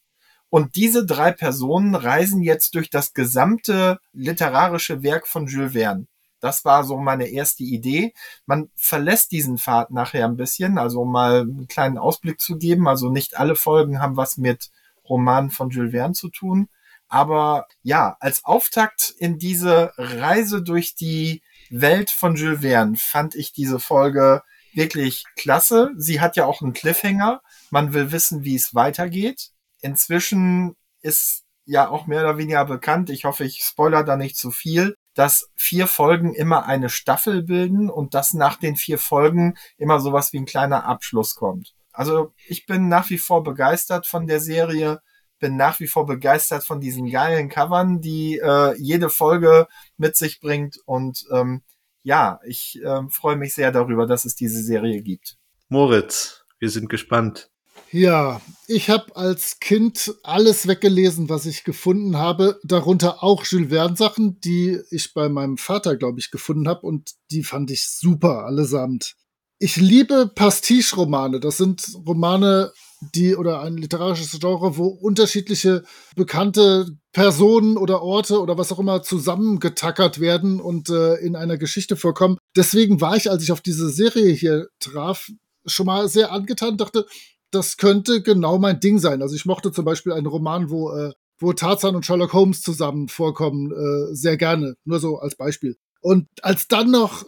Und 0.50 0.76
diese 0.76 1.06
drei 1.06 1.32
Personen 1.32 1.96
reisen 1.96 2.42
jetzt 2.42 2.76
durch 2.76 2.90
das 2.90 3.14
gesamte 3.14 4.00
literarische 4.14 5.04
Werk 5.04 5.28
von 5.28 5.48
Jules 5.48 5.74
Verne. 5.74 6.08
Das 6.40 6.66
war 6.66 6.84
so 6.84 6.98
meine 6.98 7.28
erste 7.28 7.64
Idee. 7.64 8.14
Man 8.46 8.70
verlässt 8.76 9.32
diesen 9.32 9.58
Pfad 9.58 9.92
nachher 9.92 10.26
ein 10.26 10.38
bisschen, 10.38 10.78
also 10.78 11.02
um 11.02 11.12
mal 11.12 11.42
einen 11.42 11.68
kleinen 11.68 11.98
Ausblick 11.98 12.40
zu 12.40 12.58
geben. 12.58 12.88
Also 12.88 13.10
nicht 13.10 13.38
alle 13.38 13.56
Folgen 13.56 14.00
haben 14.02 14.18
was 14.18 14.38
mit 14.38 14.70
Romanen 15.08 15.52
von 15.52 15.70
Jules 15.70 15.92
Verne 15.92 16.14
zu 16.14 16.30
tun. 16.30 16.70
Aber 17.08 17.68
ja, 17.84 18.18
als 18.20 18.44
Auftakt 18.44 19.14
in 19.18 19.38
diese 19.38 19.94
Reise 19.98 20.62
durch 20.62 20.96
die 20.96 21.42
Welt 21.70 22.10
von 22.10 22.36
Jules 22.36 22.62
Verne 22.62 22.98
fand 22.98 23.36
ich 23.36 23.54
diese 23.54 23.80
Folge 23.80 24.44
wirklich 24.74 25.24
klasse. 25.36 25.92
Sie 25.98 26.22
hat 26.22 26.36
ja 26.36 26.46
auch 26.46 26.62
einen 26.62 26.74
Cliffhanger. 26.74 27.42
Man 27.72 27.94
will 27.94 28.12
wissen, 28.12 28.44
wie 28.44 28.56
es 28.56 28.76
weitergeht. 28.76 29.52
Inzwischen 29.82 30.76
ist 31.02 31.46
ja 31.66 31.90
auch 31.90 32.08
mehr 32.08 32.22
oder 32.22 32.38
weniger 32.38 32.66
bekannt. 32.66 33.10
Ich 33.10 33.26
hoffe, 33.26 33.44
ich 33.44 33.62
spoiler 33.64 34.04
da 34.04 34.16
nicht 34.16 34.38
zu 34.38 34.52
viel, 34.52 34.96
dass 35.18 35.50
vier 35.56 35.88
Folgen 35.88 36.36
immer 36.36 36.68
eine 36.68 36.90
Staffel 36.90 37.42
bilden 37.42 37.90
und 37.90 38.14
dass 38.14 38.36
nach 38.36 38.58
den 38.58 38.76
vier 38.76 39.00
Folgen 39.00 39.56
immer 39.78 40.00
sowas 40.00 40.32
wie 40.32 40.38
ein 40.38 40.46
kleiner 40.46 40.86
Abschluss 40.86 41.34
kommt. 41.34 41.74
Also 41.92 42.36
ich 42.48 42.68
bin 42.68 42.88
nach 42.88 43.10
wie 43.10 43.18
vor 43.18 43.44
begeistert 43.44 44.06
von 44.06 44.28
der 44.28 44.40
Serie, 44.40 45.02
bin 45.40 45.58
nach 45.58 45.80
wie 45.80 45.88
vor 45.88 46.06
begeistert 46.06 46.64
von 46.64 46.80
diesen 46.80 47.10
geilen 47.10 47.50
Covern, 47.50 48.00
die 48.00 48.38
äh, 48.38 48.76
jede 48.78 49.10
Folge 49.10 49.68
mit 49.98 50.16
sich 50.16 50.40
bringt 50.40 50.78
und 50.86 51.26
ähm, 51.32 51.64
ja, 52.04 52.40
ich 52.46 52.80
äh, 52.84 53.02
freue 53.10 53.38
mich 53.38 53.56
sehr 53.56 53.72
darüber, 53.72 54.06
dass 54.06 54.24
es 54.24 54.36
diese 54.36 54.62
Serie 54.62 55.02
gibt. 55.02 55.38
Moritz, 55.68 56.46
wir 56.60 56.70
sind 56.70 56.90
gespannt. 56.90 57.50
Ja, 57.92 58.42
ich 58.68 58.90
habe 58.90 59.16
als 59.16 59.60
Kind 59.60 60.14
alles 60.24 60.68
weggelesen, 60.68 61.30
was 61.30 61.46
ich 61.46 61.64
gefunden 61.64 62.18
habe, 62.18 62.60
darunter 62.64 63.24
auch 63.24 63.46
Jules 63.46 63.70
Verne 63.70 63.96
Sachen, 63.96 64.40
die 64.42 64.80
ich 64.92 65.14
bei 65.14 65.30
meinem 65.30 65.58
Vater, 65.58 65.96
glaube 65.96 66.20
ich, 66.20 66.30
gefunden 66.30 66.68
habe 66.68 66.82
und 66.82 67.12
die 67.32 67.44
fand 67.44 67.72
ich 67.72 67.88
super 67.88 68.46
allesamt. 68.46 69.16
Ich 69.60 69.78
liebe 69.78 70.32
Pastiche-Romane. 70.34 71.40
Das 71.40 71.58
sind 71.58 71.88
Romane, 72.06 72.72
die 73.16 73.36
oder 73.36 73.62
ein 73.62 73.78
literarisches 73.78 74.40
Genre, 74.40 74.78
wo 74.78 74.88
unterschiedliche 74.88 75.84
bekannte 76.16 76.88
Personen 77.14 77.78
oder 77.78 78.02
Orte 78.02 78.40
oder 78.42 78.58
was 78.58 78.72
auch 78.72 78.80
immer 78.80 79.02
zusammengetackert 79.02 80.20
werden 80.20 80.60
und 80.60 80.90
äh, 80.90 81.16
in 81.16 81.36
einer 81.36 81.58
Geschichte 81.58 81.96
vorkommen. 81.96 82.38
Deswegen 82.56 83.02
war 83.02 83.16
ich, 83.16 83.32
als 83.32 83.44
ich 83.44 83.52
auf 83.52 83.62
diese 83.62 83.90
Serie 83.90 84.32
hier 84.34 84.68
traf, 84.80 85.30
schon 85.66 85.86
mal 85.86 86.08
sehr 86.08 86.32
angetan, 86.32 86.78
dachte, 86.78 87.06
das 87.52 87.78
könnte 87.78 88.22
genau 88.22 88.58
mein 88.58 88.80
Ding 88.80 89.00
sein. 89.00 89.22
Also 89.22 89.36
ich 89.36 89.46
mochte 89.46 89.72
zum 89.72 89.86
Beispiel 89.86 90.14
einen 90.14 90.28
Roman, 90.28 90.70
wo, 90.70 90.92
äh, 90.92 91.14
wo 91.40 91.54
Tarzan 91.54 91.96
und 91.96 92.06
Sherlock 92.06 92.34
Holmes 92.34 92.62
zusammen 92.62 93.08
vorkommen, 93.08 93.72
äh, 93.72 94.16
sehr 94.16 94.38
gerne. 94.38 94.76
Nur 94.86 95.00
so 95.00 95.20
als 95.20 95.36
Beispiel. 95.36 95.78
Und 96.02 96.28
als 96.42 96.68
dann 96.68 96.92
noch 96.92 97.26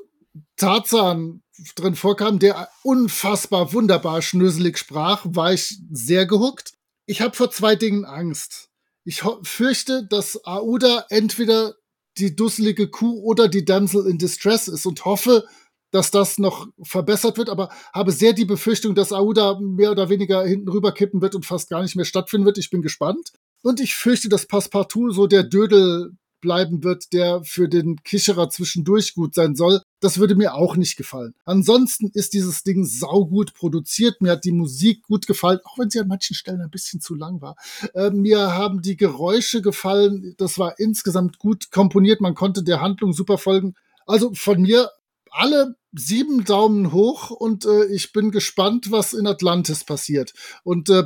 Tarzan 0.57 1.41
drin 1.75 1.95
vorkam, 1.95 2.39
der 2.39 2.69
unfassbar 2.83 3.73
wunderbar 3.73 4.21
schnöselig 4.21 4.77
sprach, 4.77 5.25
war 5.25 5.53
ich 5.53 5.79
sehr 5.91 6.25
gehuckt. 6.25 6.73
Ich 7.05 7.21
habe 7.21 7.35
vor 7.35 7.51
zwei 7.51 7.75
Dingen 7.75 8.05
Angst. 8.05 8.69
Ich 9.03 9.23
fürchte, 9.43 10.05
dass 10.07 10.43
Aouda 10.45 11.05
entweder 11.09 11.75
die 12.17 12.35
dusselige 12.35 12.89
Kuh 12.89 13.21
oder 13.23 13.47
die 13.47 13.65
Damsel 13.65 14.05
in 14.07 14.17
Distress 14.17 14.67
ist 14.67 14.85
und 14.85 15.05
hoffe, 15.05 15.45
dass 15.91 16.11
das 16.11 16.37
noch 16.37 16.67
verbessert 16.81 17.37
wird, 17.37 17.49
aber 17.49 17.69
habe 17.93 18.11
sehr 18.11 18.33
die 18.33 18.45
Befürchtung, 18.45 18.95
dass 18.95 19.13
Aouda 19.13 19.59
mehr 19.59 19.91
oder 19.91 20.09
weniger 20.09 20.43
hinten 20.43 20.69
rüber 20.69 20.91
kippen 20.91 21.21
wird 21.21 21.35
und 21.35 21.45
fast 21.45 21.69
gar 21.69 21.81
nicht 21.81 21.95
mehr 21.95 22.05
stattfinden 22.05 22.45
wird. 22.45 22.57
Ich 22.57 22.69
bin 22.69 22.81
gespannt. 22.81 23.31
Und 23.61 23.79
ich 23.79 23.95
fürchte, 23.95 24.29
dass 24.29 24.45
Passepartout 24.45 25.11
so 25.11 25.27
der 25.27 25.43
Dödel 25.43 26.13
bleiben 26.41 26.83
wird, 26.83 27.11
der 27.13 27.43
für 27.43 27.67
den 27.67 27.97
Kicherer 28.03 28.49
zwischendurch 28.49 29.13
gut 29.13 29.35
sein 29.35 29.55
soll. 29.55 29.81
Das 29.99 30.19
würde 30.19 30.35
mir 30.35 30.53
auch 30.53 30.75
nicht 30.75 30.95
gefallen. 30.95 31.33
Ansonsten 31.45 32.09
ist 32.13 32.33
dieses 32.33 32.63
Ding 32.63 32.85
saugut 32.85 33.53
produziert. 33.53 34.21
Mir 34.21 34.31
hat 34.31 34.45
die 34.45 34.51
Musik 34.51 35.03
gut 35.03 35.27
gefallen, 35.27 35.59
auch 35.65 35.77
wenn 35.77 35.89
sie 35.89 35.99
an 35.99 36.07
manchen 36.07 36.35
Stellen 36.35 36.61
ein 36.61 36.69
bisschen 36.69 37.01
zu 37.01 37.15
lang 37.15 37.41
war. 37.41 37.55
Äh, 37.93 38.11
mir 38.11 38.53
haben 38.53 38.81
die 38.81 38.97
Geräusche 38.97 39.61
gefallen. 39.61 40.35
Das 40.37 40.57
war 40.57 40.79
insgesamt 40.79 41.39
gut 41.39 41.71
komponiert. 41.71 42.21
Man 42.21 42.35
konnte 42.35 42.63
der 42.63 42.81
Handlung 42.81 43.13
super 43.13 43.37
folgen. 43.37 43.75
Also 44.05 44.33
von 44.33 44.61
mir 44.61 44.89
alle 45.31 45.75
sieben 45.91 46.43
Daumen 46.43 46.91
hoch 46.91 47.31
und 47.31 47.65
äh, 47.65 47.85
ich 47.85 48.11
bin 48.11 48.31
gespannt, 48.31 48.91
was 48.91 49.13
in 49.13 49.27
Atlantis 49.27 49.83
passiert. 49.83 50.33
Und 50.63 50.89
äh, 50.89 51.03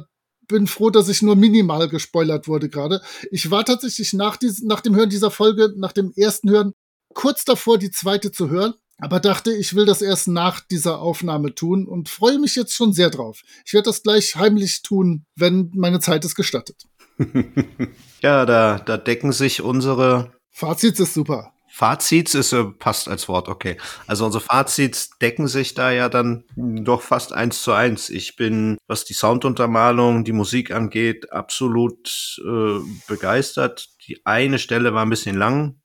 bin 0.47 0.67
froh, 0.67 0.89
dass 0.89 1.09
ich 1.09 1.21
nur 1.21 1.35
minimal 1.35 1.87
gespoilert 1.87 2.47
wurde 2.47 2.69
gerade. 2.69 3.01
Ich 3.31 3.49
war 3.49 3.63
tatsächlich 3.63 4.13
nach, 4.13 4.37
dies, 4.37 4.61
nach 4.61 4.81
dem 4.81 4.95
Hören 4.95 5.09
dieser 5.09 5.31
Folge, 5.31 5.73
nach 5.77 5.93
dem 5.93 6.11
ersten 6.15 6.49
Hören, 6.49 6.73
kurz 7.13 7.45
davor, 7.45 7.77
die 7.77 7.91
zweite 7.91 8.31
zu 8.31 8.49
hören, 8.49 8.73
aber 8.99 9.19
dachte, 9.19 9.53
ich 9.53 9.75
will 9.75 9.85
das 9.85 10.01
erst 10.01 10.27
nach 10.27 10.59
dieser 10.59 10.99
Aufnahme 10.99 11.55
tun 11.55 11.87
und 11.87 12.09
freue 12.09 12.39
mich 12.39 12.55
jetzt 12.55 12.73
schon 12.73 12.93
sehr 12.93 13.09
drauf. 13.09 13.41
Ich 13.65 13.73
werde 13.73 13.85
das 13.85 14.03
gleich 14.03 14.35
heimlich 14.35 14.81
tun, 14.81 15.25
wenn 15.35 15.71
meine 15.75 15.99
Zeit 15.99 16.25
es 16.25 16.35
gestattet. 16.35 16.83
ja, 18.21 18.45
da, 18.45 18.79
da 18.79 18.97
decken 18.97 19.31
sich 19.31 19.61
unsere 19.61 20.33
Fazit 20.51 20.99
ist 20.99 21.15
super. 21.15 21.52
Fazits 21.75 22.35
ist 22.35 22.53
äh, 22.53 22.65
passt 22.65 23.07
als 23.07 23.27
Wort, 23.27 23.49
okay. 23.49 23.77
Also 24.05 24.27
unsere 24.27 24.43
Fazits 24.43 25.09
decken 25.17 25.47
sich 25.47 25.73
da 25.73 25.89
ja 25.89 26.07
dann 26.07 26.43
doch 26.55 27.01
fast 27.01 27.33
eins 27.33 27.63
zu 27.63 27.71
eins. 27.71 28.11
Ich 28.11 28.35
bin, 28.35 28.77
was 28.85 29.05
die 29.05 29.15
Sounduntermalung, 29.15 30.23
die 30.23 30.33
Musik 30.33 30.69
angeht, 30.69 31.31
absolut 31.31 32.39
äh, 32.45 32.79
begeistert. 33.07 33.89
Die 34.07 34.23
eine 34.23 34.59
Stelle 34.59 34.93
war 34.93 35.03
ein 35.03 35.09
bisschen 35.09 35.35
lang, 35.35 35.81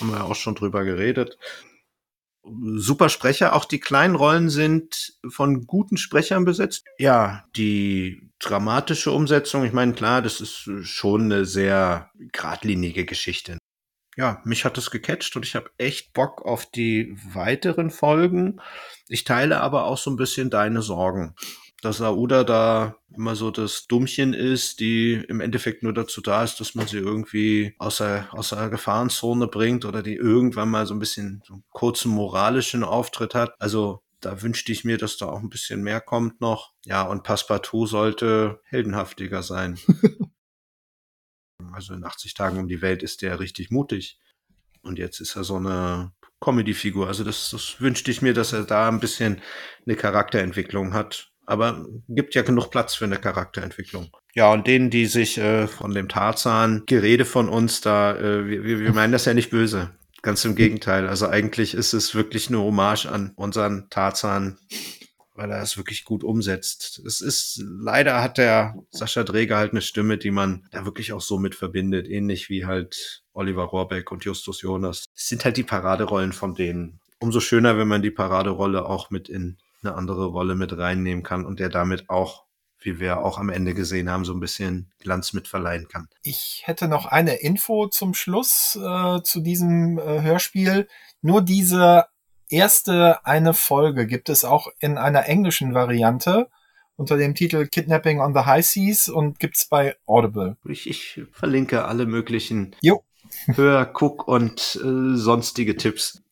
haben 0.00 0.12
wir 0.12 0.24
auch 0.26 0.36
schon 0.36 0.54
drüber 0.54 0.84
geredet. 0.84 1.38
Super 2.44 3.08
Sprecher, 3.08 3.56
auch 3.56 3.64
die 3.64 3.80
kleinen 3.80 4.14
Rollen 4.14 4.48
sind 4.48 5.18
von 5.28 5.66
guten 5.66 5.96
Sprechern 5.96 6.44
besetzt. 6.44 6.84
Ja, 6.98 7.46
die 7.56 8.30
dramatische 8.38 9.10
Umsetzung, 9.10 9.64
ich 9.64 9.72
meine, 9.72 9.94
klar, 9.94 10.22
das 10.22 10.40
ist 10.40 10.70
schon 10.82 11.22
eine 11.22 11.46
sehr 11.46 12.12
geradlinige 12.14 13.04
Geschichte 13.04 13.58
ja, 14.16 14.40
mich 14.44 14.64
hat 14.64 14.76
es 14.76 14.90
gecatcht 14.90 15.36
und 15.36 15.46
ich 15.46 15.54
habe 15.54 15.70
echt 15.78 16.12
Bock 16.12 16.42
auf 16.42 16.66
die 16.66 17.16
weiteren 17.32 17.90
Folgen. 17.90 18.60
Ich 19.08 19.24
teile 19.24 19.60
aber 19.60 19.86
auch 19.86 19.98
so 19.98 20.10
ein 20.10 20.16
bisschen 20.16 20.50
deine 20.50 20.82
Sorgen, 20.82 21.34
dass 21.80 22.02
Aouda 22.02 22.44
da 22.44 22.96
immer 23.16 23.36
so 23.36 23.50
das 23.50 23.86
Dummchen 23.86 24.34
ist, 24.34 24.80
die 24.80 25.14
im 25.28 25.40
Endeffekt 25.40 25.82
nur 25.82 25.94
dazu 25.94 26.20
da 26.20 26.44
ist, 26.44 26.60
dass 26.60 26.74
man 26.74 26.86
sie 26.86 26.98
irgendwie 26.98 27.74
aus 27.78 27.98
der, 27.98 28.28
aus 28.32 28.50
der 28.50 28.68
Gefahrenzone 28.68 29.48
bringt 29.48 29.84
oder 29.84 30.02
die 30.02 30.14
irgendwann 30.14 30.70
mal 30.70 30.86
so 30.86 30.94
ein 30.94 31.00
bisschen 31.00 31.42
so 31.46 31.54
einen 31.54 31.64
kurzen 31.70 32.10
moralischen 32.12 32.84
Auftritt 32.84 33.34
hat. 33.34 33.54
Also 33.58 34.02
da 34.20 34.40
wünschte 34.42 34.72
ich 34.72 34.84
mir, 34.84 34.98
dass 34.98 35.16
da 35.16 35.26
auch 35.26 35.40
ein 35.40 35.50
bisschen 35.50 35.82
mehr 35.82 36.00
kommt 36.00 36.40
noch. 36.40 36.72
Ja, 36.84 37.02
und 37.02 37.24
Passepartout 37.24 37.86
sollte 37.86 38.60
heldenhaftiger 38.64 39.42
sein. 39.42 39.78
Also 41.74 41.94
in 41.94 42.04
80 42.04 42.34
Tagen 42.34 42.58
um 42.58 42.68
die 42.68 42.82
Welt 42.82 43.02
ist 43.02 43.22
der 43.22 43.40
richtig 43.40 43.70
mutig. 43.70 44.18
Und 44.82 44.98
jetzt 44.98 45.20
ist 45.20 45.36
er 45.36 45.44
so 45.44 45.56
eine 45.56 46.12
Comedy-Figur. 46.40 47.06
Also 47.06 47.24
das, 47.24 47.50
das 47.50 47.80
wünschte 47.80 48.10
ich 48.10 48.22
mir, 48.22 48.34
dass 48.34 48.52
er 48.52 48.64
da 48.64 48.88
ein 48.88 49.00
bisschen 49.00 49.40
eine 49.86 49.96
Charakterentwicklung 49.96 50.92
hat. 50.92 51.30
Aber 51.46 51.86
gibt 52.08 52.34
ja 52.34 52.42
genug 52.42 52.70
Platz 52.70 52.94
für 52.94 53.04
eine 53.04 53.18
Charakterentwicklung. 53.18 54.10
Ja, 54.34 54.52
und 54.52 54.66
denen, 54.66 54.90
die 54.90 55.06
sich 55.06 55.38
äh, 55.38 55.66
von 55.66 55.92
dem 55.92 56.08
Tarzan 56.08 56.84
Gerede 56.86 57.24
von 57.24 57.48
uns 57.48 57.80
da, 57.80 58.16
äh, 58.16 58.46
wir, 58.46 58.80
wir 58.80 58.92
meinen 58.92 59.12
das 59.12 59.24
ja 59.24 59.34
nicht 59.34 59.50
böse. 59.50 59.90
Ganz 60.22 60.44
im 60.44 60.54
Gegenteil. 60.54 61.08
Also 61.08 61.28
eigentlich 61.28 61.74
ist 61.74 61.94
es 61.94 62.14
wirklich 62.14 62.48
eine 62.48 62.58
Hommage 62.58 63.06
an 63.06 63.32
unseren 63.34 63.88
Tarzan 63.90 64.56
weil 65.34 65.50
er 65.50 65.62
es 65.62 65.76
wirklich 65.76 66.04
gut 66.04 66.24
umsetzt. 66.24 67.02
Es 67.06 67.20
ist, 67.20 67.62
leider 67.64 68.22
hat 68.22 68.38
der 68.38 68.74
Sascha 68.90 69.24
Dräger 69.24 69.56
halt 69.56 69.72
eine 69.72 69.82
Stimme, 69.82 70.18
die 70.18 70.30
man 70.30 70.66
da 70.70 70.84
wirklich 70.84 71.12
auch 71.12 71.20
so 71.20 71.38
mit 71.38 71.54
verbindet, 71.54 72.08
ähnlich 72.08 72.48
wie 72.48 72.66
halt 72.66 73.22
Oliver 73.32 73.64
Rohrbeck 73.64 74.12
und 74.12 74.24
Justus 74.24 74.62
Jonas. 74.62 75.04
Es 75.14 75.28
sind 75.28 75.44
halt 75.44 75.56
die 75.56 75.62
Paraderollen 75.62 76.32
von 76.32 76.54
denen. 76.54 77.00
Umso 77.18 77.40
schöner, 77.40 77.78
wenn 77.78 77.88
man 77.88 78.02
die 78.02 78.10
Paraderolle 78.10 78.86
auch 78.86 79.10
mit 79.10 79.28
in 79.28 79.58
eine 79.82 79.94
andere 79.94 80.26
Rolle 80.26 80.54
mit 80.54 80.76
reinnehmen 80.76 81.22
kann 81.22 81.46
und 81.46 81.60
der 81.60 81.68
damit 81.68 82.08
auch 82.08 82.44
wie 82.84 82.98
wir 82.98 83.18
auch 83.18 83.38
am 83.38 83.48
Ende 83.48 83.74
gesehen 83.74 84.10
haben, 84.10 84.24
so 84.24 84.32
ein 84.32 84.40
bisschen 84.40 84.90
Glanz 84.98 85.32
mit 85.32 85.48
verleihen 85.48 85.88
kann. 85.88 86.08
Ich 86.22 86.62
hätte 86.64 86.88
noch 86.88 87.06
eine 87.06 87.36
Info 87.36 87.88
zum 87.88 88.14
Schluss 88.14 88.76
äh, 88.76 89.22
zu 89.22 89.40
diesem 89.40 89.98
äh, 89.98 90.22
Hörspiel. 90.22 90.88
Nur 91.20 91.42
diese 91.42 92.06
erste 92.52 93.24
eine 93.24 93.54
Folge 93.54 94.06
gibt 94.06 94.28
es 94.28 94.44
auch 94.44 94.68
in 94.78 94.98
einer 94.98 95.26
englischen 95.26 95.74
Variante 95.74 96.48
unter 96.96 97.16
dem 97.16 97.34
Titel 97.34 97.66
Kidnapping 97.66 98.20
on 98.20 98.34
the 98.34 98.40
High 98.40 98.64
Seas 98.64 99.08
und 99.08 99.38
gibt's 99.38 99.66
bei 99.66 99.96
Audible. 100.06 100.56
Ich, 100.64 100.88
ich 100.88 101.22
verlinke 101.32 101.84
alle 101.84 102.06
möglichen 102.06 102.76
jo. 102.80 103.02
Hör, 103.46 103.86
Guck 103.86 104.28
und 104.28 104.78
äh, 104.84 105.16
sonstige 105.16 105.76
Tipps. 105.76 106.22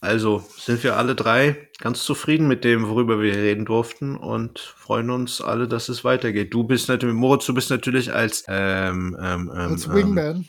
Also 0.00 0.44
sind 0.56 0.82
wir 0.84 0.96
alle 0.96 1.14
drei 1.14 1.68
ganz 1.78 2.04
zufrieden 2.04 2.48
mit 2.48 2.64
dem, 2.64 2.88
worüber 2.88 3.20
wir 3.20 3.34
reden 3.34 3.64
durften 3.64 4.16
und 4.16 4.58
freuen 4.58 5.10
uns 5.10 5.40
alle, 5.40 5.68
dass 5.68 5.88
es 5.88 6.04
weitergeht. 6.04 6.54
Du 6.54 6.64
bist 6.64 6.88
natürlich, 6.88 7.14
Moritz, 7.14 7.46
du 7.46 7.54
bist 7.54 7.70
natürlich 7.70 8.12
als 8.12 8.44
ähm, 8.48 9.16
ähm, 9.20 9.50
ähm 9.54 9.72
als 9.72 9.92
Wingman. 9.92 10.46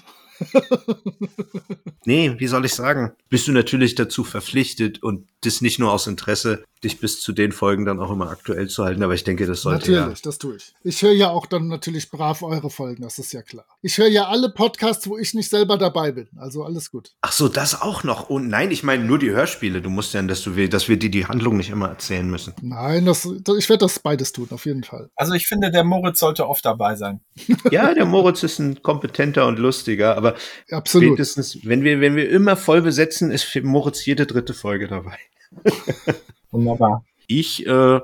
Nee, 2.05 2.35
wie 2.38 2.47
soll 2.47 2.64
ich 2.64 2.73
sagen? 2.73 3.11
Bist 3.27 3.49
du 3.49 3.51
natürlich 3.51 3.95
dazu 3.95 4.23
verpflichtet 4.23 5.03
und 5.03 5.27
das 5.41 5.59
nicht 5.59 5.77
nur 5.77 5.91
aus 5.91 6.07
Interesse, 6.07 6.64
dich 6.83 6.99
bis 6.99 7.21
zu 7.21 7.31
den 7.31 7.51
Folgen 7.51 7.85
dann 7.85 7.99
auch 7.99 8.11
immer 8.11 8.29
aktuell 8.29 8.67
zu 8.67 8.83
halten, 8.83 9.03
aber 9.03 9.13
ich 9.13 9.23
denke, 9.23 9.45
das 9.45 9.61
sollte 9.61 9.91
Natürlich, 9.91 10.19
ja. 10.19 10.23
das 10.23 10.37
tue 10.37 10.55
ich. 10.57 10.73
Ich 10.83 11.01
höre 11.01 11.13
ja 11.13 11.29
auch 11.29 11.45
dann 11.45 11.67
natürlich 11.67 12.09
brav 12.09 12.43
eure 12.43 12.69
Folgen, 12.69 13.03
das 13.03 13.19
ist 13.19 13.33
ja 13.33 13.41
klar. 13.41 13.65
Ich 13.81 13.97
höre 13.97 14.07
ja 14.07 14.27
alle 14.27 14.49
Podcasts, 14.49 15.07
wo 15.07 15.17
ich 15.17 15.33
nicht 15.33 15.49
selber 15.49 15.77
dabei 15.77 16.11
bin, 16.11 16.27
also 16.37 16.63
alles 16.63 16.91
gut. 16.91 17.11
Ach 17.21 17.31
so, 17.31 17.47
das 17.47 17.81
auch 17.81 18.03
noch. 18.03 18.29
Und 18.29 18.47
nein, 18.47 18.71
ich 18.71 18.83
meine 18.83 19.03
nur 19.03 19.19
die 19.19 19.31
Hörspiele. 19.31 19.81
Du 19.81 19.89
musst 19.89 20.13
ja, 20.13 20.21
dass, 20.21 20.43
du, 20.43 20.67
dass 20.67 20.87
wir 20.87 20.97
dir 20.97 21.09
die 21.09 21.25
Handlung 21.25 21.57
nicht 21.57 21.69
immer 21.69 21.89
erzählen 21.89 22.29
müssen. 22.29 22.53
Nein, 22.61 23.05
das, 23.05 23.25
ich 23.25 23.69
werde 23.69 23.85
das 23.85 23.99
beides 23.99 24.31
tun, 24.31 24.47
auf 24.51 24.65
jeden 24.65 24.83
Fall. 24.83 25.09
Also 25.15 25.33
ich 25.33 25.47
finde, 25.47 25.71
der 25.71 25.83
Moritz 25.83 26.19
sollte 26.19 26.47
oft 26.47 26.65
dabei 26.65 26.95
sein. 26.95 27.21
ja, 27.71 27.93
der 27.93 28.05
Moritz 28.05 28.43
ist 28.43 28.59
ein 28.59 28.81
kompetenter 28.81 29.47
und 29.47 29.59
lustiger, 29.59 30.15
aber 30.15 30.35
Absolut. 30.71 31.09
spätestens, 31.09 31.59
wenn 31.63 31.83
wir, 31.83 32.01
wenn 32.01 32.15
wir 32.15 32.29
immer 32.29 32.55
voll 32.55 32.81
besetzen, 32.81 33.31
ist 33.31 33.43
für 33.43 33.61
Moritz 33.61 34.05
jede 34.05 34.25
dritte 34.25 34.53
Folge 34.53 34.87
dabei. 34.87 35.17
Wunderbar. 36.52 37.03
Ich, 37.28 37.65
äh, 37.65 38.02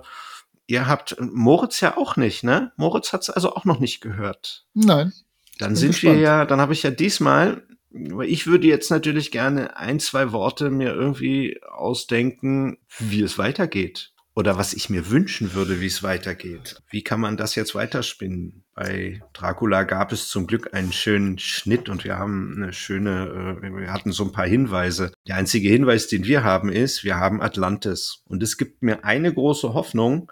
ihr 0.67 0.87
habt 0.87 1.17
Moritz 1.19 1.81
ja 1.81 1.97
auch 1.97 2.15
nicht, 2.15 2.43
ne? 2.43 2.71
Moritz 2.77 3.13
hat 3.13 3.21
es 3.21 3.29
also 3.29 3.55
auch 3.55 3.65
noch 3.65 3.79
nicht 3.79 4.01
gehört. 4.01 4.65
Nein. 4.73 5.13
Dann 5.59 5.75
sind 5.75 5.91
gespannt. 5.91 6.15
wir 6.15 6.21
ja, 6.21 6.45
dann 6.45 6.59
habe 6.59 6.73
ich 6.73 6.83
ja 6.83 6.91
diesmal, 6.91 7.63
ich 8.25 8.47
würde 8.47 8.67
jetzt 8.67 8.89
natürlich 8.89 9.31
gerne 9.31 9.77
ein, 9.77 9.99
zwei 9.99 10.31
Worte 10.31 10.69
mir 10.71 10.93
irgendwie 10.93 11.61
ausdenken, 11.63 12.77
wie 12.97 13.21
es 13.21 13.37
weitergeht 13.37 14.12
oder 14.35 14.57
was 14.57 14.73
ich 14.73 14.89
mir 14.89 15.09
wünschen 15.09 15.53
würde, 15.53 15.79
wie 15.79 15.87
es 15.87 16.01
weitergeht. 16.03 16.81
Wie 16.89 17.03
kann 17.03 17.19
man 17.19 17.37
das 17.37 17.55
jetzt 17.55 17.75
weiterspinnen? 17.75 18.63
Bei 18.73 19.21
Dracula 19.33 19.83
gab 19.83 20.11
es 20.11 20.29
zum 20.29 20.47
Glück 20.47 20.73
einen 20.73 20.91
schönen 20.91 21.37
Schnitt 21.37 21.89
und 21.89 22.03
wir 22.03 22.17
haben 22.17 22.53
eine 22.55 22.73
schöne, 22.73 23.59
äh, 23.61 23.75
wir 23.75 23.93
hatten 23.93 24.11
so 24.11 24.23
ein 24.23 24.31
paar 24.31 24.47
Hinweise. 24.47 25.11
Der 25.27 25.35
einzige 25.35 25.69
Hinweis, 25.69 26.07
den 26.07 26.25
wir 26.25 26.43
haben, 26.43 26.71
ist, 26.71 27.03
wir 27.03 27.17
haben 27.17 27.41
Atlantis. 27.41 28.23
Und 28.25 28.41
es 28.41 28.57
gibt 28.57 28.81
mir 28.81 29.05
eine 29.05 29.31
große 29.31 29.73
Hoffnung, 29.73 30.31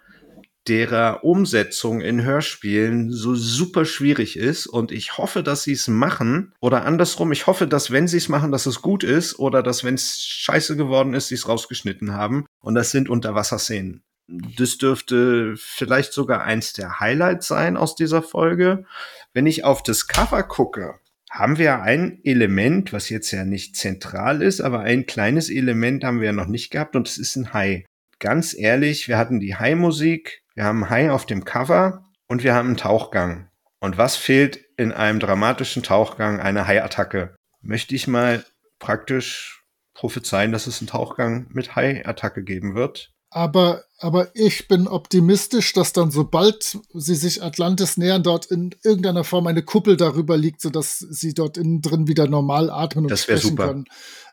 derer 0.67 1.23
Umsetzung 1.23 2.01
in 2.01 2.23
Hörspielen 2.23 3.11
so 3.11 3.33
super 3.35 3.85
schwierig 3.85 4.37
ist 4.37 4.67
und 4.67 4.91
ich 4.91 5.17
hoffe, 5.17 5.43
dass 5.43 5.63
sie 5.63 5.73
es 5.73 5.87
machen 5.87 6.53
oder 6.59 6.85
andersrum, 6.85 7.31
ich 7.31 7.47
hoffe, 7.47 7.67
dass 7.67 7.91
wenn 7.91 8.07
sie 8.07 8.17
es 8.17 8.29
machen, 8.29 8.51
dass 8.51 8.67
es 8.67 8.81
gut 8.81 9.03
ist 9.03 9.39
oder 9.39 9.63
dass 9.63 9.83
wenn 9.83 9.95
es 9.95 10.23
scheiße 10.23 10.75
geworden 10.75 11.13
ist, 11.13 11.29
sie 11.29 11.35
es 11.35 11.47
rausgeschnitten 11.47 12.13
haben 12.13 12.45
und 12.59 12.75
das 12.75 12.91
sind 12.91 13.09
Unterwasserszenen. 13.09 14.03
Das 14.27 14.77
dürfte 14.77 15.55
vielleicht 15.57 16.13
sogar 16.13 16.43
eins 16.43 16.73
der 16.73 16.99
Highlights 16.99 17.47
sein 17.47 17.75
aus 17.75 17.95
dieser 17.95 18.21
Folge. 18.21 18.85
Wenn 19.33 19.45
ich 19.45 19.65
auf 19.65 19.83
das 19.83 20.07
Cover 20.07 20.43
gucke, 20.43 20.99
haben 21.29 21.57
wir 21.57 21.81
ein 21.81 22.19
Element, 22.23 22.93
was 22.93 23.09
jetzt 23.09 23.31
ja 23.31 23.45
nicht 23.45 23.75
zentral 23.75 24.41
ist, 24.41 24.61
aber 24.61 24.81
ein 24.81 25.05
kleines 25.05 25.49
Element 25.49 26.03
haben 26.03 26.19
wir 26.19 26.27
ja 26.27 26.33
noch 26.33 26.47
nicht 26.47 26.71
gehabt 26.71 26.95
und 26.95 27.07
es 27.07 27.17
ist 27.17 27.35
ein 27.35 27.53
Hai. 27.53 27.85
Ganz 28.19 28.53
ehrlich, 28.53 29.07
wir 29.07 29.17
hatten 29.17 29.39
die 29.39 29.55
Hai-Musik, 29.55 30.40
wir 30.55 30.65
haben 30.65 30.89
Hai 30.89 31.11
auf 31.11 31.25
dem 31.25 31.45
Cover 31.45 32.05
und 32.27 32.43
wir 32.43 32.53
haben 32.53 32.69
einen 32.69 32.77
Tauchgang. 32.77 33.49
Und 33.79 33.97
was 33.97 34.15
fehlt 34.15 34.63
in 34.77 34.91
einem 34.91 35.19
dramatischen 35.19 35.81
Tauchgang? 35.81 36.39
Eine 36.39 36.67
Hai-Attacke. 36.67 37.35
Möchte 37.61 37.95
ich 37.95 38.07
mal 38.07 38.45
praktisch 38.79 39.63
prophezeien, 39.93 40.51
dass 40.51 40.67
es 40.67 40.81
einen 40.81 40.87
Tauchgang 40.87 41.47
mit 41.49 41.75
Hai-Attacke 41.75 42.43
geben 42.43 42.75
wird? 42.75 43.11
Aber, 43.33 43.85
aber 43.97 44.35
ich 44.35 44.67
bin 44.67 44.87
optimistisch, 44.87 45.71
dass 45.71 45.93
dann, 45.93 46.11
sobald 46.11 46.77
sie 46.93 47.15
sich 47.15 47.41
Atlantis 47.41 47.95
nähern, 47.95 48.23
dort 48.23 48.45
in 48.47 48.75
irgendeiner 48.83 49.23
Form 49.23 49.47
eine 49.47 49.63
Kuppel 49.63 49.95
darüber 49.95 50.35
liegt, 50.35 50.61
sodass 50.61 50.99
sie 50.99 51.33
dort 51.33 51.57
innen 51.57 51.81
drin 51.81 52.07
wieder 52.07 52.27
normal 52.27 52.69
atmen 52.69 53.05
und 53.05 53.11
das 53.11 53.23
sprechen 53.23 53.51
super. 53.51 53.67
können. 53.67 53.85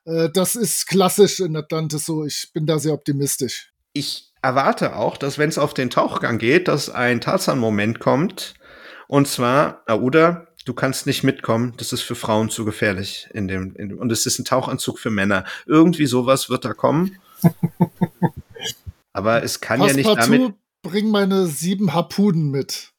Äh, 0.04 0.30
das 0.30 0.56
ist 0.56 0.88
klassisch 0.88 1.38
in 1.38 1.56
Atlantis 1.56 2.06
so. 2.06 2.24
Ich 2.24 2.50
bin 2.52 2.66
da 2.66 2.80
sehr 2.80 2.92
optimistisch. 2.92 3.72
Ich 3.92 4.32
erwarte 4.42 4.96
auch, 4.96 5.16
dass 5.16 5.38
wenn 5.38 5.48
es 5.48 5.58
auf 5.58 5.74
den 5.74 5.90
Tauchgang 5.90 6.38
geht, 6.38 6.68
dass 6.68 6.90
ein 6.90 7.20
Tarzan-Moment 7.20 7.98
kommt. 7.98 8.54
Und 9.08 9.26
zwar, 9.26 9.82
Aouda, 9.86 10.46
du 10.64 10.74
kannst 10.74 11.06
nicht 11.06 11.24
mitkommen, 11.24 11.74
das 11.78 11.92
ist 11.92 12.02
für 12.02 12.14
Frauen 12.14 12.50
zu 12.50 12.64
gefährlich 12.64 13.28
in 13.32 13.48
dem, 13.48 13.74
in, 13.76 13.94
und 13.94 14.12
es 14.12 14.26
ist 14.26 14.38
ein 14.38 14.44
Tauchanzug 14.44 14.98
für 14.98 15.10
Männer. 15.10 15.44
Irgendwie 15.66 16.06
sowas 16.06 16.50
wird 16.50 16.64
da 16.64 16.74
kommen. 16.74 17.18
Aber 19.12 19.42
es 19.42 19.60
kann 19.60 19.80
Pass 19.80 19.90
ja 19.90 19.96
nicht 19.96 20.16
damit. 20.16 20.54
Bring 20.82 21.10
meine 21.10 21.46
sieben 21.46 21.92
Harpunen 21.92 22.50
mit. 22.50 22.92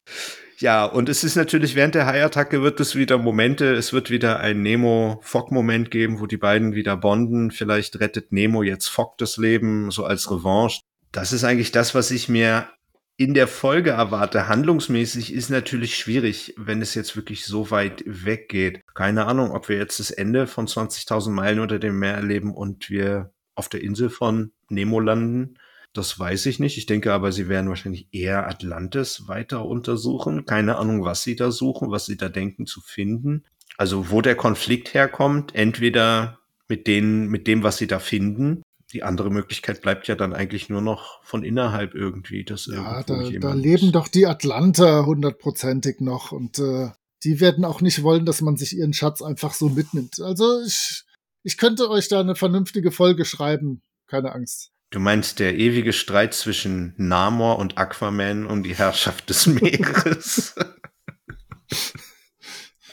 Ja, 0.60 0.86
und 0.86 1.10
es 1.10 1.24
ist 1.24 1.36
natürlich 1.36 1.76
während 1.76 1.96
der 1.96 2.06
Hai-Attacke 2.06 2.62
wird 2.62 2.80
es 2.80 2.96
wieder 2.96 3.18
Momente, 3.18 3.74
es 3.74 3.94
wird 3.94 4.10
wieder 4.10 4.40
ein 4.40 4.62
Nemo-Fock-Moment 4.62 5.90
geben, 5.90 6.20
wo 6.20 6.26
die 6.26 6.38
beiden 6.38 6.76
wieder 6.76 6.98
bonden. 6.98 7.52
Vielleicht 7.52 8.00
rettet 8.00 8.32
Nemo 8.32 8.62
jetzt 8.62 8.88
Fock 8.88 9.18
das 9.18 9.38
Leben, 9.38 9.90
so 9.90 10.04
als 10.04 10.30
Revanche 10.30 10.82
das 11.12 11.34
ist 11.34 11.44
eigentlich 11.44 11.72
das, 11.72 11.96
was 11.96 12.12
ich 12.12 12.30
mir 12.30 12.70
in 13.18 13.34
der 13.34 13.48
Folge 13.48 13.92
erwarte. 13.92 14.48
Handlungsmäßig 14.48 15.34
ist 15.34 15.50
natürlich 15.50 15.98
schwierig, 15.98 16.54
wenn 16.58 16.82
es 16.82 16.96
jetzt 16.96 17.16
wirklich 17.16 17.46
so 17.46 17.72
weit 17.72 18.04
weggeht. 18.06 18.82
Keine 18.94 19.26
Ahnung, 19.26 19.52
ob 19.52 19.68
wir 19.68 19.78
jetzt 19.78 20.00
das 20.00 20.12
Ende 20.12 20.48
von 20.48 20.68
20.000 20.68 21.32
Meilen 21.32 21.60
unter 21.60 21.80
dem 21.80 22.00
Meer 22.00 22.14
erleben 22.14 22.54
und 22.54 22.90
wir 22.90 23.34
auf 23.56 23.68
der 23.68 23.82
Insel 23.82 24.10
von 24.10 24.54
Nemo 24.70 25.00
landen. 25.02 25.56
Das 25.94 26.20
weiß 26.20 26.46
ich 26.46 26.60
nicht. 26.60 26.78
Ich 26.78 26.86
denke 26.86 27.14
aber, 27.14 27.32
sie 27.32 27.50
werden 27.50 27.70
wahrscheinlich 27.70 28.08
eher 28.12 28.48
Atlantis 28.48 29.28
weiter 29.28 29.66
untersuchen. 29.66 30.46
Keine 30.46 30.78
Ahnung, 30.78 31.04
was 31.04 31.24
sie 31.24 31.36
da 31.36 31.52
suchen, 31.52 31.90
was 31.90 32.06
sie 32.06 32.18
da 32.18 32.30
denken 32.30 32.66
zu 32.66 32.82
finden. 32.82 33.44
Also, 33.78 34.12
wo 34.12 34.22
der 34.22 34.36
Konflikt 34.36 34.94
herkommt, 34.94 35.56
entweder 35.56 36.40
mit 36.68 36.86
denen, 36.86 37.28
mit 37.30 37.48
dem, 37.48 37.64
was 37.64 37.78
sie 37.78 37.88
da 37.88 38.00
finden, 38.00 38.62
die 38.94 39.04
andere 39.04 39.30
Möglichkeit 39.30 39.82
bleibt 39.82 40.08
ja 40.08 40.16
dann 40.16 40.34
eigentlich 40.34 40.70
nur 40.70 40.82
noch 40.82 41.24
von 41.24 41.44
innerhalb 41.44 41.94
irgendwie. 41.94 42.44
Dass 42.44 42.66
ja, 42.66 43.04
da, 43.04 43.30
da 43.30 43.54
leben 43.54 43.92
doch 43.92 44.08
die 44.08 44.26
Atlanter 44.26 45.06
hundertprozentig 45.06 46.02
noch 46.02 46.32
und 46.32 46.60
äh, 46.60 46.90
die 47.24 47.40
werden 47.40 47.66
auch 47.66 47.82
nicht 47.82 48.02
wollen, 48.04 48.26
dass 48.26 48.42
man 48.42 48.58
sich 48.58 48.76
ihren 48.76 48.94
Schatz 48.94 49.22
einfach 49.22 49.54
so 49.54 49.70
mitnimmt. 49.70 50.20
Also 50.22 50.62
ich, 50.66 51.04
ich 51.44 51.58
könnte 51.58 51.90
euch 51.90 52.08
da 52.08 52.20
eine 52.20 52.36
vernünftige 52.36 52.92
Folge 52.92 53.26
schreiben. 53.26 53.82
Keine 54.08 54.34
Angst. 54.34 54.72
Du 54.92 55.00
meinst 55.00 55.40
der 55.40 55.56
ewige 55.56 55.94
Streit 55.94 56.34
zwischen 56.34 56.94
Namor 56.98 57.60
und 57.60 57.78
Aquaman 57.78 58.48
um 58.48 58.64
die 58.64 58.76
Herrschaft 58.76 59.30
des 59.30 59.46
Meeres? 59.62 60.56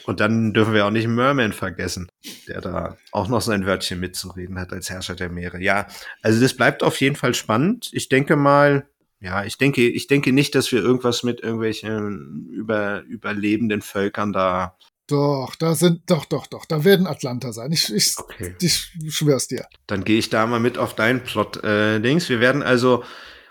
Und 0.05 0.21
dann 0.21 0.53
dürfen 0.53 0.73
wir 0.73 0.85
auch 0.85 0.91
nicht 0.91 1.07
Merman 1.07 1.51
vergessen, 1.51 2.09
der 2.47 2.61
da 2.61 2.97
auch 3.11 3.27
noch 3.27 3.41
sein 3.41 3.65
Wörtchen 3.65 3.99
mitzureden 3.99 4.57
hat 4.57 4.71
als 4.71 4.89
Herrscher 4.89 5.15
der 5.15 5.29
Meere. 5.29 5.61
Ja, 5.61 5.87
also 6.21 6.39
das 6.39 6.53
bleibt 6.53 6.81
auf 6.81 7.01
jeden 7.01 7.17
Fall 7.17 7.33
spannend. 7.33 7.89
Ich 7.91 8.07
denke 8.07 8.37
mal, 8.37 8.87
ja, 9.19 9.43
ich 9.43 9.57
denke, 9.57 9.85
ich 9.89 10.07
denke 10.07 10.31
nicht, 10.31 10.55
dass 10.55 10.71
wir 10.71 10.79
irgendwas 10.79 11.23
mit 11.23 11.41
irgendwelchen 11.41 12.47
über, 12.53 13.01
überlebenden 13.03 13.81
Völkern 13.81 14.31
da. 14.31 14.77
Doch, 15.07 15.55
da 15.55 15.73
sind, 15.73 16.01
doch, 16.09 16.25
doch, 16.25 16.47
doch, 16.47 16.65
da 16.65 16.83
werden 16.83 17.07
Atlanter 17.07 17.53
sein. 17.53 17.71
Ich, 17.71 17.93
ich, 17.93 18.15
okay. 18.17 18.55
ich 18.61 18.91
schwör's 19.09 19.47
dir. 19.47 19.65
Dann 19.87 20.03
gehe 20.03 20.19
ich 20.19 20.29
da 20.29 20.45
mal 20.45 20.59
mit 20.59 20.77
auf 20.77 20.95
deinen 20.95 21.23
Plot-Dings. 21.23 22.25
Äh, 22.25 22.29
wir 22.29 22.39
werden 22.41 22.61
also, 22.61 23.03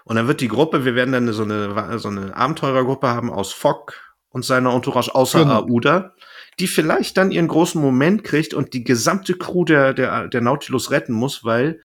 und 0.04 0.16
dann 0.16 0.28
wird 0.28 0.40
die 0.40 0.48
Gruppe, 0.48 0.84
wir 0.84 0.94
werden 0.94 1.12
dann 1.12 1.32
so 1.32 1.44
eine, 1.44 1.98
so 1.98 2.08
eine 2.08 2.36
Abenteurergruppe 2.36 3.08
haben 3.08 3.32
aus 3.32 3.52
Fock 3.52 3.94
und 4.28 4.44
seiner 4.44 4.74
Entourage 4.74 5.14
außer 5.14 5.40
genau. 5.40 5.62
Aouda 5.62 6.14
die 6.58 6.66
vielleicht 6.66 7.16
dann 7.16 7.30
ihren 7.30 7.48
großen 7.48 7.80
Moment 7.80 8.24
kriegt 8.24 8.54
und 8.54 8.72
die 8.72 8.84
gesamte 8.84 9.36
Crew 9.36 9.64
der, 9.64 9.92
der, 9.92 10.28
der 10.28 10.40
Nautilus 10.40 10.90
retten 10.90 11.12
muss, 11.12 11.44
weil, 11.44 11.82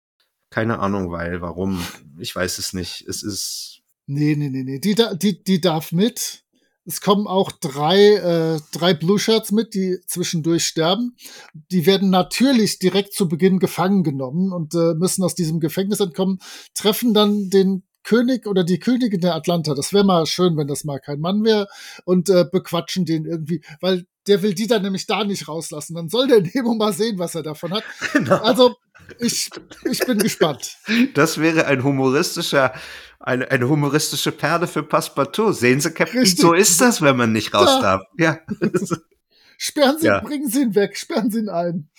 keine 0.50 0.80
Ahnung, 0.80 1.12
weil, 1.12 1.42
warum. 1.42 1.86
ich 2.20 2.36
weiß 2.36 2.58
es 2.58 2.74
nicht. 2.74 3.06
Es 3.08 3.24
ist. 3.24 3.82
Nee, 4.08 4.36
nee, 4.36 4.50
nee, 4.50 4.64
nee. 4.64 4.80
Die, 4.80 4.96
die, 5.16 5.44
die 5.44 5.62
darf 5.62 5.92
mit. 5.92 6.41
Es 6.86 7.00
kommen 7.02 7.28
auch 7.28 7.52
drei, 7.52 8.16
äh, 8.16 8.60
drei 8.72 8.94
Blue 8.94 9.20
Shirts 9.20 9.52
mit, 9.52 9.74
die 9.76 10.00
zwischendurch 10.08 10.66
sterben. 10.66 11.16
Die 11.72 11.86
werden 11.86 12.10
natürlich 12.10 12.80
direkt 12.80 13.14
zu 13.14 13.28
Beginn 13.28 13.60
gefangen 13.60 14.04
genommen 14.04 14.52
und 14.52 14.74
äh, 14.74 14.96
müssen 14.96 15.24
aus 15.24 15.36
diesem 15.36 15.60
Gefängnis 15.60 16.00
entkommen, 16.00 16.40
treffen 16.74 17.14
dann 17.14 17.50
den 17.50 17.84
König 18.04 18.48
oder 18.48 18.64
die 18.64 18.80
Königin 18.80 19.22
der 19.22 19.36
Atlanta. 19.36 19.76
Das 19.76 19.94
wäre 19.94 20.04
mal 20.04 20.26
schön, 20.26 20.58
wenn 20.58 20.68
das 20.68 20.84
mal 20.84 21.00
kein 21.00 21.20
Mann 21.20 21.44
wäre 21.44 21.68
und 22.04 22.30
äh, 22.30 22.46
bequatschen 22.52 23.06
den 23.06 23.26
irgendwie, 23.26 23.62
weil 23.80 24.06
der 24.28 24.42
will 24.42 24.54
die 24.54 24.68
dann 24.68 24.82
nämlich 24.82 25.08
da 25.08 25.24
nicht 25.24 25.48
rauslassen. 25.48 25.96
Dann 25.96 26.10
soll 26.10 26.28
der 26.28 26.42
Nemo 26.54 26.74
mal 26.76 26.94
sehen, 26.94 27.20
was 27.20 27.36
er 27.36 27.44
davon 27.44 27.74
hat. 27.74 27.84
Genau. 28.14 28.38
Also 28.38 28.76
ich, 29.20 29.50
ich 29.90 30.00
bin 30.00 30.20
gespannt. 30.20 30.78
Das 31.14 31.40
wäre 31.40 31.66
ein 31.66 31.84
humoristischer, 31.84 32.74
eine, 33.20 33.50
eine 33.52 33.68
humoristische 33.68 34.32
Perle 34.32 34.68
für 34.68 34.84
Passepartout. 34.84 35.54
Sehen 35.54 35.82
Sie, 35.82 35.92
Captain, 35.92 36.20
Richtig. 36.20 36.40
so 36.40 36.54
ist 36.54 36.80
das, 36.80 37.02
wenn 37.02 37.18
man 37.18 37.32
nicht 37.32 37.54
raus 37.54 37.68
ja. 37.68 37.82
darf. 37.82 38.02
Ja. 38.18 38.40
Sperren 39.58 40.00
Sie, 40.00 40.08
ja. 40.08 40.22
bringen 40.22 40.48
Sie 40.48 40.62
ihn 40.62 40.76
weg, 40.76 40.98
sperren 40.98 41.30
Sie 41.30 41.40
ihn 41.40 41.50
ein. 41.50 41.90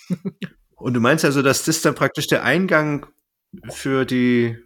Und 0.75 0.95
du 0.95 1.01
meinst 1.01 1.25
also, 1.25 1.43
dass 1.43 1.65
das 1.65 1.81
dann 1.81 1.95
praktisch 1.95 2.27
der 2.27 2.43
Eingang 2.43 3.07
für 3.71 4.05
die 4.05 4.57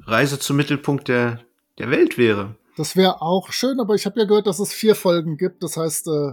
Reise 0.00 0.38
zum 0.40 0.56
Mittelpunkt 0.56 1.06
der, 1.06 1.40
der 1.78 1.90
Welt 1.90 2.18
wäre? 2.18 2.56
Das 2.76 2.96
wäre 2.96 3.22
auch 3.22 3.52
schön, 3.52 3.78
aber 3.80 3.94
ich 3.94 4.06
habe 4.06 4.18
ja 4.20 4.26
gehört, 4.26 4.46
dass 4.46 4.58
es 4.58 4.72
vier 4.72 4.94
Folgen 4.94 5.36
gibt. 5.36 5.62
Das 5.62 5.76
heißt, 5.76 6.08
äh, 6.08 6.32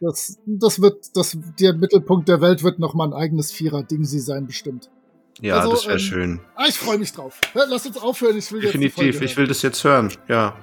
das, 0.00 0.38
das 0.46 0.80
wird, 0.80 1.16
das, 1.16 1.36
der 1.58 1.74
Mittelpunkt 1.74 2.28
der 2.28 2.40
Welt 2.40 2.62
wird 2.62 2.78
nochmal 2.78 3.08
ein 3.08 3.14
eigenes 3.14 3.52
Vierer-Ding 3.52 4.04
sie 4.04 4.20
sein, 4.20 4.46
bestimmt. 4.46 4.90
Ja, 5.40 5.58
also, 5.58 5.70
das 5.72 5.86
wäre 5.86 5.94
ähm, 5.94 5.98
schön. 5.98 6.40
Ah, 6.54 6.64
ich 6.68 6.78
freue 6.78 6.98
mich 6.98 7.12
drauf. 7.12 7.40
Lass 7.54 7.86
uns 7.86 7.98
aufhören. 7.98 8.36
Ich 8.38 8.50
will 8.52 8.60
Definitiv, 8.60 9.20
ich 9.20 9.36
will 9.36 9.46
das 9.46 9.62
jetzt 9.62 9.84
hören. 9.84 10.12
Ja. 10.28 10.56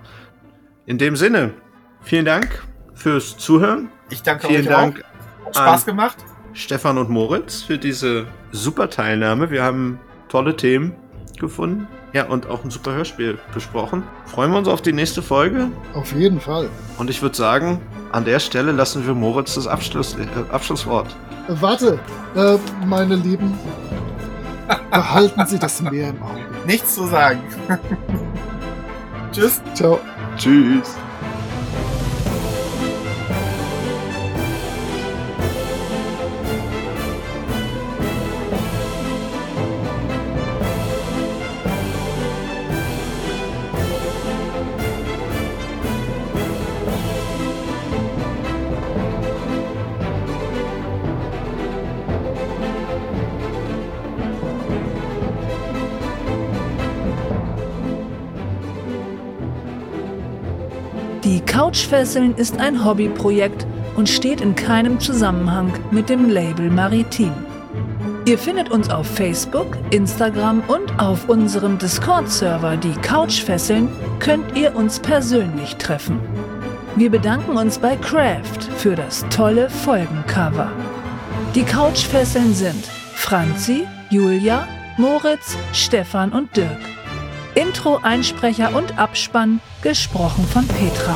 In 0.85 0.97
dem 0.97 1.15
Sinne, 1.15 1.53
vielen 2.01 2.26
Dank 2.26 2.64
fürs 2.93 3.38
Zuhören. 3.38 3.89
Ich 4.10 4.23
danke 4.23 4.47
vielen 4.47 4.61
euch 4.61 4.68
Dank 4.68 5.03
auch. 5.41 5.45
Hat 5.47 5.55
Spaß 5.55 5.85
gemacht. 5.85 6.18
Stefan 6.53 6.97
und 6.97 7.10
Moritz 7.10 7.61
für 7.61 7.77
diese 7.77 8.27
super 8.51 8.89
Teilnahme. 8.89 9.49
Wir 9.49 9.64
haben 9.64 9.99
tolle 10.27 10.55
Themen 10.55 10.95
gefunden. 11.39 11.88
Ja, 12.14 12.26
und 12.26 12.48
auch 12.48 12.64
ein 12.64 12.69
super 12.69 12.94
Hörspiel 12.94 13.40
besprochen. 13.53 14.03
Freuen 14.27 14.52
wir 14.52 14.60
uns 14.60 14.68
auf 14.68 14.84
die 14.84 14.94
nächste 14.94 15.23
Folge. 15.23 15.69
Auf 15.95 16.14
jeden 16.14 16.40
Fall. 16.40 16.69
Und 16.99 17.10
ich 17.10 17.22
würde 17.23 17.35
sagen, 17.35 17.81
an 18.11 18.23
der 18.23 18.40
Stelle 18.40 18.72
lassen 18.72 19.06
wir 19.06 19.15
Moritz 19.15 19.56
das 19.56 19.65
Abschluss, 19.65 20.15
äh, 20.15 20.27
Abschlusswort. 20.52 21.07
Äh, 21.48 21.53
warte, 21.60 21.99
äh, 22.35 22.57
meine 22.85 23.15
Lieben. 23.15 23.57
Behalten 24.91 25.45
Sie 25.48 25.57
das 25.57 25.81
Meer 25.81 26.10
im 26.10 26.22
Auge. 26.22 26.41
Nichts 26.65 26.95
zu 26.95 27.07
sagen. 27.07 27.41
Tschüss. 29.31 29.60
Ciao. 29.73 29.99
Tschüss. 30.38 30.95
Couchfesseln 61.94 62.34
ist 62.38 62.60
ein 62.60 62.84
Hobbyprojekt 62.84 63.68
und 63.95 64.10
steht 64.10 64.41
in 64.41 64.56
keinem 64.56 64.99
Zusammenhang 64.99 65.72
mit 65.91 66.10
dem 66.10 66.28
Label 66.28 66.72
Maritim. 66.72 67.34
Ihr 68.26 68.40
findet 68.40 68.72
uns 68.72 68.90
auf 68.90 69.06
Facebook, 69.06 69.78
Instagram 69.91 70.64
und 70.68 70.99
auf 70.99 71.30
unserem 71.30 71.78
Discord-Server 71.78 72.78
Die 72.78 72.95
Couchfesseln 73.03 73.90
könnt 74.18 74.57
ihr 74.57 74.76
uns 74.76 74.99
persönlich 74.99 75.76
treffen. 75.76 76.20
Wir 76.95 77.11
bedanken 77.11 77.57
uns 77.57 77.78
bei 77.78 77.95
Craft 77.95 78.72
für 78.76 78.95
das 78.95 79.24
tolle 79.30 79.70
Folgencover. 79.70 80.72
Die 81.53 81.64
Couchfesseln 81.64 82.56
sind 82.56 82.88
Franzi, 83.14 83.86
Julia, 84.10 84.68
Moritz, 84.98 85.56
Stefan 85.74 86.32
und 86.32 86.57
Dirk. 86.57 86.80
Intro, 87.53 87.99
Einsprecher 88.02 88.76
und 88.76 88.98
Abspann 88.98 89.60
gesprochen 89.84 90.44
von 90.48 90.68
Petra. 90.68 91.15